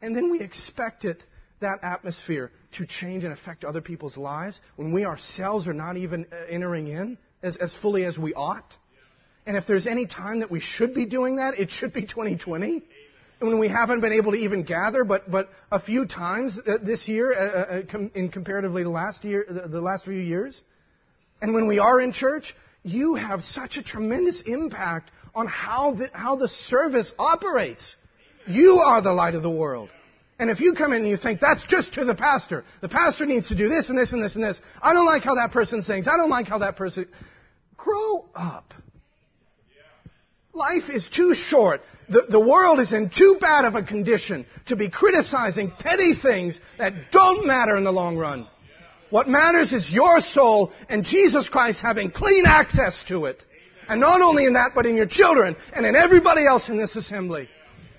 And 0.00 0.16
then 0.16 0.30
we 0.30 0.40
expect 0.40 1.04
it, 1.04 1.20
that 1.60 1.80
atmosphere, 1.82 2.52
to 2.78 2.86
change 2.86 3.24
and 3.24 3.32
affect 3.32 3.64
other 3.64 3.80
people's 3.80 4.16
lives 4.16 4.60
when 4.76 4.92
we 4.92 5.04
ourselves 5.04 5.66
are 5.66 5.72
not 5.72 5.96
even 5.96 6.26
uh, 6.30 6.36
entering 6.48 6.86
in 6.86 7.18
as, 7.42 7.56
as 7.56 7.74
fully 7.82 8.04
as 8.04 8.16
we 8.16 8.32
ought. 8.34 8.76
And 9.46 9.56
if 9.56 9.66
there's 9.66 9.86
any 9.86 10.06
time 10.06 10.40
that 10.40 10.50
we 10.50 10.60
should 10.60 10.94
be 10.94 11.06
doing 11.06 11.36
that, 11.36 11.54
it 11.58 11.70
should 11.70 11.92
be 11.92 12.02
2020. 12.02 12.82
when 13.40 13.58
we 13.58 13.68
haven't 13.68 14.00
been 14.00 14.12
able 14.12 14.32
to 14.32 14.38
even 14.38 14.62
gather, 14.62 15.04
but, 15.04 15.30
but 15.30 15.48
a 15.70 15.80
few 15.80 16.06
times 16.06 16.58
uh, 16.64 16.78
this 16.82 17.08
year, 17.08 17.32
uh, 17.32 17.36
uh, 17.36 17.82
com- 17.90 18.12
in 18.14 18.28
comparatively 18.28 18.84
last 18.84 19.24
year, 19.24 19.44
the 19.48 19.80
last 19.80 20.04
few 20.04 20.14
years. 20.14 20.60
And 21.40 21.52
when 21.52 21.66
we 21.66 21.80
are 21.80 22.00
in 22.00 22.12
church, 22.12 22.54
you 22.84 23.16
have 23.16 23.42
such 23.42 23.76
a 23.76 23.82
tremendous 23.82 24.42
impact 24.46 25.10
on 25.34 25.46
how 25.48 25.94
the, 25.94 26.08
how 26.12 26.36
the 26.36 26.48
service 26.48 27.12
operates. 27.18 27.96
You 28.46 28.74
are 28.74 29.02
the 29.02 29.12
light 29.12 29.34
of 29.34 29.42
the 29.42 29.50
world. 29.50 29.88
And 30.38 30.50
if 30.50 30.60
you 30.60 30.74
come 30.74 30.92
in 30.92 31.02
and 31.02 31.08
you 31.08 31.16
think 31.16 31.40
that's 31.40 31.64
just 31.66 31.94
to 31.94 32.04
the 32.04 32.14
pastor, 32.14 32.64
the 32.80 32.88
pastor 32.88 33.26
needs 33.26 33.48
to 33.48 33.56
do 33.56 33.68
this 33.68 33.88
and 33.88 33.98
this 33.98 34.12
and 34.12 34.22
this 34.22 34.34
and 34.34 34.42
this. 34.42 34.60
I 34.80 34.92
don't 34.92 35.06
like 35.06 35.22
how 35.22 35.36
that 35.36 35.52
person 35.52 35.82
sings. 35.82 36.08
I 36.08 36.16
don't 36.16 36.30
like 36.30 36.46
how 36.46 36.58
that 36.58 36.76
person. 36.76 37.06
Grow 37.76 38.28
up. 38.34 38.74
Life 40.52 40.90
is 40.90 41.08
too 41.08 41.34
short. 41.34 41.80
The, 42.08 42.26
the 42.28 42.40
world 42.40 42.78
is 42.80 42.92
in 42.92 43.10
too 43.16 43.38
bad 43.40 43.64
of 43.64 43.74
a 43.74 43.82
condition 43.82 44.46
to 44.66 44.76
be 44.76 44.90
criticizing 44.90 45.72
petty 45.78 46.14
things 46.20 46.60
that 46.78 47.10
don't 47.10 47.46
matter 47.46 47.76
in 47.76 47.84
the 47.84 47.92
long 47.92 48.18
run. 48.18 48.46
What 49.08 49.28
matters 49.28 49.72
is 49.72 49.90
your 49.90 50.20
soul 50.20 50.72
and 50.88 51.04
Jesus 51.04 51.48
Christ 51.48 51.80
having 51.80 52.10
clean 52.10 52.44
access 52.46 53.02
to 53.08 53.26
it. 53.26 53.42
And 53.88 54.00
not 54.00 54.20
only 54.20 54.44
in 54.44 54.54
that, 54.54 54.72
but 54.74 54.86
in 54.86 54.94
your 54.94 55.06
children 55.06 55.56
and 55.74 55.86
in 55.86 55.96
everybody 55.96 56.46
else 56.46 56.68
in 56.68 56.78
this 56.78 56.96
assembly. 56.96 57.48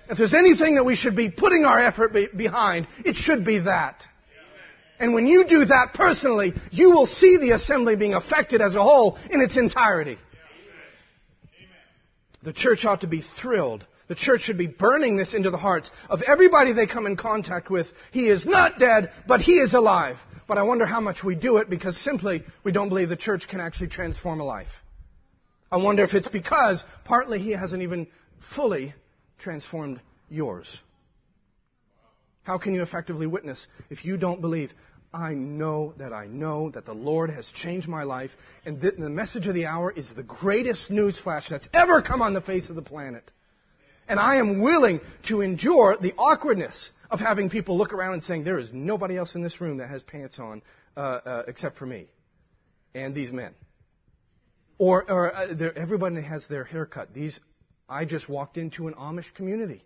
If 0.10 0.18
there's 0.18 0.34
anything 0.34 0.76
that 0.76 0.86
we 0.86 0.96
should 0.96 1.16
be 1.16 1.30
putting 1.30 1.66
our 1.66 1.80
effort 1.80 2.14
be 2.14 2.28
behind, 2.36 2.88
it 3.06 3.16
should 3.16 3.46
be 3.46 3.60
that. 3.60 4.04
And 5.00 5.14
when 5.14 5.26
you 5.26 5.46
do 5.48 5.66
that 5.66 5.94
personally, 5.94 6.54
you 6.72 6.92
will 6.92 7.08
see 7.08 7.38
the 7.38 7.52
assembly 7.52 7.96
being 7.96 8.14
affected 8.14 8.62
as 8.62 8.76
a 8.76 8.84
whole 8.84 9.18
in 9.30 9.42
its 9.42 9.58
entirety. 9.58 10.18
The 12.44 12.54
church 12.54 12.86
ought 12.86 13.02
to 13.02 13.08
be 13.08 13.24
thrilled. 13.42 13.86
The 14.10 14.16
church 14.16 14.42
should 14.42 14.58
be 14.58 14.68
burning 14.68 15.16
this 15.16 15.34
into 15.34 15.50
the 15.50 15.58
hearts 15.58 15.90
of 16.10 16.22
everybody 16.28 16.74
they 16.74 16.88
come 16.88 17.06
in 17.06 17.16
contact 17.16 17.70
with. 17.70 17.88
He 18.12 18.28
is 18.28 18.46
not 18.46 18.78
dead, 18.78 19.12
but 19.28 19.40
he 19.40 19.54
is 19.54 19.74
alive. 19.74 20.18
But 20.48 20.58
I 20.58 20.64
wonder 20.64 20.86
how 20.86 21.00
much 21.00 21.24
we 21.24 21.36
do 21.36 21.58
it 21.58 21.70
because 21.70 21.98
simply 22.04 22.44
we 22.64 22.74
don't 22.74 22.90
believe 22.90 23.08
the 23.08 23.16
church 23.16 23.48
can 23.50 23.62
actually 23.62 23.88
transform 23.88 24.42
a 24.42 24.44
life. 24.44 24.68
I 25.72 25.78
wonder 25.78 26.04
if 26.04 26.14
it's 26.14 26.28
because 26.28 26.84
partly 27.06 27.40
he 27.40 27.52
hasn't 27.52 27.82
even 27.82 28.08
fully 28.56 28.94
transformed 29.40 30.02
yours. 30.30 30.78
How 32.44 32.58
can 32.58 32.74
you 32.74 32.84
effectively 32.84 33.26
witness 33.26 33.66
if 33.90 34.04
you 34.04 34.18
don't 34.18 34.42
believe? 34.42 34.72
I 35.14 35.34
know 35.34 35.94
that 35.98 36.12
I 36.12 36.26
know 36.26 36.72
that 36.72 36.86
the 36.86 36.94
Lord 36.94 37.30
has 37.30 37.48
changed 37.54 37.88
my 37.88 38.04
life, 38.04 38.32
and 38.66 38.82
the 38.82 39.10
message 39.10 39.48
of 39.48 39.54
the 39.54 39.68
hour 39.68 39.92
is 39.92 40.12
the 40.16 40.24
greatest 40.24 40.90
news 40.90 41.20
flash 41.20 41.50
that's 41.50 41.68
ever 41.74 42.02
come 42.02 42.22
on 42.22 42.34
the 42.34 42.42
face 42.42 42.70
of 42.70 42.76
the 42.76 42.82
planet. 42.82 43.30
And 44.08 44.20
I 44.20 44.38
am 44.38 44.62
willing 44.62 45.00
to 45.28 45.42
endure 45.42 45.98
the 46.02 46.14
awkwardness 46.14 46.90
of 47.10 47.20
having 47.20 47.50
people 47.50 47.78
look 47.78 47.94
around 47.94 48.16
and 48.16 48.24
saying, 48.24 48.44
There 48.44 48.60
is 48.60 48.72
nobody 48.74 49.18
else 49.18 49.36
in 49.36 49.44
this 49.44 49.62
room 49.62 49.78
that 49.78 49.90
has 49.90 50.02
pants 50.02 50.40
on 50.40 50.62
uh, 50.98 51.00
uh, 51.00 51.44
except 51.48 51.78
for 51.78 51.86
me 51.86 52.08
and 52.96 53.16
these 53.16 53.32
men. 53.32 53.54
Or, 54.78 55.10
or 55.10 55.34
uh, 55.34 55.48
everybody 55.76 56.22
has 56.22 56.48
their 56.48 56.64
haircut. 56.64 57.14
These 57.14 57.40
I 57.88 58.06
just 58.06 58.28
walked 58.28 58.58
into 58.58 58.88
an 58.88 58.94
Amish 58.96 59.32
community. 59.36 59.84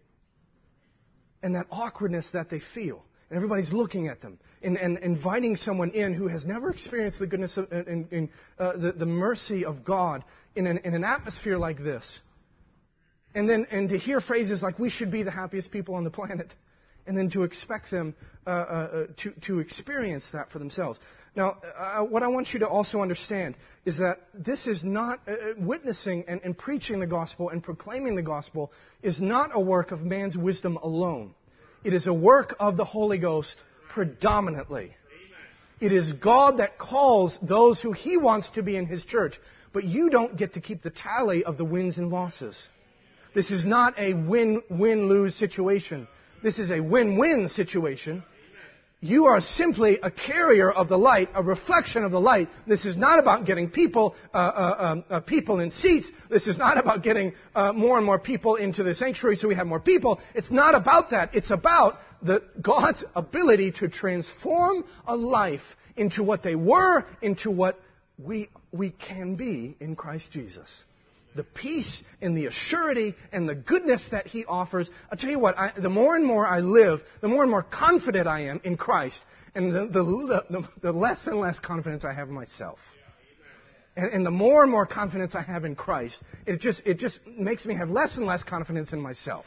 And 1.44 1.56
that 1.56 1.68
awkwardness 1.70 2.30
that 2.34 2.50
they 2.50 2.62
feel. 2.74 3.04
And 3.30 3.36
everybody's 3.36 3.74
looking 3.74 4.08
at 4.08 4.22
them 4.22 4.40
and, 4.62 4.78
and 4.78 4.98
inviting 5.00 5.58
someone 5.58 5.92
in 5.92 6.14
who 6.14 6.28
has 6.28 6.46
never 6.46 6.70
experienced 6.70 7.20
the 7.20 7.28
goodness 7.28 7.58
of, 7.58 7.72
and, 7.72 8.12
and 8.12 8.30
uh, 8.58 8.78
the, 8.78 8.94
the 8.94 9.06
mercy 9.06 9.66
of 9.66 9.84
God 9.84 10.24
in 10.56 10.66
an, 10.66 10.78
in 10.80 10.94
an 10.94 11.04
atmosphere 11.04 11.58
like 11.58 11.78
this. 11.78 12.20
And 13.36 13.50
then 13.50 13.68
and 13.70 13.90
to 13.90 13.98
hear 13.98 14.22
phrases 14.22 14.64
like, 14.64 14.80
we 14.80 14.90
should 14.90 15.12
be 15.12 15.24
the 15.24 15.32
happiest 15.32 15.72
people 15.72 15.96
on 15.96 16.04
the 16.04 16.10
planet. 16.10 16.54
And 17.06 17.18
then 17.18 17.30
to 17.32 17.44
expect 17.44 17.92
them 17.92 18.16
uh, 18.46 18.50
uh, 18.50 18.54
uh 18.54 19.06
to, 19.24 19.32
to 19.48 19.60
experience 19.60 20.28
that 20.34 20.50
for 20.52 20.60
themselves. 20.60 21.00
Now, 21.38 21.58
uh, 21.78 22.04
what 22.04 22.24
I 22.24 22.30
want 22.30 22.52
you 22.52 22.60
to 22.62 22.68
also 22.68 23.00
understand 23.00 23.56
is 23.86 23.98
that 24.00 24.18
this 24.34 24.66
is 24.66 24.84
not 24.84 25.20
uh, 25.28 25.32
uh, 25.32 25.36
witnessing 25.60 26.26
and, 26.28 26.42
and, 26.44 26.58
preaching 26.58 27.00
the 27.00 27.06
gospel 27.06 27.50
and 27.50 27.64
proclaiming 27.64 28.16
the 28.16 28.24
gospel 28.24 28.72
is 29.04 29.22
not 29.22 29.52
a 29.54 29.62
work 29.62 29.92
of 29.92 30.02
man's 30.02 30.36
wisdom 30.36 30.78
alone. 30.78 31.36
It 31.84 31.94
is 31.94 32.08
a 32.08 32.14
work 32.14 32.56
of 32.60 32.78
the 32.78 32.86
Holy 32.86 33.18
Ghost 33.18 33.58
predominantly. 33.90 34.96
It 35.80 35.92
is 35.92 36.12
God 36.14 36.58
that 36.58 36.78
calls 36.78 37.38
those 37.42 37.80
who 37.80 37.92
He 37.92 38.18
wants 38.18 38.50
to 38.52 38.64
be 38.64 38.76
in 38.76 38.88
His 38.88 39.04
church, 39.04 39.40
but 39.74 39.84
you 39.84 40.10
don't 40.10 40.38
get 40.38 40.54
to 40.54 40.62
keep 40.62 40.82
the 40.82 40.90
tally 40.90 41.44
of 41.44 41.58
the 41.58 41.66
wins 41.66 41.98
and 41.98 42.10
losses. 42.10 42.58
This 43.36 43.52
is 43.52 43.66
not 43.66 43.94
a 44.00 44.14
win-win-lose 44.14 45.36
situation. 45.36 46.08
This 46.42 46.58
is 46.58 46.72
a 46.72 46.80
win-win 46.80 47.50
situation 47.50 48.24
you 49.00 49.26
are 49.26 49.42
simply 49.42 50.00
a 50.02 50.10
carrier 50.10 50.72
of 50.72 50.90
the 50.90 50.98
light, 50.98 51.30
a 51.36 51.44
reflection 51.44 52.04
of 52.04 52.12
the 52.12 52.20
light. 52.20 52.50
This 52.66 52.84
is 52.84 52.98
not 52.98 53.20
about 53.20 53.46
getting 53.46 53.70
people, 53.70 54.16
uh, 54.34 54.38
uh, 54.38 54.76
um, 54.80 55.04
uh, 55.10 55.20
people 55.20 55.60
in 55.60 55.70
seats. 55.70 56.12
This 56.30 56.48
is 56.48 56.58
not 56.58 56.80
about 56.80 57.04
getting 57.04 57.34
uh, 57.54 57.74
more 57.74 57.98
and 57.98 58.06
more 58.06 58.18
people 58.18 58.56
into 58.56 58.84
the 58.84 58.96
sanctuary 58.96 59.36
so 59.36 59.48
we 59.48 59.56
have 59.56 59.68
more 59.68 59.80
people. 59.80 60.20
It's 60.34 60.52
not 60.52 60.74
about 60.74 61.12
that. 61.12 61.36
It's 61.36 61.52
about 61.52 61.94
the, 62.24 62.42
God's 62.60 63.04
ability 63.14 63.74
to 63.80 63.88
transform 63.88 64.84
a 65.06 65.16
life 65.16 65.62
into 65.96 66.24
what 66.24 66.42
they 66.42 66.56
were, 66.56 67.04
into 67.22 67.52
what 67.52 67.80
we, 68.18 68.50
we 68.72 68.90
can 68.90 69.36
be 69.36 69.78
in 69.80 69.96
Christ 69.96 70.32
Jesus 70.32 70.84
the 71.38 71.44
peace 71.44 72.04
and 72.22 72.36
the 72.36 72.48
assurity 72.48 73.16
and 73.32 73.48
the 73.48 73.56
goodness 73.56 74.08
that 74.12 74.28
He 74.28 74.46
offers. 74.46 74.90
I'll 75.12 75.18
tell 75.18 75.30
you 75.30 75.40
what, 75.40 75.58
I, 75.58 75.72
the 75.82 75.90
more 75.90 76.16
and 76.16 76.26
more 76.26 76.46
I 76.46 76.60
live, 76.60 77.00
the 77.22 77.28
more 77.28 77.44
and 77.44 77.52
more 77.52 77.64
confident 77.64 78.28
I 78.28 78.48
am 78.48 78.60
in 78.64 78.76
Christ, 78.76 79.24
and 79.56 79.74
the, 79.74 79.88
the, 79.88 80.44
the, 80.50 80.68
the 80.82 80.92
less 80.92 81.26
and 81.28 81.40
less 81.40 81.60
confidence 81.60 82.04
I 82.04 82.14
have 82.14 82.28
in 82.28 82.36
myself. 82.36 82.80
And, 83.96 84.14
and, 84.14 84.26
the 84.26 84.32
more 84.32 84.62
and 84.62 84.72
more 84.72 84.86
confidence 84.86 85.34
I 85.34 85.42
have 85.42 85.66
in 85.66 85.76
Christ, 85.76 86.22
it 86.46 86.60
just, 86.60 86.86
it 86.86 87.00
just 87.00 87.20
makes 87.26 87.66
me 87.66 87.74
have 87.76 87.90
less 87.90 88.16
and 88.18 88.26
less 88.26 88.44
confidence 88.44 88.94
in 88.94 89.02
myself. 89.02 89.46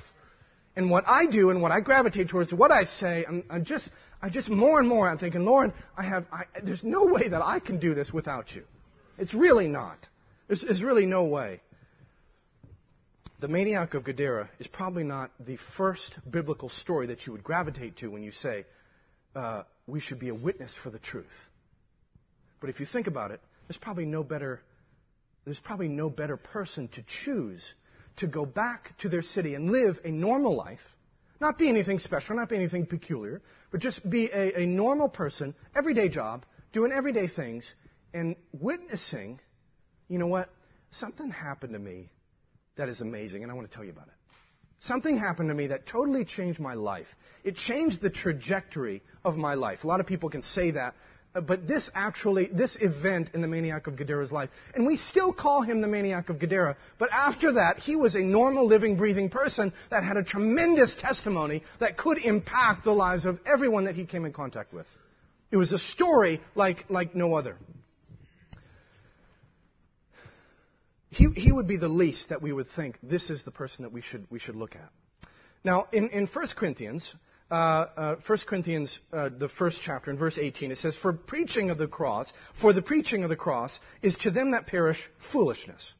And 0.75 0.91
what 0.91 1.05
I 1.07 1.27
do 1.31 1.51
and 1.51 1.62
what 1.62 1.71
I 1.73 1.81
gravitate 1.81 2.29
towards, 2.29 2.53
what 2.53 2.73
I 2.73 2.85
say, 2.85 3.25
I'm, 3.29 3.45
I'm 3.51 3.65
just, 3.65 3.91
I 4.23 4.29
just 4.29 4.51
more 4.51 4.81
and 4.81 4.89
more 4.89 5.09
I'm 5.09 5.19
thinking, 5.19 5.45
Lord, 5.45 5.73
I 5.97 6.03
have, 6.03 6.27
I, 6.33 6.45
there's 6.65 6.85
no 6.85 7.07
way 7.07 7.29
that 7.29 7.43
I 7.43 7.61
can 7.61 7.79
do 7.79 7.95
this 7.95 8.12
without 8.12 8.53
you. 8.55 8.65
It's 9.19 9.35
really 9.35 9.69
not. 9.69 9.99
There's, 10.49 10.62
there's 10.62 10.83
really 10.83 11.07
no 11.07 11.27
way. 11.27 11.61
The 13.41 13.49
maniac 13.49 13.95
of 13.95 14.05
Gadara 14.05 14.51
is 14.59 14.67
probably 14.67 15.03
not 15.03 15.31
the 15.41 15.57
first 15.79 16.19
biblical 16.31 16.69
story 16.69 17.07
that 17.07 17.27
you 17.27 17.33
would 17.33 17.43
gravitate 17.43 17.97
to 17.99 18.09
when 18.09 18.23
you 18.23 18.33
say, 18.33 18.67
uh, 19.35 19.62
we 19.87 19.99
should 19.99 20.19
be 20.19 20.29
a 20.29 20.35
witness 20.35 20.77
for 20.83 20.91
the 20.91 20.99
truth. 20.99 21.25
But 22.61 22.69
if 22.69 22.81
you 22.81 22.87
think 22.87 23.07
about 23.07 23.31
it, 23.31 23.41
there's 23.67 23.79
probably 23.79 24.05
no 24.05 24.23
better, 24.23 24.61
there's 25.47 25.59
probably 25.59 25.89
no 25.89 26.11
better 26.11 26.37
person 26.37 26.89
to 26.89 27.05
choose 27.25 27.65
to 28.19 28.27
go 28.27 28.45
back 28.45 28.93
to 28.99 29.09
their 29.09 29.23
city 29.23 29.55
and 29.55 29.71
live 29.71 29.99
a 30.05 30.11
normal 30.11 30.55
life, 30.55 30.85
not 31.41 31.57
be 31.57 31.71
anything 31.71 31.99
special, 31.99 32.37
not 32.37 32.51
be 32.51 32.57
anything 32.57 32.85
peculiar, 32.85 33.41
but 33.71 33.81
just 33.81 34.09
be 34.11 34.29
a, 34.31 34.65
a 34.65 34.67
normal 34.67 35.09
person, 35.09 35.55
everyday 35.75 36.11
job, 36.11 36.45
doing 36.75 36.93
everyday 36.93 37.27
things, 37.27 37.73
and 38.12 38.37
witnessing, 38.53 39.41
you 40.09 40.19
know 40.19 40.27
what? 40.27 40.51
Something 40.91 41.31
happened 41.31 41.73
to 41.73 41.79
me 41.79 42.11
that 42.81 42.89
is 42.89 43.02
amazing, 43.02 43.43
and 43.43 43.52
I 43.52 43.55
want 43.55 43.70
to 43.70 43.74
tell 43.74 43.85
you 43.85 43.90
about 43.90 44.07
it. 44.07 44.15
Something 44.81 45.19
happened 45.19 45.51
to 45.51 45.55
me 45.55 45.66
that 45.66 45.86
totally 45.86 46.24
changed 46.24 46.59
my 46.59 46.73
life. 46.73 47.09
It 47.44 47.55
changed 47.55 48.01
the 48.01 48.09
trajectory 48.09 49.02
of 49.23 49.36
my 49.36 49.52
life. 49.52 49.85
A 49.85 49.86
lot 49.86 50.01
of 50.01 50.07
people 50.07 50.31
can 50.31 50.40
say 50.40 50.70
that, 50.70 50.94
uh, 51.35 51.43
but 51.43 51.69
this 51.69 51.90
actually, 51.94 52.48
this 52.51 52.78
event 52.81 53.32
in 53.35 53.43
the 53.43 53.47
maniac 53.47 53.86
of 53.86 53.97
Gadara's 53.97 54.32
life, 54.32 54.48
and 54.74 54.86
we 54.86 54.97
still 54.97 55.31
call 55.31 55.61
him 55.61 55.82
the 55.82 55.89
maniac 55.89 56.31
of 56.31 56.39
Gadara, 56.39 56.78
but 56.98 57.11
after 57.12 57.52
that, 57.52 57.81
he 57.81 57.97
was 57.97 58.15
a 58.15 58.20
normal, 58.20 58.66
living, 58.66 58.97
breathing 58.97 59.28
person 59.28 59.74
that 59.90 60.02
had 60.02 60.16
a 60.16 60.24
tremendous 60.24 60.97
testimony 60.98 61.62
that 61.81 61.98
could 61.98 62.16
impact 62.16 62.85
the 62.85 62.93
lives 62.93 63.27
of 63.27 63.39
everyone 63.44 63.85
that 63.85 63.94
he 63.94 64.07
came 64.07 64.24
in 64.24 64.32
contact 64.32 64.73
with. 64.73 64.86
It 65.51 65.59
was 65.59 65.73
a 65.73 65.78
story 65.78 66.40
like, 66.55 66.86
like 66.89 67.15
no 67.15 67.35
other. 67.35 67.59
He, 71.11 71.27
he 71.35 71.53
would 71.53 71.66
be 71.66 71.77
the 71.77 71.89
least 71.89 72.28
that 72.28 72.41
we 72.41 72.53
would 72.53 72.69
think 72.77 72.99
this 73.03 73.31
is 73.31 73.45
the 73.45 73.51
person 73.51 73.82
that 73.82 73.93
we 73.93 74.01
should, 74.01 74.27
we 74.31 74.39
should 74.39 74.55
look 74.55 74.77
at. 74.77 74.91
Now, 75.65 75.89
in, 75.93 76.09
in 76.11 76.27
1 76.27 76.47
Corinthians, 76.57 77.15
uh, 77.51 77.55
uh, 77.55 78.16
1 78.27 78.39
Corinthians, 78.47 78.99
uh, 79.12 79.28
the 79.37 79.49
first 79.49 79.81
chapter, 79.82 80.11
in 80.11 80.19
verse 80.19 80.39
18, 80.39 80.70
it 80.70 80.78
says, 80.78 80.97
For 81.03 81.12
preaching 81.12 81.70
of 81.70 81.78
the 81.78 81.89
cross, 81.89 82.32
for 82.61 82.73
the 82.73 82.81
preaching 82.81 83.24
of 83.24 83.28
the 83.28 83.37
cross 83.37 83.78
is 84.03 84.16
to 84.19 84.31
them 84.31 84.53
that 84.53 84.69
perish 84.69 84.99
foolishness. 85.32 85.93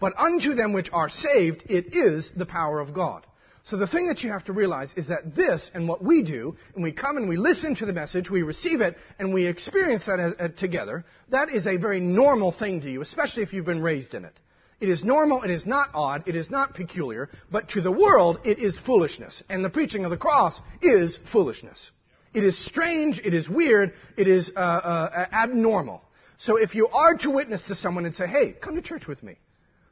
But 0.00 0.14
unto 0.18 0.54
them 0.54 0.72
which 0.72 0.88
are 0.92 1.08
saved, 1.10 1.64
it 1.68 1.94
is 1.94 2.30
the 2.36 2.46
power 2.46 2.80
of 2.80 2.94
God. 2.94 3.26
So 3.68 3.76
the 3.76 3.86
thing 3.86 4.06
that 4.06 4.22
you 4.22 4.30
have 4.30 4.44
to 4.44 4.54
realize 4.54 4.90
is 4.96 5.08
that 5.08 5.36
this 5.36 5.70
and 5.74 5.86
what 5.86 6.02
we 6.02 6.22
do, 6.22 6.56
and 6.74 6.82
we 6.82 6.90
come 6.90 7.18
and 7.18 7.28
we 7.28 7.36
listen 7.36 7.74
to 7.76 7.86
the 7.86 7.92
message, 7.92 8.30
we 8.30 8.42
receive 8.42 8.80
it, 8.80 8.96
and 9.18 9.34
we 9.34 9.46
experience 9.46 10.06
that 10.06 10.18
as, 10.18 10.32
uh, 10.40 10.48
together, 10.56 11.04
that 11.28 11.50
is 11.50 11.66
a 11.66 11.76
very 11.76 12.00
normal 12.00 12.50
thing 12.50 12.80
to 12.80 12.90
you, 12.90 13.02
especially 13.02 13.42
if 13.42 13.52
you've 13.52 13.66
been 13.66 13.82
raised 13.82 14.14
in 14.14 14.24
it. 14.24 14.32
It 14.80 14.88
is 14.88 15.04
normal, 15.04 15.42
it 15.42 15.50
is 15.50 15.66
not 15.66 15.88
odd, 15.92 16.26
it 16.26 16.34
is 16.34 16.50
not 16.50 16.74
peculiar, 16.74 17.28
but 17.50 17.68
to 17.70 17.82
the 17.82 17.92
world 17.92 18.38
it 18.44 18.58
is 18.58 18.78
foolishness. 18.86 19.42
And 19.50 19.62
the 19.62 19.70
preaching 19.70 20.04
of 20.04 20.10
the 20.10 20.16
cross 20.16 20.58
is 20.80 21.18
foolishness. 21.30 21.90
It 22.32 22.44
is 22.44 22.56
strange, 22.64 23.20
it 23.22 23.34
is 23.34 23.50
weird, 23.50 23.92
it 24.16 24.28
is 24.28 24.50
uh, 24.56 24.58
uh, 24.58 25.26
abnormal. 25.30 26.02
So 26.38 26.56
if 26.56 26.74
you 26.74 26.88
are 26.88 27.18
to 27.18 27.30
witness 27.30 27.66
to 27.66 27.74
someone 27.74 28.06
and 28.06 28.14
say, 28.14 28.28
hey, 28.28 28.52
come 28.52 28.76
to 28.76 28.82
church 28.82 29.06
with 29.06 29.22
me. 29.22 29.36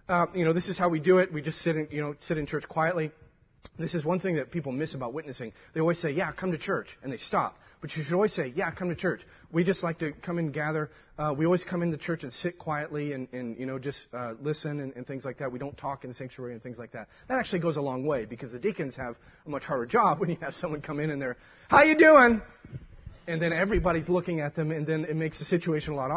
Uh, 0.09 0.27
you 0.35 0.47
know, 0.47 0.55
this 0.55 0.69
is 0.69 0.79
how 0.79 0.89
we 0.89 1.01
do 1.01 1.19
it. 1.19 1.31
We 1.31 1.43
just 1.43 1.59
sit 1.59 1.77
in, 1.77 1.89
you 1.91 2.01
know, 2.01 2.15
sit 2.21 2.39
in 2.39 2.47
church 2.47 2.67
quietly. 2.69 3.11
This 3.79 3.95
is 3.95 4.05
one 4.05 4.21
thing 4.21 4.37
that 4.37 4.51
people 4.51 4.73
miss 4.73 4.95
about 4.95 5.13
witnessing. 5.13 5.53
They 5.75 5.81
always 5.81 6.01
say, 6.01 6.11
yeah, 6.11 6.33
come 6.33 6.53
to 6.53 6.59
church, 6.59 6.89
and 7.03 7.13
they 7.13 7.17
stop. 7.17 7.57
But 7.81 7.95
you 7.95 8.03
should 8.03 8.15
always 8.15 8.33
say, 8.33 8.53
yeah, 8.57 8.71
come 8.71 8.89
to 8.89 8.95
church. 8.95 9.21
We 9.53 9.63
just 9.63 9.83
like 9.83 9.99
to 9.99 10.13
come 10.13 10.39
and 10.39 10.53
gather. 10.53 10.91
Uh, 11.19 11.35
we 11.37 11.45
always 11.45 11.63
come 11.63 11.83
into 11.83 11.99
church 11.99 12.23
and 12.23 12.33
sit 12.33 12.59
quietly 12.59 13.13
and, 13.13 13.29
and 13.33 13.59
you 13.59 13.67
know, 13.67 13.79
just 13.79 13.99
uh, 14.13 14.35
listen 14.41 14.81
and, 14.81 14.95
and 14.97 15.07
things 15.07 15.25
like 15.25 15.39
that. 15.39 15.53
We 15.53 15.59
don't 15.59 15.77
talk 15.77 16.05
in 16.05 16.11
the 16.11 16.15
sanctuary 16.15 16.55
and 16.55 16.63
things 16.63 16.79
like 16.79 16.93
that. 16.93 17.09
That 17.29 17.39
actually 17.39 17.61
goes 17.61 17.77
a 17.77 17.83
long 17.83 18.07
way 18.07 18.25
because 18.25 18.53
the 18.53 18.59
deacons 18.59 18.97
have 18.97 19.17
a 19.47 19.51
much 19.51 19.63
harder 19.63 19.87
job 19.87 20.21
when 20.21 20.31
you 20.31 20.37
have 20.41 20.55
someone 20.55 20.81
come 20.81 21.01
in 21.01 21.11
and 21.11 21.21
they're, 21.21 21.37
how 21.69 21.83
you 21.83 21.97
doing? 21.97 22.41
and 23.29 23.43
then 23.43 23.53
everybody's 23.53 24.09
looking 24.09 24.41
at 24.41 24.55
them, 24.55 24.71
and 24.71 24.87
then 24.87 25.05
it 25.05 25.17
makes 25.17 25.39
the 25.39 25.45
situation 25.45 25.93
a 25.93 25.97
lot 25.97 26.11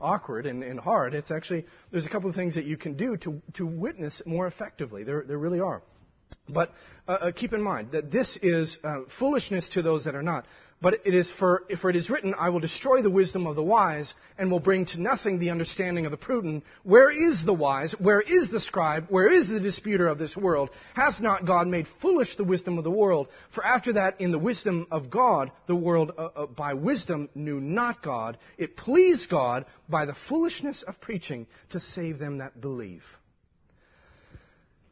awkward, 0.00 0.46
and, 0.46 0.62
and 0.62 0.80
hard. 0.80 1.14
It's 1.14 1.30
actually 1.30 1.66
there's 1.90 2.06
a 2.06 2.10
couple 2.10 2.30
of 2.30 2.36
things 2.36 2.54
that 2.54 2.64
you 2.64 2.76
can 2.76 2.96
do 2.96 3.16
to 3.18 3.42
to 3.54 3.66
witness 3.66 4.22
more 4.24 4.46
effectively. 4.46 5.04
There 5.04 5.24
there 5.26 5.38
really 5.38 5.60
are. 5.60 5.82
But 6.48 6.72
uh, 7.08 7.12
uh, 7.12 7.32
keep 7.32 7.52
in 7.52 7.62
mind 7.62 7.92
that 7.92 8.12
this 8.12 8.38
is 8.40 8.78
uh, 8.84 9.02
foolishness 9.18 9.68
to 9.70 9.82
those 9.82 10.04
that 10.04 10.14
are 10.14 10.22
not. 10.22 10.44
But 10.80 11.00
it 11.06 11.14
is 11.14 11.30
for, 11.38 11.62
for 11.80 11.88
it 11.88 11.96
is 11.96 12.10
written, 12.10 12.34
I 12.38 12.50
will 12.50 12.60
destroy 12.60 13.00
the 13.00 13.10
wisdom 13.10 13.46
of 13.46 13.56
the 13.56 13.62
wise 13.62 14.12
and 14.36 14.50
will 14.50 14.60
bring 14.60 14.84
to 14.86 15.00
nothing 15.00 15.38
the 15.38 15.48
understanding 15.48 16.04
of 16.04 16.10
the 16.10 16.18
prudent. 16.18 16.64
Where 16.82 17.10
is 17.10 17.42
the 17.44 17.54
wise? 17.54 17.94
Where 17.98 18.20
is 18.20 18.50
the 18.50 18.60
scribe? 18.60 19.06
Where 19.08 19.26
is 19.26 19.48
the 19.48 19.58
disputer 19.58 20.06
of 20.06 20.18
this 20.18 20.36
world? 20.36 20.68
Hath 20.94 21.20
not 21.20 21.46
God 21.46 21.66
made 21.66 21.86
foolish 22.02 22.36
the 22.36 22.44
wisdom 22.44 22.76
of 22.76 22.84
the 22.84 22.90
world? 22.90 23.28
For 23.54 23.64
after 23.64 23.94
that, 23.94 24.20
in 24.20 24.32
the 24.32 24.38
wisdom 24.38 24.86
of 24.90 25.08
God, 25.08 25.50
the 25.66 25.74
world 25.74 26.12
uh, 26.18 26.28
uh, 26.36 26.46
by 26.46 26.74
wisdom 26.74 27.30
knew 27.34 27.58
not 27.58 28.02
God. 28.02 28.36
It 28.58 28.76
pleased 28.76 29.30
God 29.30 29.64
by 29.88 30.04
the 30.04 30.16
foolishness 30.28 30.84
of 30.86 31.00
preaching 31.00 31.46
to 31.70 31.80
save 31.80 32.18
them 32.18 32.38
that 32.38 32.60
believe. 32.60 33.02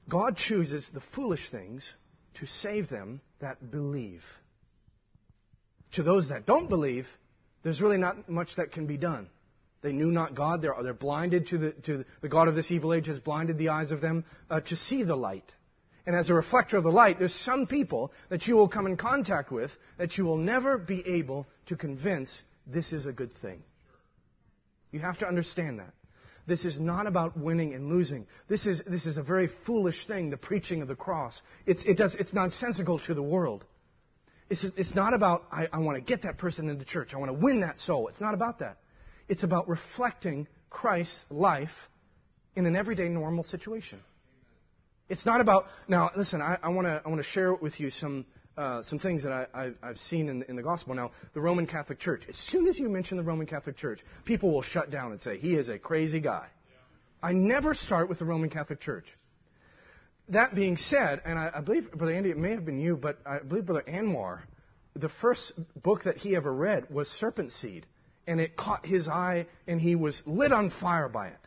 God 0.08 0.36
chooses 0.36 0.88
the 0.92 1.02
foolish 1.14 1.50
things 1.50 1.88
to 2.40 2.46
save 2.46 2.88
them 2.88 3.20
that 3.40 3.70
believe. 3.70 4.22
To 5.94 6.02
those 6.02 6.28
that 6.28 6.46
don't 6.46 6.68
believe, 6.68 7.06
there's 7.62 7.80
really 7.80 7.96
not 7.96 8.28
much 8.28 8.56
that 8.56 8.72
can 8.72 8.86
be 8.86 8.96
done. 8.96 9.28
They 9.82 9.92
knew 9.92 10.06
not 10.06 10.34
God. 10.34 10.62
They're, 10.62 10.74
they're 10.82 10.94
blinded 10.94 11.48
to 11.48 11.58
the, 11.58 11.70
to 11.84 12.04
the 12.22 12.28
God 12.28 12.48
of 12.48 12.54
this 12.54 12.70
evil 12.70 12.92
age 12.94 13.06
has 13.06 13.18
blinded 13.18 13.58
the 13.58 13.68
eyes 13.68 13.90
of 13.90 14.00
them 14.00 14.24
uh, 14.50 14.60
to 14.60 14.76
see 14.76 15.02
the 15.04 15.16
light. 15.16 15.54
And 16.06 16.14
as 16.14 16.28
a 16.28 16.34
reflector 16.34 16.76
of 16.76 16.84
the 16.84 16.90
light, 16.90 17.18
there's 17.18 17.34
some 17.34 17.66
people 17.66 18.12
that 18.28 18.46
you 18.46 18.56
will 18.56 18.68
come 18.68 18.86
in 18.86 18.96
contact 18.96 19.50
with 19.50 19.70
that 19.98 20.18
you 20.18 20.24
will 20.24 20.36
never 20.36 20.78
be 20.78 21.02
able 21.06 21.46
to 21.66 21.76
convince 21.76 22.30
this 22.66 22.92
is 22.92 23.06
a 23.06 23.12
good 23.12 23.32
thing. 23.40 23.62
You 24.90 25.00
have 25.00 25.18
to 25.18 25.26
understand 25.26 25.78
that. 25.78 25.92
This 26.46 26.64
is 26.64 26.78
not 26.78 27.06
about 27.06 27.38
winning 27.38 27.74
and 27.74 27.88
losing. 27.88 28.26
This 28.48 28.66
is, 28.66 28.82
this 28.86 29.06
is 29.06 29.16
a 29.16 29.22
very 29.22 29.48
foolish 29.66 30.06
thing, 30.06 30.30
the 30.30 30.36
preaching 30.36 30.82
of 30.82 30.88
the 30.88 30.94
cross. 30.94 31.40
It's, 31.66 31.82
it 31.84 31.96
does, 31.96 32.14
it's 32.16 32.34
nonsensical 32.34 32.98
to 33.00 33.14
the 33.14 33.22
world. 33.22 33.64
It's, 34.50 34.64
it's 34.76 34.94
not 34.94 35.14
about, 35.14 35.44
I, 35.50 35.68
I 35.72 35.78
want 35.78 35.96
to 35.96 36.02
get 36.02 36.22
that 36.22 36.36
person 36.36 36.68
into 36.68 36.84
church. 36.84 37.14
I 37.14 37.18
want 37.18 37.32
to 37.32 37.38
win 37.42 37.60
that 37.60 37.78
soul. 37.78 38.08
It's 38.08 38.20
not 38.20 38.34
about 38.34 38.58
that. 38.58 38.76
It's 39.26 39.42
about 39.42 39.68
reflecting 39.68 40.46
Christ's 40.68 41.24
life 41.30 41.70
in 42.54 42.66
an 42.66 42.76
everyday 42.76 43.08
normal 43.08 43.44
situation. 43.44 44.00
It's 45.08 45.24
not 45.24 45.40
about, 45.40 45.64
now 45.88 46.10
listen, 46.16 46.42
I, 46.42 46.58
I 46.62 46.68
want 46.68 46.86
to 46.86 47.22
share 47.22 47.54
with 47.54 47.80
you 47.80 47.90
some, 47.90 48.26
uh, 48.56 48.82
some 48.84 48.98
things 48.98 49.22
that 49.24 49.48
I, 49.52 49.72
have 49.82 49.98
seen 49.98 50.28
in, 50.28 50.42
in, 50.44 50.56
the 50.56 50.62
gospel. 50.62 50.94
Now, 50.94 51.10
the 51.32 51.40
Roman 51.40 51.66
Catholic 51.66 51.98
Church, 51.98 52.22
as 52.28 52.36
soon 52.36 52.66
as 52.68 52.78
you 52.78 52.88
mention 52.88 53.16
the 53.16 53.22
Roman 53.24 53.46
Catholic 53.46 53.76
Church, 53.76 54.00
people 54.24 54.52
will 54.52 54.62
shut 54.62 54.90
down 54.90 55.12
and 55.12 55.20
say, 55.20 55.38
he 55.38 55.54
is 55.54 55.68
a 55.68 55.78
crazy 55.78 56.20
guy. 56.20 56.46
I 57.22 57.32
never 57.32 57.74
start 57.74 58.08
with 58.08 58.18
the 58.18 58.24
Roman 58.24 58.50
Catholic 58.50 58.80
Church. 58.80 59.06
That 60.28 60.54
being 60.54 60.76
said, 60.76 61.20
and 61.24 61.38
I, 61.38 61.50
I, 61.56 61.60
believe, 61.60 61.90
Brother 61.92 62.12
Andy, 62.12 62.30
it 62.30 62.36
may 62.36 62.52
have 62.52 62.64
been 62.64 62.80
you, 62.80 62.96
but 62.96 63.18
I 63.26 63.40
believe 63.40 63.66
Brother 63.66 63.84
Anwar, 63.88 64.42
the 64.94 65.10
first 65.20 65.52
book 65.82 66.04
that 66.04 66.16
he 66.16 66.36
ever 66.36 66.52
read 66.52 66.88
was 66.90 67.08
Serpent 67.08 67.50
Seed. 67.52 67.86
And 68.26 68.40
it 68.40 68.56
caught 68.56 68.86
his 68.86 69.06
eye, 69.06 69.46
and 69.66 69.80
he 69.80 69.96
was 69.96 70.22
lit 70.24 70.50
on 70.50 70.70
fire 70.80 71.10
by 71.10 71.28
it. 71.28 71.38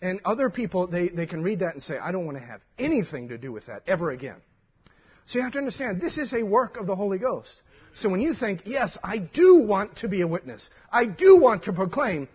And 0.00 0.20
other 0.24 0.48
people, 0.48 0.86
they, 0.86 1.08
they 1.08 1.26
can 1.26 1.42
read 1.42 1.60
that 1.60 1.74
and 1.74 1.82
say, 1.82 1.98
I 1.98 2.12
don't 2.12 2.24
want 2.24 2.38
to 2.38 2.44
have 2.44 2.60
anything 2.78 3.28
to 3.28 3.38
do 3.38 3.50
with 3.50 3.66
that 3.66 3.82
ever 3.88 4.10
again. 4.12 4.36
So 5.28 5.38
you 5.38 5.44
have 5.44 5.52
to 5.52 5.58
understand, 5.58 6.00
this 6.00 6.16
is 6.16 6.32
a 6.32 6.42
work 6.42 6.78
of 6.78 6.86
the 6.86 6.96
Holy 6.96 7.18
Ghost. 7.18 7.54
So 7.94 8.08
when 8.08 8.20
you 8.20 8.32
think, 8.32 8.62
yes, 8.64 8.96
I 9.04 9.18
do 9.18 9.62
want 9.66 9.98
to 9.98 10.08
be 10.08 10.22
a 10.22 10.26
witness, 10.26 10.70
I 10.90 11.04
do 11.04 11.38
want 11.38 11.64
to 11.64 11.72
proclaim, 11.74 12.28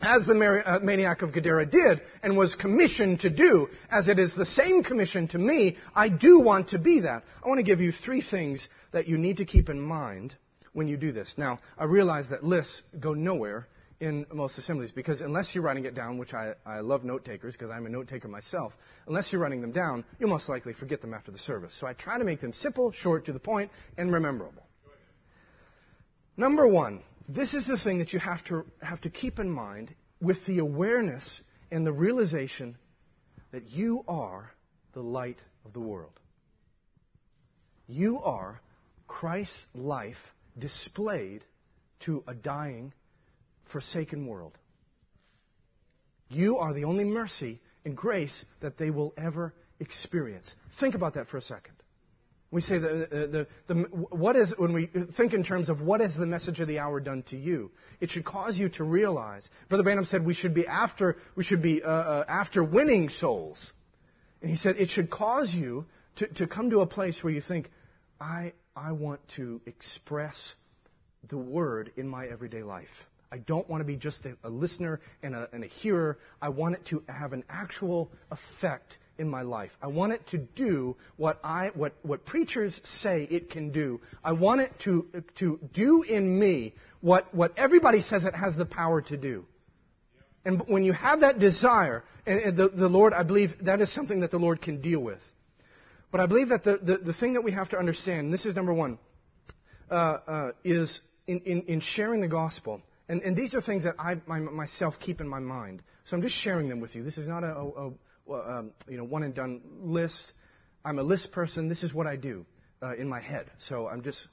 as 0.00 0.26
the 0.26 0.62
uh, 0.66 0.80
maniac 0.80 1.22
of 1.22 1.32
Gadara 1.32 1.66
did 1.66 2.00
and 2.24 2.36
was 2.36 2.56
commissioned 2.56 3.20
to 3.20 3.30
do, 3.30 3.68
as 3.88 4.08
it 4.08 4.18
is 4.18 4.34
the 4.34 4.46
same 4.46 4.82
commission 4.82 5.28
to 5.28 5.38
me, 5.38 5.76
I 5.94 6.08
do 6.08 6.40
want 6.40 6.70
to 6.70 6.78
be 6.78 7.00
that. 7.00 7.22
I 7.44 7.48
want 7.48 7.58
to 7.58 7.64
give 7.64 7.80
you 7.80 7.92
three 7.92 8.22
things 8.22 8.66
that 8.90 9.06
you 9.06 9.16
need 9.16 9.36
to 9.36 9.44
keep 9.44 9.68
in 9.68 9.80
mind 9.80 10.34
when 10.72 10.88
you 10.88 10.96
do 10.96 11.12
this. 11.12 11.34
Now, 11.38 11.60
I 11.78 11.84
realize 11.84 12.30
that 12.30 12.42
lists 12.42 12.82
go 12.98 13.14
nowhere 13.14 13.68
in 14.00 14.26
most 14.32 14.56
assemblies 14.56 14.90
because 14.90 15.20
unless 15.20 15.54
you're 15.54 15.62
writing 15.62 15.84
it 15.84 15.94
down, 15.94 16.16
which 16.16 16.32
I, 16.32 16.54
I 16.64 16.80
love 16.80 17.04
note 17.04 17.24
takers 17.24 17.54
because 17.54 17.70
I'm 17.70 17.84
a 17.84 17.90
note 17.90 18.08
taker 18.08 18.28
myself, 18.28 18.72
unless 19.06 19.30
you're 19.30 19.40
writing 19.40 19.60
them 19.60 19.72
down, 19.72 20.04
you'll 20.18 20.30
most 20.30 20.48
likely 20.48 20.72
forget 20.72 21.02
them 21.02 21.12
after 21.12 21.30
the 21.30 21.38
service. 21.38 21.76
So 21.78 21.86
I 21.86 21.92
try 21.92 22.18
to 22.18 22.24
make 22.24 22.40
them 22.40 22.54
simple, 22.54 22.92
short, 22.92 23.26
to 23.26 23.32
the 23.32 23.38
point, 23.38 23.70
and 23.98 24.12
rememberable. 24.12 24.62
Number 26.36 26.66
one, 26.66 27.02
this 27.28 27.52
is 27.52 27.66
the 27.66 27.78
thing 27.78 27.98
that 27.98 28.12
you 28.12 28.18
have 28.18 28.42
to, 28.46 28.64
have 28.80 29.00
to 29.02 29.10
keep 29.10 29.38
in 29.38 29.50
mind 29.50 29.94
with 30.20 30.38
the 30.46 30.58
awareness 30.58 31.42
and 31.70 31.86
the 31.86 31.92
realization 31.92 32.76
that 33.52 33.68
you 33.68 34.02
are 34.08 34.50
the 34.94 35.02
light 35.02 35.38
of 35.64 35.72
the 35.74 35.80
world. 35.80 36.18
You 37.86 38.18
are 38.20 38.60
Christ's 39.06 39.66
life 39.74 40.16
displayed 40.58 41.44
to 42.00 42.24
a 42.26 42.34
dying, 42.34 42.92
forsaken 43.72 44.26
world. 44.26 44.56
You 46.28 46.58
are 46.58 46.72
the 46.72 46.84
only 46.84 47.04
mercy 47.04 47.60
and 47.84 47.96
grace 47.96 48.44
that 48.60 48.78
they 48.78 48.90
will 48.90 49.12
ever 49.16 49.54
experience. 49.80 50.54
Think 50.78 50.94
about 50.94 51.14
that 51.14 51.28
for 51.28 51.38
a 51.38 51.42
second. 51.42 51.74
We 52.52 52.60
say 52.60 52.78
the, 52.78 52.88
the, 52.88 53.46
the, 53.68 53.74
the, 53.74 53.82
what 53.90 54.34
is, 54.34 54.52
when 54.56 54.72
we 54.72 54.90
think 55.16 55.34
in 55.34 55.44
terms 55.44 55.68
of 55.68 55.80
what 55.80 56.00
has 56.00 56.16
the 56.16 56.26
message 56.26 56.58
of 56.58 56.66
the 56.66 56.80
hour 56.80 56.98
done 56.98 57.22
to 57.30 57.36
you, 57.36 57.70
it 58.00 58.10
should 58.10 58.24
cause 58.24 58.58
you 58.58 58.68
to 58.70 58.84
realize. 58.84 59.48
Brother 59.68 59.84
Branham 59.84 60.04
said 60.04 60.26
we 60.26 60.34
should 60.34 60.54
be 60.54 60.66
after, 60.66 61.16
we 61.36 61.44
should 61.44 61.62
be 61.62 61.80
uh, 61.82 61.88
uh, 61.88 62.24
after 62.28 62.64
winning 62.64 63.08
souls. 63.08 63.64
And 64.42 64.50
he 64.50 64.56
said 64.56 64.76
it 64.76 64.88
should 64.88 65.10
cause 65.10 65.54
you 65.54 65.86
to, 66.16 66.26
to 66.26 66.46
come 66.48 66.70
to 66.70 66.80
a 66.80 66.86
place 66.86 67.22
where 67.22 67.32
you 67.32 67.40
think, 67.40 67.70
I, 68.20 68.52
I 68.74 68.92
want 68.92 69.20
to 69.36 69.60
express 69.66 70.36
the 71.28 71.38
word 71.38 71.92
in 71.96 72.08
my 72.08 72.26
everyday 72.26 72.64
life. 72.64 72.88
I 73.32 73.38
don't 73.38 73.68
want 73.68 73.80
to 73.80 73.84
be 73.84 73.96
just 73.96 74.24
a, 74.26 74.36
a 74.44 74.50
listener 74.50 75.00
and 75.22 75.34
a, 75.34 75.48
and 75.52 75.64
a 75.64 75.66
hearer. 75.66 76.18
I 76.42 76.48
want 76.48 76.74
it 76.74 76.86
to 76.86 77.02
have 77.08 77.32
an 77.32 77.44
actual 77.48 78.10
effect 78.30 78.98
in 79.18 79.28
my 79.28 79.42
life. 79.42 79.70
I 79.80 79.86
want 79.86 80.12
it 80.12 80.26
to 80.28 80.38
do 80.38 80.96
what 81.16 81.38
I 81.44 81.70
what 81.74 81.94
what 82.02 82.24
preachers 82.26 82.80
say 82.84 83.28
it 83.30 83.50
can 83.50 83.70
do. 83.70 84.00
I 84.24 84.32
want 84.32 84.62
it 84.62 84.72
to 84.84 85.06
to 85.38 85.60
do 85.72 86.02
in 86.02 86.38
me 86.38 86.74
what 87.00 87.32
what 87.34 87.52
everybody 87.56 88.00
says 88.00 88.24
it 88.24 88.34
has 88.34 88.56
the 88.56 88.66
power 88.66 89.02
to 89.02 89.16
do. 89.16 89.44
And 90.44 90.62
when 90.68 90.82
you 90.82 90.92
have 90.94 91.20
that 91.20 91.38
desire, 91.38 92.02
and 92.26 92.56
the, 92.56 92.68
the 92.70 92.88
Lord, 92.88 93.12
I 93.12 93.22
believe 93.22 93.50
that 93.62 93.80
is 93.80 93.92
something 93.94 94.20
that 94.20 94.30
the 94.30 94.38
Lord 94.38 94.62
can 94.62 94.80
deal 94.80 95.00
with. 95.00 95.20
But 96.10 96.20
I 96.20 96.26
believe 96.26 96.48
that 96.48 96.64
the, 96.64 96.78
the, 96.78 96.96
the 96.98 97.12
thing 97.12 97.34
that 97.34 97.42
we 97.42 97.52
have 97.52 97.68
to 97.70 97.78
understand, 97.78 98.20
and 98.20 98.32
this 98.32 98.46
is 98.46 98.56
number 98.56 98.72
one, 98.72 98.98
uh, 99.90 99.94
uh, 99.94 100.52
is 100.64 101.00
in, 101.26 101.40
in, 101.40 101.62
in, 101.62 101.80
sharing 101.80 102.20
the 102.20 102.28
gospel. 102.28 102.80
And, 103.10 103.22
and 103.22 103.36
these 103.36 103.54
are 103.54 103.60
things 103.60 103.82
that 103.82 103.96
I 103.98 104.22
my, 104.28 104.38
myself 104.38 104.94
keep 105.00 105.20
in 105.20 105.26
my 105.26 105.40
mind. 105.40 105.82
So 106.04 106.16
I'm 106.16 106.22
just 106.22 106.36
sharing 106.36 106.68
them 106.68 106.78
with 106.78 106.94
you. 106.94 107.02
This 107.02 107.18
is 107.18 107.26
not 107.26 107.42
a, 107.42 107.56
a, 107.56 108.32
um, 108.32 108.70
you 108.88 108.96
know, 108.96 109.02
one 109.02 109.24
and 109.24 109.34
done 109.34 109.62
list. 109.82 110.32
I'm 110.84 111.00
a 111.00 111.02
list 111.02 111.32
person. 111.32 111.68
This 111.68 111.82
is 111.82 111.92
what 111.92 112.06
I 112.06 112.14
do 112.14 112.46
uh, 112.80 112.94
in 112.94 113.08
my 113.08 113.20
head. 113.20 113.50
So 113.58 113.88
I'm 113.88 114.02
just 114.02 114.28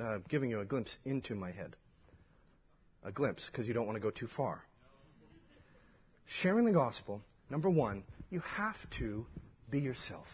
uh, 0.00 0.18
giving 0.28 0.50
you 0.50 0.58
a 0.58 0.64
glimpse 0.64 0.96
into 1.04 1.36
my 1.36 1.52
head. 1.52 1.76
A 3.04 3.12
glimpse, 3.12 3.48
because 3.48 3.68
you 3.68 3.72
don't 3.72 3.86
want 3.86 3.94
to 3.94 4.02
go 4.02 4.10
too 4.10 4.26
far. 4.36 4.64
Sharing 6.26 6.64
the 6.64 6.72
gospel, 6.72 7.22
number 7.48 7.70
one, 7.70 8.02
you 8.30 8.40
have 8.40 8.76
to 8.98 9.26
be 9.70 9.78
yourself. 9.78 10.26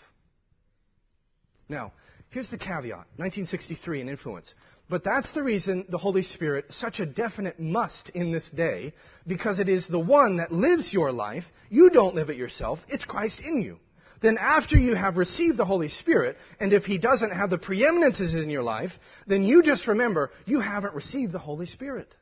Now, 1.68 1.92
here's 2.30 2.50
the 2.50 2.56
caveat 2.56 3.06
1963 3.16 4.00
and 4.00 4.08
influence. 4.08 4.54
But 4.88 5.02
that's 5.02 5.32
the 5.32 5.42
reason 5.42 5.86
the 5.88 5.98
Holy 5.98 6.22
Spirit, 6.22 6.66
such 6.70 7.00
a 7.00 7.06
definite 7.06 7.58
must 7.58 8.10
in 8.10 8.32
this 8.32 8.50
day, 8.50 8.92
because 9.26 9.58
it 9.58 9.68
is 9.68 9.88
the 9.88 9.98
one 9.98 10.36
that 10.36 10.52
lives 10.52 10.92
your 10.92 11.10
life. 11.10 11.44
You 11.70 11.88
don't 11.90 12.14
live 12.14 12.28
it 12.28 12.36
yourself, 12.36 12.80
it's 12.88 13.04
Christ 13.04 13.40
in 13.44 13.62
you. 13.62 13.78
Then, 14.20 14.38
after 14.38 14.78
you 14.78 14.94
have 14.94 15.16
received 15.16 15.58
the 15.58 15.64
Holy 15.64 15.88
Spirit, 15.88 16.36
and 16.60 16.72
if 16.72 16.84
He 16.84 16.98
doesn't 16.98 17.32
have 17.32 17.50
the 17.50 17.58
preeminences 17.58 18.34
in 18.34 18.48
your 18.48 18.62
life, 18.62 18.92
then 19.26 19.42
you 19.42 19.62
just 19.62 19.86
remember 19.86 20.30
you 20.46 20.60
haven't 20.60 20.94
received 20.94 21.32
the 21.32 21.38
Holy 21.38 21.66
Spirit. 21.66 22.14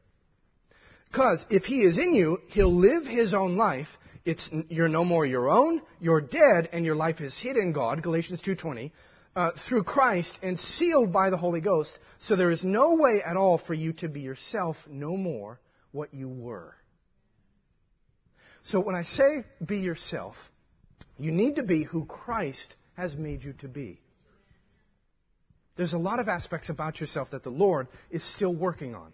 Because 1.11 1.45
if 1.51 1.65
He 1.65 1.83
is 1.83 1.99
in 1.99 2.15
you, 2.15 2.39
He'll 2.49 2.75
live 2.75 3.05
His 3.05 3.35
own 3.35 3.57
life. 3.57 3.89
It's, 4.25 4.49
you're 4.69 4.89
no 4.89 5.05
more 5.05 5.27
your 5.27 5.49
own, 5.51 5.83
you're 6.01 6.21
dead, 6.21 6.69
and 6.73 6.85
your 6.85 6.95
life 6.95 7.21
is 7.21 7.39
hid 7.41 7.57
in 7.57 7.73
God, 7.73 8.03
Galatians 8.03 8.41
2.20 8.41 8.93
uh, 9.35 9.51
through 9.69 9.85
Christ 9.85 10.39
and 10.43 10.59
sealed 10.59 11.13
by 11.13 11.31
the 11.31 11.37
Holy 11.37 11.61
Ghost. 11.61 11.99
So 12.19 12.37
there 12.37 12.51
is 12.51 12.65
no 12.65 12.95
way 12.97 13.23
at 13.25 13.37
all 13.37 13.59
for 13.59 13.75
you 13.75 13.93
to 13.95 14.09
be 14.09 14.21
yourself 14.21 14.77
no 14.89 15.17
more 15.17 15.61
what 15.91 16.13
you 16.13 16.29
were. 16.29 16.75
So 18.65 18.81
when 18.81 18.95
I 18.95 19.03
say 19.03 19.45
be 19.65 19.79
yourself, 19.79 20.37
you 21.19 21.31
need 21.31 21.57
to 21.57 21.63
be 21.63 21.85
who 21.85 22.05
Christ 22.05 22.75
has 22.97 23.17
made 23.17 23.43
you 23.43 23.55
to 23.55 23.69
be. 23.69 24.01
There's 25.77 25.95
a 25.95 25.99
lot 25.99 26.21
of 26.21 26.29
aspects 26.29 26.69
about 26.69 27.01
yourself 27.01 27.31
that 27.31 27.43
the 27.43 27.51
Lord 27.51 27.89
is 28.11 28.23
still 28.35 28.55
working 28.55 28.95
on 28.95 29.13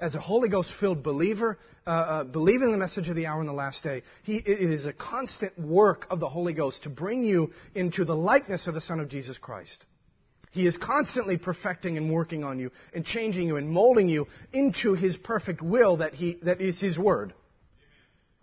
as 0.00 0.14
a 0.14 0.20
Holy 0.20 0.48
Ghost 0.48 0.70
filled 0.78 1.02
believer, 1.02 1.58
uh, 1.86 1.90
uh, 1.90 2.24
believing 2.24 2.70
the 2.70 2.78
message 2.78 3.08
of 3.08 3.16
the 3.16 3.26
hour 3.26 3.40
in 3.40 3.46
the 3.46 3.52
last 3.52 3.82
day, 3.82 4.02
he, 4.22 4.36
it 4.36 4.70
is 4.70 4.86
a 4.86 4.92
constant 4.92 5.58
work 5.58 6.06
of 6.10 6.20
the 6.20 6.28
Holy 6.28 6.52
Ghost 6.52 6.84
to 6.84 6.88
bring 6.88 7.24
you 7.24 7.52
into 7.74 8.04
the 8.04 8.14
likeness 8.14 8.66
of 8.66 8.74
the 8.74 8.80
Son 8.80 9.00
of 9.00 9.08
Jesus 9.08 9.38
Christ. 9.38 9.84
He 10.50 10.66
is 10.66 10.76
constantly 10.76 11.36
perfecting 11.36 11.96
and 11.96 12.10
working 12.10 12.44
on 12.44 12.58
you 12.58 12.70
and 12.94 13.04
changing 13.04 13.48
you 13.48 13.56
and 13.56 13.68
molding 13.68 14.08
you 14.08 14.26
into 14.52 14.94
His 14.94 15.16
perfect 15.16 15.60
will 15.60 15.98
that, 15.98 16.14
he, 16.14 16.38
that 16.42 16.60
is 16.60 16.80
His 16.80 16.98
Word. 16.98 17.34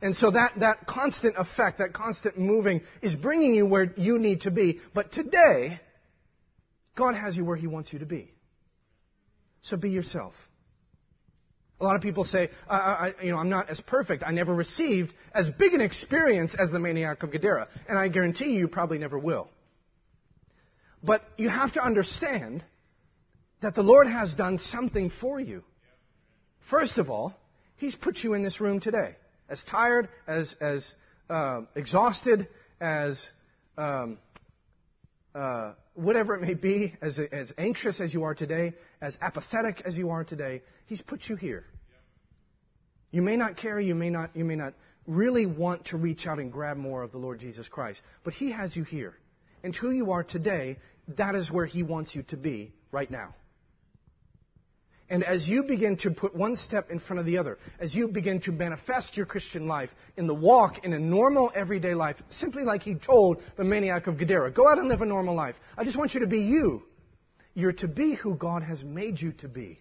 And 0.02 0.15
so 0.15 0.32
that, 0.32 0.53
that 0.60 0.86
constant 0.88 1.36
effect, 1.38 1.80
that 1.80 1.94
constant 1.94 2.38
moving 2.38 2.82
is 3.02 3.15
bringing 3.15 3.56
you 3.56 3.65
where 3.65 3.94
you 3.95 4.19
need 4.19 4.41
to 4.41 4.52
be. 4.52 4.82
But 4.94 5.14
today, 5.14 5.80
God 6.98 7.15
has 7.15 7.36
you 7.36 7.45
where 7.45 7.56
He 7.56 7.68
wants 7.68 7.91
you 7.94 7.99
to 7.99 8.06
be. 8.06 8.32
So 9.61 9.77
be 9.77 9.90
yourself. 9.90 10.34
A 11.80 11.84
lot 11.84 11.95
of 11.95 12.02
people 12.02 12.23
say, 12.23 12.49
I, 12.69 12.76
I, 13.19 13.23
you 13.23 13.31
know, 13.31 13.38
I'm 13.38 13.49
not 13.49 13.69
as 13.69 13.81
perfect. 13.81 14.23
I 14.26 14.31
never 14.31 14.53
received 14.53 15.14
as 15.34 15.49
big 15.60 15.73
an 15.73 15.81
experience 15.81 16.56
as 16.57 16.72
the 16.72 16.80
maniac 16.80 17.23
of 17.23 17.31
Gadara. 17.31 17.68
And 17.89 17.97
I 17.97 18.07
guarantee 18.07 18.52
you, 18.52 18.60
you 18.60 18.68
probably 18.68 18.97
never 18.97 19.19
will. 19.19 19.49
But 21.03 21.22
you 21.38 21.49
have 21.49 21.73
to 21.73 21.84
understand 21.84 22.64
that 23.61 23.76
the 23.76 23.84
Lord 23.84 24.07
has 24.07 24.34
done 24.35 24.57
something 24.57 25.11
for 25.22 25.39
you. 25.39 25.64
First 26.69 26.97
of 26.97 27.10
all, 27.10 27.35
He's 27.77 27.95
put 27.95 28.18
you 28.18 28.34
in 28.34 28.43
this 28.43 28.61
room 28.61 28.80
today. 28.80 29.15
As 29.49 29.64
tired, 29.69 30.10
as, 30.27 30.56
as 30.61 30.89
uh, 31.30 31.61
exhausted, 31.76 32.47
as 32.80 33.22
um, 33.77 34.18
uh, 35.36 35.74
whatever 35.94 36.36
it 36.36 36.41
may 36.41 36.53
be, 36.53 36.95
as, 37.02 37.20
as 37.32 37.52
anxious 37.57 37.99
as 37.99 38.14
you 38.14 38.24
are 38.24 38.34
today, 38.34 38.74
as 39.02 39.18
apathetic 39.22 39.82
as 39.86 39.95
you 39.95 40.10
are 40.10 40.24
today, 40.24 40.62
He's 40.88 41.02
put 41.02 41.22
you 41.28 41.36
here. 41.36 41.66
You 43.12 43.22
may 43.22 43.36
not 43.36 43.57
care, 43.57 43.80
you 43.80 43.95
may 43.95 44.10
not, 44.10 44.36
you 44.36 44.45
may 44.45 44.56
not 44.56 44.74
really 45.07 45.45
want 45.45 45.88
to 45.88 45.98
reach 45.98 46.26
out 46.26 46.40
and 46.40 46.52
grab 46.52 46.78
more 46.78 47.03
of 47.03 47.12
the 47.12 47.18
Lord 47.18 47.40
Jesus 47.40 47.68
Christ, 47.68 48.02
but 48.24 48.34
He 48.34 48.52
has 48.52 48.76
you 48.76 48.84
here. 48.84 49.14
And 49.64 49.76
who 49.76 49.91
you 49.91 50.12
are 50.12 50.24
today, 50.24 50.78
that 51.18 51.36
is 51.36 51.52
where 51.52 51.66
He 51.66 51.84
wants 51.84 52.16
you 52.16 52.24
to 52.24 52.38
be 52.38 52.74
right 52.91 53.12
now. 53.12 53.36
And 55.07 55.23
as 55.23 55.48
you 55.48 55.64
begin 55.64 55.98
to 55.98 56.10
put 56.10 56.36
one 56.36 56.56
step 56.56 56.90
in 56.90 56.99
front 56.99 57.19
of 57.19 57.27
the 57.27 57.38
other, 57.38 57.60
as 57.80 57.94
you 57.94 58.07
begin 58.07 58.41
to 58.41 58.52
manifest 58.52 59.15
your 59.15 59.27
Christian 59.27 59.68
life 59.68 59.91
in 60.18 60.26
the 60.26 60.34
walk 60.34 60.84
in 60.84 60.94
a 60.94 60.99
normal 60.99 61.52
everyday 61.53 61.94
life, 61.94 62.15
simply 62.32 62.64
like 62.64 62.82
he 62.82 62.95
told 62.95 63.38
the 63.56 63.64
maniac 63.64 64.07
of 64.07 64.18
Gadara, 64.18 64.52
go 64.52 64.68
out 64.68 64.80
and 64.80 64.88
live 64.88 65.02
a 65.02 65.06
normal 65.06 65.36
life. 65.36 65.56
I 65.77 65.84
just 65.84 65.98
want 65.98 66.15
you 66.15 66.22
to 66.22 66.27
be 66.27 66.40
you. 66.40 66.82
You're 67.53 67.73
to 67.73 67.88
be 67.88 68.15
who 68.15 68.36
God 68.36 68.64
has 68.64 68.84
made 68.84 69.22
you 69.22 69.32
to 69.34 69.48
be. 69.48 69.80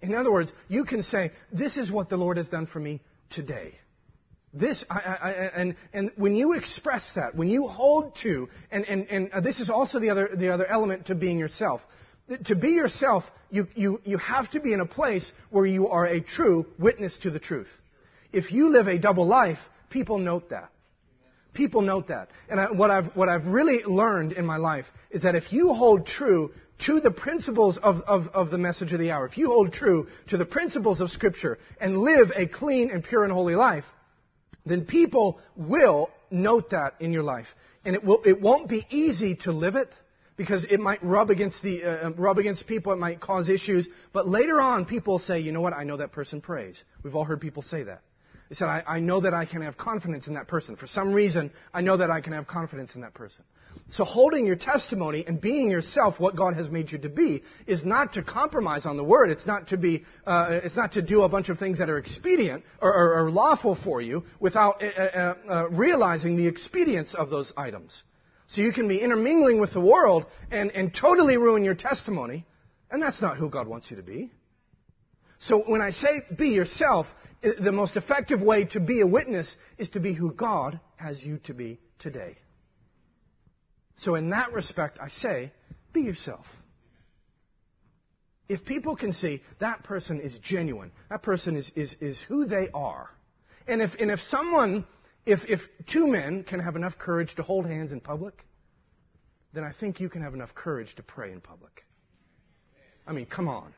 In 0.00 0.14
other 0.14 0.30
words, 0.30 0.52
you 0.68 0.84
can 0.84 1.02
say, 1.02 1.32
this 1.52 1.76
is 1.76 1.90
what 1.90 2.08
the 2.08 2.16
Lord 2.16 2.36
has 2.36 2.48
done 2.48 2.66
for 2.66 2.78
me 2.78 3.02
today. 3.30 3.74
This, 4.54 4.84
I, 4.88 4.98
I, 4.98 5.30
and, 5.60 5.76
and 5.92 6.12
when 6.16 6.34
you 6.34 6.52
express 6.52 7.12
that, 7.16 7.34
when 7.34 7.48
you 7.48 7.66
hold 7.66 8.16
to, 8.22 8.48
and, 8.70 8.86
and, 8.86 9.06
and 9.08 9.30
uh, 9.32 9.40
this 9.40 9.60
is 9.60 9.68
also 9.68 9.98
the 9.98 10.08
other, 10.08 10.30
the 10.34 10.50
other 10.50 10.66
element 10.66 11.06
to 11.08 11.14
being 11.14 11.38
yourself. 11.38 11.82
To 12.46 12.56
be 12.56 12.70
yourself, 12.70 13.24
you, 13.50 13.68
you, 13.74 14.00
you 14.04 14.18
have 14.18 14.50
to 14.50 14.60
be 14.60 14.72
in 14.72 14.80
a 14.80 14.86
place 14.86 15.30
where 15.50 15.66
you 15.66 15.88
are 15.88 16.06
a 16.06 16.20
true 16.20 16.66
witness 16.78 17.18
to 17.20 17.30
the 17.30 17.38
truth. 17.38 17.68
If 18.32 18.52
you 18.52 18.68
live 18.68 18.88
a 18.88 18.98
double 18.98 19.26
life, 19.26 19.58
people 19.90 20.18
note 20.18 20.50
that. 20.50 20.70
People 21.54 21.82
note 21.82 22.08
that. 22.08 22.28
And 22.50 22.60
I, 22.60 22.72
what, 22.72 22.90
I've, 22.90 23.14
what 23.14 23.28
I've 23.28 23.46
really 23.46 23.82
learned 23.84 24.32
in 24.32 24.44
my 24.44 24.56
life 24.56 24.86
is 25.10 25.22
that 25.22 25.34
if 25.34 25.52
you 25.52 25.68
hold 25.68 26.06
true 26.06 26.52
to 26.86 27.00
the 27.00 27.10
principles 27.10 27.78
of, 27.78 27.96
of, 28.06 28.26
of 28.34 28.50
the 28.50 28.58
message 28.58 28.92
of 28.92 28.98
the 28.98 29.12
hour, 29.12 29.26
if 29.26 29.38
you 29.38 29.46
hold 29.46 29.72
true 29.72 30.08
to 30.28 30.36
the 30.36 30.44
principles 30.44 31.00
of 31.00 31.10
Scripture 31.10 31.58
and 31.80 31.96
live 31.96 32.30
a 32.34 32.46
clean 32.46 32.90
and 32.90 33.02
pure 33.04 33.24
and 33.24 33.32
holy 33.32 33.54
life, 33.54 33.84
then 34.66 34.84
people 34.84 35.40
will 35.56 36.10
note 36.30 36.70
that 36.70 36.94
in 37.00 37.12
your 37.12 37.22
life. 37.22 37.46
And 37.84 37.94
it, 37.94 38.04
will, 38.04 38.20
it 38.26 38.40
won't 38.40 38.68
be 38.68 38.84
easy 38.90 39.36
to 39.44 39.52
live 39.52 39.76
it 39.76 39.88
because 40.36 40.64
it 40.70 40.80
might 40.80 41.02
rub 41.02 41.30
against 41.30 41.62
the 41.62 41.84
uh, 41.84 42.08
uh, 42.08 42.12
rub 42.16 42.38
against 42.38 42.66
people. 42.66 42.92
It 42.92 42.98
might 42.98 43.20
cause 43.20 43.48
issues. 43.48 43.88
But 44.12 44.26
later 44.26 44.60
on, 44.60 44.86
people 44.86 45.18
say, 45.18 45.40
"You 45.40 45.52
know 45.52 45.60
what? 45.60 45.72
I 45.72 45.84
know 45.84 45.96
that 45.96 46.12
person 46.12 46.40
prays." 46.40 46.82
We've 47.02 47.14
all 47.14 47.24
heard 47.24 47.40
people 47.40 47.62
say 47.62 47.82
that. 47.84 48.02
They 48.48 48.54
said, 48.54 48.66
I, 48.66 48.84
I 48.86 49.00
know 49.00 49.20
that 49.20 49.34
I 49.34 49.44
can 49.44 49.62
have 49.62 49.76
confidence 49.76 50.28
in 50.28 50.34
that 50.34 50.46
person. 50.46 50.76
For 50.76 50.86
some 50.86 51.12
reason, 51.12 51.50
I 51.74 51.80
know 51.80 51.96
that 51.96 52.10
I 52.10 52.20
can 52.20 52.32
have 52.32 52.46
confidence 52.46 52.94
in 52.94 53.00
that 53.00 53.12
person. 53.12 53.44
So 53.90 54.04
holding 54.04 54.46
your 54.46 54.56
testimony 54.56 55.24
and 55.26 55.40
being 55.40 55.70
yourself, 55.70 56.18
what 56.20 56.36
God 56.36 56.54
has 56.54 56.70
made 56.70 56.90
you 56.90 56.98
to 56.98 57.08
be, 57.08 57.42
is 57.66 57.84
not 57.84 58.14
to 58.14 58.22
compromise 58.22 58.86
on 58.86 58.96
the 58.96 59.04
word. 59.04 59.30
It's 59.30 59.46
not 59.46 59.68
to 59.68 59.76
be, 59.76 60.04
uh, 60.26 60.60
it's 60.62 60.76
not 60.76 60.92
to 60.92 61.02
do 61.02 61.22
a 61.22 61.28
bunch 61.28 61.48
of 61.48 61.58
things 61.58 61.78
that 61.78 61.90
are 61.90 61.98
expedient 61.98 62.64
or, 62.80 62.92
or, 62.92 63.24
or 63.24 63.30
lawful 63.30 63.76
for 63.82 64.00
you 64.00 64.24
without 64.40 64.82
uh, 64.82 64.86
uh, 64.86 65.34
uh 65.48 65.68
realizing 65.70 66.36
the 66.36 66.46
expedience 66.46 67.14
of 67.14 67.30
those 67.30 67.52
items. 67.56 68.02
So 68.48 68.60
you 68.60 68.72
can 68.72 68.88
be 68.88 68.98
intermingling 68.98 69.60
with 69.60 69.72
the 69.72 69.80
world 69.80 70.26
and, 70.50 70.70
and 70.70 70.94
totally 70.94 71.36
ruin 71.36 71.64
your 71.64 71.74
testimony, 71.74 72.46
and 72.90 73.02
that's 73.02 73.20
not 73.20 73.36
who 73.36 73.50
God 73.50 73.66
wants 73.66 73.90
you 73.90 73.96
to 73.96 74.02
be. 74.02 74.30
So 75.38 75.62
when 75.66 75.80
I 75.80 75.90
say 75.90 76.22
be 76.36 76.48
yourself, 76.48 77.06
the 77.42 77.72
most 77.72 77.96
effective 77.96 78.40
way 78.40 78.64
to 78.66 78.80
be 78.80 79.00
a 79.00 79.06
witness 79.06 79.54
is 79.78 79.90
to 79.90 80.00
be 80.00 80.14
who 80.14 80.32
God 80.32 80.80
has 80.96 81.22
you 81.22 81.38
to 81.44 81.54
be 81.54 81.78
today. 81.98 82.36
So 83.96 84.14
in 84.14 84.30
that 84.30 84.52
respect, 84.52 84.98
I 85.00 85.08
say, 85.08 85.52
be 85.92 86.02
yourself. 86.02 86.46
If 88.48 88.64
people 88.64 88.96
can 88.96 89.12
see 89.12 89.42
that 89.58 89.82
person 89.82 90.20
is 90.20 90.38
genuine, 90.38 90.92
that 91.10 91.22
person 91.22 91.56
is, 91.56 91.70
is, 91.74 91.96
is 92.00 92.22
who 92.28 92.46
they 92.46 92.68
are, 92.72 93.10
and 93.66 93.82
if, 93.82 93.90
and 93.98 94.10
if 94.10 94.20
someone 94.20 94.86
if, 95.26 95.40
if 95.48 95.60
two 95.92 96.06
men 96.06 96.44
can 96.44 96.60
have 96.60 96.76
enough 96.76 96.96
courage 96.98 97.34
to 97.34 97.42
hold 97.42 97.66
hands 97.66 97.92
in 97.92 98.00
public, 98.00 98.46
then 99.52 99.64
I 99.64 99.72
think 99.78 100.00
you 100.00 100.08
can 100.08 100.22
have 100.22 100.34
enough 100.34 100.54
courage 100.54 100.94
to 100.96 101.02
pray 101.02 101.32
in 101.32 101.40
public. 101.40 101.84
I 103.06 103.12
mean, 103.12 103.26
come 103.26 103.48
on. 103.48 103.74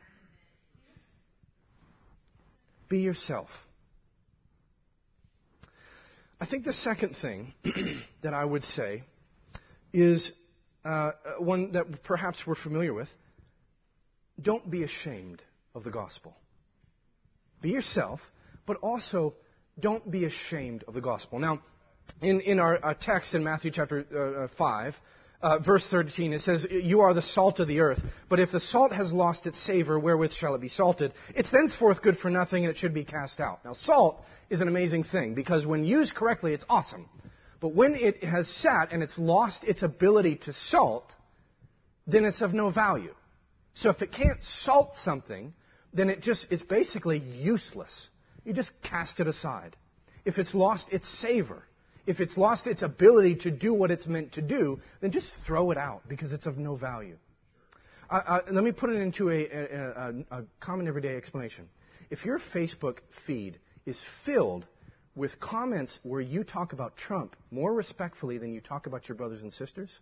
Be 2.88 2.98
yourself. 2.98 3.48
I 6.40 6.46
think 6.46 6.64
the 6.64 6.72
second 6.72 7.16
thing 7.20 7.54
that 8.22 8.34
I 8.34 8.44
would 8.44 8.62
say 8.62 9.02
is 9.92 10.30
uh, 10.84 11.12
one 11.38 11.72
that 11.72 12.02
perhaps 12.04 12.42
we're 12.46 12.54
familiar 12.54 12.94
with. 12.94 13.08
Don't 14.40 14.70
be 14.70 14.84
ashamed 14.84 15.42
of 15.74 15.82
the 15.82 15.90
gospel. 15.90 16.36
Be 17.60 17.70
yourself, 17.70 18.20
but 18.66 18.76
also 18.76 19.34
don't 19.80 20.10
be 20.10 20.24
ashamed 20.24 20.84
of 20.88 20.94
the 20.94 21.00
gospel. 21.00 21.38
Now, 21.38 21.62
in, 22.22 22.40
in 22.40 22.58
our 22.58 22.78
uh, 22.82 22.94
text 23.00 23.34
in 23.34 23.44
Matthew 23.44 23.70
chapter 23.70 24.04
uh, 24.12 24.44
uh 24.44 24.48
5, 24.56 24.94
uh, 25.40 25.58
verse 25.60 25.86
13, 25.90 26.32
it 26.32 26.40
says, 26.40 26.66
You 26.70 27.00
are 27.00 27.14
the 27.14 27.22
salt 27.22 27.60
of 27.60 27.68
the 27.68 27.80
earth. 27.80 28.00
But 28.28 28.40
if 28.40 28.50
the 28.50 28.60
salt 28.60 28.92
has 28.92 29.12
lost 29.12 29.46
its 29.46 29.58
savor, 29.64 29.98
wherewith 29.98 30.32
shall 30.32 30.54
it 30.54 30.60
be 30.60 30.68
salted? 30.68 31.12
It's 31.34 31.50
thenceforth 31.50 32.02
good 32.02 32.18
for 32.18 32.28
nothing, 32.28 32.64
and 32.64 32.70
it 32.70 32.78
should 32.78 32.94
be 32.94 33.04
cast 33.04 33.38
out. 33.38 33.64
Now, 33.64 33.74
salt 33.74 34.20
is 34.50 34.60
an 34.60 34.68
amazing 34.68 35.04
thing, 35.04 35.34
because 35.34 35.64
when 35.64 35.84
used 35.84 36.14
correctly, 36.14 36.54
it's 36.54 36.64
awesome. 36.68 37.08
But 37.60 37.74
when 37.74 37.94
it 37.94 38.24
has 38.24 38.48
sat 38.48 38.92
and 38.92 39.02
it's 39.02 39.18
lost 39.18 39.64
its 39.64 39.82
ability 39.82 40.36
to 40.44 40.52
salt, 40.52 41.12
then 42.06 42.24
it's 42.24 42.40
of 42.40 42.52
no 42.52 42.70
value. 42.70 43.14
So 43.74 43.90
if 43.90 44.02
it 44.02 44.12
can't 44.12 44.42
salt 44.42 44.94
something, 44.94 45.52
then 45.92 46.10
it 46.10 46.20
just 46.20 46.50
is 46.50 46.62
basically 46.62 47.18
useless 47.18 48.08
you 48.44 48.52
just 48.52 48.70
cast 48.82 49.20
it 49.20 49.26
aside. 49.26 49.76
If 50.24 50.38
it's 50.38 50.54
lost 50.54 50.88
its 50.92 51.08
savor, 51.20 51.62
if 52.06 52.20
it's 52.20 52.36
lost 52.36 52.66
its 52.66 52.82
ability 52.82 53.36
to 53.36 53.50
do 53.50 53.74
what 53.74 53.90
it's 53.90 54.06
meant 54.06 54.32
to 54.32 54.42
do, 54.42 54.80
then 55.00 55.10
just 55.10 55.32
throw 55.46 55.70
it 55.70 55.78
out 55.78 56.02
because 56.08 56.32
it's 56.32 56.46
of 56.46 56.56
no 56.56 56.76
value. 56.76 57.16
Uh, 58.10 58.22
uh, 58.26 58.40
let 58.50 58.64
me 58.64 58.72
put 58.72 58.90
it 58.90 58.96
into 58.96 59.28
a, 59.30 59.46
a, 59.46 60.14
a, 60.32 60.38
a 60.38 60.44
common 60.60 60.88
everyday 60.88 61.16
explanation. 61.16 61.68
If 62.10 62.24
your 62.24 62.40
Facebook 62.54 62.98
feed 63.26 63.58
is 63.84 64.00
filled 64.24 64.66
with 65.14 65.38
comments 65.40 65.98
where 66.02 66.20
you 66.20 66.44
talk 66.44 66.72
about 66.72 66.96
Trump 66.96 67.36
more 67.50 67.74
respectfully 67.74 68.38
than 68.38 68.54
you 68.54 68.60
talk 68.60 68.86
about 68.86 69.08
your 69.08 69.16
brothers 69.16 69.42
and 69.42 69.52
sisters, 69.52 69.94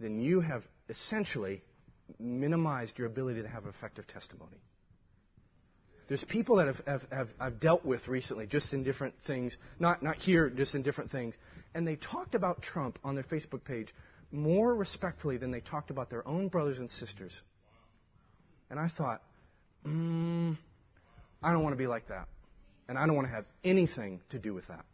then 0.00 0.20
you 0.20 0.40
have 0.40 0.62
essentially 0.88 1.62
minimized 2.18 2.98
your 2.98 3.06
ability 3.06 3.42
to 3.42 3.48
have 3.48 3.66
effective 3.66 4.06
testimony. 4.06 4.56
There's 6.12 6.24
people 6.24 6.56
that 6.56 6.66
have, 6.66 6.82
have, 6.86 7.02
have, 7.10 7.28
I've 7.40 7.58
dealt 7.58 7.86
with 7.86 8.06
recently, 8.06 8.46
just 8.46 8.74
in 8.74 8.82
different 8.82 9.14
things, 9.26 9.56
not, 9.78 10.02
not 10.02 10.16
here, 10.16 10.50
just 10.50 10.74
in 10.74 10.82
different 10.82 11.10
things, 11.10 11.34
and 11.74 11.88
they 11.88 11.96
talked 11.96 12.34
about 12.34 12.60
Trump 12.60 12.98
on 13.02 13.14
their 13.14 13.24
Facebook 13.24 13.64
page 13.64 13.88
more 14.30 14.74
respectfully 14.74 15.38
than 15.38 15.50
they 15.50 15.60
talked 15.60 15.88
about 15.88 16.10
their 16.10 16.28
own 16.28 16.48
brothers 16.48 16.76
and 16.78 16.90
sisters. 16.90 17.32
And 18.68 18.78
I 18.78 18.88
thought, 18.88 19.22
mm, 19.86 20.54
I 21.42 21.50
don't 21.50 21.62
want 21.62 21.72
to 21.72 21.78
be 21.78 21.86
like 21.86 22.08
that. 22.08 22.28
And 22.90 22.98
I 22.98 23.06
don't 23.06 23.16
want 23.16 23.28
to 23.28 23.34
have 23.34 23.46
anything 23.64 24.20
to 24.32 24.38
do 24.38 24.52
with 24.52 24.68
that. 24.68 24.84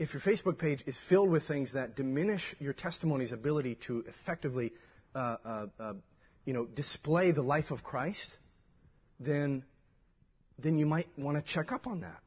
If 0.00 0.12
your 0.14 0.22
Facebook 0.22 0.58
page 0.58 0.82
is 0.84 0.98
filled 1.08 1.30
with 1.30 1.46
things 1.46 1.74
that 1.74 1.94
diminish 1.94 2.56
your 2.58 2.72
testimony's 2.72 3.30
ability 3.30 3.78
to 3.86 4.04
effectively 4.08 4.72
uh, 5.14 5.36
uh, 5.44 5.66
uh, 5.78 5.92
you 6.46 6.54
know, 6.54 6.64
display 6.64 7.32
the 7.32 7.42
life 7.42 7.70
of 7.70 7.82
Christ, 7.82 8.30
then, 9.20 9.64
then 10.58 10.78
you 10.78 10.86
might 10.86 11.08
want 11.18 11.36
to 11.36 11.52
check 11.52 11.72
up 11.72 11.86
on 11.86 12.00
that. 12.00 12.20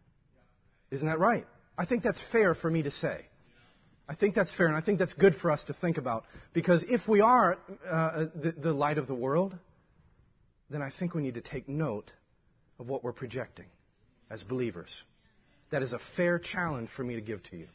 Isn't 0.91 1.07
that 1.07 1.19
right? 1.19 1.47
I 1.77 1.85
think 1.85 2.03
that's 2.03 2.21
fair 2.31 2.53
for 2.53 2.69
me 2.69 2.83
to 2.83 2.91
say. 2.91 3.25
I 4.07 4.15
think 4.15 4.35
that's 4.35 4.53
fair, 4.55 4.67
and 4.67 4.75
I 4.75 4.81
think 4.81 4.99
that's 4.99 5.13
good 5.13 5.35
for 5.35 5.51
us 5.51 5.63
to 5.65 5.73
think 5.73 5.97
about. 5.97 6.25
Because 6.53 6.83
if 6.89 7.07
we 7.07 7.21
are 7.21 7.57
uh, 7.87 8.25
the, 8.35 8.53
the 8.57 8.73
light 8.73 8.97
of 8.97 9.07
the 9.07 9.15
world, 9.15 9.55
then 10.69 10.81
I 10.81 10.91
think 10.99 11.13
we 11.13 11.21
need 11.21 11.35
to 11.35 11.41
take 11.41 11.69
note 11.69 12.11
of 12.79 12.87
what 12.89 13.03
we're 13.03 13.13
projecting 13.13 13.67
as 14.29 14.43
believers. 14.43 14.89
That 15.71 15.83
is 15.83 15.93
a 15.93 15.99
fair 16.17 16.39
challenge 16.39 16.89
for 16.95 17.03
me 17.03 17.15
to 17.15 17.21
give 17.21 17.41
to 17.43 17.57
you. 17.57 17.67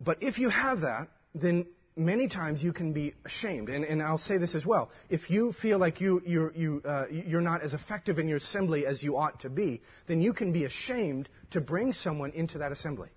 But 0.00 0.22
if 0.22 0.38
you 0.38 0.48
have 0.48 0.80
that, 0.80 1.08
then 1.34 1.66
many 1.96 2.28
times 2.28 2.62
you 2.62 2.72
can 2.72 2.92
be 2.92 3.14
ashamed. 3.24 3.68
And, 3.68 3.84
and 3.84 4.02
I'll 4.02 4.18
say 4.18 4.38
this 4.38 4.54
as 4.54 4.64
well. 4.64 4.90
If 5.08 5.30
you 5.30 5.52
feel 5.60 5.78
like 5.78 6.00
you, 6.00 6.22
you're, 6.24 6.52
you, 6.54 6.82
uh, 6.84 7.06
you're 7.10 7.40
not 7.40 7.62
as 7.62 7.74
effective 7.74 8.18
in 8.18 8.28
your 8.28 8.38
assembly 8.38 8.86
as 8.86 9.02
you 9.02 9.16
ought 9.16 9.40
to 9.40 9.50
be, 9.50 9.82
then 10.06 10.20
you 10.20 10.32
can 10.32 10.52
be 10.52 10.64
ashamed 10.64 11.28
to 11.52 11.60
bring 11.60 11.92
someone 11.92 12.30
into 12.32 12.58
that 12.58 12.72
assembly. 12.72 13.08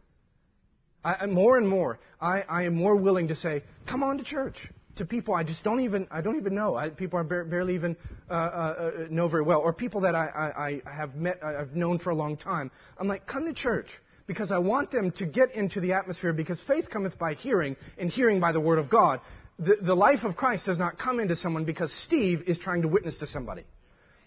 I, 1.05 1.25
more 1.25 1.57
and 1.57 1.67
more, 1.67 1.99
I, 2.21 2.43
I 2.47 2.63
am 2.63 2.75
more 2.75 2.95
willing 2.95 3.27
to 3.27 3.35
say, 3.35 3.63
come 3.85 4.03
on 4.03 4.17
to 4.19 4.23
church 4.23 4.57
to 4.95 5.05
people 5.05 5.33
I 5.33 5.43
just 5.43 5.63
don't 5.63 5.79
even 5.79 6.07
I 6.11 6.21
don't 6.21 6.37
even 6.37 6.53
know. 6.53 6.75
I, 6.75 6.89
people 6.89 7.19
I 7.19 7.23
barely 7.23 7.75
even 7.75 7.97
uh, 8.29 8.33
uh, 8.33 8.35
uh, 8.35 8.91
know 9.09 9.27
very 9.27 9.43
well, 9.43 9.59
or 9.59 9.73
people 9.73 10.01
that 10.01 10.15
I, 10.15 10.81
I, 10.85 10.89
I 10.89 10.95
have 10.95 11.15
met 11.15 11.43
I've 11.43 11.75
known 11.75 11.99
for 11.99 12.11
a 12.11 12.15
long 12.15 12.37
time. 12.37 12.71
I'm 12.97 13.07
like, 13.07 13.25
come 13.25 13.45
to 13.45 13.53
church 13.53 13.87
because 14.27 14.51
I 14.51 14.57
want 14.57 14.91
them 14.91 15.11
to 15.17 15.25
get 15.25 15.53
into 15.53 15.79
the 15.79 15.93
atmosphere 15.93 16.33
because 16.33 16.59
faith 16.67 16.89
cometh 16.89 17.17
by 17.19 17.33
hearing 17.33 17.75
and 17.97 18.09
hearing 18.09 18.39
by 18.39 18.51
the 18.51 18.61
word 18.61 18.79
of 18.79 18.89
God. 18.89 19.21
The, 19.59 19.77
the 19.81 19.95
life 19.95 20.23
of 20.23 20.35
Christ 20.35 20.65
does 20.65 20.79
not 20.79 20.97
come 20.97 21.19
into 21.19 21.35
someone 21.35 21.65
because 21.65 21.93
Steve 22.03 22.43
is 22.47 22.57
trying 22.57 22.81
to 22.83 22.87
witness 22.87 23.17
to 23.19 23.27
somebody. 23.27 23.63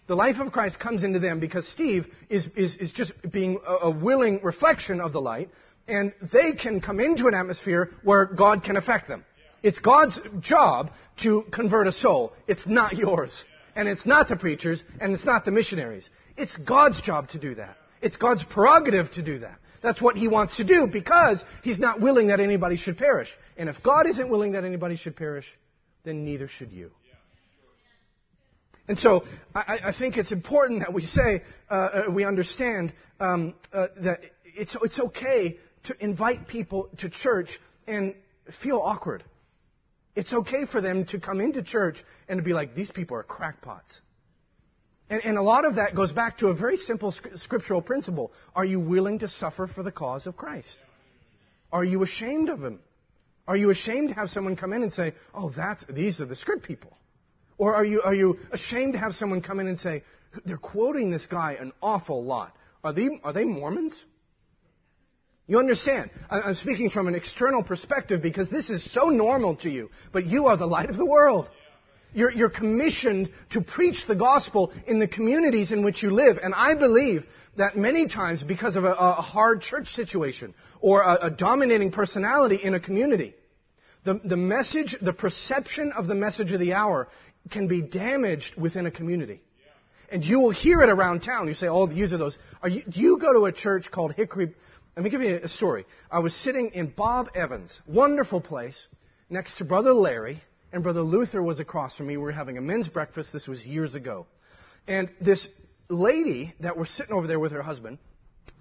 The 0.07 0.15
life 0.15 0.37
of 0.39 0.53
Christ 0.53 0.79
comes 0.79 1.03
into 1.03 1.19
them 1.19 1.39
because 1.39 1.67
Steve 1.67 2.05
is, 2.29 2.47
is, 2.55 2.77
is 2.77 2.91
just 2.93 3.11
being 3.29 3.59
a, 3.67 3.87
a 3.87 3.89
willing 3.91 4.39
reflection 4.41 5.01
of 5.01 5.11
the 5.11 5.19
light, 5.19 5.49
and 5.87 6.13
they 6.31 6.53
can 6.53 6.79
come 6.79 7.01
into 7.01 7.27
an 7.27 7.33
atmosphere 7.33 7.91
where 8.03 8.25
God 8.25 8.63
can 8.63 8.77
affect 8.77 9.09
them. 9.09 9.25
It's 9.63 9.79
God's 9.79 10.19
job 10.39 10.91
to 11.23 11.43
convert 11.51 11.87
a 11.87 11.91
soul. 11.91 12.31
It's 12.47 12.65
not 12.67 12.95
yours. 12.95 13.43
And 13.75 13.87
it's 13.87 14.05
not 14.05 14.29
the 14.29 14.35
preachers, 14.35 14.81
and 15.01 15.13
it's 15.13 15.25
not 15.25 15.45
the 15.45 15.51
missionaries. 15.51 16.09
It's 16.37 16.55
God's 16.57 17.01
job 17.01 17.29
to 17.29 17.39
do 17.39 17.55
that. 17.55 17.75
It's 18.01 18.15
God's 18.15 18.43
prerogative 18.43 19.11
to 19.11 19.21
do 19.21 19.39
that. 19.39 19.59
That's 19.81 20.01
what 20.01 20.15
He 20.15 20.27
wants 20.27 20.57
to 20.57 20.63
do 20.63 20.87
because 20.87 21.43
He's 21.63 21.79
not 21.79 22.01
willing 22.01 22.27
that 22.27 22.39
anybody 22.39 22.77
should 22.77 22.97
perish. 22.97 23.29
And 23.57 23.69
if 23.69 23.81
God 23.83 24.07
isn't 24.07 24.29
willing 24.29 24.53
that 24.53 24.63
anybody 24.63 24.95
should 24.95 25.15
perish, 25.15 25.45
then 26.03 26.23
neither 26.23 26.47
should 26.47 26.71
you. 26.71 26.91
And 28.87 28.97
so 28.97 29.23
I, 29.53 29.79
I 29.85 29.93
think 29.97 30.15
it's 30.15 30.31
important 30.31 30.79
that 30.79 30.93
we 30.93 31.01
say, 31.01 31.41
uh, 31.69 31.73
uh 31.73 32.11
we 32.11 32.23
understand 32.23 32.93
um, 33.19 33.55
uh, 33.73 33.87
that 34.03 34.21
it's, 34.45 34.75
it's 34.81 34.99
okay 34.99 35.57
to 35.85 35.95
invite 35.99 36.47
people 36.47 36.89
to 36.99 37.09
church 37.09 37.59
and 37.87 38.15
feel 38.61 38.79
awkward. 38.79 39.23
It's 40.15 40.33
okay 40.33 40.65
for 40.65 40.81
them 40.81 41.05
to 41.07 41.19
come 41.19 41.41
into 41.41 41.61
church 41.61 42.03
and 42.27 42.37
to 42.37 42.43
be 42.43 42.53
like, 42.53 42.75
these 42.75 42.91
people 42.91 43.17
are 43.17 43.23
crackpots. 43.23 44.01
And, 45.09 45.23
and 45.23 45.37
a 45.37 45.41
lot 45.41 45.65
of 45.65 45.75
that 45.75 45.95
goes 45.95 46.11
back 46.11 46.39
to 46.39 46.47
a 46.47 46.53
very 46.53 46.77
simple 46.77 47.13
scriptural 47.35 47.81
principle. 47.81 48.31
Are 48.55 48.65
you 48.65 48.79
willing 48.79 49.19
to 49.19 49.27
suffer 49.27 49.67
for 49.67 49.83
the 49.83 49.91
cause 49.91 50.27
of 50.27 50.35
Christ? 50.35 50.77
Are 51.71 51.85
you 51.85 52.03
ashamed 52.03 52.49
of 52.49 52.63
him? 52.63 52.79
Are 53.47 53.55
you 53.55 53.69
ashamed 53.69 54.09
to 54.09 54.15
have 54.15 54.29
someone 54.29 54.55
come 54.55 54.73
in 54.73 54.83
and 54.83 54.91
say, 54.91 55.13
oh, 55.33 55.51
that's, 55.55 55.85
these 55.89 56.19
are 56.19 56.25
the 56.25 56.35
script 56.35 56.63
people? 56.65 56.97
Or 57.57 57.73
are 57.75 57.85
you, 57.85 58.01
are 58.01 58.13
you 58.13 58.37
ashamed 58.51 58.93
to 58.93 58.99
have 58.99 59.13
someone 59.13 59.41
come 59.41 59.59
in 59.59 59.67
and 59.67 59.79
say, 59.79 60.03
they're 60.45 60.57
quoting 60.57 61.11
this 61.11 61.25
guy 61.25 61.57
an 61.59 61.71
awful 61.81 62.23
lot? 62.23 62.53
Are 62.83 62.93
they, 62.93 63.09
are 63.23 63.33
they 63.33 63.45
Mormons? 63.45 64.03
You 65.47 65.59
understand? 65.59 66.11
I'm 66.29 66.55
speaking 66.55 66.89
from 66.89 67.07
an 67.07 67.15
external 67.15 67.63
perspective 67.63 68.21
because 68.21 68.49
this 68.49 68.69
is 68.69 68.93
so 68.93 69.05
normal 69.05 69.55
to 69.57 69.69
you, 69.69 69.89
but 70.11 70.25
you 70.25 70.47
are 70.47 70.57
the 70.57 70.65
light 70.65 70.89
of 70.89 70.97
the 70.97 71.05
world. 71.05 71.49
You're, 72.17 72.31
you're, 72.31 72.49
commissioned 72.49 73.29
to 73.51 73.61
preach 73.61 74.05
the 74.07 74.15
gospel 74.15 74.73
in 74.87 74.99
the 74.99 75.07
communities 75.07 75.71
in 75.71 75.85
which 75.85 76.01
you 76.01 76.09
live. 76.09 76.37
And 76.41 76.53
I 76.53 76.73
believe 76.73 77.23
that 77.57 77.77
many 77.77 78.07
times, 78.07 78.41
because 78.41 78.75
of 78.75 78.85
a, 78.85 78.91
a 78.91 79.21
hard 79.21 79.61
church 79.61 79.89
situation 79.89 80.55
or 80.81 81.03
a, 81.03 81.27
a, 81.27 81.29
dominating 81.29 81.91
personality 81.91 82.59
in 82.63 82.73
a 82.73 82.79
community, 82.79 83.35
the, 84.03 84.19
the 84.23 84.35
message, 84.35 84.95
the 84.99 85.13
perception 85.13 85.93
of 85.95 86.07
the 86.07 86.15
message 86.15 86.51
of 86.51 86.59
the 86.59 86.73
hour 86.73 87.07
can 87.51 87.67
be 87.67 87.81
damaged 87.81 88.55
within 88.59 88.87
a 88.87 88.91
community. 88.91 89.39
And 90.11 90.23
you 90.23 90.39
will 90.39 90.51
hear 90.51 90.81
it 90.81 90.89
around 90.89 91.21
town. 91.21 91.47
You 91.47 91.53
say, 91.53 91.67
oh, 91.67 91.85
these 91.85 92.13
are 92.13 92.17
those. 92.17 92.39
Are 92.63 92.69
you, 92.69 92.81
do 92.89 92.99
you 92.99 93.19
go 93.19 93.31
to 93.33 93.45
a 93.45 93.51
church 93.51 93.91
called 93.91 94.13
Hickory 94.13 94.55
let 94.95 95.03
me 95.03 95.11
give 95.11 95.21
you 95.21 95.39
a 95.43 95.47
story. 95.47 95.85
I 96.09 96.17
was 96.17 96.33
sitting 96.33 96.71
in 96.73 96.87
Bob 96.87 97.27
Evans, 97.35 97.79
wonderful 97.85 98.41
place, 98.41 98.87
next 99.29 99.59
to 99.59 99.63
Brother 99.63 99.93
Larry, 99.93 100.41
and 100.71 100.83
Brother 100.83 101.01
Luther 101.01 101.41
was 101.41 101.59
across 101.59 101.95
from 101.95 102.07
me. 102.07 102.17
We 102.17 102.23
were 102.23 102.31
having 102.31 102.57
a 102.57 102.61
men's 102.61 102.87
breakfast. 102.87 103.31
This 103.31 103.47
was 103.47 103.65
years 103.65 103.95
ago. 103.95 104.27
And 104.87 105.09
this 105.21 105.47
lady 105.89 106.53
that 106.59 106.77
was 106.77 106.89
sitting 106.89 107.13
over 107.13 107.27
there 107.27 107.39
with 107.39 107.51
her 107.51 107.61
husband, 107.61 107.97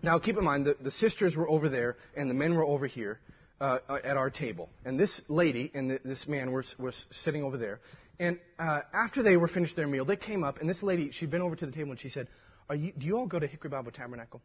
now 0.03 0.19
keep 0.19 0.37
in 0.37 0.45
mind 0.45 0.66
that 0.66 0.83
the 0.83 0.91
sisters 0.91 1.35
were 1.35 1.49
over 1.49 1.69
there 1.69 1.97
and 2.16 2.28
the 2.31 2.35
men 2.35 2.55
were 2.55 2.65
over 2.65 2.87
here 2.87 3.20
uh, 3.61 3.78
at 4.05 4.16
our 4.16 4.31
table. 4.31 4.69
And 4.85 4.99
this 4.99 5.20
lady 5.28 5.70
and 5.74 5.91
the, 5.91 6.01
this 6.05 6.27
man 6.28 6.53
were, 6.53 6.65
were 6.78 6.93
sitting 7.11 7.43
over 7.43 7.57
there. 7.57 7.81
And 8.19 8.39
uh, 8.59 8.81
after 8.95 9.23
they 9.23 9.37
were 9.37 9.49
finished 9.49 9.77
their 9.77 9.87
meal, 9.87 10.05
they 10.05 10.16
came 10.16 10.43
up, 10.43 10.61
and 10.61 10.69
this 10.69 10.83
lady, 10.83 11.11
she'd 11.12 11.31
been 11.31 11.43
over 11.43 11.55
to 11.55 11.66
the 11.66 11.73
table 11.73 11.91
and 11.91 12.01
she 12.01 12.09
said, 12.09 12.28
Are 12.69 12.77
you, 12.77 12.93
Do 12.97 13.07
you 13.07 13.19
all 13.19 13.27
go 13.27 13.39
to 13.39 13.47
Hickory 13.47 13.70
Bible 13.70 13.93
Tabernacle? 13.93 14.41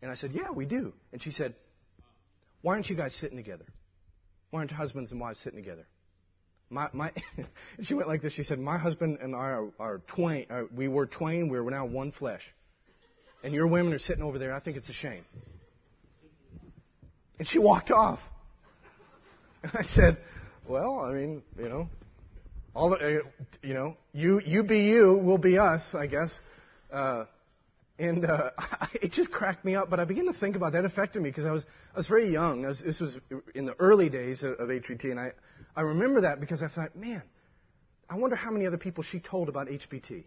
And 0.00 0.10
I 0.10 0.14
said, 0.14 0.32
Yeah, 0.32 0.50
we 0.52 0.64
do. 0.64 0.92
And 1.12 1.22
she 1.22 1.30
said, 1.30 1.54
Why 2.62 2.74
aren't 2.74 2.88
you 2.88 2.96
guys 2.96 3.14
sitting 3.14 3.36
together? 3.36 3.66
Why 4.50 4.60
aren't 4.60 4.70
husbands 4.70 5.12
and 5.12 5.20
wives 5.20 5.40
sitting 5.40 5.62
together? 5.62 5.86
My, 6.70 6.88
my, 6.92 7.12
she 7.82 7.94
went 7.94 8.08
like 8.08 8.22
this. 8.22 8.32
She 8.32 8.42
said, 8.42 8.58
My 8.58 8.78
husband 8.78 9.18
and 9.20 9.34
I 9.34 9.38
are, 9.38 9.68
are 9.78 9.98
twain. 10.14 10.46
Are, 10.50 10.66
we 10.74 10.88
were 10.88 11.06
twain. 11.06 11.48
We're 11.48 11.68
now 11.70 11.86
one 11.86 12.12
flesh. 12.12 12.42
And 13.42 13.54
your 13.54 13.68
women 13.68 13.92
are 13.92 13.98
sitting 13.98 14.22
over 14.22 14.38
there. 14.38 14.52
I 14.52 14.60
think 14.60 14.76
it's 14.76 14.88
a 14.88 14.94
shame. 14.94 15.24
And 17.38 17.46
she 17.46 17.58
walked 17.58 17.90
off. 17.90 18.18
And 19.62 19.72
I 19.74 19.82
said, 19.82 20.18
Well, 20.68 21.00
I 21.00 21.12
mean, 21.12 21.42
you 21.58 21.68
know, 21.68 21.88
all 22.74 22.90
the, 22.90 22.96
uh, 22.96 23.46
you 23.62 23.74
know, 23.74 23.96
you, 24.12 24.40
you 24.44 24.62
be 24.62 24.80
you, 24.80 25.20
we'll 25.22 25.38
be 25.38 25.58
us, 25.58 25.82
I 25.94 26.06
guess. 26.06 26.38
Uh, 26.92 27.24
and 27.98 28.24
uh, 28.24 28.50
it 28.94 29.12
just 29.12 29.30
cracked 29.30 29.64
me 29.64 29.74
up. 29.74 29.90
But 29.90 30.00
I 30.00 30.04
began 30.04 30.26
to 30.26 30.38
think 30.38 30.56
about 30.56 30.72
that 30.72 30.84
affected 30.84 31.22
me 31.22 31.30
because 31.30 31.46
I 31.46 31.52
was 31.52 31.64
I 31.94 31.98
was 31.98 32.08
very 32.08 32.30
young. 32.30 32.62
Was, 32.62 32.80
this 32.84 33.00
was 33.00 33.16
in 33.54 33.66
the 33.66 33.74
early 33.78 34.08
days 34.08 34.42
of, 34.42 34.52
of 34.52 34.68
HBT, 34.68 35.04
and 35.10 35.20
I 35.20 35.32
I 35.76 35.82
remember 35.82 36.22
that 36.22 36.40
because 36.40 36.62
I 36.62 36.68
thought, 36.68 36.96
man, 36.96 37.22
I 38.08 38.16
wonder 38.16 38.36
how 38.36 38.50
many 38.50 38.66
other 38.66 38.78
people 38.78 39.04
she 39.04 39.20
told 39.20 39.48
about 39.48 39.68
HBT. 39.68 40.24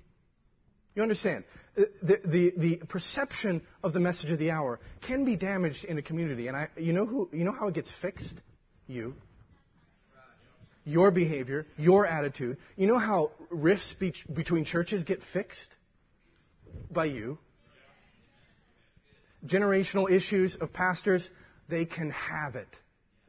You 0.94 1.02
understand? 1.02 1.46
Uh, 1.78 1.84
the, 2.02 2.20
the, 2.26 2.54
the 2.58 2.86
perception 2.88 3.62
of 3.82 3.94
the 3.94 4.00
message 4.00 4.30
of 4.30 4.40
the 4.40 4.52
hour 4.52 4.80
can 5.08 5.24
be 5.24 5.38
damaged 5.38 5.86
in 5.86 5.98
a 5.98 6.02
community. 6.02 6.48
And 6.48 6.58
I, 6.58 6.68
you, 6.76 6.92
know 6.92 7.06
who, 7.06 7.30
you 7.32 7.46
know 7.46 7.54
how 7.54 7.70
it 7.70 7.76
gets 7.76 7.92
fixed? 8.02 8.42
You. 8.88 9.16
Your 10.84 11.12
behavior, 11.12 11.66
your 11.78 12.06
attitude. 12.06 12.58
You 12.76 12.88
know 12.88 12.98
how 12.98 13.32
rifts 13.50 13.94
be- 14.00 14.14
between 14.34 14.66
churches 14.66 15.06
get 15.06 15.22
fixed? 15.32 15.76
By 16.90 17.06
you 17.06 17.38
generational 19.46 20.12
issues 20.12 20.58
of 20.60 20.74
pastors, 20.74 21.30
they 21.70 21.86
can 21.86 22.12
have 22.12 22.56
it. 22.56 22.68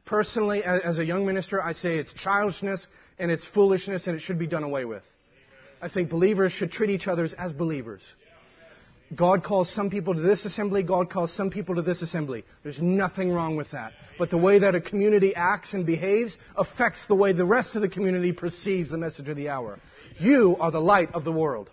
Personally, 0.05 0.63
as 0.63 0.97
a 0.97 1.05
young 1.05 1.25
minister, 1.25 1.61
I 1.61 1.73
say 1.73 1.97
it's 1.97 2.11
childishness 2.11 2.85
and 3.17 3.31
it's 3.31 3.45
foolishness 3.53 4.05
and 4.07 4.15
it 4.15 4.19
should 4.19 4.37
be 4.37 4.47
done 4.47 4.63
away 4.63 4.85
with. 4.85 5.03
I 5.81 5.89
think 5.89 6.09
believers 6.09 6.51
should 6.51 6.71
treat 6.71 6.89
each 6.89 7.07
other 7.07 7.27
as 7.37 7.51
believers. 7.51 8.01
God 9.15 9.43
calls 9.43 9.73
some 9.73 9.89
people 9.89 10.13
to 10.13 10.21
this 10.21 10.43
assembly, 10.45 10.83
God 10.83 11.09
calls 11.09 11.33
some 11.35 11.49
people 11.49 11.75
to 11.75 11.81
this 11.81 12.01
assembly. 12.01 12.43
There's 12.63 12.81
nothing 12.81 13.31
wrong 13.31 13.55
with 13.55 13.71
that. 13.71 13.93
But 14.17 14.29
the 14.29 14.37
way 14.37 14.59
that 14.59 14.75
a 14.75 14.81
community 14.81 15.35
acts 15.35 15.73
and 15.73 15.85
behaves 15.85 16.37
affects 16.55 17.05
the 17.07 17.15
way 17.15 17.33
the 17.33 17.45
rest 17.45 17.75
of 17.75 17.81
the 17.81 17.89
community 17.89 18.31
perceives 18.31 18.89
the 18.89 18.97
message 18.97 19.29
of 19.29 19.37
the 19.37 19.49
hour. 19.49 19.79
You 20.19 20.57
are 20.59 20.71
the 20.71 20.79
light 20.79 21.13
of 21.13 21.23
the 21.23 21.31
world. 21.31 21.69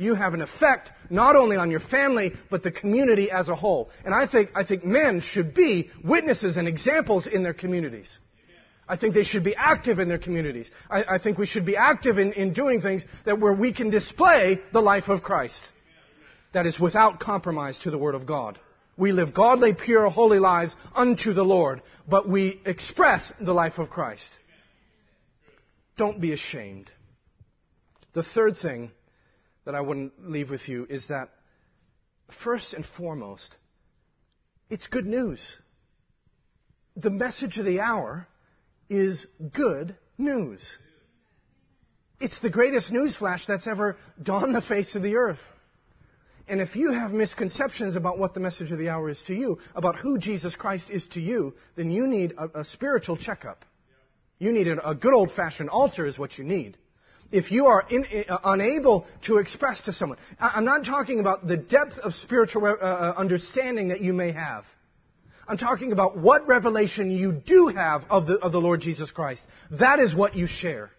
You 0.00 0.14
have 0.14 0.32
an 0.32 0.40
effect 0.40 0.90
not 1.10 1.36
only 1.36 1.58
on 1.58 1.70
your 1.70 1.80
family, 1.80 2.32
but 2.50 2.62
the 2.62 2.70
community 2.70 3.30
as 3.30 3.50
a 3.50 3.54
whole. 3.54 3.90
And 4.02 4.14
I 4.14 4.26
think, 4.26 4.48
I 4.54 4.64
think 4.64 4.82
men 4.82 5.20
should 5.20 5.52
be 5.52 5.90
witnesses 6.02 6.56
and 6.56 6.66
examples 6.66 7.26
in 7.26 7.42
their 7.42 7.52
communities. 7.52 8.10
I 8.88 8.96
think 8.96 9.12
they 9.12 9.24
should 9.24 9.44
be 9.44 9.54
active 9.54 9.98
in 9.98 10.08
their 10.08 10.18
communities. 10.18 10.70
I, 10.88 11.16
I 11.16 11.18
think 11.18 11.36
we 11.36 11.44
should 11.44 11.66
be 11.66 11.76
active 11.76 12.18
in, 12.18 12.32
in 12.32 12.54
doing 12.54 12.80
things 12.80 13.04
that 13.26 13.40
where 13.40 13.52
we 13.52 13.74
can 13.74 13.90
display 13.90 14.60
the 14.72 14.80
life 14.80 15.10
of 15.10 15.22
Christ 15.22 15.62
that 16.54 16.64
is 16.64 16.80
without 16.80 17.20
compromise 17.20 17.78
to 17.80 17.90
the 17.90 17.98
Word 17.98 18.14
of 18.14 18.26
God. 18.26 18.58
We 18.96 19.12
live 19.12 19.34
godly, 19.34 19.74
pure, 19.74 20.08
holy 20.08 20.38
lives 20.38 20.74
unto 20.94 21.34
the 21.34 21.44
Lord, 21.44 21.82
but 22.08 22.26
we 22.26 22.62
express 22.64 23.30
the 23.38 23.52
life 23.52 23.78
of 23.78 23.90
Christ. 23.90 24.26
Don't 25.98 26.22
be 26.22 26.32
ashamed. 26.32 26.90
The 28.14 28.22
third 28.22 28.56
thing 28.56 28.92
that 29.70 29.76
I 29.76 29.82
wouldn't 29.82 30.28
leave 30.28 30.50
with 30.50 30.68
you 30.68 30.84
is 30.90 31.06
that, 31.10 31.28
first 32.42 32.74
and 32.74 32.84
foremost, 32.96 33.54
it's 34.68 34.88
good 34.88 35.06
news. 35.06 35.40
The 36.96 37.10
message 37.10 37.56
of 37.58 37.66
the 37.66 37.78
hour 37.78 38.26
is 38.88 39.24
good 39.54 39.96
news. 40.18 40.60
It's 42.18 42.40
the 42.40 42.50
greatest 42.50 42.90
news 42.90 43.16
flash 43.16 43.46
that's 43.46 43.68
ever 43.68 43.96
dawned 44.20 44.56
the 44.56 44.60
face 44.60 44.96
of 44.96 45.02
the 45.02 45.14
earth. 45.14 45.38
And 46.48 46.60
if 46.60 46.74
you 46.74 46.92
have 46.92 47.12
misconceptions 47.12 47.94
about 47.94 48.18
what 48.18 48.34
the 48.34 48.40
message 48.40 48.72
of 48.72 48.78
the 48.78 48.88
hour 48.88 49.08
is 49.08 49.22
to 49.28 49.34
you, 49.34 49.60
about 49.76 49.94
who 49.94 50.18
Jesus 50.18 50.56
Christ 50.56 50.90
is 50.90 51.06
to 51.12 51.20
you, 51.20 51.54
then 51.76 51.92
you 51.92 52.08
need 52.08 52.34
a, 52.36 52.62
a 52.62 52.64
spiritual 52.64 53.16
checkup. 53.16 53.64
You 54.40 54.50
need 54.50 54.66
a, 54.66 54.90
a 54.90 54.96
good 54.96 55.14
old 55.14 55.30
fashioned 55.30 55.70
altar, 55.70 56.06
is 56.06 56.18
what 56.18 56.38
you 56.38 56.44
need. 56.44 56.76
If 57.32 57.52
you 57.52 57.66
are 57.66 57.84
in, 57.88 58.04
uh, 58.28 58.38
unable 58.44 59.06
to 59.26 59.38
express 59.38 59.82
to 59.84 59.92
someone, 59.92 60.18
I, 60.38 60.58
am 60.58 60.64
not 60.64 60.84
talking 60.84 61.20
about 61.20 61.46
the 61.46 61.56
depth 61.56 61.98
of 61.98 62.14
spiritual 62.14 62.64
uh, 62.64 62.74
uh, 62.74 63.14
understanding 63.16 63.88
that 63.88 64.00
you 64.00 64.12
may 64.12 64.32
have. 64.32 64.64
I'm 65.46 65.58
talking 65.58 65.92
about 65.92 66.16
what 66.18 66.46
revelation 66.46 67.10
you 67.10 67.32
do 67.32 67.68
have 67.68 68.02
of 68.10 68.26
the, 68.26 68.34
of 68.38 68.52
the 68.52 68.60
Lord 68.60 68.80
Jesus 68.80 69.10
Christ. 69.10 69.44
That 69.78 69.98
is 69.98 70.14
what 70.14 70.36
you 70.36 70.46
share. 70.46 70.90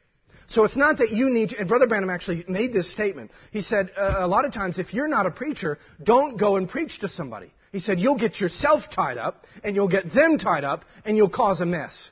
So 0.47 0.65
it's 0.65 0.75
not 0.75 0.97
that 0.97 1.11
you 1.11 1.29
need 1.29 1.49
to, 1.51 1.59
and 1.59 1.67
Brother 1.67 1.87
Branham 1.87 2.09
actually 2.09 2.43
made 2.47 2.73
this 2.73 2.91
statement. 2.91 3.31
He 3.51 3.61
said, 3.61 3.91
uh, 3.95 4.15
a 4.17 4.27
lot 4.27 4.43
of 4.43 4.53
times 4.53 4.79
if 4.79 4.93
you're 4.93 5.07
not 5.07 5.25
a 5.25 5.31
preacher, 5.31 5.79
don't 6.03 6.37
go 6.37 6.57
and 6.57 6.67
preach 6.67 6.99
to 6.99 7.07
somebody. 7.07 7.53
He 7.71 7.79
said, 7.79 7.99
you'll 7.99 8.17
get 8.17 8.41
yourself 8.41 8.83
tied 8.93 9.17
up, 9.17 9.45
and 9.63 9.75
you'll 9.75 9.87
get 9.87 10.13
them 10.13 10.37
tied 10.37 10.65
up, 10.65 10.83
and 11.05 11.15
you'll 11.15 11.29
cause 11.29 11.61
a 11.61 11.65
mess. 11.65 12.09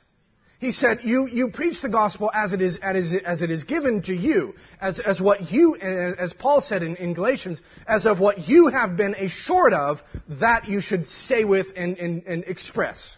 He 0.60 0.72
said, 0.72 1.00
you, 1.02 1.26
you 1.26 1.50
preach 1.50 1.80
the 1.80 1.88
gospel 1.88 2.30
as 2.34 2.52
it 2.52 2.60
is, 2.60 2.78
as, 2.82 3.14
as 3.24 3.40
it 3.40 3.50
is 3.50 3.64
given 3.64 4.02
to 4.02 4.12
you, 4.14 4.54
as, 4.78 5.00
as 5.00 5.18
what 5.18 5.50
you, 5.50 5.74
as 5.74 6.34
Paul 6.34 6.60
said 6.60 6.82
in, 6.82 6.96
in 6.96 7.14
Galatians, 7.14 7.62
as 7.86 8.04
of 8.04 8.20
what 8.20 8.46
you 8.46 8.68
have 8.68 8.94
been 8.94 9.14
assured 9.14 9.72
of, 9.72 10.02
that 10.38 10.68
you 10.68 10.82
should 10.82 11.08
stay 11.08 11.44
with 11.44 11.68
and, 11.76 11.96
and, 11.96 12.24
and 12.24 12.44
express. 12.44 13.16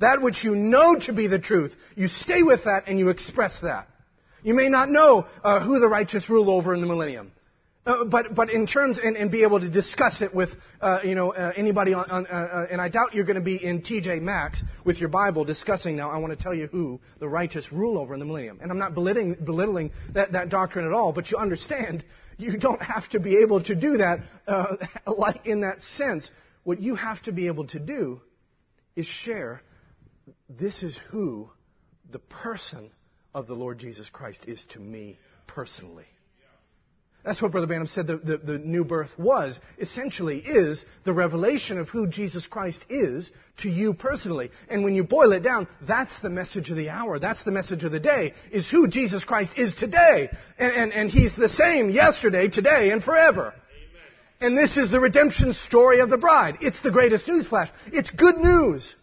That 0.00 0.20
which 0.20 0.42
you 0.42 0.56
know 0.56 0.98
to 1.02 1.12
be 1.12 1.28
the 1.28 1.38
truth, 1.38 1.72
you 1.94 2.08
stay 2.08 2.42
with 2.42 2.64
that 2.64 2.88
and 2.88 2.98
you 2.98 3.10
express 3.10 3.60
that. 3.62 3.86
You 4.42 4.54
may 4.54 4.68
not 4.68 4.88
know 4.88 5.26
uh, 5.44 5.64
who 5.64 5.78
the 5.78 5.88
righteous 5.88 6.28
rule 6.28 6.50
over 6.50 6.74
in 6.74 6.80
the 6.80 6.88
millennium. 6.88 7.30
Uh, 7.86 8.04
but, 8.04 8.34
but 8.34 8.48
in 8.48 8.66
terms, 8.66 8.98
and, 9.02 9.14
and, 9.14 9.30
be 9.30 9.42
able 9.42 9.60
to 9.60 9.68
discuss 9.68 10.22
it 10.22 10.34
with, 10.34 10.48
uh, 10.80 11.00
you 11.04 11.14
know, 11.14 11.32
uh, 11.34 11.52
anybody 11.54 11.92
on, 11.92 12.10
on 12.10 12.26
uh, 12.26 12.30
uh, 12.30 12.66
and 12.70 12.80
I 12.80 12.88
doubt 12.88 13.14
you're 13.14 13.26
going 13.26 13.38
to 13.38 13.44
be 13.44 13.62
in 13.62 13.82
TJ 13.82 14.22
Maxx 14.22 14.62
with 14.86 14.96
your 14.96 15.10
Bible 15.10 15.44
discussing 15.44 15.94
now, 15.94 16.10
I 16.10 16.16
want 16.16 16.36
to 16.36 16.42
tell 16.42 16.54
you 16.54 16.66
who 16.68 16.98
the 17.20 17.28
righteous 17.28 17.70
rule 17.70 17.98
over 17.98 18.14
in 18.14 18.20
the 18.20 18.26
millennium. 18.26 18.60
And 18.62 18.70
I'm 18.70 18.78
not 18.78 18.94
belittling, 18.94 19.36
belittling 19.44 19.90
that, 20.14 20.32
that 20.32 20.48
doctrine 20.48 20.86
at 20.86 20.92
all, 20.92 21.12
but 21.12 21.30
you 21.30 21.36
understand, 21.36 22.02
you 22.38 22.56
don't 22.56 22.80
have 22.80 23.06
to 23.10 23.20
be 23.20 23.42
able 23.42 23.62
to 23.64 23.74
do 23.74 23.98
that, 23.98 24.20
like 25.06 25.44
in 25.44 25.60
that 25.60 25.82
sense. 25.82 26.30
What 26.62 26.80
you 26.80 26.94
have 26.94 27.22
to 27.24 27.32
be 27.32 27.48
able 27.48 27.66
to 27.68 27.78
do 27.78 28.22
is 28.96 29.04
share, 29.04 29.60
this 30.48 30.82
is 30.82 30.98
who 31.10 31.50
the 32.10 32.18
person 32.18 32.90
of 33.34 33.46
the 33.46 33.54
Lord 33.54 33.78
Jesus 33.78 34.08
Christ 34.08 34.46
is 34.46 34.64
to 34.72 34.78
me 34.78 35.18
personally. 35.46 36.06
That's 37.24 37.40
what 37.40 37.52
Brother 37.52 37.66
Branham 37.66 37.86
said 37.86 38.06
the, 38.06 38.18
the, 38.18 38.36
the, 38.36 38.58
new 38.58 38.84
birth 38.84 39.10
was. 39.18 39.58
Essentially 39.78 40.40
is 40.40 40.84
the 41.04 41.12
revelation 41.12 41.78
of 41.78 41.88
who 41.88 42.06
Jesus 42.06 42.46
Christ 42.46 42.84
is 42.90 43.30
to 43.62 43.70
you 43.70 43.94
personally. 43.94 44.50
And 44.68 44.84
when 44.84 44.94
you 44.94 45.04
boil 45.04 45.32
it 45.32 45.40
down, 45.40 45.66
that's 45.86 46.20
the 46.20 46.28
message 46.28 46.70
of 46.70 46.76
the 46.76 46.90
hour. 46.90 47.18
That's 47.18 47.42
the 47.42 47.50
message 47.50 47.82
of 47.82 47.92
the 47.92 48.00
day, 48.00 48.34
is 48.52 48.68
who 48.68 48.88
Jesus 48.88 49.24
Christ 49.24 49.52
is 49.56 49.74
today. 49.74 50.28
And, 50.58 50.72
and, 50.72 50.92
and 50.92 51.10
He's 51.10 51.34
the 51.34 51.48
same 51.48 51.90
yesterday, 51.90 52.48
today, 52.48 52.90
and 52.90 53.02
forever. 53.02 53.54
Amen. 53.54 53.56
And 54.42 54.58
this 54.58 54.76
is 54.76 54.90
the 54.90 55.00
redemption 55.00 55.54
story 55.54 56.00
of 56.00 56.10
the 56.10 56.18
bride. 56.18 56.58
It's 56.60 56.82
the 56.82 56.90
greatest 56.90 57.26
news 57.26 57.48
flash. 57.48 57.70
It's 57.86 58.10
good 58.10 58.36
news. 58.36 58.94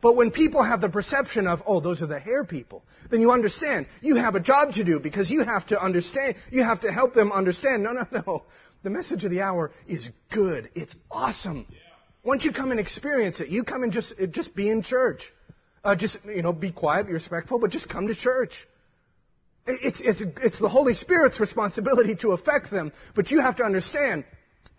But 0.00 0.16
when 0.16 0.30
people 0.30 0.62
have 0.62 0.80
the 0.80 0.88
perception 0.88 1.48
of, 1.48 1.60
oh, 1.66 1.80
those 1.80 2.02
are 2.02 2.06
the 2.06 2.20
hair 2.20 2.44
people, 2.44 2.84
then 3.10 3.20
you 3.20 3.32
understand. 3.32 3.86
You 4.00 4.16
have 4.16 4.36
a 4.36 4.40
job 4.40 4.74
to 4.74 4.84
do 4.84 5.00
because 5.00 5.30
you 5.30 5.44
have 5.44 5.66
to 5.68 5.82
understand. 5.82 6.36
You 6.50 6.62
have 6.62 6.80
to 6.80 6.92
help 6.92 7.14
them 7.14 7.32
understand. 7.32 7.82
No, 7.82 7.92
no, 7.92 8.06
no. 8.26 8.44
The 8.84 8.90
message 8.90 9.24
of 9.24 9.30
the 9.32 9.40
hour 9.40 9.72
is 9.88 10.08
good. 10.30 10.70
It's 10.74 10.94
awesome. 11.10 11.66
Once 12.22 12.44
you 12.44 12.52
come 12.52 12.70
and 12.70 12.78
experience 12.78 13.40
it, 13.40 13.48
you 13.48 13.64
come 13.64 13.82
and 13.82 13.92
just, 13.92 14.14
just 14.30 14.54
be 14.54 14.68
in 14.68 14.82
church. 14.82 15.32
Uh, 15.82 15.96
just, 15.96 16.18
you 16.24 16.42
know, 16.42 16.52
be 16.52 16.70
quiet, 16.70 17.06
be 17.06 17.12
respectful, 17.12 17.58
but 17.58 17.70
just 17.70 17.88
come 17.88 18.06
to 18.06 18.14
church. 18.14 18.52
It's, 19.66 20.00
it's, 20.00 20.22
it's 20.42 20.58
the 20.58 20.68
Holy 20.68 20.94
Spirit's 20.94 21.40
responsibility 21.40 22.14
to 22.16 22.32
affect 22.32 22.70
them, 22.70 22.92
but 23.14 23.30
you 23.30 23.40
have 23.40 23.56
to 23.56 23.64
understand 23.64 24.24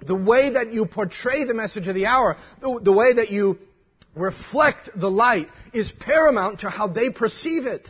the 0.01 0.15
way 0.15 0.51
that 0.51 0.73
you 0.73 0.85
portray 0.85 1.43
the 1.43 1.53
message 1.53 1.87
of 1.87 1.95
the 1.95 2.05
hour, 2.05 2.37
the, 2.61 2.79
the 2.83 2.91
way 2.91 3.13
that 3.13 3.29
you 3.29 3.59
reflect 4.15 4.89
the 4.95 5.09
light 5.09 5.47
is 5.73 5.91
paramount 5.99 6.61
to 6.61 6.69
how 6.69 6.87
they 6.87 7.09
perceive 7.09 7.65
it. 7.65 7.87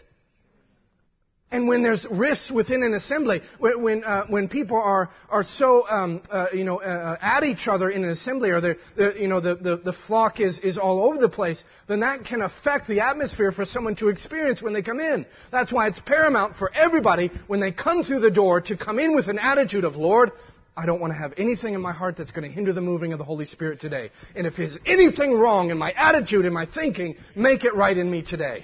And 1.52 1.68
when 1.68 1.82
there's 1.82 2.06
rifts 2.12 2.52
within 2.52 2.84
an 2.84 2.94
assembly, 2.94 3.42
when 3.58 3.82
when, 3.82 4.04
uh, 4.04 4.28
when 4.28 4.50
people 4.50 4.78
are 4.78 5.10
are 5.30 5.44
so 5.44 5.88
um, 5.90 6.22
uh, 6.30 6.46
you 6.54 6.64
know 6.64 6.80
uh, 6.80 7.18
at 7.20 7.44
each 7.44 7.68
other 7.68 7.90
in 7.90 8.04
an 8.04 8.12
assembly, 8.12 8.52
or 8.52 8.62
they're, 8.62 8.76
they're, 8.96 9.18
you 9.18 9.28
know 9.28 9.40
the, 9.40 9.56
the, 9.56 9.78
the 9.78 9.94
flock 10.06 10.40
is 10.40 10.60
is 10.60 10.78
all 10.78 11.04
over 11.06 11.18
the 11.18 11.30
place, 11.30 11.64
then 11.88 12.02
that 12.02 12.24
can 12.24 12.44
affect 12.44 12.88
the 12.88 13.00
atmosphere 13.00 13.52
for 13.52 13.66
someone 13.66 13.96
to 13.96 14.10
experience 14.10 14.62
when 14.62 14.74
they 14.74 14.84
come 14.84 15.00
in. 15.00 15.26
That's 15.52 15.74
why 15.74 15.88
it's 15.88 16.00
paramount 16.06 16.56
for 16.56 16.72
everybody 16.72 17.32
when 17.48 17.60
they 17.60 17.72
come 17.72 18.04
through 18.04 18.20
the 18.20 18.30
door 18.30 18.62
to 18.62 18.78
come 18.78 19.00
in 19.00 19.16
with 19.16 19.28
an 19.28 19.40
attitude 19.40 19.86
of 19.86 19.96
Lord, 19.96 20.32
I 20.78 20.86
don't 20.86 21.02
want 21.02 21.12
to 21.12 21.18
have 21.18 21.34
anything 21.38 21.74
in 21.74 21.82
my 21.82 21.92
heart 21.92 22.16
that's 22.18 22.32
going 22.32 22.48
to 22.48 22.54
hinder 22.54 22.72
the 22.74 22.82
moving 22.82 23.12
of 23.12 23.20
the 23.20 23.26
Holy 23.26 23.46
Spirit 23.46 23.80
today. 23.82 24.12
And 24.36 24.48
if 24.48 24.56
there's 24.56 24.78
anything 24.86 25.34
wrong 25.34 25.72
in 25.72 25.78
my 25.78 25.92
attitude, 25.92 26.46
in 26.46 26.54
my 26.54 26.66
thinking, 26.66 27.16
make 27.36 27.66
it 27.66 27.76
right 27.76 27.98
in 27.98 28.10
me 28.10 28.22
today. 28.22 28.64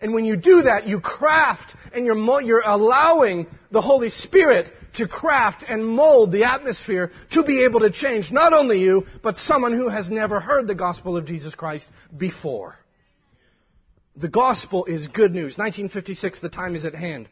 And 0.00 0.12
when 0.12 0.26
you 0.26 0.36
do 0.36 0.62
that, 0.62 0.86
you 0.86 1.00
craft 1.00 1.74
and 1.94 2.04
you're, 2.04 2.42
you're 2.42 2.62
allowing 2.64 3.46
the 3.70 3.80
Holy 3.80 4.10
Spirit 4.10 4.70
to 4.96 5.08
craft 5.08 5.64
and 5.66 5.86
mold 5.86 6.32
the 6.32 6.44
atmosphere 6.44 7.10
to 7.32 7.42
be 7.42 7.64
able 7.64 7.80
to 7.80 7.90
change 7.90 8.30
not 8.30 8.52
only 8.52 8.80
you, 8.80 9.04
but 9.22 9.36
someone 9.36 9.72
who 9.72 9.88
has 9.88 10.10
never 10.10 10.38
heard 10.38 10.66
the 10.66 10.74
gospel 10.74 11.16
of 11.16 11.24
Jesus 11.24 11.54
Christ 11.54 11.88
before. 12.16 12.76
The 14.16 14.28
gospel 14.28 14.84
is 14.84 15.08
good 15.08 15.32
news. 15.32 15.56
1956, 15.56 16.40
the 16.40 16.48
time 16.50 16.74
is 16.74 16.84
at 16.84 16.94
hand. 16.94 17.28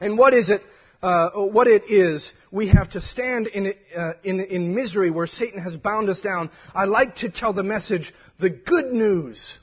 And 0.00 0.18
what 0.18 0.34
is 0.34 0.50
it 0.50 0.60
uh, 1.04 1.30
what 1.48 1.66
it 1.66 1.82
is, 1.88 2.32
we 2.50 2.68
have 2.68 2.90
to 2.90 3.00
stand 3.00 3.46
in, 3.48 3.74
uh, 3.94 4.12
in, 4.22 4.40
in 4.40 4.74
misery 4.74 5.10
where 5.10 5.26
Satan 5.26 5.62
has 5.62 5.76
bound 5.76 6.08
us 6.08 6.22
down. 6.22 6.50
I 6.74 6.86
like 6.86 7.16
to 7.16 7.30
tell 7.30 7.52
the 7.52 7.62
message, 7.62 8.10
the 8.40 8.48
good 8.48 8.86
news 8.86 9.58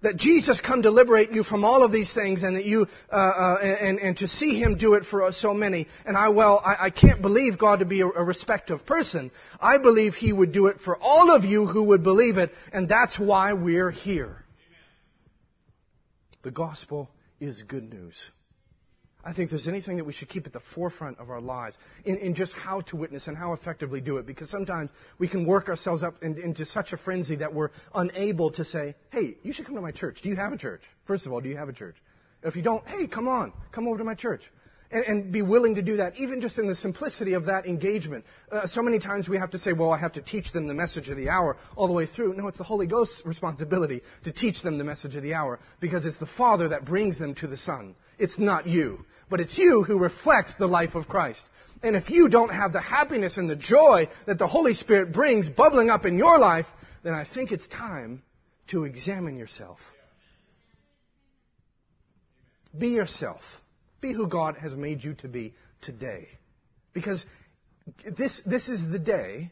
that 0.00 0.16
Jesus 0.16 0.62
come 0.66 0.82
to 0.82 0.90
liberate 0.90 1.30
you 1.30 1.44
from 1.44 1.62
all 1.62 1.84
of 1.84 1.92
these 1.92 2.14
things 2.14 2.42
and 2.42 2.56
that 2.56 2.64
you, 2.64 2.86
uh, 3.12 3.14
uh, 3.14 3.58
and, 3.60 3.98
and 3.98 4.16
to 4.16 4.26
see 4.26 4.58
Him 4.58 4.78
do 4.78 4.94
it 4.94 5.04
for 5.04 5.30
so 5.32 5.52
many. 5.52 5.86
And 6.06 6.16
I, 6.16 6.30
well, 6.30 6.62
I, 6.64 6.86
I 6.86 6.90
can't 6.90 7.20
believe 7.20 7.58
God 7.58 7.80
to 7.80 7.84
be 7.84 8.00
a, 8.00 8.06
a 8.06 8.24
respective 8.24 8.86
person. 8.86 9.30
I 9.60 9.76
believe 9.76 10.14
He 10.14 10.32
would 10.32 10.52
do 10.52 10.68
it 10.68 10.78
for 10.82 10.96
all 10.96 11.36
of 11.36 11.44
you 11.44 11.66
who 11.66 11.84
would 11.88 12.02
believe 12.02 12.38
it, 12.38 12.50
and 12.72 12.88
that's 12.88 13.18
why 13.18 13.52
we're 13.52 13.90
here. 13.90 14.38
The 16.42 16.50
gospel 16.50 17.10
is 17.40 17.62
good 17.68 17.92
news. 17.92 18.16
I 19.24 19.32
think 19.32 19.50
there's 19.50 19.68
anything 19.68 19.98
that 19.98 20.04
we 20.04 20.12
should 20.12 20.28
keep 20.28 20.46
at 20.46 20.52
the 20.52 20.62
forefront 20.74 21.18
of 21.18 21.30
our 21.30 21.40
lives 21.40 21.76
in, 22.04 22.18
in 22.18 22.34
just 22.34 22.52
how 22.54 22.80
to 22.82 22.96
witness 22.96 23.28
and 23.28 23.36
how 23.36 23.52
effectively 23.52 24.00
do 24.00 24.16
it. 24.16 24.26
Because 24.26 24.50
sometimes 24.50 24.90
we 25.18 25.28
can 25.28 25.46
work 25.46 25.68
ourselves 25.68 26.02
up 26.02 26.14
in, 26.22 26.38
into 26.38 26.66
such 26.66 26.92
a 26.92 26.96
frenzy 26.96 27.36
that 27.36 27.54
we're 27.54 27.70
unable 27.94 28.50
to 28.52 28.64
say, 28.64 28.94
hey, 29.10 29.36
you 29.42 29.52
should 29.52 29.66
come 29.66 29.76
to 29.76 29.80
my 29.80 29.92
church. 29.92 30.20
Do 30.22 30.28
you 30.28 30.36
have 30.36 30.52
a 30.52 30.58
church? 30.58 30.82
First 31.06 31.26
of 31.26 31.32
all, 31.32 31.40
do 31.40 31.48
you 31.48 31.56
have 31.56 31.68
a 31.68 31.72
church? 31.72 31.94
If 32.42 32.56
you 32.56 32.62
don't, 32.62 32.86
hey, 32.88 33.06
come 33.06 33.28
on, 33.28 33.52
come 33.70 33.86
over 33.86 33.98
to 33.98 34.04
my 34.04 34.14
church 34.14 34.42
and, 34.92 35.04
and, 35.04 35.32
be 35.32 35.42
willing 35.42 35.74
to 35.76 35.82
do 35.82 35.96
that, 35.96 36.16
even 36.16 36.40
just 36.40 36.58
in 36.58 36.66
the 36.66 36.74
simplicity 36.74 37.32
of 37.32 37.46
that 37.46 37.66
engagement. 37.66 38.24
Uh, 38.50 38.66
so 38.66 38.82
many 38.82 38.98
times 38.98 39.28
we 39.28 39.38
have 39.38 39.50
to 39.52 39.58
say, 39.58 39.72
well, 39.72 39.90
I 39.90 39.98
have 39.98 40.12
to 40.12 40.22
teach 40.22 40.52
them 40.52 40.68
the 40.68 40.74
message 40.74 41.08
of 41.08 41.16
the 41.16 41.28
hour 41.28 41.56
all 41.76 41.86
the 41.86 41.92
way 41.92 42.06
through. 42.06 42.34
No, 42.34 42.46
it's 42.48 42.58
the 42.58 42.64
Holy 42.64 42.86
Ghost's 42.86 43.22
responsibility 43.24 44.02
to 44.24 44.32
teach 44.32 44.62
them 44.62 44.78
the 44.78 44.84
message 44.84 45.16
of 45.16 45.22
the 45.22 45.34
hour 45.34 45.58
because 45.80 46.04
it's 46.04 46.18
the 46.18 46.28
Father 46.36 46.68
that 46.68 46.84
brings 46.84 47.18
them 47.18 47.34
to 47.36 47.46
the 47.46 47.56
Son. 47.56 47.94
It's 48.22 48.38
not 48.38 48.68
you, 48.68 49.04
but 49.28 49.40
it's 49.40 49.58
you 49.58 49.82
who 49.82 49.98
reflects 49.98 50.54
the 50.54 50.68
life 50.68 50.94
of 50.94 51.08
Christ. 51.08 51.42
And 51.82 51.96
if 51.96 52.08
you 52.08 52.28
don't 52.28 52.54
have 52.54 52.72
the 52.72 52.80
happiness 52.80 53.36
and 53.36 53.50
the 53.50 53.56
joy 53.56 54.08
that 54.26 54.38
the 54.38 54.46
Holy 54.46 54.74
Spirit 54.74 55.12
brings 55.12 55.48
bubbling 55.48 55.90
up 55.90 56.06
in 56.06 56.16
your 56.16 56.38
life, 56.38 56.66
then 57.02 57.14
I 57.14 57.26
think 57.34 57.50
it's 57.50 57.66
time 57.66 58.22
to 58.68 58.84
examine 58.84 59.36
yourself. 59.36 59.80
Be 62.78 62.90
yourself. 62.90 63.40
Be 64.00 64.12
who 64.12 64.28
God 64.28 64.56
has 64.56 64.72
made 64.76 65.02
you 65.02 65.14
to 65.14 65.26
be 65.26 65.52
today. 65.80 66.28
Because 66.94 67.26
this, 68.16 68.40
this 68.46 68.68
is 68.68 68.88
the 68.92 69.00
day, 69.00 69.50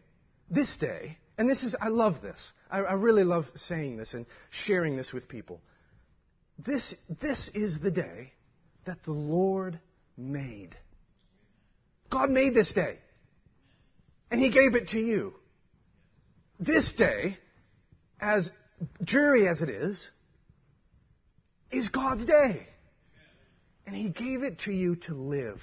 this 0.49 0.77
day, 0.77 1.19
and 1.37 1.51
this 1.51 1.65
is, 1.65 1.75
I 1.81 1.89
love 1.89 2.23
this. 2.23 2.41
I, 2.71 2.83
I 2.83 2.93
really 2.93 3.25
love 3.25 3.47
saying 3.57 3.97
this 3.97 4.15
and 4.15 4.27
sharing 4.51 4.97
this 4.97 5.13
with 5.13 5.29
people. 5.29 5.61
This, 6.65 6.95
this 7.21 7.51
is 7.53 7.81
the 7.81 7.91
day 7.91 8.31
that 8.87 9.03
the 9.05 9.13
Lord 9.13 9.79
made. 10.17 10.77
God 12.11 12.31
made 12.31 12.55
this 12.55 12.73
day. 12.73 12.99
And 14.31 14.41
He 14.41 14.51
gave 14.51 14.75
it 14.75 14.89
to 14.89 14.99
you. 14.99 15.35
This 16.59 16.93
day, 16.97 17.39
as 18.21 18.49
dreary 19.03 19.49
as 19.49 19.63
it 19.63 19.69
is, 19.69 20.05
is 21.71 21.89
God's 21.89 22.25
day 22.25 22.67
and 23.91 23.99
He 23.99 24.11
gave 24.11 24.45
it 24.45 24.61
to 24.61 24.73
you 24.73 24.95
to 25.07 25.15
live. 25.15 25.59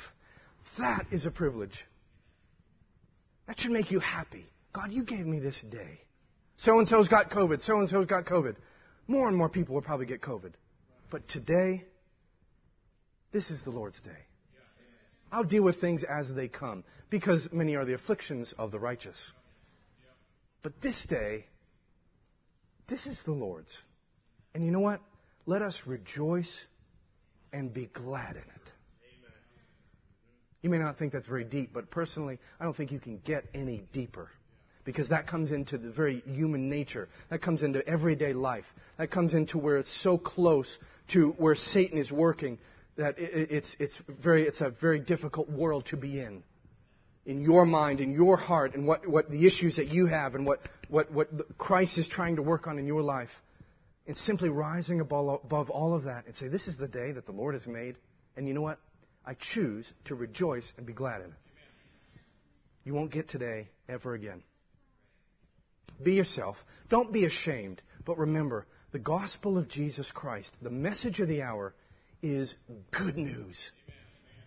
That 0.77 1.05
is 1.13 1.25
a 1.25 1.31
privilege. 1.31 1.71
That 3.47 3.57
should 3.57 3.71
make 3.71 3.89
you 3.89 3.99
happy. 3.99 4.45
God, 4.73 4.91
you 4.91 5.05
gave 5.05 5.25
me 5.25 5.39
this 5.39 5.63
day. 5.71 6.01
So 6.57 6.77
and 6.79 6.87
so's 6.89 7.07
got 7.07 7.29
COVID. 7.29 7.61
So 7.61 7.77
and 7.77 7.89
so's 7.89 8.05
got 8.05 8.25
COVID. 8.25 8.57
More 9.07 9.29
and 9.29 9.37
more 9.37 9.47
people 9.47 9.75
will 9.75 9.81
probably 9.81 10.07
get 10.07 10.21
COVID. 10.21 10.51
But 11.09 11.25
today, 11.29 11.85
this 13.31 13.49
is 13.49 13.63
the 13.63 13.71
Lord's 13.71 13.99
day. 14.01 14.25
I'll 15.31 15.43
deal 15.43 15.63
with 15.63 15.81
things 15.81 16.03
as 16.03 16.31
they 16.33 16.47
come 16.47 16.83
because 17.09 17.49
many 17.51 17.75
are 17.75 17.85
the 17.85 17.93
afflictions 17.93 18.53
of 18.57 18.71
the 18.71 18.79
righteous. 18.79 19.17
But 20.63 20.81
this 20.81 21.05
day, 21.09 21.45
this 22.87 23.05
is 23.05 23.21
the 23.25 23.33
Lord's. 23.33 23.75
And 24.53 24.65
you 24.65 24.71
know 24.71 24.79
what? 24.79 25.01
Let 25.45 25.61
us 25.61 25.79
rejoice 25.85 26.53
and 27.53 27.73
be 27.73 27.85
glad 27.85 28.31
in 28.31 28.41
it. 28.41 28.71
You 30.61 30.69
may 30.69 30.77
not 30.77 30.97
think 30.97 31.13
that's 31.13 31.27
very 31.27 31.43
deep, 31.43 31.71
but 31.73 31.91
personally, 31.91 32.39
I 32.59 32.63
don't 32.63 32.75
think 32.75 32.91
you 32.91 32.99
can 32.99 33.19
get 33.19 33.45
any 33.53 33.83
deeper. 33.93 34.29
Because 34.83 35.09
that 35.09 35.27
comes 35.27 35.51
into 35.51 35.77
the 35.77 35.91
very 35.91 36.21
human 36.25 36.69
nature. 36.69 37.09
That 37.29 37.41
comes 37.41 37.61
into 37.61 37.85
everyday 37.87 38.33
life. 38.33 38.65
That 38.97 39.11
comes 39.11 39.33
into 39.33 39.57
where 39.57 39.77
it's 39.77 40.01
so 40.01 40.17
close 40.17 40.77
to 41.13 41.31
where 41.37 41.55
Satan 41.55 41.99
is 41.99 42.11
working 42.11 42.57
that 42.97 43.15
it's, 43.17 43.75
it's, 43.79 43.97
very, 44.23 44.43
it's 44.43 44.61
a 44.61 44.71
very 44.81 44.99
difficult 44.99 45.49
world 45.49 45.85
to 45.87 45.97
be 45.97 46.19
in. 46.19 46.43
In 47.25 47.41
your 47.41 47.65
mind, 47.65 47.99
in 47.99 48.11
your 48.11 48.37
heart, 48.37 48.73
and 48.73 48.87
what, 48.87 49.07
what 49.07 49.29
the 49.29 49.45
issues 49.45 49.75
that 49.75 49.87
you 49.87 50.07
have, 50.07 50.33
and 50.33 50.45
what, 50.45 50.59
what, 50.89 51.11
what 51.11 51.29
Christ 51.57 51.97
is 51.97 52.07
trying 52.07 52.37
to 52.37 52.41
work 52.41 52.67
on 52.67 52.79
in 52.79 52.87
your 52.87 53.01
life. 53.01 53.29
And 54.07 54.15
simply 54.15 54.47
rising 54.47 55.01
above 55.01 55.69
all 55.69 55.93
of 55.93 56.03
that 56.03 56.25
and 56.27 56.35
say, 56.35 56.47
This 56.47 56.67
is 56.69 56.77
the 56.77 56.87
day 56.87 57.11
that 57.11 57.25
the 57.25 57.33
Lord 57.33 57.55
has 57.55 57.67
made. 57.67 57.97
And 58.37 58.47
you 58.47 58.53
know 58.53 58.61
what? 58.61 58.79
I 59.25 59.35
choose 59.53 59.91
to 60.05 60.15
rejoice 60.15 60.71
and 60.77 60.85
be 60.85 60.93
glad 60.93 61.19
in 61.19 61.27
it. 61.27 61.33
You 62.85 62.93
won't 62.93 63.11
get 63.11 63.27
today 63.27 63.67
ever 63.89 64.13
again. 64.13 64.43
Be 66.01 66.13
yourself. 66.13 66.55
Don't 66.89 67.11
be 67.11 67.25
ashamed. 67.25 67.81
But 68.05 68.17
remember, 68.17 68.65
the 68.93 68.99
gospel 68.99 69.57
of 69.57 69.67
Jesus 69.67 70.09
Christ, 70.13 70.55
the 70.61 70.69
message 70.69 71.19
of 71.19 71.27
the 71.27 71.41
hour, 71.41 71.73
is 72.21 72.53
good 72.91 73.17
news. 73.17 73.71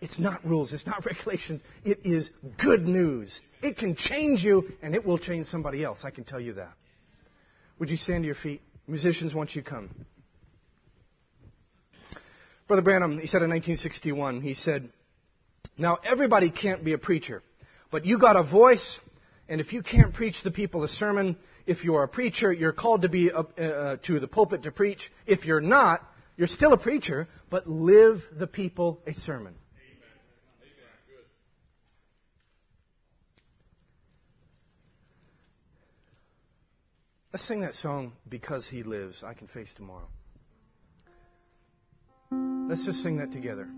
It's 0.01 0.17
not 0.17 0.43
rules, 0.43 0.73
it's 0.73 0.87
not 0.87 1.05
regulations. 1.05 1.61
It 1.83 1.99
is 2.03 2.29
good 2.63 2.87
news. 2.87 3.39
It 3.61 3.77
can 3.77 3.95
change 3.95 4.43
you, 4.43 4.69
and 4.81 4.95
it 4.95 5.05
will 5.05 5.19
change 5.19 5.47
somebody 5.47 5.83
else. 5.83 6.01
I 6.03 6.09
can 6.09 6.23
tell 6.23 6.39
you 6.39 6.53
that. 6.53 6.73
Would 7.79 7.89
you 7.89 7.97
stand 7.97 8.23
to 8.23 8.25
your 8.25 8.35
feet? 8.35 8.61
Musicians, 8.87 9.33
once 9.33 9.55
you 9.55 9.63
come. 9.63 9.89
Brother 12.67 12.81
Branham, 12.83 13.19
he 13.19 13.27
said 13.27 13.41
in 13.41 13.49
1961, 13.49 14.41
he 14.41 14.53
said, 14.53 14.89
Now 15.77 15.97
everybody 16.03 16.49
can't 16.49 16.83
be 16.83 16.93
a 16.93 16.97
preacher, 16.97 17.43
but 17.91 18.05
you 18.05 18.17
got 18.17 18.35
a 18.35 18.43
voice, 18.43 18.99
and 19.49 19.59
if 19.59 19.73
you 19.73 19.83
can't 19.83 20.13
preach 20.13 20.41
the 20.43 20.51
people 20.51 20.83
a 20.83 20.87
sermon, 20.87 21.37
if 21.65 21.83
you're 21.83 22.03
a 22.03 22.07
preacher, 22.07 22.51
you're 22.51 22.71
called 22.71 23.01
to 23.03 23.09
be 23.09 23.31
uh, 23.31 23.43
uh, 23.43 23.97
to 24.07 24.19
the 24.19 24.27
pulpit 24.27 24.63
to 24.63 24.71
preach. 24.71 25.11
If 25.27 25.45
you're 25.45 25.61
not, 25.61 26.01
you're 26.41 26.47
still 26.47 26.73
a 26.73 26.77
preacher, 26.77 27.27
but 27.51 27.67
live 27.67 28.17
the 28.35 28.47
people 28.47 28.99
a 29.05 29.13
sermon. 29.13 29.53
Let's 37.31 37.47
sing 37.47 37.61
that 37.61 37.75
song, 37.75 38.13
Because 38.27 38.67
He 38.67 38.81
Lives, 38.81 39.23
I 39.23 39.35
Can 39.35 39.49
Face 39.49 39.71
Tomorrow. 39.75 40.07
Let's 42.31 42.87
just 42.87 43.03
sing 43.03 43.17
that 43.17 43.31
together. 43.31 43.69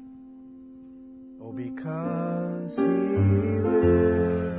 Oh, 1.41 1.51
because 1.51 2.77
He 2.77 2.81
lives, 2.81 4.52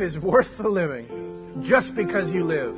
life 0.00 0.08
is 0.08 0.18
worth 0.18 0.48
the 0.58 0.68
living 0.68 1.62
just 1.62 1.94
because 1.94 2.32
you 2.32 2.44
live. 2.44 2.74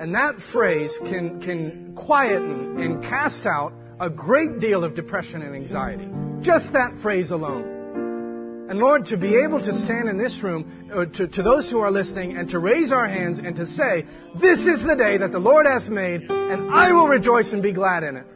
And 0.00 0.14
that 0.14 0.34
phrase 0.52 0.96
can, 0.98 1.40
can 1.40 1.94
quieten 1.94 2.80
and 2.80 3.02
cast 3.02 3.46
out 3.46 3.72
a 4.00 4.08
great 4.08 4.60
deal 4.60 4.82
of 4.82 4.94
depression 4.94 5.42
and 5.42 5.54
anxiety. 5.54 6.08
Just 6.40 6.72
that 6.72 6.98
phrase 7.02 7.30
alone. 7.30 8.68
And 8.70 8.78
Lord, 8.78 9.06
to 9.06 9.16
be 9.16 9.36
able 9.44 9.58
to 9.60 9.84
stand 9.84 10.08
in 10.08 10.16
this 10.16 10.40
room, 10.42 11.10
to, 11.16 11.28
to 11.28 11.42
those 11.42 11.68
who 11.70 11.80
are 11.80 11.90
listening, 11.90 12.36
and 12.36 12.48
to 12.50 12.58
raise 12.58 12.92
our 12.92 13.06
hands 13.06 13.38
and 13.38 13.56
to 13.56 13.66
say, 13.66 14.06
This 14.40 14.60
is 14.60 14.82
the 14.86 14.94
day 14.96 15.18
that 15.18 15.32
the 15.32 15.40
Lord 15.40 15.66
has 15.66 15.88
made, 15.88 16.22
and 16.22 16.72
I 16.72 16.92
will 16.92 17.08
rejoice 17.08 17.52
and 17.52 17.62
be 17.62 17.72
glad 17.72 18.04
in 18.04 18.16
it. 18.16 18.26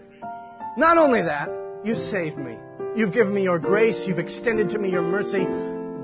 Not 0.76 0.98
only 0.98 1.22
that, 1.22 1.48
you 1.84 1.94
saved 1.94 2.36
me. 2.36 2.58
You've 2.96 3.12
given 3.12 3.32
me 3.32 3.44
your 3.44 3.60
grace. 3.60 4.04
You've 4.06 4.18
extended 4.18 4.70
to 4.70 4.78
me 4.78 4.90
your 4.90 5.02
mercy 5.02 5.46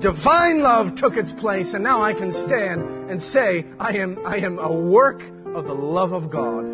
divine 0.01 0.61
love 0.61 0.95
took 0.97 1.15
its 1.15 1.31
place, 1.31 1.73
and 1.73 1.83
now 1.83 2.01
I 2.01 2.13
can 2.13 2.33
stand 2.33 3.09
and 3.09 3.21
say, 3.21 3.65
I 3.79 3.97
am, 3.97 4.17
I 4.25 4.37
am 4.37 4.57
a 4.57 4.89
work 4.89 5.21
of 5.55 5.65
the 5.65 5.73
love 5.73 6.11
of 6.11 6.31
God. 6.31 6.65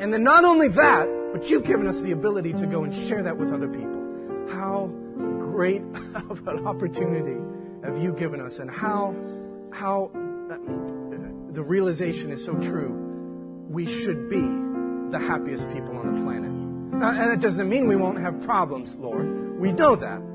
And 0.00 0.12
then 0.12 0.22
not 0.22 0.44
only 0.44 0.68
that, 0.68 1.30
but 1.32 1.46
you've 1.46 1.64
given 1.64 1.86
us 1.86 2.00
the 2.02 2.12
ability 2.12 2.52
to 2.54 2.66
go 2.66 2.84
and 2.84 3.08
share 3.08 3.22
that 3.24 3.36
with 3.36 3.52
other 3.52 3.68
people. 3.68 4.48
How 4.48 4.86
great 5.38 5.82
of 6.30 6.46
an 6.46 6.66
opportunity 6.66 7.38
have 7.84 7.98
you 7.98 8.12
given 8.12 8.40
us, 8.40 8.58
and 8.58 8.70
how, 8.70 9.14
how 9.72 10.10
uh, 10.50 10.56
the 11.52 11.62
realization 11.62 12.30
is 12.32 12.44
so 12.46 12.54
true. 12.54 13.66
We 13.68 13.86
should 13.86 14.30
be 14.30 14.42
the 15.10 15.18
happiest 15.18 15.68
people 15.68 15.96
on 15.96 16.14
the 16.14 16.24
planet. 16.24 16.50
Now, 16.50 17.10
and 17.10 17.30
that 17.32 17.40
doesn't 17.40 17.68
mean 17.68 17.88
we 17.88 17.96
won't 17.96 18.20
have 18.20 18.42
problems, 18.42 18.94
Lord. 18.96 19.58
We 19.60 19.72
know 19.72 19.96
that. 19.96 20.29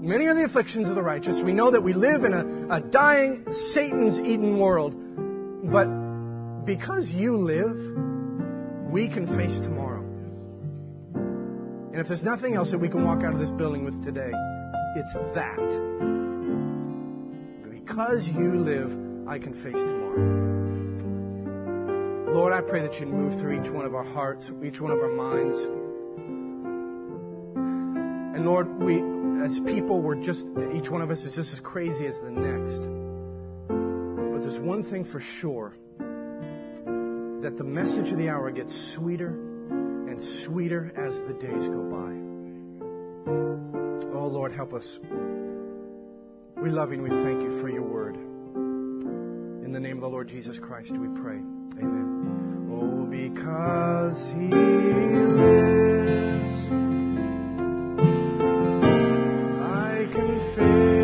Many 0.00 0.26
are 0.26 0.34
the 0.34 0.44
afflictions 0.44 0.88
of 0.88 0.94
the 0.94 1.02
righteous. 1.02 1.42
We 1.44 1.52
know 1.52 1.72
that 1.72 1.82
we 1.82 1.92
live 1.92 2.22
in 2.22 2.32
a, 2.32 2.76
a 2.76 2.80
dying, 2.80 3.44
Satan's 3.72 4.20
eaten 4.20 4.60
world. 4.60 4.94
But 5.64 5.88
because 6.64 7.10
you 7.10 7.36
live, 7.36 7.76
we 8.92 9.08
can 9.08 9.26
face 9.36 9.58
tomorrow. 9.58 10.04
And 11.92 11.96
if 11.96 12.06
there's 12.06 12.22
nothing 12.22 12.54
else 12.54 12.70
that 12.70 12.78
we 12.78 12.88
can 12.88 13.04
walk 13.04 13.24
out 13.24 13.32
of 13.32 13.40
this 13.40 13.50
building 13.50 13.84
with 13.84 14.04
today, 14.04 14.30
it's 14.94 15.12
that. 15.34 15.58
Because 17.68 18.28
you 18.28 18.54
live, 18.54 18.96
I 19.26 19.40
can 19.40 19.52
face 19.52 19.74
tomorrow. 19.74 20.46
Lord, 22.32 22.52
I 22.52 22.60
pray 22.60 22.82
that 22.82 23.00
you'd 23.00 23.08
move 23.08 23.40
through 23.40 23.60
each 23.60 23.70
one 23.72 23.84
of 23.84 23.96
our 23.96 24.04
hearts, 24.04 24.52
each 24.64 24.80
one 24.80 24.92
of 24.92 25.00
our 25.00 25.10
minds. 25.10 25.58
And 28.38 28.46
Lord, 28.46 28.70
we, 28.80 29.02
as 29.44 29.58
people, 29.66 30.00
we're 30.00 30.14
just, 30.14 30.46
each 30.72 30.88
one 30.88 31.02
of 31.02 31.10
us 31.10 31.18
is 31.24 31.34
just 31.34 31.52
as 31.52 31.58
crazy 31.58 32.06
as 32.06 32.14
the 32.22 32.30
next. 32.30 32.78
But 33.66 34.42
there's 34.48 34.60
one 34.60 34.84
thing 34.88 35.04
for 35.06 35.18
sure 35.40 35.74
that 35.98 37.56
the 37.58 37.64
message 37.64 38.12
of 38.12 38.16
the 38.16 38.28
hour 38.28 38.52
gets 38.52 38.94
sweeter 38.94 39.30
and 39.30 40.22
sweeter 40.44 40.92
as 40.96 41.20
the 41.26 41.34
days 41.34 41.66
go 41.66 41.82
by. 41.90 42.12
Oh, 44.16 44.28
Lord, 44.28 44.52
help 44.52 44.72
us. 44.72 45.00
We 46.62 46.70
love 46.70 46.92
you 46.92 46.98
and 46.98 47.02
we 47.02 47.10
thank 47.10 47.42
you 47.42 47.60
for 47.60 47.68
your 47.68 47.82
word. 47.82 48.14
In 49.64 49.72
the 49.72 49.80
name 49.80 49.96
of 49.96 50.02
the 50.02 50.10
Lord 50.10 50.28
Jesus 50.28 50.60
Christ, 50.60 50.96
we 50.96 51.08
pray. 51.20 51.40
Amen. 51.82 52.68
Oh, 52.70 53.04
because 53.04 54.30
he 54.36 54.54
lives, 54.54 56.57
I 60.60 60.97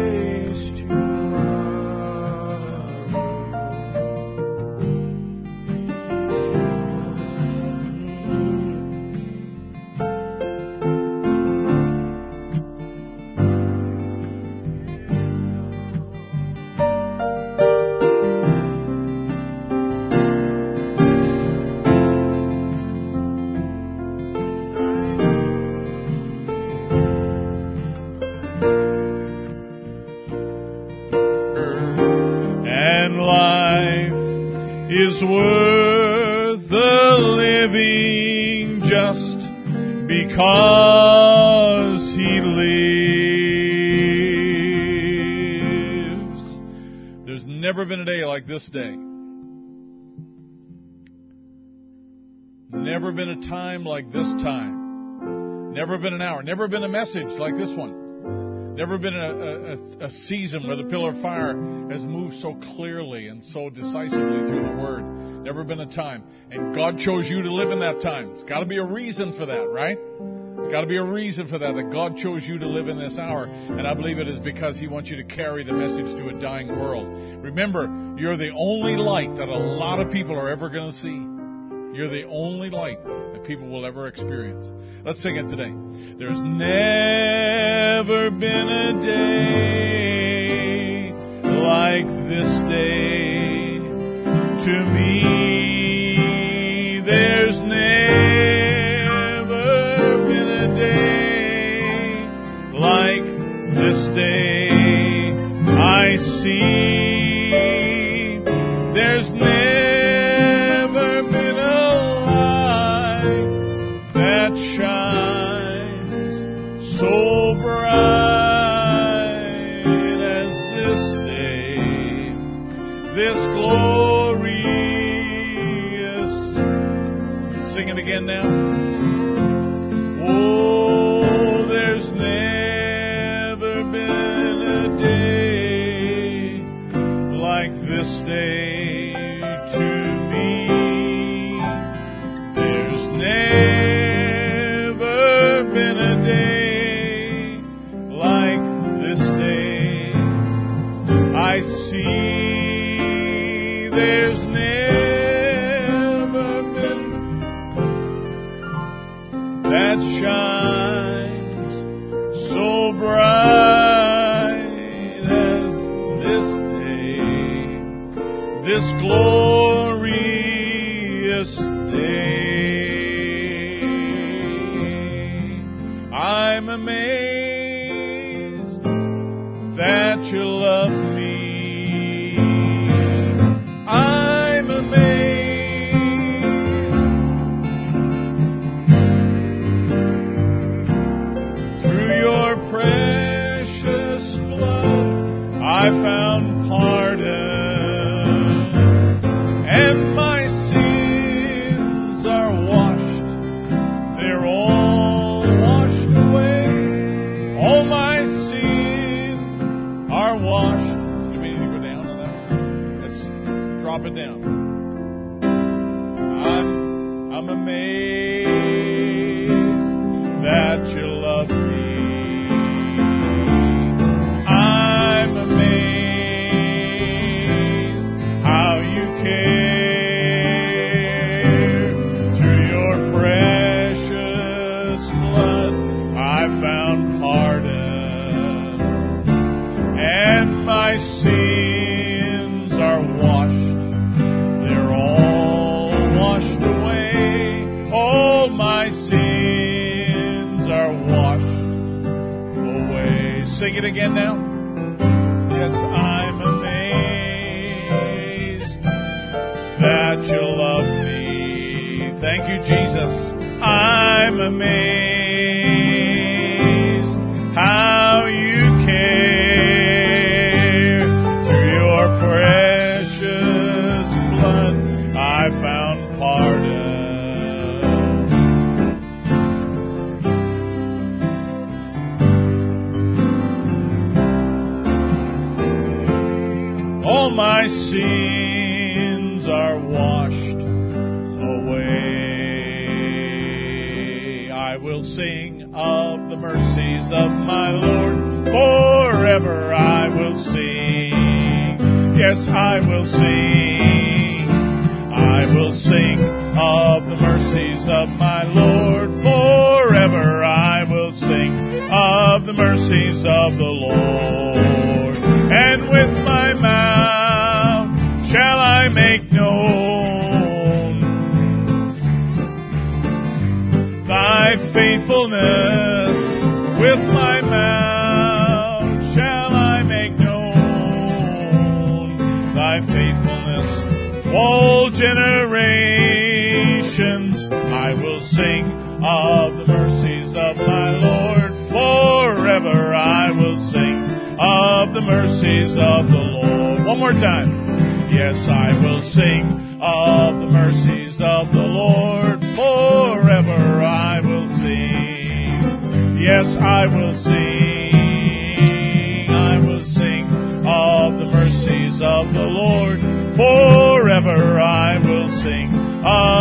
like 48.45 48.49
this 48.49 48.69
day. 48.73 48.97
Never 52.71 53.13
been 53.13 53.29
a 53.31 53.49
time 53.49 53.85
like 53.85 54.13
this 54.13 54.27
time. 54.43 55.73
Never 55.73 55.99
been 55.99 56.13
an 56.13 56.23
hour. 56.23 56.43
Never 56.43 56.69
been 56.69 56.85
a 56.85 56.89
message 56.89 57.29
like 57.39 57.57
this 57.57 57.71
one. 57.71 58.75
Never 58.75 58.99
been 58.99 59.15
a, 59.15 60.03
a, 60.03 60.07
a, 60.07 60.11
season 60.11 60.67
where 60.67 60.77
the 60.77 60.85
pillar 60.85 61.13
of 61.13 61.23
fire 61.23 61.55
has 61.91 62.03
moved 62.03 62.37
so 62.41 62.55
clearly 62.77 63.29
and 63.29 63.43
so 63.45 63.71
decisively 63.71 64.49
through 64.49 64.65
the 64.65 64.83
Word. 64.83 65.45
Never 65.45 65.63
been 65.63 65.81
a 65.81 65.87
time. 65.87 66.25
And 66.51 66.75
God 66.75 66.99
chose 66.99 67.27
you 67.29 67.43
to 67.43 67.53
live 67.53 67.71
in 67.71 67.81
that 67.81 68.01
time. 68.03 68.33
It's 68.33 68.43
got 68.43 68.61
to 68.61 68.67
be 68.67 68.79
a 68.79 68.85
reason 68.85 69.33
for 69.39 69.47
that, 69.47 69.69
right? 69.71 69.99
It's 70.59 70.69
got 70.69 70.83
to 70.83 70.87
be 70.87 70.97
a 70.97 71.05
reason 71.05 71.49
for 71.49 71.59
that, 71.59 71.75
that 71.75 71.91
God 71.91 72.17
chose 72.17 72.45
you 72.47 72.59
to 72.59 72.67
live 72.67 72.89
in 72.89 72.99
this 72.99 73.19
hour. 73.19 73.45
And 73.45 73.87
I 73.87 73.95
believe 73.95 74.19
it 74.19 74.29
is 74.29 74.41
because 74.41 74.79
He 74.79 74.87
wants 74.87 75.11
you 75.11 75.17
to 75.17 75.25
carry 75.25 75.65
the 75.65 75.73
message 75.73 76.07
to 76.07 76.29
a 76.29 76.41
dying 76.41 76.69
world. 76.69 77.07
Remember, 77.43 78.15
you're 78.17 78.37
the 78.37 78.51
only 78.57 78.97
light 78.97 79.35
that 79.37 79.49
a 79.49 79.59
lot 79.59 80.01
of 80.01 80.13
people 80.13 80.37
are 80.37 80.49
ever 80.49 80.69
going 80.69 80.93
to 80.93 80.99
see. 80.99 81.35
You're 81.97 82.09
the 82.09 82.25
only 82.29 82.71
light 82.71 83.03
that 83.05 83.45
people 83.45 83.69
will 83.69 83.85
ever 83.85 84.07
experience. 84.09 84.71
Let's 85.05 85.23
sing 85.23 85.37
it 85.37 85.49
today. 85.49 85.73
There's 86.19 86.41
never 86.41 88.31
been 88.31 88.69
a 88.69 89.01
day 89.03 89.24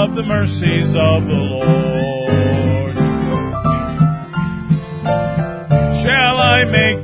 of 0.03 0.15
the 0.15 0.23
mercies 0.23 0.89
of 0.97 1.23
the 1.23 1.33
Lord. 1.33 2.93
Shall 6.03 6.37
I 6.39 6.65
make 6.65 7.02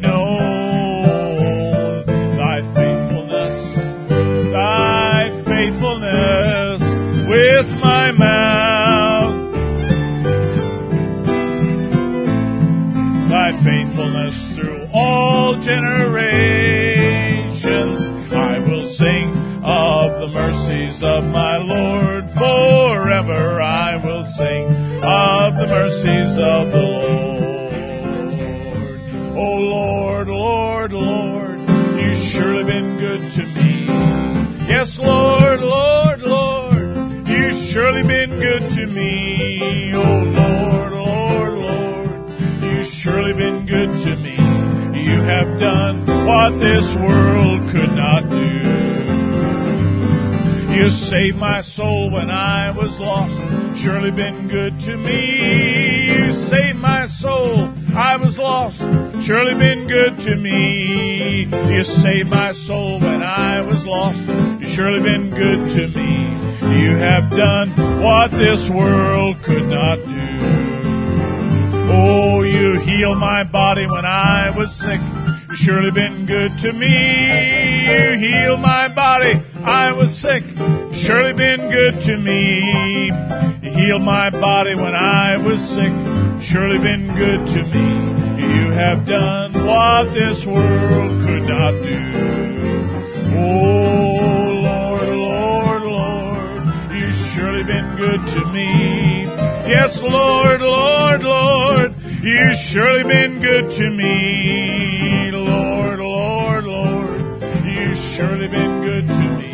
have 45.40 45.57
done 45.57 46.03
what 46.28 46.60
this 46.60 46.84
world 46.99 47.72
could 47.72 47.95
not 47.95 48.28
do. 48.28 48.60
You 50.76 50.90
saved 50.90 51.38
my 51.38 51.61
soul 51.61 52.11
when 52.11 52.30
I 52.30 52.72
was 52.76 52.99
lost. 52.99 53.40
Surely 53.80 54.11
been 54.11 54.49
good 54.49 54.78
to 54.80 54.98
me. 54.98 56.11
You 56.11 56.34
saved 56.52 56.80
my 56.80 57.07
soul. 57.07 57.72
I 57.95 58.18
was 58.18 58.38
lost. 58.38 58.80
Surely 59.24 59.56
been 59.56 59.88
good 59.88 60.20
to 60.28 60.36
me. 60.36 61.48
You 61.72 61.84
saved 61.84 62.28
my 62.28 62.52
soul 62.52 62.99
when 62.99 63.24
I 63.24 63.61
was 63.61 63.86
lost. 63.86 64.20
You 64.60 64.68
surely 64.76 64.99
been 64.99 65.30
good 65.30 65.72
to 65.72 65.88
me. 65.88 66.36
You 66.84 66.98
have 66.98 67.32
done 67.32 68.03
what 68.03 68.32
this 68.32 68.70
world 68.70 69.38
could 69.45 69.68
not 69.72 69.95
do. 70.03 70.40
Oh, 71.91 72.44
you 72.44 72.80
healed 72.82 73.18
my 73.18 73.45
body 73.45 73.88
when 73.88 74.03
I 74.03 74.52
was 74.56 74.70
sick. 74.78 74.99
You 75.49 75.55
surely 75.55 75.89
been 75.89 76.27
good 76.27 76.51
to 76.61 76.73
me. 76.73 76.93
You 77.89 78.21
healed 78.21 78.59
my 78.59 78.85
body. 78.93 79.34
I 79.65 79.91
was 79.97 80.13
sick. 80.21 80.45
Surely 80.93 81.34
been 81.34 81.73
good 81.73 82.05
to 82.05 82.17
me. 82.21 83.09
You 83.63 83.71
healed 83.73 84.03
my 84.03 84.30
body 84.30 84.76
when 84.76 84.93
I 84.93 85.41
was 85.41 85.57
sick. 85.73 85.89
You've 85.89 86.43
Surely 86.53 86.77
been 86.77 87.09
good 87.17 87.49
to 87.49 87.61
me. 87.65 87.88
You 88.45 88.69
have 88.77 89.07
done 89.07 89.65
what 89.65 90.13
this 90.13 90.45
world 90.45 91.17
could 91.26 91.49
not 91.49 91.73
do. 91.81 91.97
Oh, 93.41 94.53
Lord, 94.69 95.09
Lord, 95.09 95.81
Lord, 95.81 96.93
you've 96.93 97.17
surely 97.34 97.63
been 97.65 97.97
good 97.97 98.21
to 98.21 98.41
me. 98.53 99.26
Yes, 99.65 99.97
Lord, 100.03 100.61
Lord, 100.61 101.21
Lord, 101.23 101.95
you've 102.21 102.59
surely 102.69 103.01
been 103.01 103.41
good 103.41 103.65
to 103.65 103.89
me. 103.97 105.09
Surely 108.19 108.47
been 108.49 108.83
good 108.83 109.07
to 109.07 109.37
me. 109.39 109.47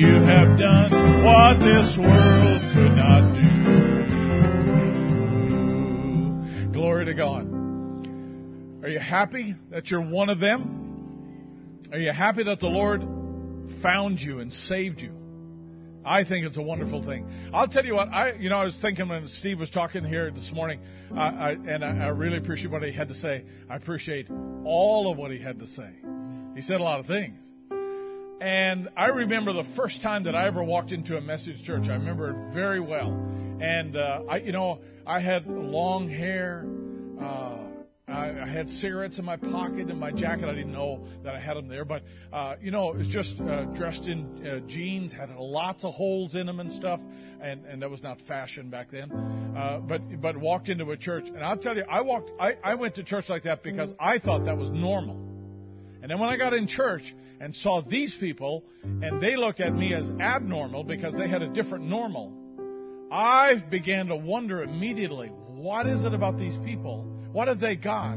You 0.00 0.14
have 0.24 0.56
done 0.58 0.90
what 1.22 1.58
this 1.58 1.98
world 1.98 2.62
could 2.72 2.96
not 2.96 3.34
do. 3.34 3.42
Glory 6.72 7.04
to 7.04 7.12
God. 7.12 7.46
Are 8.82 8.88
you 8.88 8.98
happy 8.98 9.54
that 9.70 9.90
you're 9.90 10.00
one 10.00 10.30
of 10.30 10.40
them? 10.40 11.84
Are 11.92 11.98
you 11.98 12.10
happy 12.10 12.42
that 12.44 12.60
the 12.60 12.68
Lord 12.68 13.02
found 13.82 14.18
you 14.18 14.38
and 14.38 14.50
saved 14.50 15.02
you? 15.02 15.12
I 16.02 16.24
think 16.24 16.46
it's 16.46 16.56
a 16.56 16.62
wonderful 16.62 17.02
thing. 17.02 17.50
I'll 17.52 17.68
tell 17.68 17.84
you 17.84 17.96
what, 17.96 18.08
I 18.08 18.32
you 18.32 18.48
know 18.48 18.56
I 18.56 18.64
was 18.64 18.78
thinking 18.80 19.10
when 19.10 19.26
Steve 19.26 19.58
was 19.58 19.68
talking 19.68 20.04
here 20.04 20.30
this 20.30 20.50
morning, 20.54 20.80
uh, 21.14 21.20
I, 21.20 21.50
and 21.50 21.84
I, 21.84 22.06
I 22.06 22.08
really 22.08 22.38
appreciate 22.38 22.70
what 22.70 22.82
he 22.82 22.92
had 22.92 23.08
to 23.08 23.14
say. 23.14 23.44
I 23.68 23.76
appreciate 23.76 24.30
all 24.64 25.12
of 25.12 25.18
what 25.18 25.32
he 25.32 25.38
had 25.38 25.58
to 25.58 25.66
say. 25.66 25.90
He 26.54 26.62
said 26.62 26.80
a 26.80 26.82
lot 26.82 27.00
of 27.00 27.06
things. 27.06 27.49
And 28.40 28.88
I 28.96 29.06
remember 29.06 29.52
the 29.52 29.68
first 29.76 30.00
time 30.02 30.24
that 30.24 30.34
I 30.34 30.46
ever 30.46 30.62
walked 30.64 30.92
into 30.92 31.16
a 31.16 31.20
message 31.20 31.62
church. 31.62 31.88
I 31.88 31.94
remember 31.94 32.30
it 32.30 32.54
very 32.54 32.80
well. 32.80 33.10
And 33.60 33.96
uh, 33.96 34.22
I, 34.28 34.38
you 34.38 34.52
know, 34.52 34.80
I 35.06 35.20
had 35.20 35.46
long 35.46 36.08
hair. 36.08 36.66
Uh, 37.20 37.58
I, 38.08 38.42
I 38.42 38.48
had 38.48 38.68
cigarettes 38.68 39.18
in 39.18 39.24
my 39.24 39.36
pocket 39.36 39.90
in 39.90 39.98
my 39.98 40.10
jacket. 40.10 40.48
I 40.48 40.54
didn't 40.54 40.72
know 40.72 41.06
that 41.22 41.34
I 41.34 41.40
had 41.40 41.56
them 41.56 41.68
there, 41.68 41.84
but 41.84 42.02
uh, 42.32 42.54
you 42.60 42.70
know, 42.70 42.90
it 42.90 42.96
was 42.96 43.08
just 43.08 43.40
uh, 43.40 43.64
dressed 43.66 44.06
in 44.06 44.46
uh, 44.46 44.66
jeans, 44.66 45.12
had 45.12 45.30
lots 45.30 45.84
of 45.84 45.92
holes 45.94 46.34
in 46.34 46.46
them 46.46 46.60
and 46.60 46.72
stuff, 46.72 46.98
and 47.40 47.64
and 47.66 47.82
that 47.82 47.90
was 47.90 48.02
not 48.02 48.18
fashion 48.26 48.70
back 48.70 48.90
then. 48.90 49.12
Uh, 49.12 49.78
but 49.80 50.20
but 50.20 50.36
walked 50.36 50.68
into 50.68 50.90
a 50.90 50.96
church, 50.96 51.28
and 51.28 51.44
I'll 51.44 51.58
tell 51.58 51.76
you, 51.76 51.84
I 51.88 52.00
walked, 52.00 52.30
I 52.40 52.56
I 52.64 52.74
went 52.74 52.96
to 52.96 53.04
church 53.04 53.28
like 53.28 53.44
that 53.44 53.62
because 53.62 53.92
I 54.00 54.18
thought 54.18 54.46
that 54.46 54.56
was 54.56 54.70
normal. 54.70 55.16
And 56.02 56.10
And 56.10 56.18
then 56.18 56.26
when 56.26 56.30
I 56.30 56.36
got 56.36 56.54
in 56.54 56.66
church 56.66 57.14
and 57.40 57.54
saw 57.54 57.80
these 57.80 58.14
people, 58.20 58.64
and 58.82 59.20
they 59.20 59.34
looked 59.34 59.60
at 59.60 59.74
me 59.74 59.94
as 59.94 60.08
abnormal 60.20 60.84
because 60.84 61.14
they 61.14 61.28
had 61.28 61.42
a 61.42 61.48
different 61.48 61.86
normal, 61.86 62.32
I 63.10 63.56
began 63.56 64.08
to 64.08 64.16
wonder 64.16 64.62
immediately 64.62 65.28
what 65.28 65.86
is 65.86 66.04
it 66.04 66.14
about 66.14 66.38
these 66.38 66.56
people? 66.64 67.02
What 67.32 67.48
have 67.48 67.60
they 67.60 67.76
got 67.76 68.16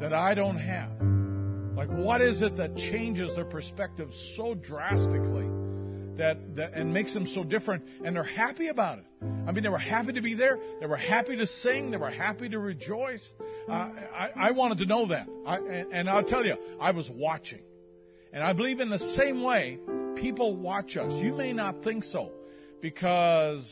that 0.00 0.12
I 0.12 0.34
don't 0.34 0.58
have? 0.58 0.90
Like, 1.76 1.88
what 1.90 2.20
is 2.20 2.42
it 2.42 2.56
that 2.56 2.76
changes 2.76 3.34
their 3.34 3.44
perspective 3.44 4.10
so 4.36 4.54
drastically 4.54 5.48
that, 6.16 6.56
that 6.56 6.74
and 6.74 6.92
makes 6.92 7.12
them 7.12 7.26
so 7.26 7.42
different? 7.42 7.84
And 8.04 8.14
they're 8.14 8.22
happy 8.22 8.68
about 8.68 8.98
it. 8.98 9.04
I 9.46 9.52
mean, 9.52 9.62
they 9.62 9.68
were 9.68 9.78
happy 9.78 10.12
to 10.12 10.22
be 10.22 10.34
there. 10.34 10.58
They 10.80 10.86
were 10.86 10.96
happy 10.96 11.36
to 11.36 11.46
sing. 11.46 11.90
They 11.90 11.96
were 11.96 12.10
happy 12.10 12.48
to 12.48 12.58
rejoice. 12.58 13.26
Uh, 13.68 13.72
I, 13.72 14.30
I 14.36 14.50
wanted 14.52 14.78
to 14.78 14.86
know 14.86 15.08
that. 15.08 15.26
I, 15.46 15.56
and, 15.56 15.92
and 15.92 16.10
I'll 16.10 16.24
tell 16.24 16.46
you, 16.46 16.56
I 16.80 16.92
was 16.92 17.10
watching. 17.10 17.60
And 18.34 18.42
I 18.42 18.52
believe 18.52 18.80
in 18.80 18.90
the 18.90 18.98
same 18.98 19.44
way, 19.44 19.78
people 20.16 20.56
watch 20.56 20.96
us. 20.96 21.12
You 21.22 21.32
may 21.34 21.52
not 21.52 21.84
think 21.84 22.02
so 22.02 22.32
because 22.82 23.64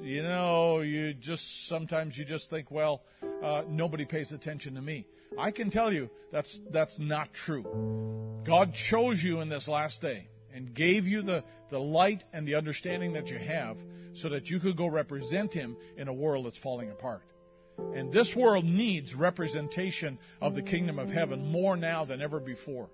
you 0.00 0.24
know 0.24 0.80
you 0.80 1.14
just 1.14 1.68
sometimes 1.68 2.18
you 2.18 2.24
just 2.24 2.50
think 2.50 2.68
well 2.68 3.02
uh, 3.44 3.62
nobody 3.68 4.04
pays 4.04 4.32
attention 4.32 4.74
to 4.74 4.82
me. 4.82 5.06
I 5.38 5.52
can 5.52 5.70
tell 5.70 5.92
you 5.92 6.10
that's 6.32 6.58
that's 6.72 6.98
not 6.98 7.28
true. 7.32 8.42
God 8.44 8.74
chose 8.90 9.22
you 9.22 9.40
in 9.40 9.48
this 9.48 9.68
last 9.68 10.02
day 10.02 10.26
and 10.52 10.74
gave 10.74 11.06
you 11.06 11.22
the, 11.22 11.44
the 11.70 11.78
light 11.78 12.24
and 12.32 12.46
the 12.46 12.56
understanding 12.56 13.12
that 13.12 13.28
you 13.28 13.38
have 13.38 13.76
so 14.16 14.30
that 14.30 14.46
you 14.48 14.58
could 14.58 14.76
go 14.76 14.88
represent 14.88 15.54
him 15.54 15.76
in 15.96 16.08
a 16.08 16.12
world 16.12 16.46
that's 16.46 16.58
falling 16.58 16.90
apart. 16.90 17.22
And 17.94 18.12
this 18.12 18.34
world 18.34 18.64
needs 18.64 19.14
representation 19.14 20.18
of 20.40 20.56
the 20.56 20.62
kingdom 20.62 20.98
of 20.98 21.08
heaven 21.08 21.52
more 21.52 21.76
now 21.76 22.04
than 22.04 22.20
ever 22.20 22.40
before 22.40 22.88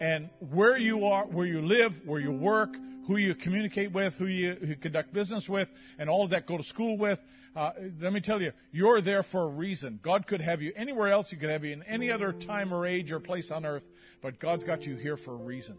and 0.00 0.28
where 0.52 0.76
you 0.76 1.06
are 1.06 1.24
where 1.26 1.46
you 1.46 1.62
live 1.62 1.92
where 2.04 2.20
you 2.20 2.32
work 2.32 2.70
who 3.06 3.16
you 3.16 3.34
communicate 3.34 3.92
with, 3.92 4.14
who 4.14 4.26
you 4.26 4.54
who 4.54 4.74
conduct 4.76 5.12
business 5.12 5.48
with, 5.48 5.68
and 5.98 6.10
all 6.10 6.24
of 6.24 6.30
that 6.30 6.46
go 6.46 6.56
to 6.56 6.64
school 6.64 6.98
with. 6.98 7.18
Uh, 7.54 7.70
let 8.00 8.12
me 8.12 8.20
tell 8.20 8.42
you, 8.42 8.52
you're 8.70 9.00
there 9.00 9.22
for 9.22 9.44
a 9.44 9.46
reason. 9.46 9.98
God 10.02 10.26
could 10.26 10.42
have 10.42 10.60
you 10.60 10.72
anywhere 10.76 11.08
else. 11.08 11.30
He 11.30 11.36
could 11.36 11.48
have 11.48 11.64
you 11.64 11.72
in 11.72 11.82
any 11.84 12.10
other 12.10 12.32
time 12.32 12.74
or 12.74 12.86
age 12.86 13.10
or 13.12 13.20
place 13.20 13.50
on 13.50 13.64
earth, 13.64 13.84
but 14.22 14.38
God's 14.38 14.64
got 14.64 14.82
you 14.82 14.96
here 14.96 15.16
for 15.16 15.32
a 15.32 15.38
reason. 15.38 15.78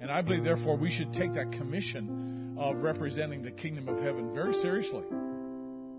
And 0.00 0.10
I 0.10 0.22
believe, 0.22 0.44
therefore, 0.44 0.76
we 0.76 0.90
should 0.90 1.12
take 1.12 1.32
that 1.34 1.50
commission 1.50 2.56
of 2.58 2.76
representing 2.76 3.42
the 3.42 3.50
kingdom 3.50 3.88
of 3.88 3.98
heaven 3.98 4.32
very 4.34 4.54
seriously, 4.54 5.04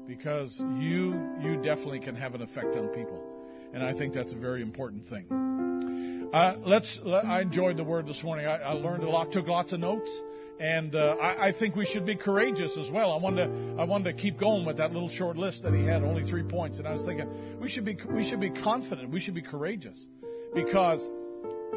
because 0.08 0.56
you 0.80 1.20
you 1.42 1.58
definitely 1.62 2.00
can 2.00 2.16
have 2.16 2.36
an 2.36 2.42
effect 2.42 2.76
on 2.78 2.88
people, 2.90 3.22
and 3.74 3.84
I 3.84 3.94
think 3.94 4.14
that's 4.14 4.32
a 4.32 4.38
very 4.38 4.62
important 4.62 5.10
thing. 5.10 5.26
Uh, 6.36 6.58
let's. 6.66 7.00
I 7.06 7.40
enjoyed 7.40 7.78
the 7.78 7.84
word 7.86 8.08
this 8.08 8.22
morning. 8.22 8.46
I, 8.46 8.58
I 8.58 8.72
learned 8.74 9.04
a 9.04 9.10
lot, 9.10 9.32
took 9.32 9.48
lots 9.48 9.72
of 9.72 9.80
notes. 9.80 10.10
And 10.60 10.94
uh, 10.94 11.16
I, 11.22 11.48
I, 11.48 11.54
think 11.54 11.78
we 11.78 11.86
should 11.86 12.06
be 12.06 12.18
courageous 12.18 12.78
as 12.78 12.92
well. 12.92 13.14
I 13.14 13.18
wanted 13.18 13.46
to, 13.46 13.82
I 13.82 13.86
wanted 13.86 14.16
to 14.16 14.22
keep 14.22 14.38
going 14.38 14.66
with 14.66 14.76
that 14.78 14.92
little 14.92 15.08
short 15.08 15.38
list 15.38 15.64
that 15.64 15.74
he 15.74 15.86
had, 15.86 16.04
only 16.04 16.30
three 16.30 16.44
points. 16.44 16.78
And 16.78 16.86
I 16.86 16.92
was 16.92 17.04
thinking 17.06 17.60
we 17.62 17.70
should 17.70 17.86
be 17.86 17.98
we 18.10 18.30
should 18.30 18.42
be 18.42 18.50
confident, 18.50 19.12
we 19.12 19.22
should 19.22 19.34
be 19.34 19.44
courageous, 19.44 19.98
because 20.54 21.00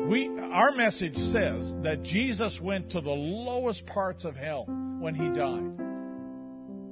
we 0.09 0.29
our 0.29 0.73
message 0.73 1.15
says 1.15 1.77
that 1.85 2.03
Jesus 2.03 2.59
went 2.61 2.91
to 2.91 3.01
the 3.01 3.11
lowest 3.11 3.87
parts 3.87 4.25
of 4.25 4.35
hell 4.35 4.65
when 4.99 5.15
he 5.15 5.29
died. 5.39 5.79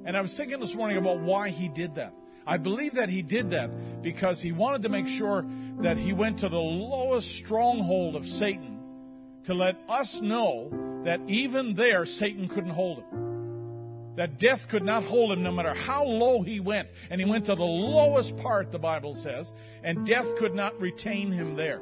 And 0.05 0.15
I 0.15 0.21
was 0.21 0.33
thinking 0.37 0.61
this 0.61 0.73
morning 0.73 0.99
about 0.99 1.19
why 1.19 1.49
he 1.49 1.67
did 1.67 1.95
that. 1.95 2.13
I 2.47 2.55
believe 2.55 2.95
that 2.95 3.09
he 3.09 3.23
did 3.23 3.49
that 3.49 4.01
because 4.01 4.41
he 4.41 4.53
wanted 4.53 4.83
to 4.83 4.89
make 4.89 5.07
sure 5.07 5.45
that 5.81 5.97
he 5.97 6.13
went 6.13 6.39
to 6.39 6.49
the 6.49 6.55
lowest 6.55 7.27
stronghold 7.37 8.15
of 8.15 8.25
Satan 8.25 8.79
to 9.45 9.53
let 9.53 9.75
us 9.87 10.19
know 10.21 10.69
that 11.05 11.19
even 11.27 11.75
there 11.75 12.05
Satan 12.05 12.49
couldn't 12.49 12.71
hold 12.71 12.99
him. 12.99 14.15
That 14.17 14.39
death 14.39 14.61
could 14.71 14.83
not 14.83 15.03
hold 15.03 15.31
him 15.31 15.43
no 15.43 15.51
matter 15.51 15.75
how 15.75 16.03
low 16.03 16.41
he 16.41 16.59
went. 16.59 16.87
And 17.11 17.21
he 17.21 17.29
went 17.29 17.45
to 17.45 17.55
the 17.55 17.61
lowest 17.61 18.35
part, 18.37 18.71
the 18.71 18.79
Bible 18.79 19.15
says, 19.21 19.51
and 19.83 20.07
death 20.07 20.25
could 20.39 20.55
not 20.55 20.79
retain 20.81 21.31
him 21.31 21.55
there. 21.55 21.81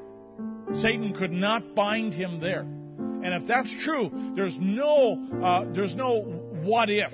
Satan 0.73 1.13
could 1.13 1.31
not 1.31 1.73
bind 1.73 2.13
him 2.13 2.41
there. 2.41 2.61
And 2.61 3.41
if 3.41 3.47
that's 3.47 3.73
true, 3.83 4.33
there's 4.35 4.57
no, 4.59 5.17
uh, 5.43 5.71
there's 5.73 5.95
no 5.95 6.21
what 6.63 6.89
if. 6.89 7.13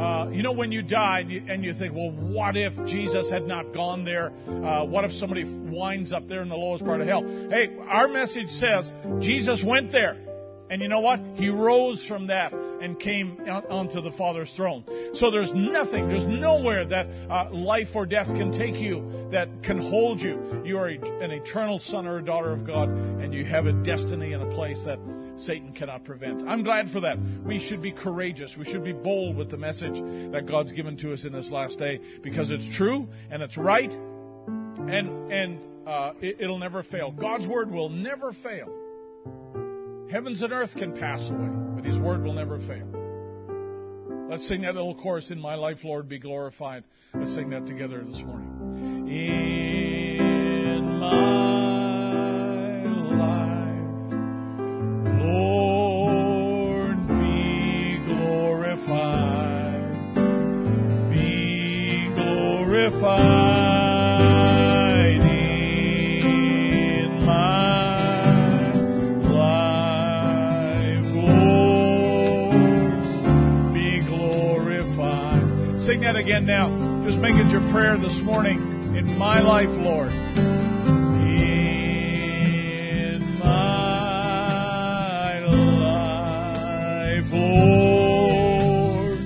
Uh, 0.00 0.28
you 0.30 0.42
know, 0.42 0.52
when 0.52 0.72
you 0.72 0.82
die 0.82 1.20
and 1.20 1.30
you, 1.30 1.42
and 1.48 1.64
you, 1.64 1.72
think, 1.72 1.94
well, 1.94 2.10
what 2.10 2.56
if 2.56 2.74
Jesus 2.86 3.30
had 3.30 3.46
not 3.46 3.72
gone 3.72 4.04
there? 4.04 4.32
Uh, 4.48 4.84
what 4.84 5.04
if 5.04 5.12
somebody 5.12 5.44
winds 5.44 6.12
up 6.12 6.28
there 6.28 6.42
in 6.42 6.48
the 6.48 6.56
lowest 6.56 6.84
part 6.84 7.00
of 7.00 7.06
hell? 7.06 7.22
Hey, 7.50 7.76
our 7.88 8.08
message 8.08 8.48
says 8.48 8.92
Jesus 9.20 9.62
went 9.64 9.92
there. 9.92 10.33
And 10.74 10.82
you 10.82 10.88
know 10.88 10.98
what? 10.98 11.20
He 11.36 11.50
rose 11.50 12.04
from 12.08 12.26
that 12.26 12.52
and 12.52 12.98
came 12.98 13.38
onto 13.70 14.00
the 14.00 14.10
Father's 14.18 14.52
throne. 14.56 14.82
So 15.14 15.30
there's 15.30 15.52
nothing, 15.54 16.08
there's 16.08 16.26
nowhere 16.26 16.84
that 16.84 17.06
uh, 17.30 17.54
life 17.54 17.90
or 17.94 18.06
death 18.06 18.26
can 18.26 18.50
take 18.50 18.74
you 18.74 19.28
that 19.30 19.48
can 19.62 19.78
hold 19.78 20.20
you. 20.20 20.62
You 20.64 20.78
are 20.78 20.88
an 20.88 21.30
eternal 21.30 21.78
son 21.78 22.08
or 22.08 22.18
a 22.18 22.24
daughter 22.24 22.50
of 22.50 22.66
God, 22.66 22.88
and 22.88 23.32
you 23.32 23.44
have 23.44 23.66
a 23.66 23.72
destiny 23.84 24.32
and 24.32 24.42
a 24.42 24.52
place 24.56 24.82
that 24.84 24.98
Satan 25.36 25.74
cannot 25.74 26.02
prevent. 26.02 26.42
I'm 26.48 26.64
glad 26.64 26.90
for 26.90 26.98
that. 27.02 27.18
We 27.46 27.60
should 27.60 27.80
be 27.80 27.92
courageous. 27.92 28.56
We 28.58 28.64
should 28.64 28.82
be 28.82 28.92
bold 28.92 29.36
with 29.36 29.52
the 29.52 29.56
message 29.56 29.94
that 30.32 30.46
God's 30.48 30.72
given 30.72 30.96
to 30.96 31.12
us 31.12 31.24
in 31.24 31.32
this 31.32 31.52
last 31.52 31.78
day 31.78 32.00
because 32.20 32.50
it's 32.50 32.76
true 32.76 33.06
and 33.30 33.44
it's 33.44 33.56
right, 33.56 33.92
and 33.92 35.32
and 35.32 35.60
uh, 35.86 36.14
it, 36.20 36.38
it'll 36.40 36.58
never 36.58 36.82
fail. 36.82 37.12
God's 37.12 37.46
word 37.46 37.70
will 37.70 37.90
never 37.90 38.32
fail. 38.42 38.83
Heavens 40.14 40.40
and 40.42 40.52
earth 40.52 40.70
can 40.76 40.92
pass 40.92 41.28
away, 41.28 41.48
but 41.74 41.84
His 41.84 41.98
word 41.98 42.22
will 42.22 42.34
never 42.34 42.60
fail. 42.60 42.86
Let's 44.30 44.46
sing 44.46 44.62
that 44.62 44.76
little 44.76 44.94
chorus, 44.94 45.28
In 45.32 45.40
My 45.40 45.56
Life, 45.56 45.78
Lord, 45.82 46.08
be 46.08 46.20
glorified. 46.20 46.84
Let's 47.12 47.34
sing 47.34 47.50
that 47.50 47.66
together 47.66 48.00
this 48.04 48.22
morning. 48.22 49.08
In 49.08 51.00
my 51.00 51.10
life, 53.18 54.12
Lord, 55.20 56.98
be 57.08 57.98
glorified. 58.06 59.34
Be 61.10 62.08
glorified. 62.14 63.53
Again 76.24 76.46
now. 76.46 77.02
Just 77.04 77.18
make 77.18 77.34
it 77.34 77.50
your 77.50 77.60
prayer 77.70 77.98
this 77.98 78.18
morning. 78.22 78.56
In 78.96 79.18
my 79.18 79.42
life, 79.42 79.68
Lord. 79.68 80.08
In 80.08 80.14
my 83.40 85.40
life, 87.20 87.30
Lord, 87.30 89.18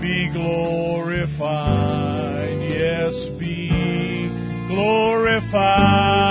be 0.00 0.30
glorified. 0.32 1.90
Yes, 2.70 3.14
be 3.40 4.28
glorified. 4.68 6.21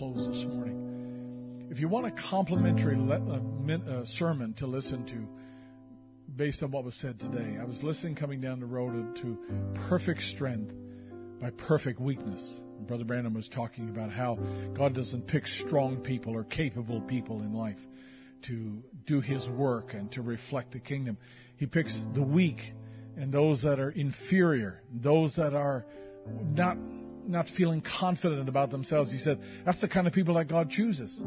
Close 0.00 0.26
this 0.28 0.46
morning. 0.46 1.68
If 1.68 1.78
you 1.78 1.86
want 1.86 2.06
a 2.06 2.10
complimentary 2.30 2.96
le- 2.96 4.06
sermon 4.06 4.54
to 4.54 4.66
listen 4.66 5.04
to, 5.04 6.34
based 6.34 6.62
on 6.62 6.70
what 6.70 6.84
was 6.84 6.94
said 7.02 7.20
today. 7.20 7.58
I 7.60 7.64
was 7.64 7.82
listening 7.82 8.14
coming 8.14 8.40
down 8.40 8.60
the 8.60 8.66
road 8.66 9.16
to 9.16 9.36
Perfect 9.90 10.22
Strength 10.22 10.72
by 11.38 11.50
Perfect 11.50 12.00
Weakness. 12.00 12.42
Brother 12.88 13.04
Branham 13.04 13.34
was 13.34 13.46
talking 13.50 13.90
about 13.90 14.10
how 14.10 14.36
God 14.74 14.94
doesn't 14.94 15.26
pick 15.26 15.46
strong 15.46 16.00
people 16.00 16.34
or 16.34 16.44
capable 16.44 17.02
people 17.02 17.42
in 17.42 17.52
life 17.52 17.76
to 18.46 18.82
do 19.06 19.20
His 19.20 19.46
work 19.50 19.92
and 19.92 20.10
to 20.12 20.22
reflect 20.22 20.72
the 20.72 20.80
kingdom. 20.80 21.18
He 21.58 21.66
picks 21.66 21.92
the 22.14 22.22
weak 22.22 22.72
and 23.18 23.30
those 23.30 23.60
that 23.64 23.78
are 23.78 23.90
inferior, 23.90 24.80
those 24.94 25.36
that 25.36 25.52
are 25.52 25.84
not 26.42 26.78
not 27.26 27.46
feeling 27.56 27.82
confident 27.82 28.48
about 28.48 28.70
themselves. 28.70 29.12
He 29.12 29.18
said 29.18 29.40
that's 29.64 29.80
the 29.80 29.88
kind 29.88 30.06
of 30.06 30.12
people 30.12 30.34
that 30.34 30.48
God 30.48 30.70
chooses. 30.70 31.20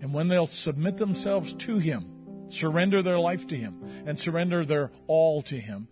And 0.00 0.14
when 0.14 0.28
they'll 0.28 0.46
submit 0.46 0.96
themselves 0.96 1.54
to 1.66 1.78
Him, 1.78 2.48
surrender 2.50 3.02
their 3.02 3.18
life 3.18 3.46
to 3.48 3.56
Him 3.56 4.04
and 4.06 4.18
surrender 4.18 4.64
their 4.64 4.90
all 5.06 5.42
to 5.44 5.56
Him, 5.58 5.88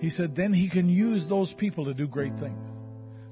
He 0.00 0.10
said, 0.10 0.34
then 0.34 0.52
He 0.52 0.70
can 0.70 0.88
use 0.88 1.28
those 1.28 1.52
people 1.52 1.86
to 1.86 1.94
do 1.94 2.06
great 2.06 2.38
things. 2.38 2.66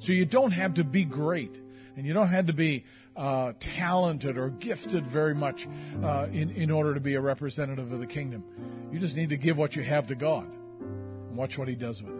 So 0.00 0.12
you 0.12 0.26
don't 0.26 0.52
have 0.52 0.75
to 0.75 0.84
be 0.84 1.05
great 1.05 1.57
and 1.97 2.07
you 2.07 2.12
don't 2.15 2.28
have 2.28 2.47
to 2.47 2.52
be 2.52 2.84
uh, 3.17 3.52
talented 3.76 4.39
or 4.39 4.50
gifted 4.50 5.07
very 5.07 5.34
much 5.34 5.67
uh, 6.02 6.26
in, 6.33 6.50
in 6.50 6.70
order 6.70 6.94
to 6.94 7.00
be 7.00 7.15
a 7.15 7.20
representative 7.20 7.92
of 7.92 8.00
the 8.00 8.07
kingdom. 8.07 8.44
You 8.92 9.00
just 9.00 9.17
need 9.17 9.31
to 9.31 9.36
give 9.36 9.57
what 9.57 9.75
you 9.75 9.83
have 9.83 10.07
to 10.09 10.15
God 10.15 10.47
and 10.47 11.36
watch 11.36 11.59
what 11.59 11.68
He 11.68 11.75
does 11.75 12.00
with 12.02 12.15
it. 12.15 12.19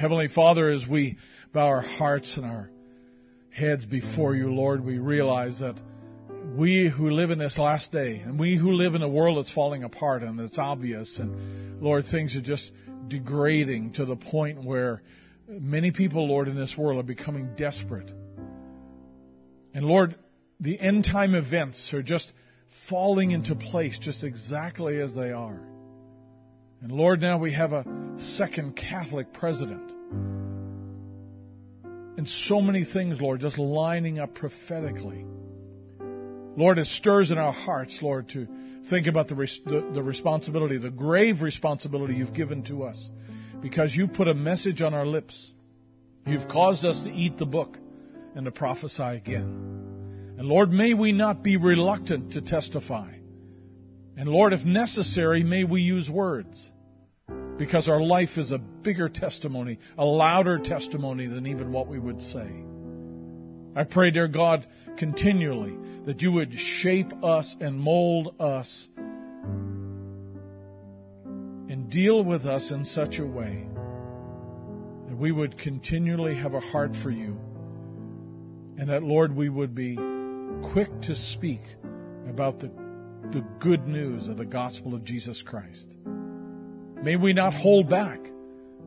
Heavenly 0.00 0.28
Father, 0.28 0.70
as 0.70 0.86
we 0.88 1.18
bow 1.52 1.66
our 1.66 1.82
hearts 1.82 2.38
and 2.38 2.46
our 2.46 2.70
heads 3.50 3.84
before 3.84 4.34
you, 4.34 4.50
Lord, 4.50 4.82
we 4.82 4.96
realize 4.96 5.58
that 5.58 5.78
we 6.56 6.88
who 6.88 7.10
live 7.10 7.30
in 7.30 7.38
this 7.38 7.58
last 7.58 7.92
day 7.92 8.20
and 8.20 8.40
we 8.40 8.56
who 8.56 8.72
live 8.72 8.94
in 8.94 9.02
a 9.02 9.08
world 9.08 9.36
that's 9.36 9.52
falling 9.52 9.84
apart 9.84 10.22
and 10.22 10.40
it's 10.40 10.58
obvious 10.58 11.18
and 11.18 11.82
Lord, 11.82 12.06
things 12.10 12.34
are 12.34 12.40
just 12.40 12.72
degrading 13.08 13.92
to 13.94 14.06
the 14.06 14.16
point 14.16 14.64
where 14.64 15.02
many 15.46 15.90
people, 15.90 16.26
Lord, 16.26 16.48
in 16.48 16.56
this 16.56 16.74
world 16.78 16.98
are 16.98 17.06
becoming 17.06 17.54
desperate. 17.58 18.10
And 19.74 19.84
Lord, 19.84 20.14
the 20.60 20.80
end 20.80 21.04
time 21.04 21.34
events 21.34 21.92
are 21.92 22.02
just 22.02 22.32
falling 22.88 23.32
into 23.32 23.54
place 23.54 23.98
just 23.98 24.24
exactly 24.24 24.98
as 24.98 25.14
they 25.14 25.32
are. 25.32 25.60
And 26.82 26.92
Lord, 26.92 27.20
now 27.20 27.38
we 27.38 27.52
have 27.52 27.72
a 27.72 27.84
second 28.18 28.74
Catholic 28.74 29.32
president. 29.34 29.92
And 32.16 32.26
so 32.26 32.60
many 32.60 32.84
things, 32.84 33.20
Lord, 33.20 33.40
just 33.40 33.58
lining 33.58 34.18
up 34.18 34.34
prophetically. 34.34 35.24
Lord, 36.56 36.78
it 36.78 36.86
stirs 36.86 37.30
in 37.30 37.38
our 37.38 37.52
hearts, 37.52 37.98
Lord, 38.02 38.30
to 38.30 38.46
think 38.88 39.06
about 39.06 39.28
the, 39.28 39.34
the, 39.34 39.90
the, 39.94 40.02
responsibility, 40.02 40.78
the 40.78 40.90
grave 40.90 41.42
responsibility 41.42 42.14
you've 42.14 42.34
given 42.34 42.64
to 42.64 42.84
us. 42.84 43.10
Because 43.60 43.94
you've 43.94 44.14
put 44.14 44.28
a 44.28 44.34
message 44.34 44.80
on 44.82 44.94
our 44.94 45.06
lips. 45.06 45.52
You've 46.26 46.48
caused 46.48 46.84
us 46.84 47.00
to 47.04 47.10
eat 47.10 47.36
the 47.36 47.46
book 47.46 47.76
and 48.34 48.46
to 48.46 48.50
prophesy 48.50 49.02
again. 49.02 50.34
And 50.38 50.48
Lord, 50.48 50.70
may 50.70 50.94
we 50.94 51.12
not 51.12 51.42
be 51.42 51.56
reluctant 51.56 52.32
to 52.32 52.40
testify. 52.40 53.19
And 54.20 54.28
Lord, 54.28 54.52
if 54.52 54.66
necessary, 54.66 55.42
may 55.42 55.64
we 55.64 55.80
use 55.80 56.10
words. 56.10 56.70
Because 57.56 57.88
our 57.88 58.02
life 58.02 58.36
is 58.36 58.50
a 58.50 58.58
bigger 58.58 59.08
testimony, 59.08 59.78
a 59.96 60.04
louder 60.04 60.58
testimony 60.58 61.26
than 61.26 61.46
even 61.46 61.72
what 61.72 61.86
we 61.88 61.98
would 61.98 62.20
say. 62.20 62.50
I 63.74 63.84
pray, 63.84 64.10
dear 64.10 64.28
God, 64.28 64.66
continually 64.98 65.74
that 66.04 66.20
you 66.20 66.32
would 66.32 66.52
shape 66.52 67.10
us 67.24 67.56
and 67.60 67.80
mold 67.80 68.34
us 68.38 68.88
and 71.70 71.88
deal 71.90 72.22
with 72.22 72.44
us 72.44 72.70
in 72.70 72.84
such 72.84 73.20
a 73.20 73.26
way 73.26 73.66
that 75.08 75.16
we 75.16 75.32
would 75.32 75.56
continually 75.56 76.36
have 76.36 76.52
a 76.52 76.60
heart 76.60 76.94
for 77.02 77.10
you 77.10 77.38
and 78.76 78.90
that, 78.90 79.02
Lord, 79.02 79.34
we 79.34 79.48
would 79.48 79.74
be 79.74 79.96
quick 80.74 80.90
to 81.04 81.16
speak 81.16 81.62
about 82.28 82.60
the, 82.60 82.70
the 83.32 83.44
good 83.60 83.86
news 83.86 84.28
of 84.28 84.36
the 84.36 84.44
gospel 84.44 84.94
of 84.94 85.04
Jesus 85.04 85.42
Christ. 85.46 85.86
May 87.02 87.16
we 87.16 87.32
not 87.32 87.54
hold 87.54 87.88
back. 87.88 88.20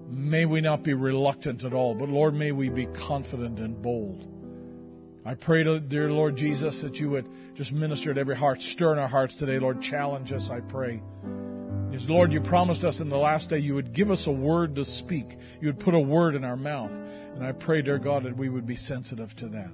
May 0.10 0.46
we 0.46 0.62
not 0.62 0.84
be 0.84 0.94
reluctant 0.94 1.64
at 1.64 1.74
all, 1.74 1.96
but 1.96 2.10
Lord, 2.10 2.34
may 2.34 2.52
we 2.52 2.70
be 2.70 2.86
confident 2.86 3.60
and 3.60 3.82
bold. 3.82 4.28
I 5.26 5.36
pray, 5.36 5.64
to, 5.64 5.80
dear 5.80 6.12
Lord 6.12 6.36
Jesus, 6.36 6.82
that 6.82 6.96
you 6.96 7.10
would 7.12 7.26
just 7.56 7.72
minister 7.72 8.14
to 8.14 8.20
every 8.20 8.36
heart, 8.36 8.62
stir 8.62 8.92
in 8.94 9.00
our 9.00 9.08
hearts 9.08 9.36
today, 9.38 9.58
Lord. 9.58 9.82
Challenge 9.82 10.34
us, 10.34 10.50
I 10.52 10.60
pray. 10.60 11.02
Because, 11.90 12.10
Lord, 12.10 12.34
you 12.34 12.42
promised 12.42 12.84
us 12.84 13.00
in 13.00 13.10
the 13.10 13.18
last 13.18 13.50
day 13.50 13.60
you 13.60 13.76
would 13.76 13.94
give 13.94 14.12
us 14.12 14.28
a 14.28 14.32
word 14.32 14.76
to 14.76 14.84
speak. 14.84 15.28
You 15.62 15.68
would 15.68 15.80
put 15.80 15.94
a 15.94 16.00
word 16.00 16.36
in 16.36 16.44
our 16.44 16.58
mouth. 16.58 16.92
And 16.92 17.44
I 17.44 17.54
pray, 17.54 17.82
dear 17.82 18.00
God, 18.00 18.24
that 18.24 18.36
we 18.36 18.50
would 18.50 18.68
be 18.68 18.76
sensitive 18.76 19.34
to 19.38 19.48
that. 19.50 19.72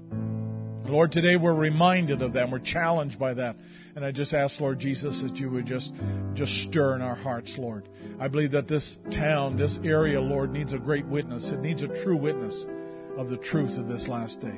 Lord, 0.85 1.11
today 1.11 1.35
we're 1.35 1.53
reminded 1.53 2.21
of 2.21 2.33
that. 2.33 2.51
We're 2.51 2.59
challenged 2.59 3.17
by 3.17 3.33
that. 3.35 3.55
And 3.99 4.05
I 4.05 4.13
just 4.13 4.33
ask, 4.33 4.61
Lord 4.61 4.79
Jesus, 4.79 5.21
that 5.23 5.35
you 5.35 5.49
would 5.49 5.65
just, 5.65 5.91
just 6.33 6.53
stir 6.61 6.95
in 6.95 7.01
our 7.01 7.17
hearts, 7.17 7.53
Lord. 7.57 7.89
I 8.17 8.29
believe 8.29 8.51
that 8.51 8.65
this 8.65 8.95
town, 9.11 9.57
this 9.57 9.77
area, 9.83 10.21
Lord, 10.21 10.53
needs 10.53 10.71
a 10.71 10.77
great 10.77 11.05
witness. 11.05 11.43
It 11.51 11.59
needs 11.59 11.83
a 11.83 11.89
true 12.01 12.15
witness 12.15 12.65
of 13.17 13.29
the 13.29 13.35
truth 13.35 13.77
of 13.77 13.89
this 13.89 14.07
last 14.07 14.39
day. 14.39 14.57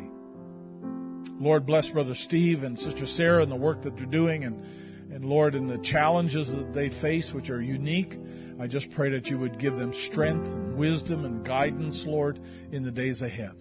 Lord, 1.40 1.66
bless 1.66 1.90
Brother 1.90 2.14
Steve 2.14 2.62
and 2.62 2.78
Sister 2.78 3.08
Sarah 3.08 3.42
and 3.42 3.52
the 3.52 3.56
work 3.56 3.82
that 3.82 3.98
they're 3.98 4.06
doing, 4.06 4.44
and, 4.44 5.12
and 5.12 5.26
Lord, 5.26 5.56
in 5.56 5.66
the 5.66 5.80
challenges 5.80 6.52
that 6.52 6.72
they 6.76 6.90
face, 7.02 7.32
which 7.34 7.50
are 7.50 7.64
unique. 7.64 8.14
I 8.60 8.68
just 8.68 8.92
pray 8.92 9.10
that 9.10 9.26
you 9.26 9.40
would 9.40 9.58
give 9.58 9.76
them 9.76 9.92
strength 10.12 10.46
and 10.46 10.78
wisdom 10.78 11.26
and 11.26 11.44
guidance, 11.44 12.04
Lord, 12.06 12.40
in 12.72 12.84
the 12.84 12.92
days 12.92 13.24
ahead. 13.24 13.54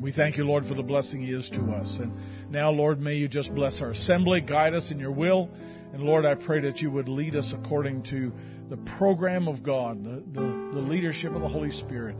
We 0.00 0.10
thank 0.10 0.36
you, 0.38 0.42
Lord, 0.42 0.66
for 0.66 0.74
the 0.74 0.82
blessing 0.82 1.22
He 1.22 1.32
is 1.32 1.48
to 1.50 1.62
us. 1.70 2.00
And 2.00 2.12
now, 2.52 2.70
Lord, 2.70 3.00
may 3.00 3.14
you 3.14 3.28
just 3.28 3.54
bless 3.54 3.80
our 3.80 3.90
assembly, 3.90 4.42
guide 4.42 4.74
us 4.74 4.90
in 4.90 4.98
your 4.98 5.10
will. 5.10 5.48
And 5.92 6.02
Lord, 6.02 6.24
I 6.24 6.34
pray 6.34 6.60
that 6.60 6.80
you 6.80 6.90
would 6.90 7.08
lead 7.08 7.34
us 7.34 7.52
according 7.52 8.02
to 8.04 8.32
the 8.68 8.76
program 8.98 9.48
of 9.48 9.62
God, 9.62 10.04
the, 10.04 10.22
the, 10.32 10.40
the 10.74 10.80
leadership 10.80 11.32
of 11.32 11.42
the 11.42 11.48
Holy 11.48 11.70
Spirit 11.70 12.16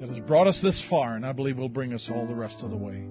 that 0.00 0.08
has 0.08 0.18
brought 0.20 0.46
us 0.46 0.60
this 0.62 0.84
far, 0.90 1.14
and 1.14 1.24
I 1.24 1.32
believe 1.32 1.56
will 1.56 1.68
bring 1.68 1.94
us 1.94 2.10
all 2.12 2.26
the 2.26 2.34
rest 2.34 2.62
of 2.62 2.70
the 2.70 2.76
way. 2.76 3.04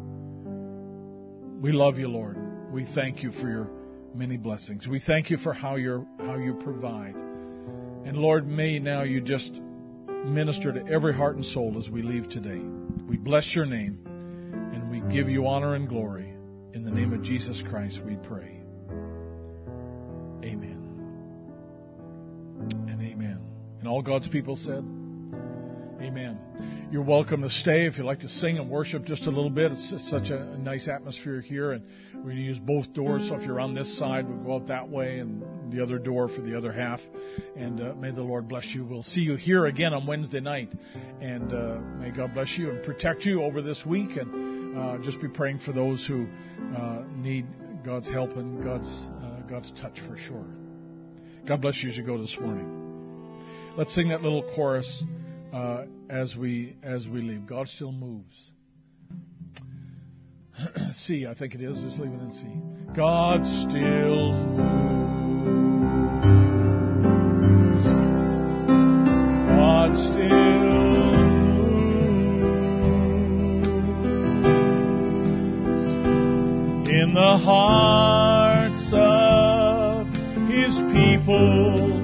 We 1.62 1.72
love 1.72 1.98
you, 1.98 2.08
Lord. 2.08 2.38
We 2.72 2.86
thank 2.94 3.24
you 3.24 3.32
for 3.32 3.50
your 3.50 3.70
many 4.14 4.38
blessings. 4.38 4.88
We 4.88 5.00
thank 5.00 5.30
you 5.30 5.38
for 5.38 5.54
how 5.54 5.76
you 5.76 6.06
how 6.20 6.36
you 6.38 6.56
provide. 6.56 7.16
And 8.06 8.18
Lord, 8.18 8.48
may 8.48 8.80
now 8.80 9.04
you 9.04 9.20
just 9.20 9.60
minister 10.26 10.72
to 10.72 10.92
every 10.92 11.14
heart 11.14 11.36
and 11.36 11.46
soul 11.46 11.76
as 11.78 11.90
we 11.90 12.02
leave 12.02 12.30
today. 12.30 12.62
We 13.08 13.18
bless 13.18 13.56
your 13.56 13.66
name 13.66 14.00
and 14.06 14.90
we 14.90 15.14
give 15.14 15.30
you 15.30 15.48
honor 15.48 15.76
and 15.76 15.90
glory. 15.90 16.25
In 16.76 16.84
the 16.84 16.92
name 16.92 17.14
of 17.14 17.24
Jesus 17.24 17.64
Christ, 17.70 18.02
we 18.06 18.18
pray. 18.18 18.62
Amen. 20.44 20.82
And 22.90 23.02
amen. 23.02 23.40
And 23.80 23.88
all 23.88 24.02
God's 24.02 24.28
people 24.28 24.58
said, 24.58 24.84
Amen. 26.02 26.38
You're 26.92 27.02
welcome 27.02 27.44
to 27.44 27.50
stay 27.50 27.88
if 27.88 27.98
you'd 27.98 28.04
like 28.04 28.20
to 28.20 28.28
sing 28.28 28.58
and 28.58 28.70
worship 28.70 29.06
just 29.06 29.26
a 29.26 29.30
little 29.30 29.50
bit. 29.50 29.72
It's, 29.72 30.12
such 30.12 30.32
a, 30.32 30.58
nice 30.58 30.90
atmosphere 30.90 31.40
here, 31.40 31.72
and 31.72 31.86
to 32.26 32.34
use 32.34 32.60
both 32.60 32.94
doors. 32.94 33.26
So 33.30 33.36
if 33.36 33.44
you're 33.44 33.62
on 33.62 33.74
this 33.74 33.98
side, 33.98 34.28
we'll 34.28 34.44
go 34.44 34.56
out 34.56 34.68
that 34.68 34.90
way, 34.90 35.20
and 35.20 35.72
the 35.72 35.82
other 35.82 35.98
door 35.98 36.28
for 36.28 36.42
the 36.42 36.58
other 36.58 36.74
half. 36.74 37.00
And 37.56 37.80
uh, 37.80 37.96
may 37.96 38.12
the 38.12 38.22
Lord 38.22 38.50
bless 38.50 38.66
you. 38.76 38.84
We'll 38.84 39.02
see 39.02 39.22
you 39.22 39.38
here 39.38 39.66
again 39.66 39.94
on 39.94 40.06
Wednesday 40.06 40.42
night, 40.42 40.74
and 41.22 41.54
uh, 41.54 41.78
may 42.00 42.12
God 42.12 42.34
bless 42.34 42.58
you 42.58 42.70
and 42.70 42.84
protect 42.84 43.24
you 43.24 43.44
over 43.44 43.62
this 43.62 43.82
week. 43.86 44.18
And 44.18 44.55
uh, 44.78 44.98
just 45.00 45.22
be 45.22 45.28
praying 45.28 45.60
for 45.60 45.72
those 45.72 46.06
who 46.06 46.28
uh, 46.76 47.04
need 47.16 47.46
God's 47.86 48.10
help 48.10 48.36
and 48.36 48.64
God's, 48.64 48.90
uh, 49.24 49.42
God's 49.50 49.72
touch 49.82 50.00
for 50.08 50.18
sure. 50.18 50.46
God 51.48 51.62
bless 51.62 51.82
you 51.84 51.90
as 51.90 51.98
you 51.98 52.04
go 52.04 52.18
this 52.20 52.36
morning. 52.42 53.74
Let's 53.78 53.94
sing 53.94 54.10
that 54.10 54.22
little 54.22 54.44
chorus 54.56 55.04
uh, 55.54 55.84
as, 56.10 56.36
we, 56.36 56.76
as 56.82 57.08
we 57.08 57.22
leave. 57.22 57.46
God 57.46 57.68
still 57.68 57.92
moves. 57.92 58.52
C, 60.94 61.26
I 61.30 61.34
think 61.36 61.54
it 61.54 61.62
is. 61.62 61.82
Just 61.82 62.00
leave 62.00 62.12
it 62.12 62.22
in 62.22 62.32
C. 62.32 62.48
God 62.96 63.44
still 63.46 64.34
moves. 64.34 64.96
God 69.50 69.96
still 70.08 70.85
in 77.06 77.14
the 77.14 77.38
hearts 77.38 78.90
of 78.92 80.08
his 80.50 80.74
people. 80.92 81.95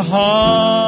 In 0.00 0.79